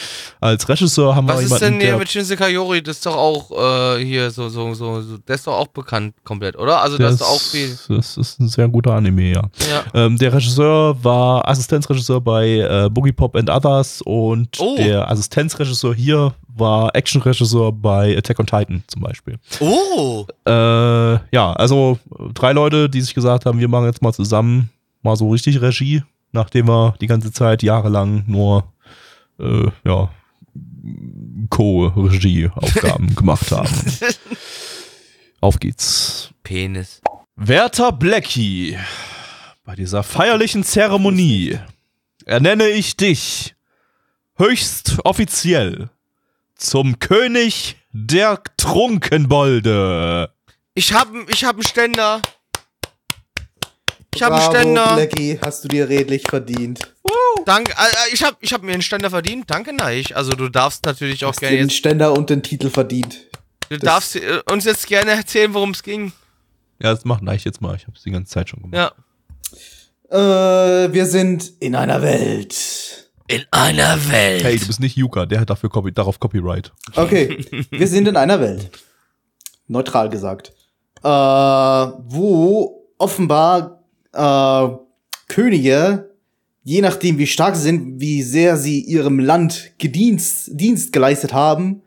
Als 0.42 0.68
Regisseur 0.68 1.16
haben 1.16 1.28
Was 1.28 1.38
wir 1.38 1.44
ist 1.44 1.50
jemanden, 1.50 1.80
denn 1.80 1.88
hier 1.88 1.98
mit 1.98 2.10
Shinse 2.10 2.36
Kayori? 2.36 2.82
Das 2.82 2.98
ist 2.98 3.06
doch 3.06 3.16
auch 3.16 3.52
äh, 3.98 4.04
hier 4.04 4.32
so, 4.32 4.50
so, 4.50 4.74
so, 4.74 5.02
so, 5.02 5.18
der 5.18 5.36
ist 5.36 5.46
doch 5.46 5.54
auch 5.54 5.68
bekannt 5.68 6.16
komplett, 6.24 6.58
oder? 6.58 6.82
Also 6.82 6.98
das 6.98 7.16
ist 7.16 7.22
auch 7.22 7.42
viel. 7.42 7.78
Das 7.90 8.18
ist 8.18 8.40
ein 8.40 8.48
sehr 8.48 8.68
guter 8.68 8.94
Anime, 8.94 9.19
ja. 9.28 9.42
Ja. 9.70 9.84
Ähm, 9.94 10.18
der 10.18 10.34
Regisseur 10.34 11.02
war 11.04 11.48
Assistenzregisseur 11.48 12.22
bei 12.22 12.48
äh, 12.60 12.90
Boogie 12.90 13.12
Pop 13.12 13.36
and 13.36 13.50
Others 13.50 14.02
und 14.04 14.58
Oh. 14.60 14.76
der 14.78 15.10
Assistenzregisseur 15.10 15.94
hier 15.94 16.34
war 16.48 16.94
Actionregisseur 16.96 17.72
bei 17.72 18.18
Attack 18.18 18.40
on 18.40 18.46
Titan 18.46 18.84
zum 18.88 19.02
Beispiel. 19.02 19.38
Oh! 19.60 20.26
Äh, 20.46 20.52
ja, 20.52 21.54
also 21.54 21.98
drei 22.34 22.52
Leute, 22.54 22.90
die 22.90 23.02
sich 23.02 23.14
gesagt 23.14 23.46
haben, 23.46 23.60
wir 23.60 23.68
machen 23.68 23.86
jetzt 23.86 24.02
mal 24.02 24.14
zusammen 24.14 24.70
mal 25.02 25.16
so 25.16 25.30
richtig 25.30 25.62
Regie, 25.62 26.04
nachdem 26.34 26.68
wir 26.68 26.96
die 27.00 27.08
ganze 27.08 27.32
Zeit 27.32 27.64
jahrelang 27.64 28.24
nur 28.28 28.66
äh, 29.40 29.68
ja, 29.86 30.10
Co-Regie-Aufgaben 31.50 33.16
gemacht 33.16 33.52
haben. 33.52 33.70
Auf 35.42 35.60
geht's. 35.60 36.32
Penis. 36.44 37.02
Werter 37.42 37.94
Blackie, 37.94 38.78
bei 39.64 39.74
dieser 39.74 40.04
feierlichen 40.04 40.66
Zeremonie 40.66 41.58
ernenne 42.26 42.68
ich 42.68 42.98
dich 42.98 43.56
höchst 44.36 44.98
offiziell 45.06 45.90
zum 46.56 47.00
König 47.00 47.78
der 47.94 48.44
Trunkenbolde. 48.58 50.34
Ich 50.74 50.92
hab, 50.92 51.08
ich 51.30 51.46
hab 51.46 51.56
einen 51.56 51.64
Ständer. 51.64 52.22
Ich 54.14 54.22
hab 54.22 54.34
einen 54.34 54.42
Bravo, 54.42 54.58
Ständer. 54.58 54.96
Blackie, 54.96 55.40
hast 55.42 55.64
du 55.64 55.70
dir 55.70 55.88
redlich 55.88 56.24
verdient. 56.30 56.82
Danke. 57.46 57.72
Äh, 57.72 58.14
ich 58.14 58.22
hab, 58.22 58.36
ich 58.42 58.52
hab 58.52 58.64
mir 58.64 58.74
einen 58.74 58.82
Ständer 58.82 59.10
verdient. 59.10 59.50
Danke, 59.50 59.72
Neich. 59.72 60.14
Also 60.14 60.34
du 60.34 60.50
darfst 60.50 60.86
natürlich 60.86 61.24
auch 61.24 61.30
Hast 61.30 61.40
gerne 61.40 61.56
den 61.56 61.70
jetzt, 61.70 61.78
Ständer 61.78 62.12
und 62.12 62.30
den 62.30 62.44
Titel 62.44 62.70
verdient. 62.70 63.18
du 63.70 63.78
darfst 63.78 64.18
äh, 64.18 64.42
uns 64.52 64.66
jetzt 64.66 64.88
gerne 64.88 65.12
erzählen, 65.12 65.54
worum 65.54 65.72
es 65.72 65.84
ging. 65.84 66.12
Ja, 66.82 66.94
das 66.94 67.06
macht 67.06 67.22
ich 67.34 67.44
jetzt 67.44 67.62
mal. 67.62 67.76
Ich 67.76 67.84
habe 67.84 67.98
es 67.98 68.04
die 68.04 68.12
ganze 68.12 68.32
Zeit 68.32 68.50
schon 68.50 68.62
gemacht. 68.62 68.94
Ja. 70.12 70.86
Äh, 70.86 70.94
wir 70.94 71.06
sind 71.06 71.52
in 71.60 71.76
einer 71.76 72.02
Welt. 72.02 73.12
In 73.28 73.46
einer 73.52 73.96
Welt. 74.10 74.44
Hey, 74.44 74.58
du 74.58 74.66
bist 74.66 74.80
nicht 74.80 74.98
Yuka, 74.98 75.26
der 75.26 75.42
hat 75.42 75.50
dafür 75.50 75.70
Copy, 75.70 75.92
darauf 75.92 76.20
Copyright. 76.20 76.72
Okay, 76.96 77.46
wir 77.70 77.88
sind 77.88 78.08
in 78.08 78.16
einer 78.16 78.40
Welt. 78.40 78.72
Neutral 79.68 80.10
gesagt. 80.10 80.52
Äh, 81.04 81.08
wo 81.08 82.88
offenbar 82.98 83.84
äh, 84.14 84.68
Könige, 85.28 86.10
je 86.64 86.82
nachdem 86.82 87.20
wie 87.20 87.28
stark 87.28 87.56
sie 87.56 87.62
sind, 87.64 88.00
wie 88.00 88.24
sehr 88.24 88.58
sie 88.58 88.82
ihrem 88.82 89.20
Land 89.20 89.74
Gedienst, 89.78 90.50
Dienst 90.54 90.92
geleistet 90.92 91.34
haben, 91.34 91.84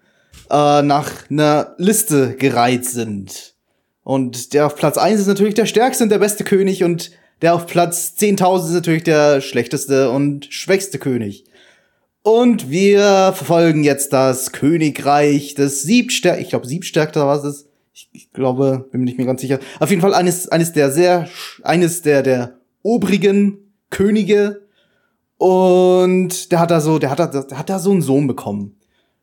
äh, 0.49 0.83
nach 0.83 1.29
einer 1.29 1.75
Liste 1.79 2.37
gereiht 2.37 2.87
sind. 2.87 3.52
Und 4.05 4.53
der 4.53 4.67
auf 4.67 4.77
Platz 4.77 4.99
1 4.99 5.21
ist 5.21 5.27
natürlich 5.27 5.55
der 5.55 5.67
stärkste 5.67 6.05
und 6.05 6.11
der 6.11 6.19
beste 6.19 6.45
König 6.45 6.83
und 6.85 7.13
der 7.41 7.55
auf 7.55 7.67
Platz 7.67 8.15
10.000 8.19 8.67
ist 8.67 8.73
natürlich 8.73 9.05
der 9.05 9.41
schlechteste 9.41 10.11
und 10.11 10.47
schwächste 10.47 10.99
König. 10.99 11.45
Und 12.23 12.71
wir 12.71 13.33
verfolgen 13.35 13.83
jetzt 13.83 14.13
das 14.13 14.53
Königreich 14.53 15.55
des 15.55 15.83
Siebstärk, 15.83 16.41
ich 16.41 16.51
glaube 16.51 16.67
Siebstärkter 16.67 17.27
war 17.27 17.43
es. 17.45 17.67
Ich, 17.95 18.09
ich 18.13 18.33
glaube, 18.33 18.89
bin 18.91 19.01
mir 19.01 19.07
nicht 19.07 19.19
mehr 19.19 19.27
ganz 19.27 19.43
sicher. 19.43 19.59
Auf 19.79 19.91
jeden 19.91 20.01
Fall 20.01 20.15
eines, 20.15 20.49
eines 20.49 20.73
der 20.73 20.91
sehr, 20.91 21.29
eines 21.63 22.01
der, 22.03 22.23
der 22.23 22.55
obrigen 22.83 23.75
Könige. 23.91 24.63
Und 25.37 26.53
der 26.53 26.61
hat 26.61 26.71
da 26.71 26.81
so, 26.81 26.99
der 26.99 27.11
hat 27.11 27.19
da, 27.19 27.27
der 27.27 27.59
hat 27.59 27.69
da 27.69 27.79
so 27.79 27.91
einen 27.91 28.03
Sohn 28.03 28.27
bekommen. 28.27 28.77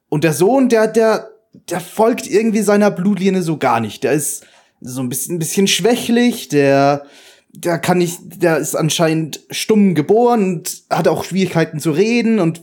Und 0.10 0.24
der 0.24 0.34
Sohn, 0.34 0.70
der, 0.70 0.88
der, 0.88 1.30
der 1.70 1.80
folgt 1.80 2.28
irgendwie 2.28 2.62
seiner 2.62 2.92
Blutlinie 2.92 3.42
so 3.42 3.58
gar 3.58 3.80
nicht. 3.80 4.04
Der 4.04 4.12
ist 4.12 4.46
so 4.82 5.02
ein 5.02 5.10
bisschen, 5.10 5.36
ein 5.36 5.40
bisschen 5.40 5.68
schwächlich, 5.68 6.48
der, 6.48 7.06
der 7.52 7.80
kann 7.80 7.98
nicht, 7.98 8.20
der 8.42 8.58
ist 8.58 8.76
anscheinend 8.76 9.42
stumm 9.50 9.96
geboren 9.96 10.56
und 10.58 10.84
hat 10.90 11.08
auch 11.08 11.24
Schwierigkeiten 11.24 11.80
zu 11.80 11.92
reden 11.92 12.40
und 12.40 12.62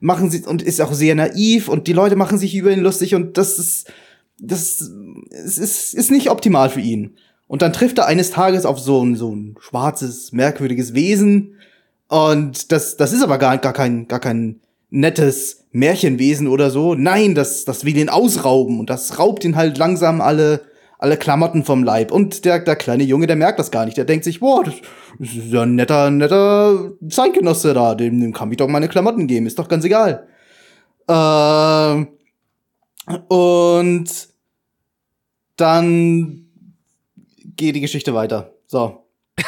machen 0.00 0.30
sie 0.30 0.42
und 0.42 0.62
ist 0.62 0.80
auch 0.80 0.92
sehr 0.92 1.14
naiv 1.14 1.68
und 1.68 1.86
die 1.86 1.92
Leute 1.92 2.16
machen 2.16 2.38
sich 2.38 2.54
über 2.54 2.70
ihn 2.70 2.80
lustig 2.80 3.14
und 3.14 3.38
das 3.38 3.58
ist, 3.58 3.92
das 4.38 4.90
es 5.30 5.58
ist, 5.58 5.94
ist 5.94 6.10
nicht 6.10 6.30
optimal 6.30 6.70
für 6.70 6.80
ihn. 6.80 7.16
Und 7.48 7.62
dann 7.62 7.72
trifft 7.72 7.98
er 7.98 8.06
eines 8.06 8.30
Tages 8.30 8.66
auf 8.66 8.78
so 8.78 9.04
ein, 9.04 9.14
so 9.14 9.34
ein 9.34 9.56
schwarzes, 9.60 10.32
merkwürdiges 10.32 10.94
Wesen. 10.94 11.54
Und 12.08 12.72
das, 12.72 12.96
das 12.96 13.12
ist 13.12 13.22
aber 13.22 13.38
gar, 13.38 13.58
gar 13.58 13.72
kein, 13.72 14.08
gar 14.08 14.20
kein 14.20 14.60
nettes 14.90 15.64
Märchenwesen 15.72 16.48
oder 16.48 16.70
so. 16.70 16.94
Nein, 16.94 17.34
das, 17.34 17.64
das 17.64 17.84
will 17.84 17.96
ihn 17.96 18.08
ausrauben 18.08 18.80
und 18.80 18.90
das 18.90 19.18
raubt 19.18 19.44
ihn 19.44 19.56
halt 19.56 19.78
langsam 19.78 20.20
alle, 20.20 20.62
alle 20.98 21.16
Klamotten 21.16 21.64
vom 21.64 21.84
Leib. 21.84 22.10
Und 22.10 22.44
der, 22.44 22.58
der 22.60 22.76
kleine 22.76 23.04
Junge, 23.04 23.26
der 23.26 23.36
merkt 23.36 23.58
das 23.58 23.70
gar 23.70 23.84
nicht. 23.84 23.96
Der 23.96 24.04
denkt 24.04 24.24
sich, 24.24 24.40
boah, 24.40 24.64
das, 24.64 24.74
ist 25.18 25.52
ja 25.52 25.62
ein 25.62 25.74
netter, 25.74 26.10
netter 26.10 26.92
Zeitgenosse 27.08 27.74
da. 27.74 27.94
Dem, 27.94 28.20
dem 28.20 28.32
kann 28.32 28.50
ich 28.50 28.56
doch 28.56 28.68
meine 28.68 28.88
Klamotten 28.88 29.26
geben. 29.26 29.46
Ist 29.46 29.58
doch 29.58 29.68
ganz 29.68 29.84
egal. 29.84 30.26
Ähm, 31.08 32.08
und 33.28 34.10
dann 35.56 36.46
geht 37.56 37.74
die 37.76 37.80
Geschichte 37.80 38.14
weiter. 38.14 38.52
So. 38.66 39.02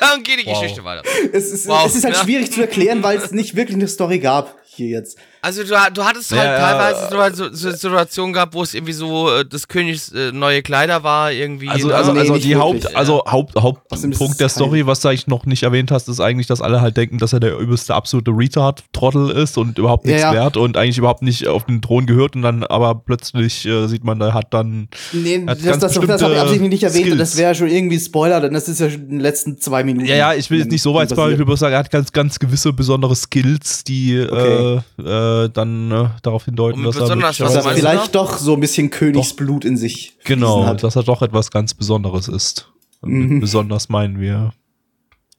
Dann 0.00 0.22
geht 0.22 0.40
die 0.40 0.46
Wow. 0.46 0.58
Geschichte 0.60 0.84
weiter. 0.84 1.02
Es 1.32 1.52
ist, 1.52 1.68
Wow. 1.68 1.84
es 1.86 1.94
ist 1.94 2.04
halt 2.04 2.16
schwierig 2.16 2.50
zu 2.50 2.62
erklären, 2.62 3.02
weil 3.02 3.18
es 3.18 3.30
nicht 3.30 3.54
wirklich 3.54 3.76
eine 3.76 3.88
Story 3.88 4.18
gab 4.18 4.56
hier 4.64 4.88
jetzt. 4.88 5.18
Also 5.44 5.62
du, 5.62 5.68
du 5.68 6.04
hattest 6.04 6.32
halt 6.32 6.42
ja. 6.42 6.88
teilweise 7.10 7.50
so, 7.52 7.52
so 7.52 7.70
Situationen 7.70 8.32
gehabt, 8.32 8.54
wo 8.54 8.62
es 8.62 8.72
irgendwie 8.72 8.94
so 8.94 9.30
äh, 9.30 9.44
des 9.44 9.68
Königs 9.68 10.10
äh, 10.12 10.32
neue 10.32 10.62
Kleider 10.62 11.02
war, 11.02 11.32
irgendwie. 11.32 11.68
Also, 11.68 11.88
ne? 11.88 11.94
also, 11.94 12.12
nee, 12.12 12.20
also 12.20 12.34
die 12.36 12.54
wirklich. 12.54 12.58
Haupt, 12.58 12.96
also 12.96 13.22
Haupt, 13.26 13.54
Hauptpunkt 13.60 14.40
der 14.40 14.48
Story, 14.48 14.86
was 14.86 15.00
du 15.00 15.08
eigentlich 15.08 15.26
noch 15.26 15.44
nicht 15.44 15.62
erwähnt 15.62 15.90
hast, 15.90 16.08
ist 16.08 16.20
eigentlich, 16.20 16.46
dass 16.46 16.62
alle 16.62 16.80
halt 16.80 16.96
denken, 16.96 17.18
dass 17.18 17.34
er 17.34 17.40
der 17.40 17.58
übelste 17.58 17.94
absolute 17.94 18.30
Retard-Trottel 18.30 19.30
ist 19.32 19.58
und 19.58 19.78
überhaupt 19.78 20.06
nichts 20.06 20.22
Ja, 20.22 20.32
ja. 20.32 20.40
wert 20.44 20.56
und 20.56 20.78
eigentlich 20.78 20.96
überhaupt 20.96 21.20
nicht 21.20 21.46
auf 21.46 21.66
den 21.66 21.82
Thron 21.82 22.06
gehört 22.06 22.36
und 22.36 22.42
dann 22.42 22.64
aber 22.64 22.94
plötzlich 22.94 23.66
äh, 23.66 23.86
sieht 23.86 24.02
man, 24.02 24.22
er 24.22 24.32
hat 24.32 24.54
dann 24.54 24.88
Nee, 25.12 25.44
Hat 25.46 25.58
das, 25.62 25.78
das, 25.78 25.92
das, 26.00 26.22
habe 26.22 26.32
ich 26.32 26.40
absichtlich 26.40 26.70
nicht 26.70 26.82
erwähnt 26.84 27.12
und 27.12 27.18
das 27.18 27.32
Skills. 27.32 27.42
wäre 27.42 27.54
schon 27.54 27.68
irgendwie 27.68 28.00
Spoiler, 28.00 28.40
denn 28.40 28.54
das 28.54 28.66
ist 28.68 28.80
ja 28.80 28.88
schon 28.88 29.02
in 29.02 29.10
den 29.10 29.20
letzten 29.20 29.58
zwei 29.58 29.84
Minuten. 29.84 30.06
Ja, 30.06 30.16
ja, 30.16 30.34
ich 30.34 30.50
will 30.50 30.58
jetzt 30.60 30.70
nicht 30.70 30.82
so 30.82 30.94
weit 30.94 31.10
spoilern, 31.10 31.32
ich 31.32 31.38
will 31.38 31.44
bloß 31.44 31.60
sagen, 31.60 31.74
er 31.74 31.80
hat 31.80 31.90
ganz, 31.90 32.12
ganz 32.12 32.38
gewisse 32.38 32.72
besondere 32.72 33.14
Skills, 33.14 33.84
die 33.84 34.24
Okay. 34.24 34.80
äh, 34.98 35.02
äh, 35.02 35.33
dann 35.52 35.90
äh, 35.90 36.08
darauf 36.22 36.44
hindeuten, 36.44 36.82
dass 36.84 36.96
er 36.96 37.00
Dass 37.02 37.10
er 37.10 37.16
meinst 37.16 37.40
du 37.40 37.70
vielleicht 37.74 38.14
doch 38.14 38.38
so 38.38 38.54
ein 38.54 38.60
bisschen 38.60 38.90
Königsblut 38.90 39.64
in 39.64 39.76
sich 39.76 40.16
Genau, 40.24 40.66
hat. 40.66 40.82
dass 40.82 40.96
er 40.96 41.02
doch 41.02 41.22
etwas 41.22 41.50
ganz 41.50 41.74
Besonderes 41.74 42.28
ist. 42.28 42.70
Mhm. 43.02 43.40
Besonders 43.40 43.88
meinen 43.88 44.20
wir 44.20 44.52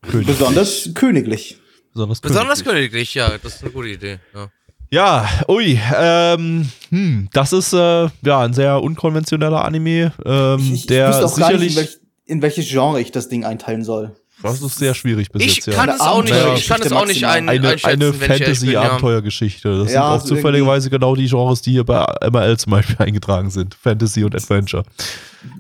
König. 0.04 0.28
Besonders 0.28 0.90
königlich. 0.94 1.58
besonders, 1.94 2.22
Besonders 2.22 2.64
königlich. 2.64 2.92
königlich, 2.92 3.14
ja, 3.16 3.38
das 3.42 3.56
ist 3.56 3.64
eine 3.64 3.72
gute 3.72 3.90
Idee. 3.90 4.20
Ja. 4.34 4.50
Ja, 4.92 5.28
ui, 5.48 5.80
ähm, 5.96 6.70
hm, 6.90 7.28
das 7.34 7.54
ist 7.54 7.74
äh, 7.74 8.08
ja 8.24 8.40
ein 8.42 8.54
sehr 8.54 8.82
unkonventioneller 8.84 9.66
Anime, 9.66 10.14
ähm, 10.24 10.60
Ich, 10.60 10.74
ich 10.74 10.86
der 10.86 11.10
wüsste 11.10 11.26
auch 11.26 11.36
gar 11.38 11.52
nicht, 11.54 11.72
sicherlich 11.72 11.72
in, 11.72 11.78
welch, 11.78 11.98
in 12.26 12.42
welches 12.44 12.68
Genre 12.70 13.02
ich 13.02 13.12
das 13.12 13.28
Ding 13.28 13.44
einteilen 13.46 13.84
soll. 13.84 14.16
Das 14.44 14.62
ist 14.62 14.78
sehr 14.78 14.94
schwierig 14.94 15.32
bis 15.32 15.42
Ich 15.42 15.56
jetzt, 15.56 15.68
ja. 15.68 15.74
kann 15.74 15.90
es 15.90 16.00
auch 16.02 16.22
nicht, 16.22 16.36
ich 16.58 16.68
kann 16.68 16.82
es 16.82 16.92
auch 16.92 17.06
nicht 17.06 17.26
ein, 17.26 17.48
eine, 17.50 17.76
eine 17.84 18.06
ja. 18.06 18.14
Fantasy-Abenteuergeschichte. 18.14 19.80
Das 19.80 19.92
Ja, 19.92 20.02
sind 20.02 20.02
auch 20.02 20.22
so 20.22 20.36
zufälligerweise 20.36 20.90
genau 20.90 21.16
die 21.16 21.28
Genres, 21.28 21.62
die 21.62 21.72
hier 21.72 21.84
bei 21.84 22.06
MRL 22.30 22.58
zum 22.58 22.72
Beispiel 22.72 22.96
eingetragen 23.00 23.50
sind. 23.50 23.76
Fantasy 23.76 24.24
und 24.24 24.36
Adventure. 24.36 24.84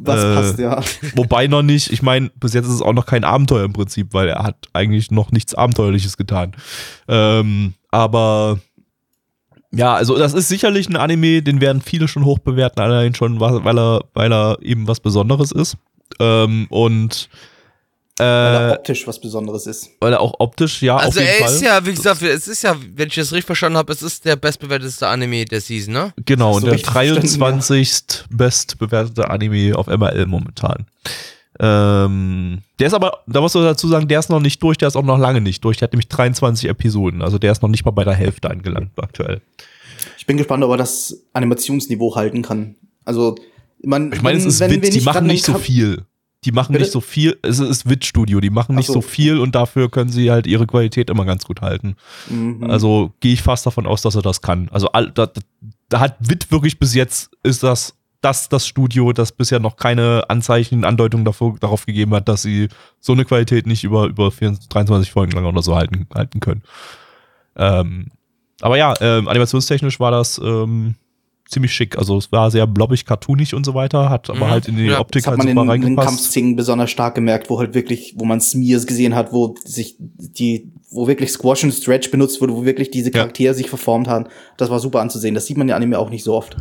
Was 0.01 0.23
Äh, 0.23 0.35
passt, 0.35 0.59
ja. 0.59 0.83
Wobei 1.15 1.47
noch 1.47 1.61
nicht, 1.61 1.91
ich 1.91 2.01
meine, 2.01 2.29
bis 2.39 2.53
jetzt 2.53 2.65
ist 2.67 2.73
es 2.75 2.81
auch 2.81 2.93
noch 2.93 3.05
kein 3.05 3.23
Abenteuer 3.23 3.63
im 3.65 3.73
Prinzip, 3.73 4.13
weil 4.13 4.27
er 4.29 4.43
hat 4.43 4.57
eigentlich 4.73 5.09
noch 5.11 5.31
nichts 5.31 5.55
Abenteuerliches 5.55 6.17
getan. 6.17 6.53
Ähm, 7.07 7.73
aber 7.91 8.59
ja, 9.71 9.93
also 9.93 10.17
das 10.17 10.33
ist 10.33 10.47
sicherlich 10.47 10.89
ein 10.89 10.95
Anime, 10.95 11.41
den 11.41 11.59
werden 11.61 11.81
viele 11.81 12.07
schon 12.07 12.25
hoch 12.25 12.39
bewerten, 12.39 12.79
allein 12.81 13.13
schon, 13.15 13.39
weil 13.39 13.77
er, 13.77 14.01
weil 14.13 14.31
er 14.33 14.57
eben 14.61 14.87
was 14.87 14.99
Besonderes 14.99 15.51
ist. 15.51 15.77
Ähm, 16.19 16.67
und 16.69 17.29
Weil 18.17 18.27
er 18.27 18.69
äh, 18.69 18.73
optisch 18.75 19.05
was 19.07 19.19
Besonderes 19.19 19.67
ist. 19.67 19.89
weil 19.99 20.13
er 20.13 20.21
auch 20.21 20.35
optisch, 20.39 20.81
ja, 20.81 20.95
Also 20.95 21.19
auf 21.19 21.25
jeden 21.25 21.37
er 21.37 21.45
Fall. 21.45 21.55
ist 21.55 21.61
ja, 21.61 21.85
wie 21.85 21.93
gesagt, 21.93 22.21
es 22.21 22.47
ist 22.47 22.63
ja, 22.63 22.75
wenn 22.95 23.07
ich 23.09 23.15
das 23.15 23.31
richtig 23.33 23.45
verstanden 23.45 23.77
habe, 23.77 23.91
es 23.91 24.01
ist 24.01 24.23
der 24.23 24.37
bestbewertete 24.37 25.05
Anime 25.07 25.43
der 25.43 25.59
Season, 25.59 25.93
ne? 25.93 26.13
Genau, 26.25 26.49
Hast 26.51 26.55
und 26.57 26.65
der 26.65 26.73
richtig 26.75 26.91
verstanden, 26.91 27.37
23. 27.37 28.23
bestbewertete 28.29 29.29
Anime 29.29 29.77
auf 29.77 29.87
MRL 29.87 30.27
momentan. 30.27 30.85
Ähm, 31.59 32.59
der 32.79 32.87
ist 32.87 32.93
aber, 32.93 33.19
da 33.27 33.41
musst 33.41 33.55
du 33.55 33.61
dazu 33.61 33.87
sagen, 33.87 34.07
der 34.07 34.19
ist 34.19 34.29
noch 34.29 34.39
nicht 34.41 34.61
durch, 34.61 34.77
der 34.77 34.87
ist 34.87 34.95
auch 34.95 35.03
noch 35.03 35.17
lange 35.17 35.41
nicht 35.41 35.63
durch. 35.63 35.77
Der 35.77 35.87
hat 35.87 35.93
nämlich 35.93 36.09
23 36.09 36.69
Episoden, 36.69 37.21
also 37.21 37.37
der 37.37 37.51
ist 37.51 37.61
noch 37.61 37.69
nicht 37.69 37.85
mal 37.85 37.91
bei 37.91 38.03
der 38.03 38.13
Hälfte 38.13 38.49
angelangt 38.49 38.91
aktuell. 38.97 39.41
Ich 40.17 40.25
bin 40.25 40.37
gespannt, 40.37 40.63
ob 40.63 40.71
er 40.71 40.77
das 40.77 41.17
Animationsniveau 41.33 42.15
halten 42.15 42.41
kann. 42.41 42.75
Also, 43.05 43.35
man, 43.83 44.11
Ich 44.11 44.21
meine, 44.21 44.37
es 44.37 44.45
ist 44.45 44.59
wenn 44.59 44.71
Wit, 44.71 44.81
wir 44.83 44.89
die 44.89 45.01
machen 45.01 45.27
nicht 45.27 45.45
so 45.45 45.53
viel. 45.55 46.03
Die 46.45 46.51
machen 46.51 46.73
Bitte? 46.73 46.83
nicht 46.83 46.91
so 46.91 47.01
viel, 47.01 47.37
es 47.41 47.59
ist 47.59 47.89
Wit 47.89 48.05
Studio, 48.05 48.39
die 48.39 48.51
machen 48.51 48.75
nicht 48.75 48.87
so. 48.87 48.93
so. 48.93 49.01
viel 49.01 49.39
und 49.39 49.55
dafür 49.55 49.89
können 49.89 50.11
sie 50.11 50.29
halt 50.29 50.45
ihre 50.45 50.67
Qualität 50.67 51.09
immer 51.09 51.25
ganz 51.25 51.43
gut 51.43 51.61
halten. 51.61 51.95
Mhm. 52.29 52.69
Also 52.69 53.13
gehe 53.19 53.33
ich 53.33 53.41
fast 53.41 53.65
davon 53.65 53.87
aus, 53.87 54.03
dass 54.03 54.15
er 54.15 54.21
das 54.21 54.41
kann. 54.41 54.69
Also 54.71 54.89
da, 55.13 55.31
da 55.89 55.99
hat 55.99 56.17
Wit 56.19 56.51
wirklich 56.51 56.77
bis 56.77 56.93
jetzt 56.93 57.31
ist 57.43 57.63
das 57.63 57.95
das 58.21 58.49
das 58.49 58.67
Studio, 58.67 59.11
das 59.11 59.31
bisher 59.31 59.59
noch 59.59 59.75
keine 59.75 60.23
Anzeichen, 60.29 60.83
Andeutungen 60.83 61.25
davor, 61.25 61.57
darauf 61.59 61.85
gegeben 61.85 62.13
hat, 62.13 62.27
dass 62.27 62.43
sie 62.43 62.69
so 62.99 63.13
eine 63.13 63.25
Qualität 63.25 63.67
nicht 63.67 63.83
über 63.83 64.05
über 64.05 64.31
24, 64.31 64.69
23 64.69 65.11
Folgen 65.11 65.31
lang 65.31 65.45
oder 65.45 65.63
so 65.63 65.75
halten 65.75 66.07
halten 66.13 66.39
können. 66.39 66.63
Ähm, 67.55 68.11
aber 68.61 68.77
ja, 68.77 68.93
ähm, 69.01 69.27
animationstechnisch 69.27 69.99
war 69.99 70.11
das 70.11 70.37
ähm, 70.37 70.95
ziemlich 71.47 71.71
schick. 71.73 71.97
Also 71.97 72.17
es 72.17 72.31
war 72.31 72.49
sehr 72.51 72.65
blobbig, 72.67 73.05
cartoonig 73.05 73.53
und 73.53 73.65
so 73.65 73.73
weiter, 73.73 74.09
hat 74.09 74.29
aber 74.29 74.45
Mhm. 74.47 74.49
halt 74.49 74.67
in 74.67 74.77
die 74.77 74.85
Ja, 74.85 74.99
Optik 74.99 75.23
Das 75.23 75.31
hat 75.31 75.37
halt 75.39 75.39
man 75.39 75.47
in, 75.49 75.57
super 75.57 75.75
in 75.75 75.81
den. 75.81 75.95
Kampfszenen 75.95 76.55
besonders 76.55 76.89
stark 76.91 77.15
gemerkt, 77.15 77.49
wo 77.49 77.59
halt 77.59 77.73
wirklich, 77.73 78.15
wo 78.17 78.25
man 78.25 78.41
Smears 78.41 78.87
gesehen 78.87 79.15
hat, 79.15 79.31
wo 79.31 79.55
sich 79.63 79.95
die, 79.99 80.71
wo 80.89 81.07
wirklich 81.07 81.31
Squash 81.31 81.63
und 81.63 81.71
Stretch 81.71 82.09
benutzt 82.11 82.41
wurde, 82.41 82.53
wo 82.55 82.65
wirklich 82.65 82.89
diese 82.91 83.09
Ja. 83.11 83.19
Charaktere 83.19 83.53
sich 83.53 83.69
verformt 83.69 84.07
haben. 84.07 84.25
Das 84.57 84.69
war 84.69 84.79
super 84.79 85.01
anzusehen. 85.01 85.35
Das 85.35 85.45
sieht 85.45 85.57
man 85.57 85.67
ja 85.69 85.75
Anime 85.75 85.99
auch 85.99 86.09
nicht 86.09 86.23
so 86.23 86.33
oft. 86.33 86.55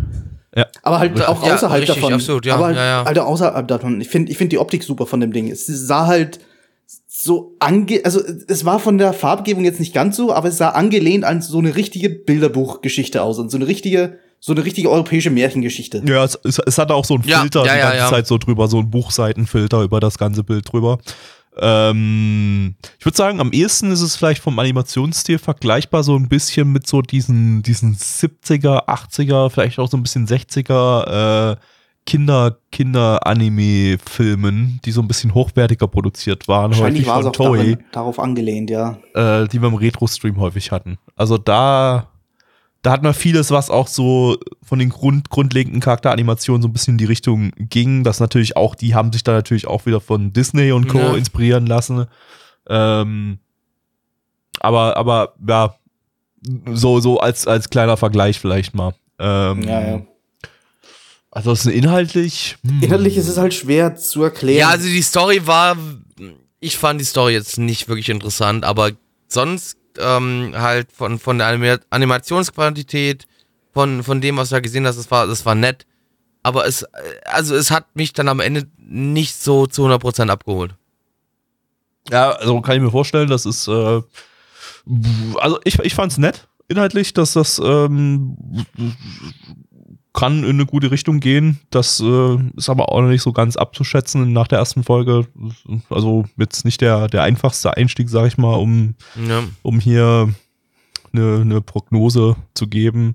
Ja. 0.57 0.66
Aber 0.82 0.99
halt 1.01 1.20
auch 1.26 1.45
Ja, 1.47 1.55
außerhalb 1.55 1.80
richtig, 1.82 1.97
davon. 1.97 2.12
absolut, 2.14 2.47
ja, 2.47 2.55
aber 2.55 2.66
halt, 2.66 2.76
ja, 2.76 2.85
ja. 2.85 3.03
Alter, 3.03 3.26
außerhalb 3.26 3.66
davon. 3.66 4.01
Ich 4.01 4.09
finde, 4.09 4.30
ich 4.30 4.39
finde 4.39 4.51
die 4.51 4.59
Optik 4.59 4.82
super 4.85 5.07
von 5.07 5.20
dem 5.20 5.32
Ding. 5.32 5.51
Es 5.51 5.66
sah 5.66 6.07
halt 6.07 6.39
so 7.09 7.55
ange, 7.59 8.01
also 8.05 8.20
es 8.49 8.64
war 8.64 8.78
von 8.78 8.99
der 8.99 9.12
Farbgebung 9.12 9.64
jetzt 9.64 9.80
nicht 9.80 9.95
ganz 9.95 10.16
so, 10.16 10.32
aber 10.32 10.49
es 10.49 10.59
sah 10.59 10.70
angelehnt 10.70 11.24
an 11.24 11.41
so 11.43 11.59
eine 11.59 11.74
richtige 11.76 12.11
Bilderbuchgeschichte 12.11 13.22
aus 13.22 13.39
und 13.39 13.51
so 13.51 13.57
eine 13.57 13.66
richtige, 13.66 14.18
so 14.47 14.53
eine 14.53 14.62
richtige 14.62 14.90
europäische 14.90 15.30
Märchengeschichte. 15.30 16.03
Ja, 16.07 16.22
es, 16.22 16.38
es, 16.45 16.59
es 16.59 16.76
hatte 16.76 16.95
auch 16.95 17.07
so 17.07 17.14
einen 17.14 17.24
Ja, 17.24 17.40
Filter 17.40 17.64
ja, 17.64 17.72
die 17.72 17.78
ja, 17.78 17.84
ganze 17.84 17.97
ja. 17.97 18.11
Zeit 18.11 18.26
so 18.26 18.36
drüber, 18.36 18.68
so 18.68 18.78
einen 18.78 18.90
Buchseitenfilter 18.90 19.80
über 19.80 20.01
das 20.01 20.18
ganze 20.18 20.45
Bild 20.45 20.70
drüber. 20.70 20.99
Ähm, 21.57 22.74
ich 22.99 23.07
würde 23.07 23.16
sagen, 23.16 23.40
am 23.40 23.53
ehesten 23.53 23.90
ist 23.90 24.03
es 24.03 24.16
vielleicht 24.16 24.42
vom 24.42 24.59
Animationsstil 24.59 25.38
vergleichbar 25.38 26.05
so 26.05 26.14
ein 26.14 26.28
bisschen 26.28 26.70
mit 26.72 26.86
so 26.86 27.01
diesen, 27.01 27.62
diesen 27.62 27.97
70er, 27.97 28.86
80er, 28.86 29.49
vielleicht 29.49 29.78
auch 29.78 29.88
so 29.88 29.97
ein 29.97 30.03
bisschen 30.03 30.26
60er 30.26 31.53
äh, 31.53 31.57
Kinder, 32.05 32.59
Kinder-Anime-Filmen, 32.70 34.78
die 34.84 34.92
so 34.92 35.01
ein 35.01 35.09
bisschen 35.09 35.32
hochwertiger 35.32 35.88
produziert 35.88 36.49
waren, 36.49 36.72
Wahrscheinlich 36.72 37.07
häufig 37.07 37.09
war 37.09 37.20
es 37.20 37.24
von 37.24 37.30
auch 37.30 37.32
Toei 37.32 37.64
daran, 37.64 37.84
darauf 37.92 38.18
angelehnt, 38.18 38.68
ja. 38.68 38.99
äh, 39.14 39.49
die 39.49 39.62
wir 39.62 39.68
im 39.68 39.74
Retro-Stream 39.74 40.38
häufig 40.38 40.70
hatten. 40.70 40.99
Also 41.16 41.38
da, 41.38 42.09
da 42.85 42.93
hat 42.93 43.03
man 43.03 43.14
vieles, 43.14 43.51
was 43.51 43.70
auch 43.70 43.89
so 43.89 44.37
von 44.62 44.78
den 44.78 44.91
Grund, 44.91 45.30
grundlegenden 45.30 45.80
Charakteranimationen 45.80 46.61
so 46.61 46.68
ein 46.68 46.72
bisschen 46.74 46.95
in 46.95 46.99
die 46.99 47.07
Richtung 47.07 47.51
ging. 47.57 48.05
Das 48.05 48.20
natürlich 48.20 48.59
auch, 48.59 48.74
die 48.74 48.95
haben 48.95 49.11
sich 49.11 49.24
da 49.24 49.32
natürlich 49.32 49.66
auch 49.66 49.87
wieder 49.87 50.03
von 50.03 50.35
Disney 50.35 50.70
und 50.70 50.89
Co. 50.89 50.99
Ja. 50.99 51.16
inspirieren 51.16 51.64
lassen. 51.66 52.07
Ähm, 52.68 53.39
aber, 54.61 54.99
aber, 54.99 55.35
ja, 55.49 55.76
so, 56.74 57.01
so 57.01 57.20
als, 57.20 57.47
als 57.47 57.70
kleiner 57.70 57.97
Vergleich 57.97 58.39
vielleicht 58.39 58.74
mal. 58.74 58.95
Ähm, 59.18 59.62
Ja, 59.62 59.80
ja. 59.80 60.03
Also 61.30 61.53
es 61.53 61.64
ist 61.64 61.72
inhaltlich. 61.72 62.59
hm. 62.66 62.82
Inhaltlich 62.82 63.16
ist 63.16 63.28
es 63.28 63.39
halt 63.39 63.55
schwer 63.55 63.97
zu 63.97 64.22
erklären. 64.22 64.59
Ja, 64.59 64.68
also 64.68 64.87
die 64.87 65.03
Story 65.03 65.47
war, 65.47 65.78
ich 66.61 66.76
fand 66.76 67.01
die 67.01 67.07
Story 67.07 67.32
jetzt 67.32 67.57
nicht 67.57 67.89
wirklich 67.89 68.11
interessant, 68.11 68.62
aber 68.64 68.91
sonst 69.26 69.78
ähm, 69.99 70.55
halt 70.57 70.92
von, 70.92 71.18
von 71.18 71.38
der 71.38 71.49
Anima 71.49 71.78
Animationsqualität, 71.90 73.26
von, 73.72 74.03
von 74.03 74.20
dem, 74.20 74.36
was 74.36 74.49
du 74.49 74.57
da 74.57 74.61
gesehen 74.61 74.86
hast, 74.86 74.97
das 74.97 75.11
war, 75.11 75.26
das 75.26 75.45
war 75.45 75.55
nett. 75.55 75.86
Aber 76.42 76.66
es, 76.66 76.82
äh, 76.82 76.88
also 77.24 77.55
es 77.57 77.70
hat 77.70 77.97
mich 77.97 78.12
dann 78.12 78.28
am 78.28 78.40
Ende 78.40 78.66
nicht 78.78 79.34
so 79.34 79.66
zu 79.66 79.86
100% 79.86 80.28
abgeholt. 80.28 80.74
Ja, 82.11 82.32
also 82.32 82.61
kann 82.61 82.76
ich 82.76 82.82
mir 82.82 82.90
vorstellen, 82.90 83.28
das 83.28 83.47
ist, 83.47 83.66
äh, 83.66 84.03
also 85.36 85.59
ich, 85.64 85.78
ich 85.78 85.95
fand's 85.95 86.18
nett, 86.18 86.47
inhaltlich, 86.68 87.14
dass 87.14 87.32
das 87.32 87.59
ähm, 87.59 88.36
kann 90.14 90.44
in 90.44 90.50
eine 90.50 90.64
gute 90.64 90.90
Richtung 90.90 91.20
gehen. 91.20 91.58
Das 91.70 92.00
äh, 92.00 92.36
ist 92.56 92.70
aber 92.70 92.90
auch 92.90 93.00
noch 93.02 93.08
nicht 93.08 93.22
so 93.22 93.32
ganz 93.32 93.56
abzuschätzen 93.56 94.32
nach 94.32 94.46
der 94.48 94.60
ersten 94.60 94.84
Folge. 94.84 95.26
Also 95.90 96.24
jetzt 96.38 96.64
nicht 96.64 96.80
der, 96.80 97.08
der 97.08 97.22
einfachste 97.24 97.76
Einstieg, 97.76 98.08
sag 98.08 98.26
ich 98.28 98.38
mal, 98.38 98.54
um, 98.54 98.94
Ja. 99.28 99.42
um 99.62 99.80
hier 99.80 100.32
eine, 101.12 101.40
eine 101.40 101.60
Prognose 101.60 102.36
zu 102.54 102.66
geben. 102.68 103.14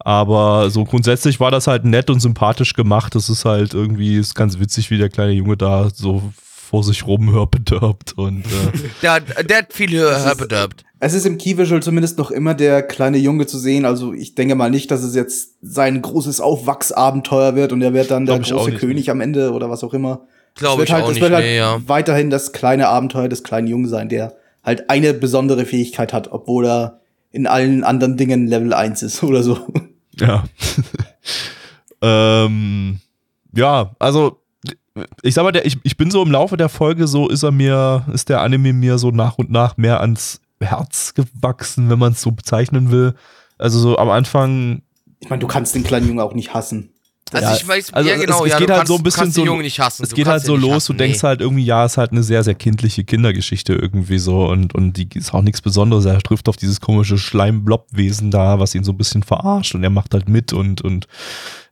Aber 0.00 0.70
so 0.70 0.84
grundsätzlich 0.84 1.38
war 1.38 1.50
das 1.50 1.66
halt 1.66 1.84
nett 1.84 2.08
und 2.08 2.20
sympathisch 2.20 2.72
gemacht. 2.72 3.14
Das 3.14 3.28
ist 3.28 3.44
halt 3.44 3.74
irgendwie, 3.74 4.16
ist 4.16 4.34
ganz 4.34 4.58
witzig, 4.58 4.90
wie 4.90 4.96
der 4.98 5.10
kleine 5.10 5.32
Junge 5.32 5.56
da 5.56 5.90
so 5.92 6.32
vor 6.36 6.84
sich 6.84 7.06
rumhörbedirbt 7.06 8.12
und 8.16 8.44
äh, 8.46 8.88
Der, 9.02 9.20
der 9.20 9.58
hat 9.58 9.72
viel 9.72 9.90
höher 9.90 10.34
bedirbt. 10.34 10.84
Es 11.00 11.14
ist 11.14 11.26
im 11.26 11.38
Key-Visual 11.38 11.82
zumindest 11.82 12.18
noch 12.18 12.30
immer 12.30 12.54
der 12.54 12.82
kleine 12.82 13.18
Junge 13.18 13.46
zu 13.46 13.58
sehen. 13.58 13.84
Also 13.84 14.12
ich 14.12 14.34
denke 14.34 14.56
mal 14.56 14.70
nicht, 14.70 14.90
dass 14.90 15.02
es 15.02 15.14
jetzt 15.14 15.54
sein 15.62 16.02
großes 16.02 16.40
Aufwachsabenteuer 16.40 17.54
wird 17.54 17.72
und 17.72 17.82
er 17.82 17.94
wird 17.94 18.10
dann 18.10 18.26
der 18.26 18.38
Glaub 18.40 18.58
auch 18.58 18.64
große 18.64 18.70
nicht, 18.72 18.80
König 18.80 19.10
am 19.10 19.20
Ende 19.20 19.52
oder 19.52 19.70
was 19.70 19.84
auch 19.84 19.94
immer. 19.94 20.22
Glaube 20.54 20.82
Es 20.82 20.88
ich 20.88 20.94
halt, 20.94 21.04
auch 21.04 21.08
es 21.08 21.14
nicht, 21.14 21.22
wird 21.22 21.32
halt 21.32 21.44
nee, 21.44 21.56
ja. 21.56 21.80
weiterhin 21.86 22.30
das 22.30 22.52
kleine 22.52 22.88
Abenteuer 22.88 23.28
des 23.28 23.44
kleinen 23.44 23.68
Jungen 23.68 23.86
sein, 23.86 24.08
der 24.08 24.34
halt 24.64 24.90
eine 24.90 25.14
besondere 25.14 25.64
Fähigkeit 25.66 26.12
hat, 26.12 26.32
obwohl 26.32 26.66
er 26.66 27.00
in 27.30 27.46
allen 27.46 27.84
anderen 27.84 28.16
Dingen 28.16 28.48
Level 28.48 28.72
1 28.72 29.02
ist 29.02 29.22
oder 29.22 29.44
so. 29.44 29.58
Ja. 30.18 30.44
ähm, 32.02 32.98
ja, 33.54 33.94
also 34.00 34.38
ich 35.22 35.34
sag 35.34 35.44
mal, 35.44 35.52
der, 35.52 35.64
ich, 35.64 35.78
ich 35.84 35.96
bin 35.96 36.10
so 36.10 36.20
im 36.22 36.32
Laufe 36.32 36.56
der 36.56 36.68
Folge 36.68 37.06
so, 37.06 37.28
ist 37.28 37.44
er 37.44 37.52
mir, 37.52 38.04
ist 38.12 38.28
der 38.28 38.40
Anime 38.40 38.72
mir 38.72 38.98
so 38.98 39.12
nach 39.12 39.38
und 39.38 39.48
nach 39.48 39.76
mehr 39.76 40.00
ans 40.00 40.40
Herz 40.60 41.14
gewachsen, 41.14 41.88
wenn 41.90 41.98
man 41.98 42.12
es 42.12 42.22
so 42.22 42.32
bezeichnen 42.32 42.90
will. 42.90 43.14
Also 43.58 43.78
so 43.78 43.98
am 43.98 44.10
Anfang 44.10 44.82
Ich 45.20 45.30
meine, 45.30 45.40
du 45.40 45.46
kannst 45.46 45.74
den 45.74 45.84
kleinen 45.84 46.06
Jungen 46.06 46.20
auch 46.20 46.34
nicht 46.34 46.54
hassen. 46.54 46.92
Also 47.32 47.46
Ja, 47.46 47.56
ich 47.56 47.68
weiß, 47.68 47.92
also 47.92 48.08
ja 48.08 48.16
genau, 48.16 48.40
es, 48.40 48.46
es 48.46 48.52
ja, 48.52 48.58
geht 48.58 48.68
du 48.68 48.72
halt 48.72 48.80
kannst, 48.80 48.92
so 48.92 48.96
ein 48.96 49.02
bisschen 49.02 49.30
so, 49.30 49.42
den 49.42 49.46
Jungen 49.46 49.62
nicht 49.62 49.80
hassen. 49.80 50.02
es 50.02 50.14
geht 50.14 50.26
halt 50.26 50.42
so 50.42 50.56
los, 50.56 50.72
hassen, 50.72 50.92
du 50.92 50.98
denkst 50.98 51.22
nee. 51.22 51.28
halt 51.28 51.40
irgendwie, 51.40 51.64
ja, 51.64 51.84
es 51.84 51.92
ist 51.92 51.98
halt 51.98 52.12
eine 52.12 52.22
sehr, 52.22 52.42
sehr 52.42 52.54
kindliche 52.54 53.04
Kindergeschichte 53.04 53.74
irgendwie 53.74 54.18
so 54.18 54.46
und, 54.46 54.74
und 54.74 54.94
die 54.94 55.08
ist 55.14 55.34
auch 55.34 55.42
nichts 55.42 55.60
Besonderes. 55.60 56.06
Er 56.06 56.20
trifft 56.20 56.48
auf 56.48 56.56
dieses 56.56 56.80
komische 56.80 57.18
Schleim-Blob-Wesen 57.18 58.30
da, 58.30 58.58
was 58.60 58.74
ihn 58.74 58.84
so 58.84 58.92
ein 58.92 58.96
bisschen 58.96 59.22
verarscht 59.22 59.74
und 59.74 59.84
er 59.84 59.90
macht 59.90 60.14
halt 60.14 60.28
mit 60.28 60.52
und, 60.52 60.80
und 60.80 61.06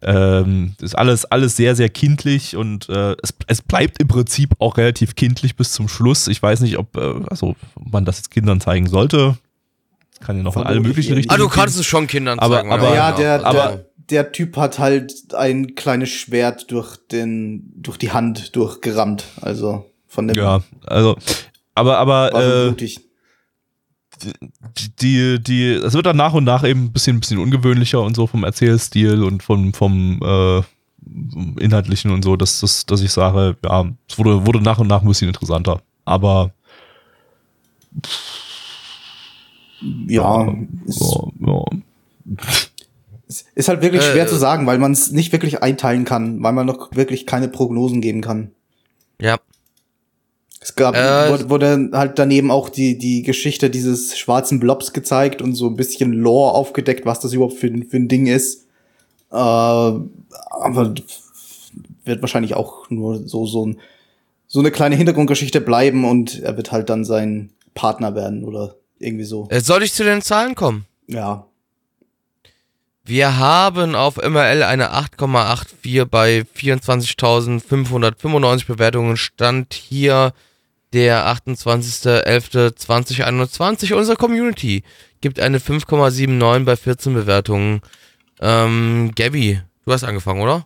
ähm, 0.03 0.74
ist 0.80 0.97
alles, 0.97 1.25
alles 1.25 1.57
sehr, 1.57 1.75
sehr 1.75 1.88
kindlich 1.88 2.57
und 2.57 2.88
äh, 2.88 3.16
es, 3.22 3.34
es 3.46 3.62
bleibt 3.62 4.00
im 4.00 4.08
Prinzip 4.08 4.50
auch 4.58 4.76
relativ 4.76 5.14
kindlich 5.16 5.57
bis 5.57 5.72
zum 5.72 5.88
Schluss. 5.88 6.29
Ich 6.29 6.42
weiß 6.42 6.61
nicht, 6.61 6.79
ob, 6.79 6.96
äh, 6.96 7.14
also, 7.29 7.57
ob 7.75 7.92
man 7.92 8.04
das 8.04 8.18
jetzt 8.18 8.30
Kindern 8.30 8.61
zeigen 8.61 8.88
sollte. 8.88 9.37
Kann 10.20 10.37
ja 10.37 10.42
noch 10.42 10.57
in 10.57 10.62
alle 10.62 10.80
möglichen 10.80 11.14
Richtungen. 11.14 11.41
Ah, 11.41 11.42
du 11.42 11.49
kannst 11.49 11.79
es 11.79 11.87
schon 11.87 12.07
Kindern 12.07 12.38
Aber- 12.38 12.57
zeigen. 12.58 12.72
aber- 12.72 12.95
ja, 12.95 13.12
der, 13.12 13.45
aber- 13.45 13.84
der, 14.08 14.25
der 14.25 14.33
Typ 14.33 14.57
hat 14.57 14.79
halt 14.79 15.12
ein 15.34 15.75
kleines 15.75 16.11
Schwert 16.11 16.70
durch 16.70 16.96
den, 17.11 17.72
durch 17.76 17.99
die 17.99 18.12
Hand 18.12 18.54
durchgerammt. 18.57 19.25
Also 19.41 19.91
von 20.07 20.29
dem 20.29 20.37
Ja, 20.37 20.62
also, 20.87 21.16
aber, 21.75 21.99
aber, 21.99 22.29
äh, 22.34 22.64
blutig. 22.68 23.00
Die, 25.01 25.43
die, 25.43 25.64
es 25.72 25.95
wird 25.95 26.07
dann 26.07 26.17
nach 26.17 26.33
und 26.33 26.45
nach 26.45 26.64
eben 26.64 26.84
ein 26.84 26.93
bisschen, 26.93 27.17
ein 27.17 27.21
bisschen 27.21 27.38
ungewöhnlicher 27.38 28.01
und 28.03 28.14
so 28.17 28.26
vom 28.26 28.45
Erzählstil 28.45 29.22
und 29.22 29.43
vom, 29.43 29.72
vom 29.72 30.21
äh, 30.22 30.63
Inhaltlichen 31.63 32.11
und 32.11 32.25
so, 32.25 32.37
dass, 32.37 32.61
dass, 32.61 32.87
dass 32.87 33.01
ich 33.01 33.13
sage, 33.13 33.57
ja, 33.64 33.87
es 34.09 34.18
wurde, 34.18 34.47
wurde 34.47 34.61
nach 34.61 34.79
und 34.79 34.88
nach 34.88 35.03
ein 35.03 35.09
bisschen 35.09 35.29
interessanter. 35.29 35.80
Aber 36.05 36.53
Ja, 40.09 40.53
ist, 40.87 41.01
Ja, 41.41 41.47
ja. 41.47 41.64
ist 43.55 43.68
halt 43.68 43.83
wirklich 43.83 44.03
schwer 44.03 44.25
Äh, 44.25 44.29
zu 44.29 44.37
sagen, 44.37 44.67
weil 44.67 44.79
man 44.79 44.93
es 44.93 45.11
nicht 45.13 45.33
wirklich 45.33 45.63
einteilen 45.63 46.05
kann, 46.05 46.43
weil 46.43 46.53
man 46.53 46.67
noch 46.67 46.95
wirklich 46.95 47.26
keine 47.26 47.49
Prognosen 47.49 48.01
geben 48.01 48.21
kann. 48.21 48.53
Ja. 49.21 49.38
Es 50.68 50.75
gab, 50.75 50.97
Äh, 50.97 51.49
wurde, 51.49 51.91
halt 51.93 52.18
daneben 52.18 52.51
auch 52.51 52.68
die, 52.68 52.99
die 52.99 53.22
Geschichte 53.22 53.71
dieses 53.71 54.18
schwarzen 54.18 54.59
Blobs 54.59 54.93
gezeigt 54.93 55.41
und 55.41 55.55
so 55.55 55.68
ein 55.68 55.76
bisschen 55.76 56.13
Lore 56.13 56.55
aufgedeckt, 56.55 57.07
was 57.07 57.21
das 57.21 57.33
überhaupt 57.33 57.55
für, 57.55 57.68
ein- 57.68 57.84
für 57.84 57.99
ein 57.99 58.09
Ding 58.09 58.26
ist. 58.26 58.64
Äh, 59.30 59.37
aber 59.37 60.93
wird 62.05 62.21
wahrscheinlich 62.21 62.55
auch 62.55 62.91
nur 62.91 63.29
so, 63.29 63.47
so, 63.47 63.64
ein, 63.67 63.79
so 64.49 64.59
eine 64.59 64.72
kleine 64.72 64.97
Hintergrundgeschichte 64.97 65.61
bleiben 65.61 66.05
und 66.05 66.41
er 66.43 66.57
wird 66.57 66.72
halt 66.72 66.91
dann 66.91 67.05
sein 67.05 67.51
Partner 67.75 68.17
werden 68.17 68.43
oder 68.45 68.75
irgendwie 68.99 69.25
so. 69.25 69.47
Äh, 69.51 69.61
Soll 69.61 69.84
ich 69.84 69.93
zu 69.93 70.03
den 70.03 70.21
Zahlen 70.21 70.57
kommen? 70.57 70.84
Ja. 71.07 71.47
Wir 73.05 73.38
haben 73.38 73.95
auf 73.95 74.17
MRL 74.17 74.64
eine 74.64 74.91
8,84 74.95 76.07
bei 76.07 76.45
24.595 76.57 78.67
Bewertungen. 78.67 79.17
Stand 79.17 79.75
hier 79.75 80.33
der 80.92 81.26
28.11.2021. 81.26 83.95
Unsere 83.95 84.17
Community 84.17 84.84
gibt 85.21 85.41
eine 85.41 85.58
5,79 85.58 86.64
bei 86.64 86.76
14 86.76 87.14
Bewertungen. 87.14 87.80
Ähm, 88.41 89.11
Gabby, 89.14 89.61
du 89.84 89.92
hast 89.92 90.04
angefangen, 90.04 90.42
oder? 90.42 90.64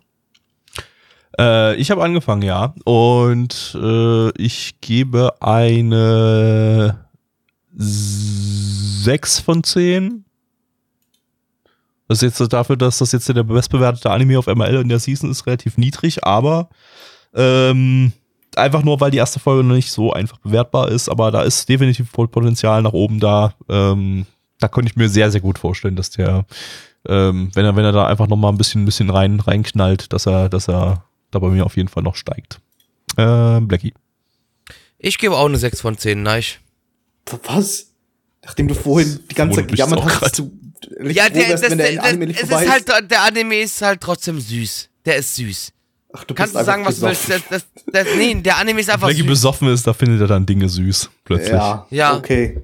Äh, 1.39 1.75
ich 1.75 1.91
habe 1.91 2.03
angefangen, 2.03 2.43
ja. 2.43 2.73
Und 2.83 3.77
äh, 3.81 4.29
ich 4.37 4.81
gebe 4.81 5.41
eine 5.41 7.05
6 7.75 9.39
von 9.39 9.63
10. 9.63 10.25
Das 12.07 12.21
ist 12.21 12.39
jetzt 12.39 12.53
dafür, 12.53 12.75
dass 12.75 12.97
das 12.97 13.13
jetzt 13.13 13.29
der 13.29 13.43
bestbewertete 13.43 14.11
Anime 14.11 14.37
auf 14.37 14.47
ML 14.47 14.81
in 14.81 14.89
der 14.89 14.99
Season 14.99 15.31
ist, 15.31 15.47
relativ 15.47 15.77
niedrig, 15.77 16.25
aber 16.25 16.67
ähm, 17.33 18.11
einfach 18.55 18.83
nur, 18.83 18.99
weil 18.99 19.11
die 19.11 19.17
erste 19.17 19.39
Folge 19.39 19.63
noch 19.63 19.75
nicht 19.75 19.91
so 19.91 20.13
einfach 20.13 20.37
bewertbar 20.39 20.89
ist, 20.89 21.09
aber 21.09 21.31
da 21.31 21.43
ist 21.43 21.67
definitiv 21.69 22.09
voll 22.09 22.27
Potenzial 22.27 22.81
nach 22.81 22.93
oben 22.93 23.19
da. 23.19 23.53
Ähm, 23.69 24.25
da 24.59 24.67
könnte 24.67 24.91
ich 24.91 24.95
mir 24.95 25.09
sehr, 25.09 25.31
sehr 25.31 25.41
gut 25.41 25.57
vorstellen, 25.59 25.95
dass 25.95 26.11
der, 26.11 26.45
ähm, 27.07 27.49
wenn 27.53 27.65
er, 27.65 27.75
wenn 27.75 27.85
er 27.85 27.91
da 27.91 28.07
einfach 28.07 28.27
noch 28.27 28.37
mal 28.37 28.49
ein 28.49 28.57
bisschen, 28.57 28.83
ein 28.83 28.85
bisschen 28.85 29.09
rein, 29.09 29.39
reinknallt, 29.39 30.13
dass 30.13 30.27
er, 30.27 30.49
dass 30.49 30.67
er 30.67 31.03
da 31.31 31.39
bei 31.39 31.49
mir 31.49 31.65
auf 31.65 31.77
jeden 31.77 31.89
Fall 31.89 32.03
noch 32.03 32.15
steigt. 32.15 32.59
Ähm, 33.17 33.67
Blackie. 33.67 33.93
Ich 34.99 35.17
gebe 35.17 35.35
auch 35.35 35.45
eine 35.47 35.57
6 35.57 35.81
von 35.81 35.97
10, 35.97 36.21
nein. 36.21 36.43
Was? 37.45 37.87
Nachdem 38.43 38.67
du 38.67 38.75
vorhin 38.75 39.19
die 39.29 39.35
ganze 39.35 39.57
Zeit 39.57 39.67
gejammert 39.67 40.03
hast, 40.03 40.21
dass 40.21 40.31
du 40.33 40.51
Ja, 41.03 41.29
der, 41.29 41.49
wärst, 41.49 41.63
das, 41.63 41.71
wenn 41.71 41.77
der 41.77 41.95
das, 41.95 42.05
Anime 42.05 42.27
nicht 42.27 42.41
es 42.41 42.49
vorbei 42.49 42.65
ist 42.65 42.89
halt, 42.89 43.11
der 43.11 43.21
Anime 43.23 43.61
ist 43.61 43.81
halt 43.81 44.01
trotzdem 44.01 44.39
süß. 44.39 44.89
Der 45.05 45.15
ist 45.17 45.35
süß. 45.35 45.71
Ach, 46.13 46.23
du 46.25 46.33
Kannst 46.33 46.55
du 46.55 46.63
sagen, 46.63 46.85
was 46.85 46.99
du 46.99 47.07
willst. 47.07 47.27
besoffen. 47.27 47.45
Das, 47.49 47.65
das, 47.85 48.05
das, 48.05 48.07
nee, 48.17 48.35
der 48.35 48.57
Anime 48.57 48.81
ist 48.81 48.89
einfach 48.89 49.07
Blackie 49.07 49.21
süß. 49.21 49.29
besoffen 49.29 49.67
ist, 49.69 49.87
da 49.87 49.93
findet 49.93 50.19
er 50.21 50.27
dann 50.27 50.45
Dinge 50.45 50.67
süß, 50.67 51.09
plötzlich. 51.23 51.51
Ja, 51.53 51.87
Ja. 51.89 52.17
okay. 52.17 52.61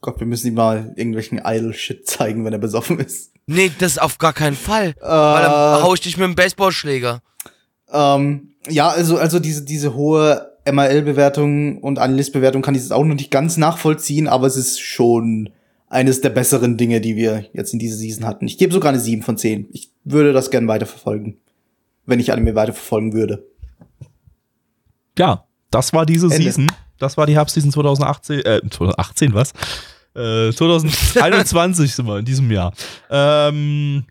Gott, 0.00 0.20
wir 0.20 0.26
müssen 0.26 0.46
ihm 0.48 0.54
mal 0.54 0.92
irgendwelchen 0.94 1.40
Idle-Shit 1.44 2.06
zeigen, 2.08 2.44
wenn 2.44 2.52
er 2.52 2.60
besoffen 2.60 3.00
ist. 3.00 3.32
Nee, 3.46 3.72
das 3.78 3.98
auf 3.98 4.18
gar 4.18 4.32
keinen 4.32 4.54
Fall. 4.56 4.94
Äh, 5.00 5.02
Weil 5.02 5.42
dann 5.42 5.82
hau 5.82 5.94
ich 5.94 6.00
dich 6.00 6.16
mit 6.16 6.26
dem 6.26 6.34
Baseballschläger. 6.36 7.22
ähm, 7.92 8.50
ja, 8.68 8.88
also, 8.88 9.16
also 9.18 9.38
diese, 9.38 9.64
diese 9.64 9.94
hohe 9.94 10.52
MRL-Bewertung 10.70 11.78
und 11.78 11.98
Analyst-Bewertung 11.98 12.62
kann 12.62 12.74
ich 12.74 12.82
jetzt 12.82 12.92
auch 12.92 13.04
noch 13.04 13.14
nicht 13.14 13.30
ganz 13.30 13.56
nachvollziehen, 13.56 14.26
aber 14.28 14.46
es 14.46 14.56
ist 14.56 14.80
schon 14.80 15.50
eines 15.88 16.20
der 16.20 16.30
besseren 16.30 16.76
Dinge, 16.76 17.00
die 17.00 17.14
wir 17.16 17.44
jetzt 17.52 17.72
in 17.72 17.78
dieser 17.78 17.96
Season 17.96 18.26
hatten. 18.26 18.46
Ich 18.46 18.58
gebe 18.58 18.72
sogar 18.72 18.90
eine 18.90 19.00
7 19.00 19.22
von 19.22 19.36
10. 19.38 19.68
Ich 19.72 19.90
würde 20.04 20.32
das 20.32 20.50
gern 20.50 20.66
weiterverfolgen. 20.68 21.36
Wenn 22.06 22.20
ich 22.20 22.32
Anime 22.32 22.54
weiterverfolgen 22.54 23.12
würde. 23.12 23.44
Ja, 25.18 25.44
das 25.70 25.92
war 25.92 26.06
diese 26.06 26.26
Ende. 26.26 26.36
Season. 26.42 26.66
Das 26.98 27.16
war 27.16 27.26
die 27.26 27.34
Herbstseason 27.34 27.72
2018, 27.72 28.40
äh, 28.40 28.60
2018, 28.70 29.34
was? 29.34 29.52
Äh, 30.14 30.52
2021 30.52 31.94
sind 31.94 32.06
wir 32.06 32.18
in 32.18 32.24
diesem 32.24 32.50
Jahr. 32.50 32.72
Ähm, 33.10 34.04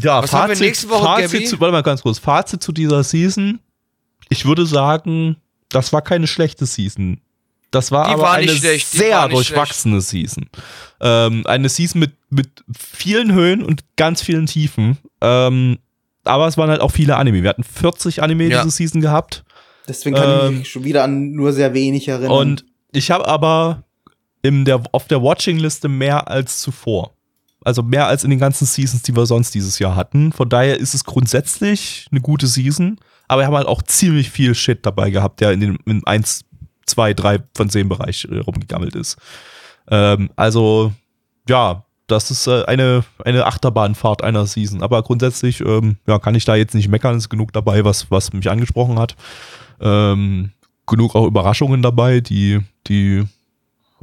ja, 0.00 0.22
Was 0.22 0.32
haben 0.32 0.50
wir 0.50 0.58
nächste 0.58 0.88
Woche, 0.88 1.04
Fazit 1.04 1.32
Gabby? 1.32 1.44
zu, 1.44 1.60
warte 1.60 1.72
mal 1.72 1.82
ganz 1.82 2.02
kurz. 2.02 2.18
Fazit 2.18 2.62
zu 2.62 2.72
dieser 2.72 3.02
Season. 3.04 3.60
Ich 4.28 4.44
würde 4.44 4.66
sagen, 4.66 5.36
das 5.68 5.92
war 5.92 6.02
keine 6.02 6.26
schlechte 6.26 6.66
Season. 6.66 7.20
Das 7.70 7.90
war 7.92 8.06
Die 8.06 8.14
aber 8.14 8.22
war 8.22 8.32
eine 8.34 8.48
schlecht, 8.48 8.88
sehr 8.88 9.28
durchwachsene 9.28 10.00
Season. 10.00 10.48
Ähm, 11.00 11.46
eine 11.46 11.68
Season 11.68 12.00
mit, 12.00 12.12
mit 12.30 12.48
vielen 12.76 13.32
Höhen 13.32 13.62
und 13.62 13.84
ganz 13.96 14.22
vielen 14.22 14.46
Tiefen. 14.46 14.96
Ähm, 15.20 15.78
aber 16.28 16.46
es 16.46 16.56
waren 16.56 16.70
halt 16.70 16.80
auch 16.80 16.90
viele 16.92 17.16
Anime. 17.16 17.42
Wir 17.42 17.50
hatten 17.50 17.64
40 17.64 18.22
Anime 18.22 18.44
Ja. 18.48 18.62
diese 18.62 18.74
Season 18.76 19.00
gehabt. 19.00 19.44
Deswegen 19.86 20.16
kann 20.16 20.28
ich 20.38 20.44
Ähm, 20.48 20.58
mich 20.58 20.70
schon 20.70 20.84
wieder 20.84 21.04
an 21.04 21.32
nur 21.32 21.52
sehr 21.52 21.72
wenig 21.74 22.08
erinnern. 22.08 22.30
Und 22.30 22.64
ich 22.92 23.10
habe 23.10 23.26
aber 23.26 23.84
in 24.42 24.64
der, 24.64 24.82
auf 24.92 25.06
der 25.08 25.22
Watching-Liste 25.22 25.88
mehr 25.88 26.28
als 26.28 26.60
zuvor. 26.60 27.14
Also 27.64 27.82
mehr 27.82 28.06
als 28.06 28.22
in 28.24 28.30
den 28.30 28.38
ganzen 28.38 28.66
Seasons, 28.66 29.02
die 29.02 29.16
wir 29.16 29.26
sonst 29.26 29.54
dieses 29.54 29.78
Jahr 29.78 29.96
hatten. 29.96 30.32
Von 30.32 30.48
daher 30.48 30.78
ist 30.78 30.94
es 30.94 31.04
grundsätzlich 31.04 32.06
eine 32.12 32.20
gute 32.20 32.46
Season. 32.46 32.98
Aber 33.26 33.42
wir 33.42 33.46
haben 33.46 33.56
halt 33.56 33.66
auch 33.66 33.82
ziemlich 33.82 34.30
viel 34.30 34.54
Shit 34.54 34.86
dabei 34.86 35.10
gehabt, 35.10 35.40
der 35.40 35.52
in 35.52 35.60
den 35.60 35.78
in 35.86 36.06
1, 36.06 36.44
2, 36.86 37.14
3 37.14 37.38
von 37.56 37.68
10 37.68 37.88
Bereich 37.88 38.26
äh, 38.30 38.38
rumgegammelt 38.38 38.94
ist. 38.94 39.16
Ähm, 39.90 40.30
also, 40.36 40.92
ja, 41.48 41.84
das 42.08 42.30
ist 42.30 42.46
äh, 42.46 42.64
eine, 42.64 43.04
eine 43.24 43.46
Achterbahnfahrt 43.46 44.24
einer 44.24 44.46
Season. 44.46 44.82
Aber 44.82 45.02
grundsätzlich 45.02 45.60
ähm, 45.60 45.96
ja, 46.06 46.18
kann 46.18 46.34
ich 46.34 46.44
da 46.44 46.56
jetzt 46.56 46.74
nicht 46.74 46.88
meckern. 46.88 47.14
Es 47.16 47.24
ist 47.24 47.28
genug 47.28 47.52
dabei, 47.52 47.84
was, 47.84 48.10
was 48.10 48.32
mich 48.32 48.50
angesprochen 48.50 48.98
hat. 48.98 49.14
Ähm, 49.80 50.50
genug 50.86 51.14
auch 51.14 51.26
Überraschungen 51.26 51.82
dabei, 51.82 52.20
die, 52.20 52.60
die 52.86 53.24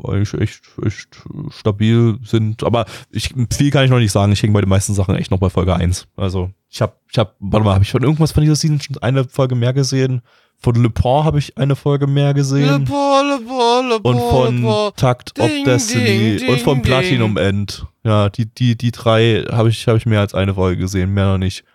eigentlich 0.03 0.34
echt, 0.36 0.61
echt 0.86 1.23
stabil 1.49 2.18
sind. 2.23 2.64
Aber 2.64 2.86
ich, 3.10 3.34
viel 3.52 3.72
kann 3.72 3.86
ich 3.86 3.91
noch 3.91 3.99
nicht 3.99 4.11
sagen. 4.11 4.32
Ich 4.32 4.41
hänge 4.41 4.53
bei 4.53 4.61
den 4.61 4.69
meisten 4.69 4.94
Sachen 4.94 5.15
echt 5.15 5.32
noch 5.32 5.40
bei 5.40 5.49
Folge 5.49 5.76
1. 5.76 6.07
Also 6.15 6.52
ich 6.69 6.82
habe, 6.82 6.94
ich 7.11 7.18
habe, 7.18 7.34
warte 7.40 7.65
mal, 7.65 7.73
habe 7.73 7.84
ich 7.84 7.91
von 7.91 8.03
irgendwas 8.03 8.32
von 8.32 8.41
dieser 8.41 8.56
Season 8.56 8.80
schon 8.80 8.98
eine 8.99 9.26
Folge 9.26 9.56
mehr 9.56 9.73
gesehen? 9.73 10.22
Von 10.65 10.81
Le 10.81 10.89
Pont 10.89 11.25
habe 11.25 11.37
ich 11.37 11.55
eine 11.59 11.75
Folge 11.75 12.07
mehr 12.07 12.33
gesehen. 12.33 12.67
Le 12.67 12.79
Paul, 12.79 13.27
Le 13.27 13.39
Paul, 13.45 13.87
Le 13.87 13.95
und 13.97 14.17
Paul, 14.17 14.45
von 14.47 14.55
Le 14.55 14.61
Paul. 14.63 14.91
Takt 14.93 15.39
of 15.39 15.47
Ding, 15.47 15.63
Destiny 15.63 16.37
ding, 16.37 16.49
und 16.49 16.59
von 16.61 16.77
ding, 16.77 16.81
Platinum 16.81 17.37
End. 17.37 17.85
Ja, 18.03 18.29
die, 18.29 18.47
die, 18.47 18.75
die 18.75 18.89
drei 18.89 19.45
habe 19.51 19.69
ich, 19.69 19.87
habe 19.87 19.99
ich 19.99 20.07
mehr 20.07 20.21
als 20.21 20.33
eine 20.33 20.55
Folge 20.55 20.81
gesehen, 20.81 21.13
mehr 21.13 21.27
noch 21.27 21.37
nicht. 21.37 21.65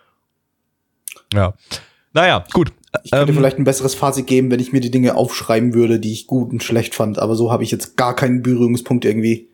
Ja. 1.33 1.53
Naja, 2.11 2.43
gut. 2.51 2.73
Ich 3.03 3.11
könnte 3.11 3.31
Ähm, 3.31 3.37
vielleicht 3.37 3.59
ein 3.59 3.63
besseres 3.63 3.95
Fazit 3.95 4.27
geben, 4.27 4.51
wenn 4.51 4.59
ich 4.59 4.73
mir 4.73 4.81
die 4.81 4.91
Dinge 4.91 5.15
aufschreiben 5.15 5.73
würde, 5.73 5.97
die 5.97 6.11
ich 6.11 6.27
gut 6.27 6.51
und 6.51 6.61
schlecht 6.61 6.93
fand. 6.93 7.17
Aber 7.17 7.37
so 7.37 7.49
habe 7.49 7.63
ich 7.63 7.71
jetzt 7.71 7.95
gar 7.95 8.13
keinen 8.13 8.43
Berührungspunkt 8.43 9.05
irgendwie. 9.05 9.47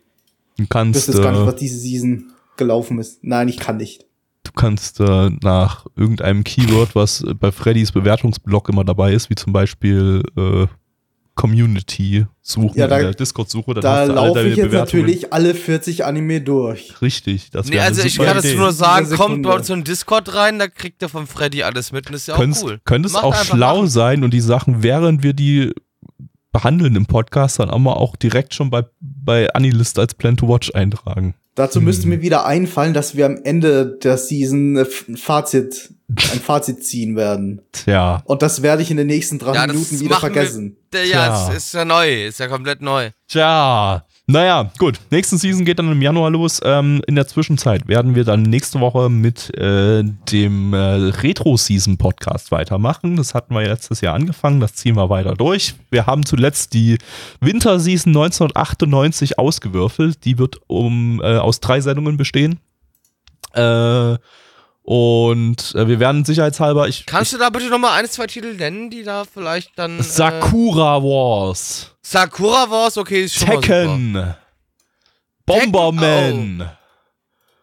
Du 0.56 0.66
kannst, 0.68 0.96
wüsste 0.96 1.12
jetzt 1.12 1.22
gar 1.22 1.30
nicht, 1.30 1.42
äh, 1.42 1.46
was 1.46 1.54
diese 1.54 1.78
Season 1.78 2.32
gelaufen 2.56 2.98
ist. 2.98 3.22
Nein, 3.22 3.46
ich 3.46 3.60
kann 3.60 3.76
nicht. 3.76 4.04
Du 4.58 4.62
kannst 4.66 5.00
äh, 5.00 5.30
nach 5.42 5.86
irgendeinem 5.96 6.42
Keyword, 6.44 6.94
was 6.94 7.24
bei 7.38 7.52
Freddys 7.52 7.92
Bewertungsblock 7.92 8.68
immer 8.68 8.84
dabei 8.84 9.12
ist, 9.12 9.30
wie 9.30 9.34
zum 9.36 9.52
Beispiel 9.52 10.22
äh, 10.36 10.66
Community 11.34 12.26
suchen, 12.42 12.76
Ja, 12.76 12.88
da- 12.88 12.96
in 12.96 13.02
der 13.04 13.14
Discord-Suche, 13.14 13.74
dann 13.74 13.82
Da 13.82 14.04
laufe 14.04 14.42
ich 14.48 14.56
jetzt 14.56 14.72
natürlich 14.72 15.32
alle 15.32 15.54
40 15.54 16.04
Anime 16.04 16.40
durch. 16.40 17.00
Richtig, 17.00 17.50
das 17.50 17.68
Nee, 17.68 17.74
wäre 17.76 17.84
also 17.84 18.00
eine 18.00 18.08
ich 18.08 18.16
kann 18.16 18.34
das 18.34 18.44
Idee. 18.44 18.56
nur 18.56 18.72
sagen, 18.72 19.08
kommt 19.10 19.42
bei 19.44 19.54
uns 19.54 19.70
in 19.70 19.84
Discord 19.84 20.34
rein, 20.34 20.58
da 20.58 20.66
kriegt 20.66 21.00
ihr 21.02 21.08
von 21.08 21.28
Freddy 21.28 21.62
alles 21.62 21.92
mit 21.92 22.08
und 22.08 22.14
ist 22.14 22.26
ja 22.26 22.34
auch 22.34 22.38
Könntest, 22.38 22.64
cool. 22.64 22.80
Könnte 22.84 23.06
es 23.06 23.14
auch 23.14 23.34
schlau 23.36 23.76
machen. 23.76 23.88
sein 23.88 24.24
und 24.24 24.34
die 24.34 24.40
Sachen, 24.40 24.82
während 24.82 25.22
wir 25.22 25.32
die 25.32 25.72
behandeln 26.50 26.96
im 26.96 27.06
Podcast, 27.06 27.60
dann 27.60 27.70
auch 27.70 27.78
mal 27.78 27.92
auch 27.92 28.16
direkt 28.16 28.54
schon 28.54 28.70
bei, 28.70 28.84
bei 29.00 29.48
Anilist 29.54 29.96
als 30.00 30.14
Plan 30.14 30.36
to 30.36 30.48
Watch 30.48 30.72
eintragen. 30.74 31.34
Dazu 31.58 31.80
Hm. 31.80 31.84
müsste 31.86 32.06
mir 32.08 32.22
wieder 32.22 32.46
einfallen, 32.46 32.94
dass 32.94 33.16
wir 33.16 33.26
am 33.26 33.36
Ende 33.42 33.98
der 34.02 34.16
Season 34.16 34.76
ein 34.78 35.16
Fazit, 35.16 35.92
ein 36.08 36.40
Fazit 36.40 36.84
ziehen 36.84 37.16
werden. 37.16 37.62
Tja, 37.72 38.22
Und 38.26 38.42
das 38.42 38.62
werde 38.62 38.82
ich 38.82 38.90
in 38.92 38.96
den 38.96 39.08
nächsten 39.08 39.38
drei 39.40 39.54
Ja, 39.54 39.66
Minuten 39.66 39.98
wieder 39.98 40.10
wir- 40.16 40.20
vergessen. 40.20 40.76
Der- 40.92 41.02
Tja. 41.04 41.26
Ja, 41.26 41.48
es 41.52 41.64
ist 41.64 41.74
ja 41.74 41.84
neu, 41.84 42.26
ist 42.26 42.38
ja 42.40 42.46
komplett 42.48 42.80
neu. 42.80 43.10
tja. 43.26 44.04
Naja, 44.30 44.70
gut. 44.76 45.00
Nächste 45.10 45.38
Season 45.38 45.64
geht 45.64 45.78
dann 45.78 45.90
im 45.90 46.02
Januar 46.02 46.28
los. 46.28 46.60
Ähm, 46.62 47.00
in 47.06 47.14
der 47.14 47.26
Zwischenzeit 47.26 47.88
werden 47.88 48.14
wir 48.14 48.24
dann 48.24 48.42
nächste 48.42 48.78
Woche 48.78 49.08
mit 49.08 49.56
äh, 49.56 50.04
dem 50.04 50.74
äh, 50.74 50.76
Retro-Season-Podcast 50.76 52.50
weitermachen. 52.50 53.16
Das 53.16 53.32
hatten 53.32 53.54
wir 53.54 53.62
letztes 53.62 54.02
Jahr 54.02 54.14
angefangen, 54.14 54.60
das 54.60 54.74
ziehen 54.74 54.96
wir 54.96 55.08
weiter 55.08 55.32
durch. 55.32 55.76
Wir 55.90 56.04
haben 56.04 56.26
zuletzt 56.26 56.74
die 56.74 56.98
Winterseason 57.40 58.10
1998 58.10 59.38
ausgewürfelt. 59.38 60.22
Die 60.26 60.36
wird 60.36 60.60
um, 60.66 61.22
äh, 61.22 61.38
aus 61.38 61.60
drei 61.60 61.80
Sendungen 61.80 62.18
bestehen. 62.18 62.58
Äh, 63.54 64.16
Und 64.90 65.74
äh, 65.74 65.86
wir 65.86 66.00
werden 66.00 66.24
sicherheitshalber. 66.24 66.88
Ich, 66.88 67.04
Kannst 67.04 67.34
du 67.34 67.36
da 67.36 67.50
bitte 67.50 67.68
nochmal 67.68 68.00
ein, 68.00 68.08
zwei 68.08 68.26
Titel 68.26 68.54
nennen, 68.54 68.88
die 68.88 69.02
da 69.02 69.24
vielleicht 69.26 69.78
dann. 69.78 69.98
Äh, 69.98 70.02
Sakura 70.02 71.02
Wars, 71.02 71.94
Sakura 72.00 72.70
Wars, 72.70 72.96
okay, 72.96 73.24
ist 73.24 73.34
schon 73.34 73.48
Mal 73.48 73.60
Tekken, 73.60 74.34
Bomberman, 75.44 76.52
super. 76.60 76.78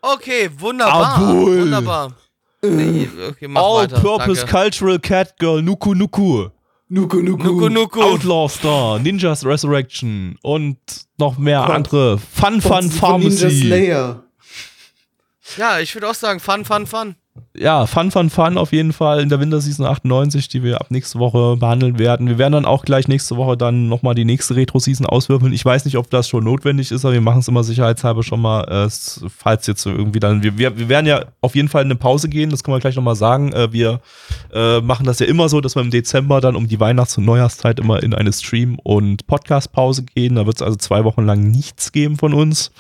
Okay, 0.02 0.52
wunderbar. 0.56 1.16
Abul. 1.16 1.62
Wunderbar. 1.62 2.12
Nee, 2.62 3.10
okay, 3.28 3.48
mach 3.48 3.64
All 3.64 3.84
weiter. 3.86 4.00
Purpose 4.02 4.42
Danke. 4.42 4.52
Cultural 4.52 5.00
Cat 5.00 5.40
Girl, 5.40 5.64
Nuku 5.64 5.96
Nuku, 5.96 6.50
Nuku 6.90 7.22
Nuku. 7.24 7.44
Nuku 7.44 7.70
Nuku. 7.70 8.02
Outlaw 8.04 8.48
Star, 8.48 9.00
Ninjas 9.00 9.44
Resurrection 9.44 10.38
und 10.44 10.78
noch 11.18 11.40
mehr 11.40 11.62
Gott. 11.66 11.76
andere. 11.76 12.20
Fun 12.20 12.62
Fun 12.62 12.62
Von 12.62 12.86
Ninja 12.86 13.00
Pharmacy. 13.00 13.62
Slayer. 13.66 14.25
Ja, 15.58 15.80
ich 15.80 15.94
würde 15.96 16.10
auch 16.10 16.16
sagen, 16.16 16.40
fun, 16.40 16.66
fun, 16.66 16.88
fun. 16.88 17.16
ja, 17.56 17.86
Fun, 17.86 18.12
Fun, 18.12 18.30
Fun 18.30 18.58
auf 18.58 18.72
jeden 18.72 18.94
Fall 18.94 19.20
in 19.22 19.30
der 19.30 19.40
Winterseason 19.40 19.86
98, 19.86 20.48
die 20.48 20.64
wir 20.64 20.82
ab 20.82 20.88
nächste 20.90 21.20
Woche 21.20 21.56
behandeln 21.58 22.00
werden. 22.00 22.28
Wir 22.28 22.38
werden 22.38 22.54
dann 22.54 22.66
auch 22.66 22.84
gleich 22.84 23.08
nächste 23.08 23.38
Woche 23.38 23.56
dann 23.56 23.88
nochmal 23.88 24.16
die 24.16 24.26
nächste 24.26 24.56
Retro-Season 24.56 25.06
auswürfeln. 25.06 25.54
Ich 25.54 25.64
weiß 25.64 25.86
nicht, 25.86 25.98
ob 25.98 26.10
das 26.10 26.28
schon 26.28 26.44
notwendig 26.46 26.92
ist, 26.92 27.06
aber 27.06 27.14
wir 27.14 27.22
machen 27.22 27.40
es 27.40 27.48
immer 27.48 27.64
sicherheitshalber 27.64 28.24
schon 28.24 28.42
mal, 28.42 28.64
äh, 28.64 28.90
falls 29.30 29.68
jetzt 29.68 29.86
irgendwie 29.86 30.20
dann, 30.20 30.44
wir, 30.44 30.58
wir, 30.58 30.78
wir 30.78 30.90
werden 30.90 31.06
ja 31.06 31.26
auf 31.42 31.56
jeden 31.56 31.70
Fall 31.70 31.84
in 31.84 31.88
eine 31.88 31.96
Pause 31.96 32.28
gehen, 32.28 32.50
das 32.50 32.64
können 32.64 32.76
wir 32.76 32.82
gleich 32.82 32.96
nochmal 32.96 33.16
sagen. 33.16 33.54
Äh, 33.54 33.72
wir 33.72 34.02
äh, 34.54 34.82
machen 34.82 35.06
das 35.06 35.20
ja 35.20 35.28
immer 35.28 35.48
so, 35.48 35.62
dass 35.62 35.76
wir 35.76 35.82
im 35.82 35.92
Dezember 35.92 36.42
dann 36.42 36.56
um 36.56 36.68
die 36.68 36.80
Weihnachts- 36.80 37.18
und 37.18 37.26
Neujahrszeit 37.26 37.80
immer 37.80 38.02
in 38.02 38.14
eine 38.14 38.34
Stream- 38.34 38.80
und 38.80 39.28
Podcast-Pause 39.28 40.04
gehen. 40.04 40.36
Da 40.36 40.46
wird 40.46 40.58
es 40.58 40.62
also 40.62 40.76
zwei 40.78 41.04
Wochen 41.04 41.26
lang 41.26 41.52
nichts 41.52 41.92
geben 41.92 42.18
von 42.18 42.34
uns. 42.34 42.72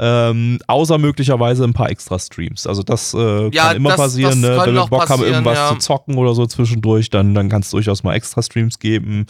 Ähm, 0.00 0.58
außer 0.68 0.96
möglicherweise 0.96 1.64
ein 1.64 1.72
paar 1.72 1.90
extra 1.90 2.18
Streams. 2.20 2.66
Also 2.68 2.84
das 2.84 3.14
äh, 3.14 3.48
Ja, 3.50 3.68
kann 3.68 3.76
immer 3.78 3.90
das- 3.90 3.98
passieren, 3.98 4.40
das 4.42 4.50
ne? 4.56 4.62
wenn 4.66 4.74
wir 4.74 4.86
Bock 4.86 5.08
haben, 5.08 5.24
irgendwas 5.24 5.58
ja. 5.58 5.68
zu 5.70 5.78
zocken 5.78 6.16
oder 6.16 6.34
so 6.34 6.46
zwischendurch, 6.46 7.10
dann, 7.10 7.34
dann 7.34 7.48
kann 7.48 7.62
es 7.62 7.70
durchaus 7.70 8.04
mal 8.04 8.14
extra 8.14 8.40
Streams 8.42 8.78
geben. 8.78 9.26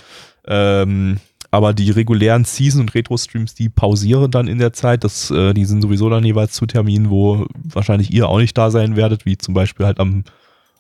Ähm, 0.47 1.19
aber 1.51 1.73
die 1.73 1.91
regulären 1.91 2.45
Season- 2.45 2.83
und 2.83 2.95
Retro-Streams, 2.95 3.55
die 3.55 3.71
pausieren 3.71 4.31
dann 4.31 4.49
in 4.49 4.59
der 4.59 4.75
Zeit. 4.75 5.05
Das, 5.05 5.31
äh, 5.31 5.55
die 5.55 5.65
sind 5.65 5.81
sowieso 5.81 6.11
dann 6.11 6.23
jeweils 6.25 6.53
zu 6.53 6.67
Terminen, 6.67 7.09
wo 7.09 7.47
wahrscheinlich 7.65 8.13
ihr 8.13 8.29
auch 8.29 8.39
nicht 8.39 8.57
da 8.59 8.71
sein 8.71 8.97
werdet, 8.97 9.25
wie 9.25 9.39
zum 9.39 9.55
Beispiel 9.55 9.87
halt 9.87 9.99
am, 9.99 10.25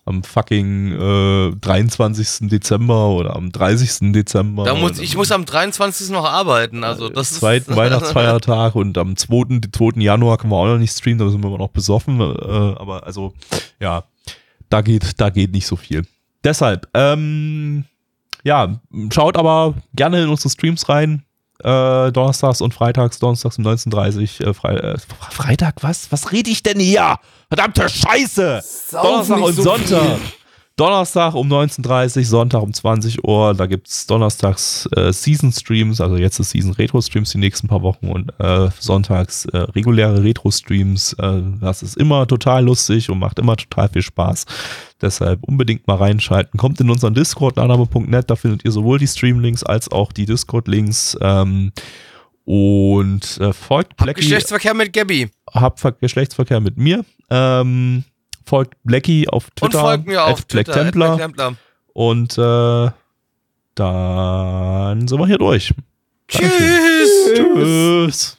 am 0.09 0.25
fucking 0.25 0.93
äh, 0.93 1.57
23. 1.61 2.49
Dezember 2.49 3.11
oder 3.11 3.37
am 3.37 3.53
30. 3.53 4.13
Dezember. 4.13 4.65
Da 4.65 4.75
muss, 4.75 4.99
ich 4.99 5.17
muss 5.17 5.31
am 5.31 5.45
23. 5.45 6.11
noch 6.11 6.25
arbeiten, 6.25 6.83
also 6.83 7.09
das 7.09 7.33
ist. 7.33 7.41
zweiten 7.41 7.77
Weihnachtsfeiertag 7.77 8.75
und 8.75 8.97
am 8.99 9.17
2. 9.17 9.61
2. 9.71 10.01
Januar 10.01 10.39
können 10.39 10.53
wir 10.53 10.57
auch 10.57 10.67
noch 10.67 10.79
nicht 10.79 10.97
streamen, 10.97 11.19
da 11.19 11.29
sind 11.29 11.45
wir 11.45 11.57
noch 11.59 11.69
besoffen. 11.69 12.21
Äh, 12.21 12.25
aber 12.25 13.07
also, 13.07 13.35
ja, 13.81 14.05
da 14.71 14.81
geht, 14.81 15.21
da 15.21 15.31
geht 15.31 15.53
nicht 15.53 15.67
so 15.67 15.77
viel. 15.77 16.07
Deshalb, 16.43 16.89
ähm, 16.95 17.85
ja, 18.45 18.81
schaut 19.13 19.37
aber 19.37 19.75
gerne 19.95 20.23
in 20.23 20.29
unsere 20.29 20.51
Streams 20.51 20.89
rein. 20.89 21.23
Äh, 21.65 22.13
Donnerstags 22.13 22.61
und 22.61 22.73
Freitags, 22.73 23.19
Donnerstags 23.19 23.59
um 23.59 23.67
19.30 23.67 24.45
Äh, 24.47 24.55
Fre 24.55 24.95
äh, 24.95 24.97
Freitag, 25.31 25.77
was? 25.83 26.11
Was 26.13 26.31
rede 26.33 26.51
ich 26.51 26.63
denn 26.63 26.79
hier? 26.79 27.17
Verdammte 27.49 27.89
Scheiße! 27.89 28.63
Sauf 28.63 29.03
Donnerstag 29.03 29.41
und 29.43 29.53
so 29.55 29.63
Sonntag. 29.63 30.03
viel. 30.03 30.19
Donnerstag 30.79 31.35
um 31.35 31.53
19.30 31.53 32.25
Sonntag 32.25 32.63
um 32.63 32.73
20 32.73 33.25
Uhr. 33.25 33.53
Da 33.53 33.67
gibt's 33.67 34.07
donnerstags 34.07 34.89
äh, 34.95 35.13
Season-Streams, 35.13 36.01
also 36.01 36.17
jetzt 36.17 36.39
ist 36.39 36.51
Season 36.51 36.73
Retro-Streams 36.73 37.33
die 37.33 37.39
nächsten 37.39 37.67
paar 37.67 37.83
Wochen 37.83 38.07
und 38.07 38.33
äh, 38.39 38.71
sonntags 38.79 39.45
äh, 39.47 39.57
reguläre 39.59 40.23
Retro-Streams. 40.23 41.15
Äh, 41.15 41.43
das 41.61 41.83
ist 41.83 41.97
immer 41.97 42.29
total 42.29 42.65
lustig 42.65 43.11
und 43.11 43.19
macht 43.19 43.41
immer 43.41 43.57
total 43.57 43.89
viel 43.89 44.03
Spaß. 44.03 44.47
Deshalb 45.03 45.43
unbedingt 45.43 45.89
mal 45.89 45.97
reinschalten. 45.97 46.61
Kommt 46.61 46.81
in 46.81 46.91
unseren 46.91 47.13
Discord, 47.13 47.57
naname.net, 47.57 48.31
da 48.31 48.37
findet 48.37 48.65
ihr 48.65 48.71
sowohl 48.71 49.01
die 49.01 49.09
Stream-Links 49.09 49.65
als 49.65 49.91
auch 49.91 50.13
die 50.13 50.27
Discord-Links. 50.27 51.19
Ähm, 51.21 51.73
und 52.45 53.39
äh, 53.41 53.53
folgt 53.53 53.97
Blackie 53.97 54.21
Geschlechtsverkehr 54.21 54.75
mit 54.75 54.93
Gabby. 54.93 55.29
hab 55.53 55.81
Ver 55.81 55.93
Geschlechtsverkehr 55.93 56.61
mit 56.61 56.79
mir. 56.79 57.05
Ähm, 57.31 58.05
folgt 58.49 58.75
Blackie 58.85 59.29
auf 59.29 59.47
Und 59.49 59.57
Twitter. 59.71 59.81
folgt 59.81 60.07
mir 60.07 60.25
auf 60.25 60.47
Black 60.47 60.67
Twitter. 60.67 60.81
at 60.81 60.85
Templar. 60.87 61.17
Black 61.17 61.27
Templar. 61.29 61.55
Und 61.93 62.39
äh, 62.39 62.91
dann 63.75 65.07
sind 65.09 65.19
wir 65.19 65.27
hier 65.27 65.39
durch. 65.39 65.73
Tschüss. 66.29 67.33
Tschüss. 67.35 68.39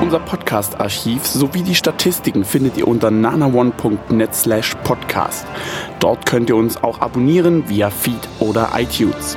Unser 0.00 0.20
Podcast-Archiv 0.20 1.26
sowie 1.26 1.62
die 1.62 1.74
Statistiken 1.74 2.44
findet 2.44 2.78
ihr 2.78 2.88
unter 2.88 3.10
nanaone.net 3.10 4.34
slash 4.34 4.74
podcast. 4.84 5.46
Dort 6.00 6.24
könnt 6.24 6.48
ihr 6.48 6.56
uns 6.56 6.82
auch 6.82 7.00
abonnieren 7.00 7.68
via 7.68 7.90
Feed 7.90 8.26
oder 8.40 8.70
iTunes. 8.74 9.36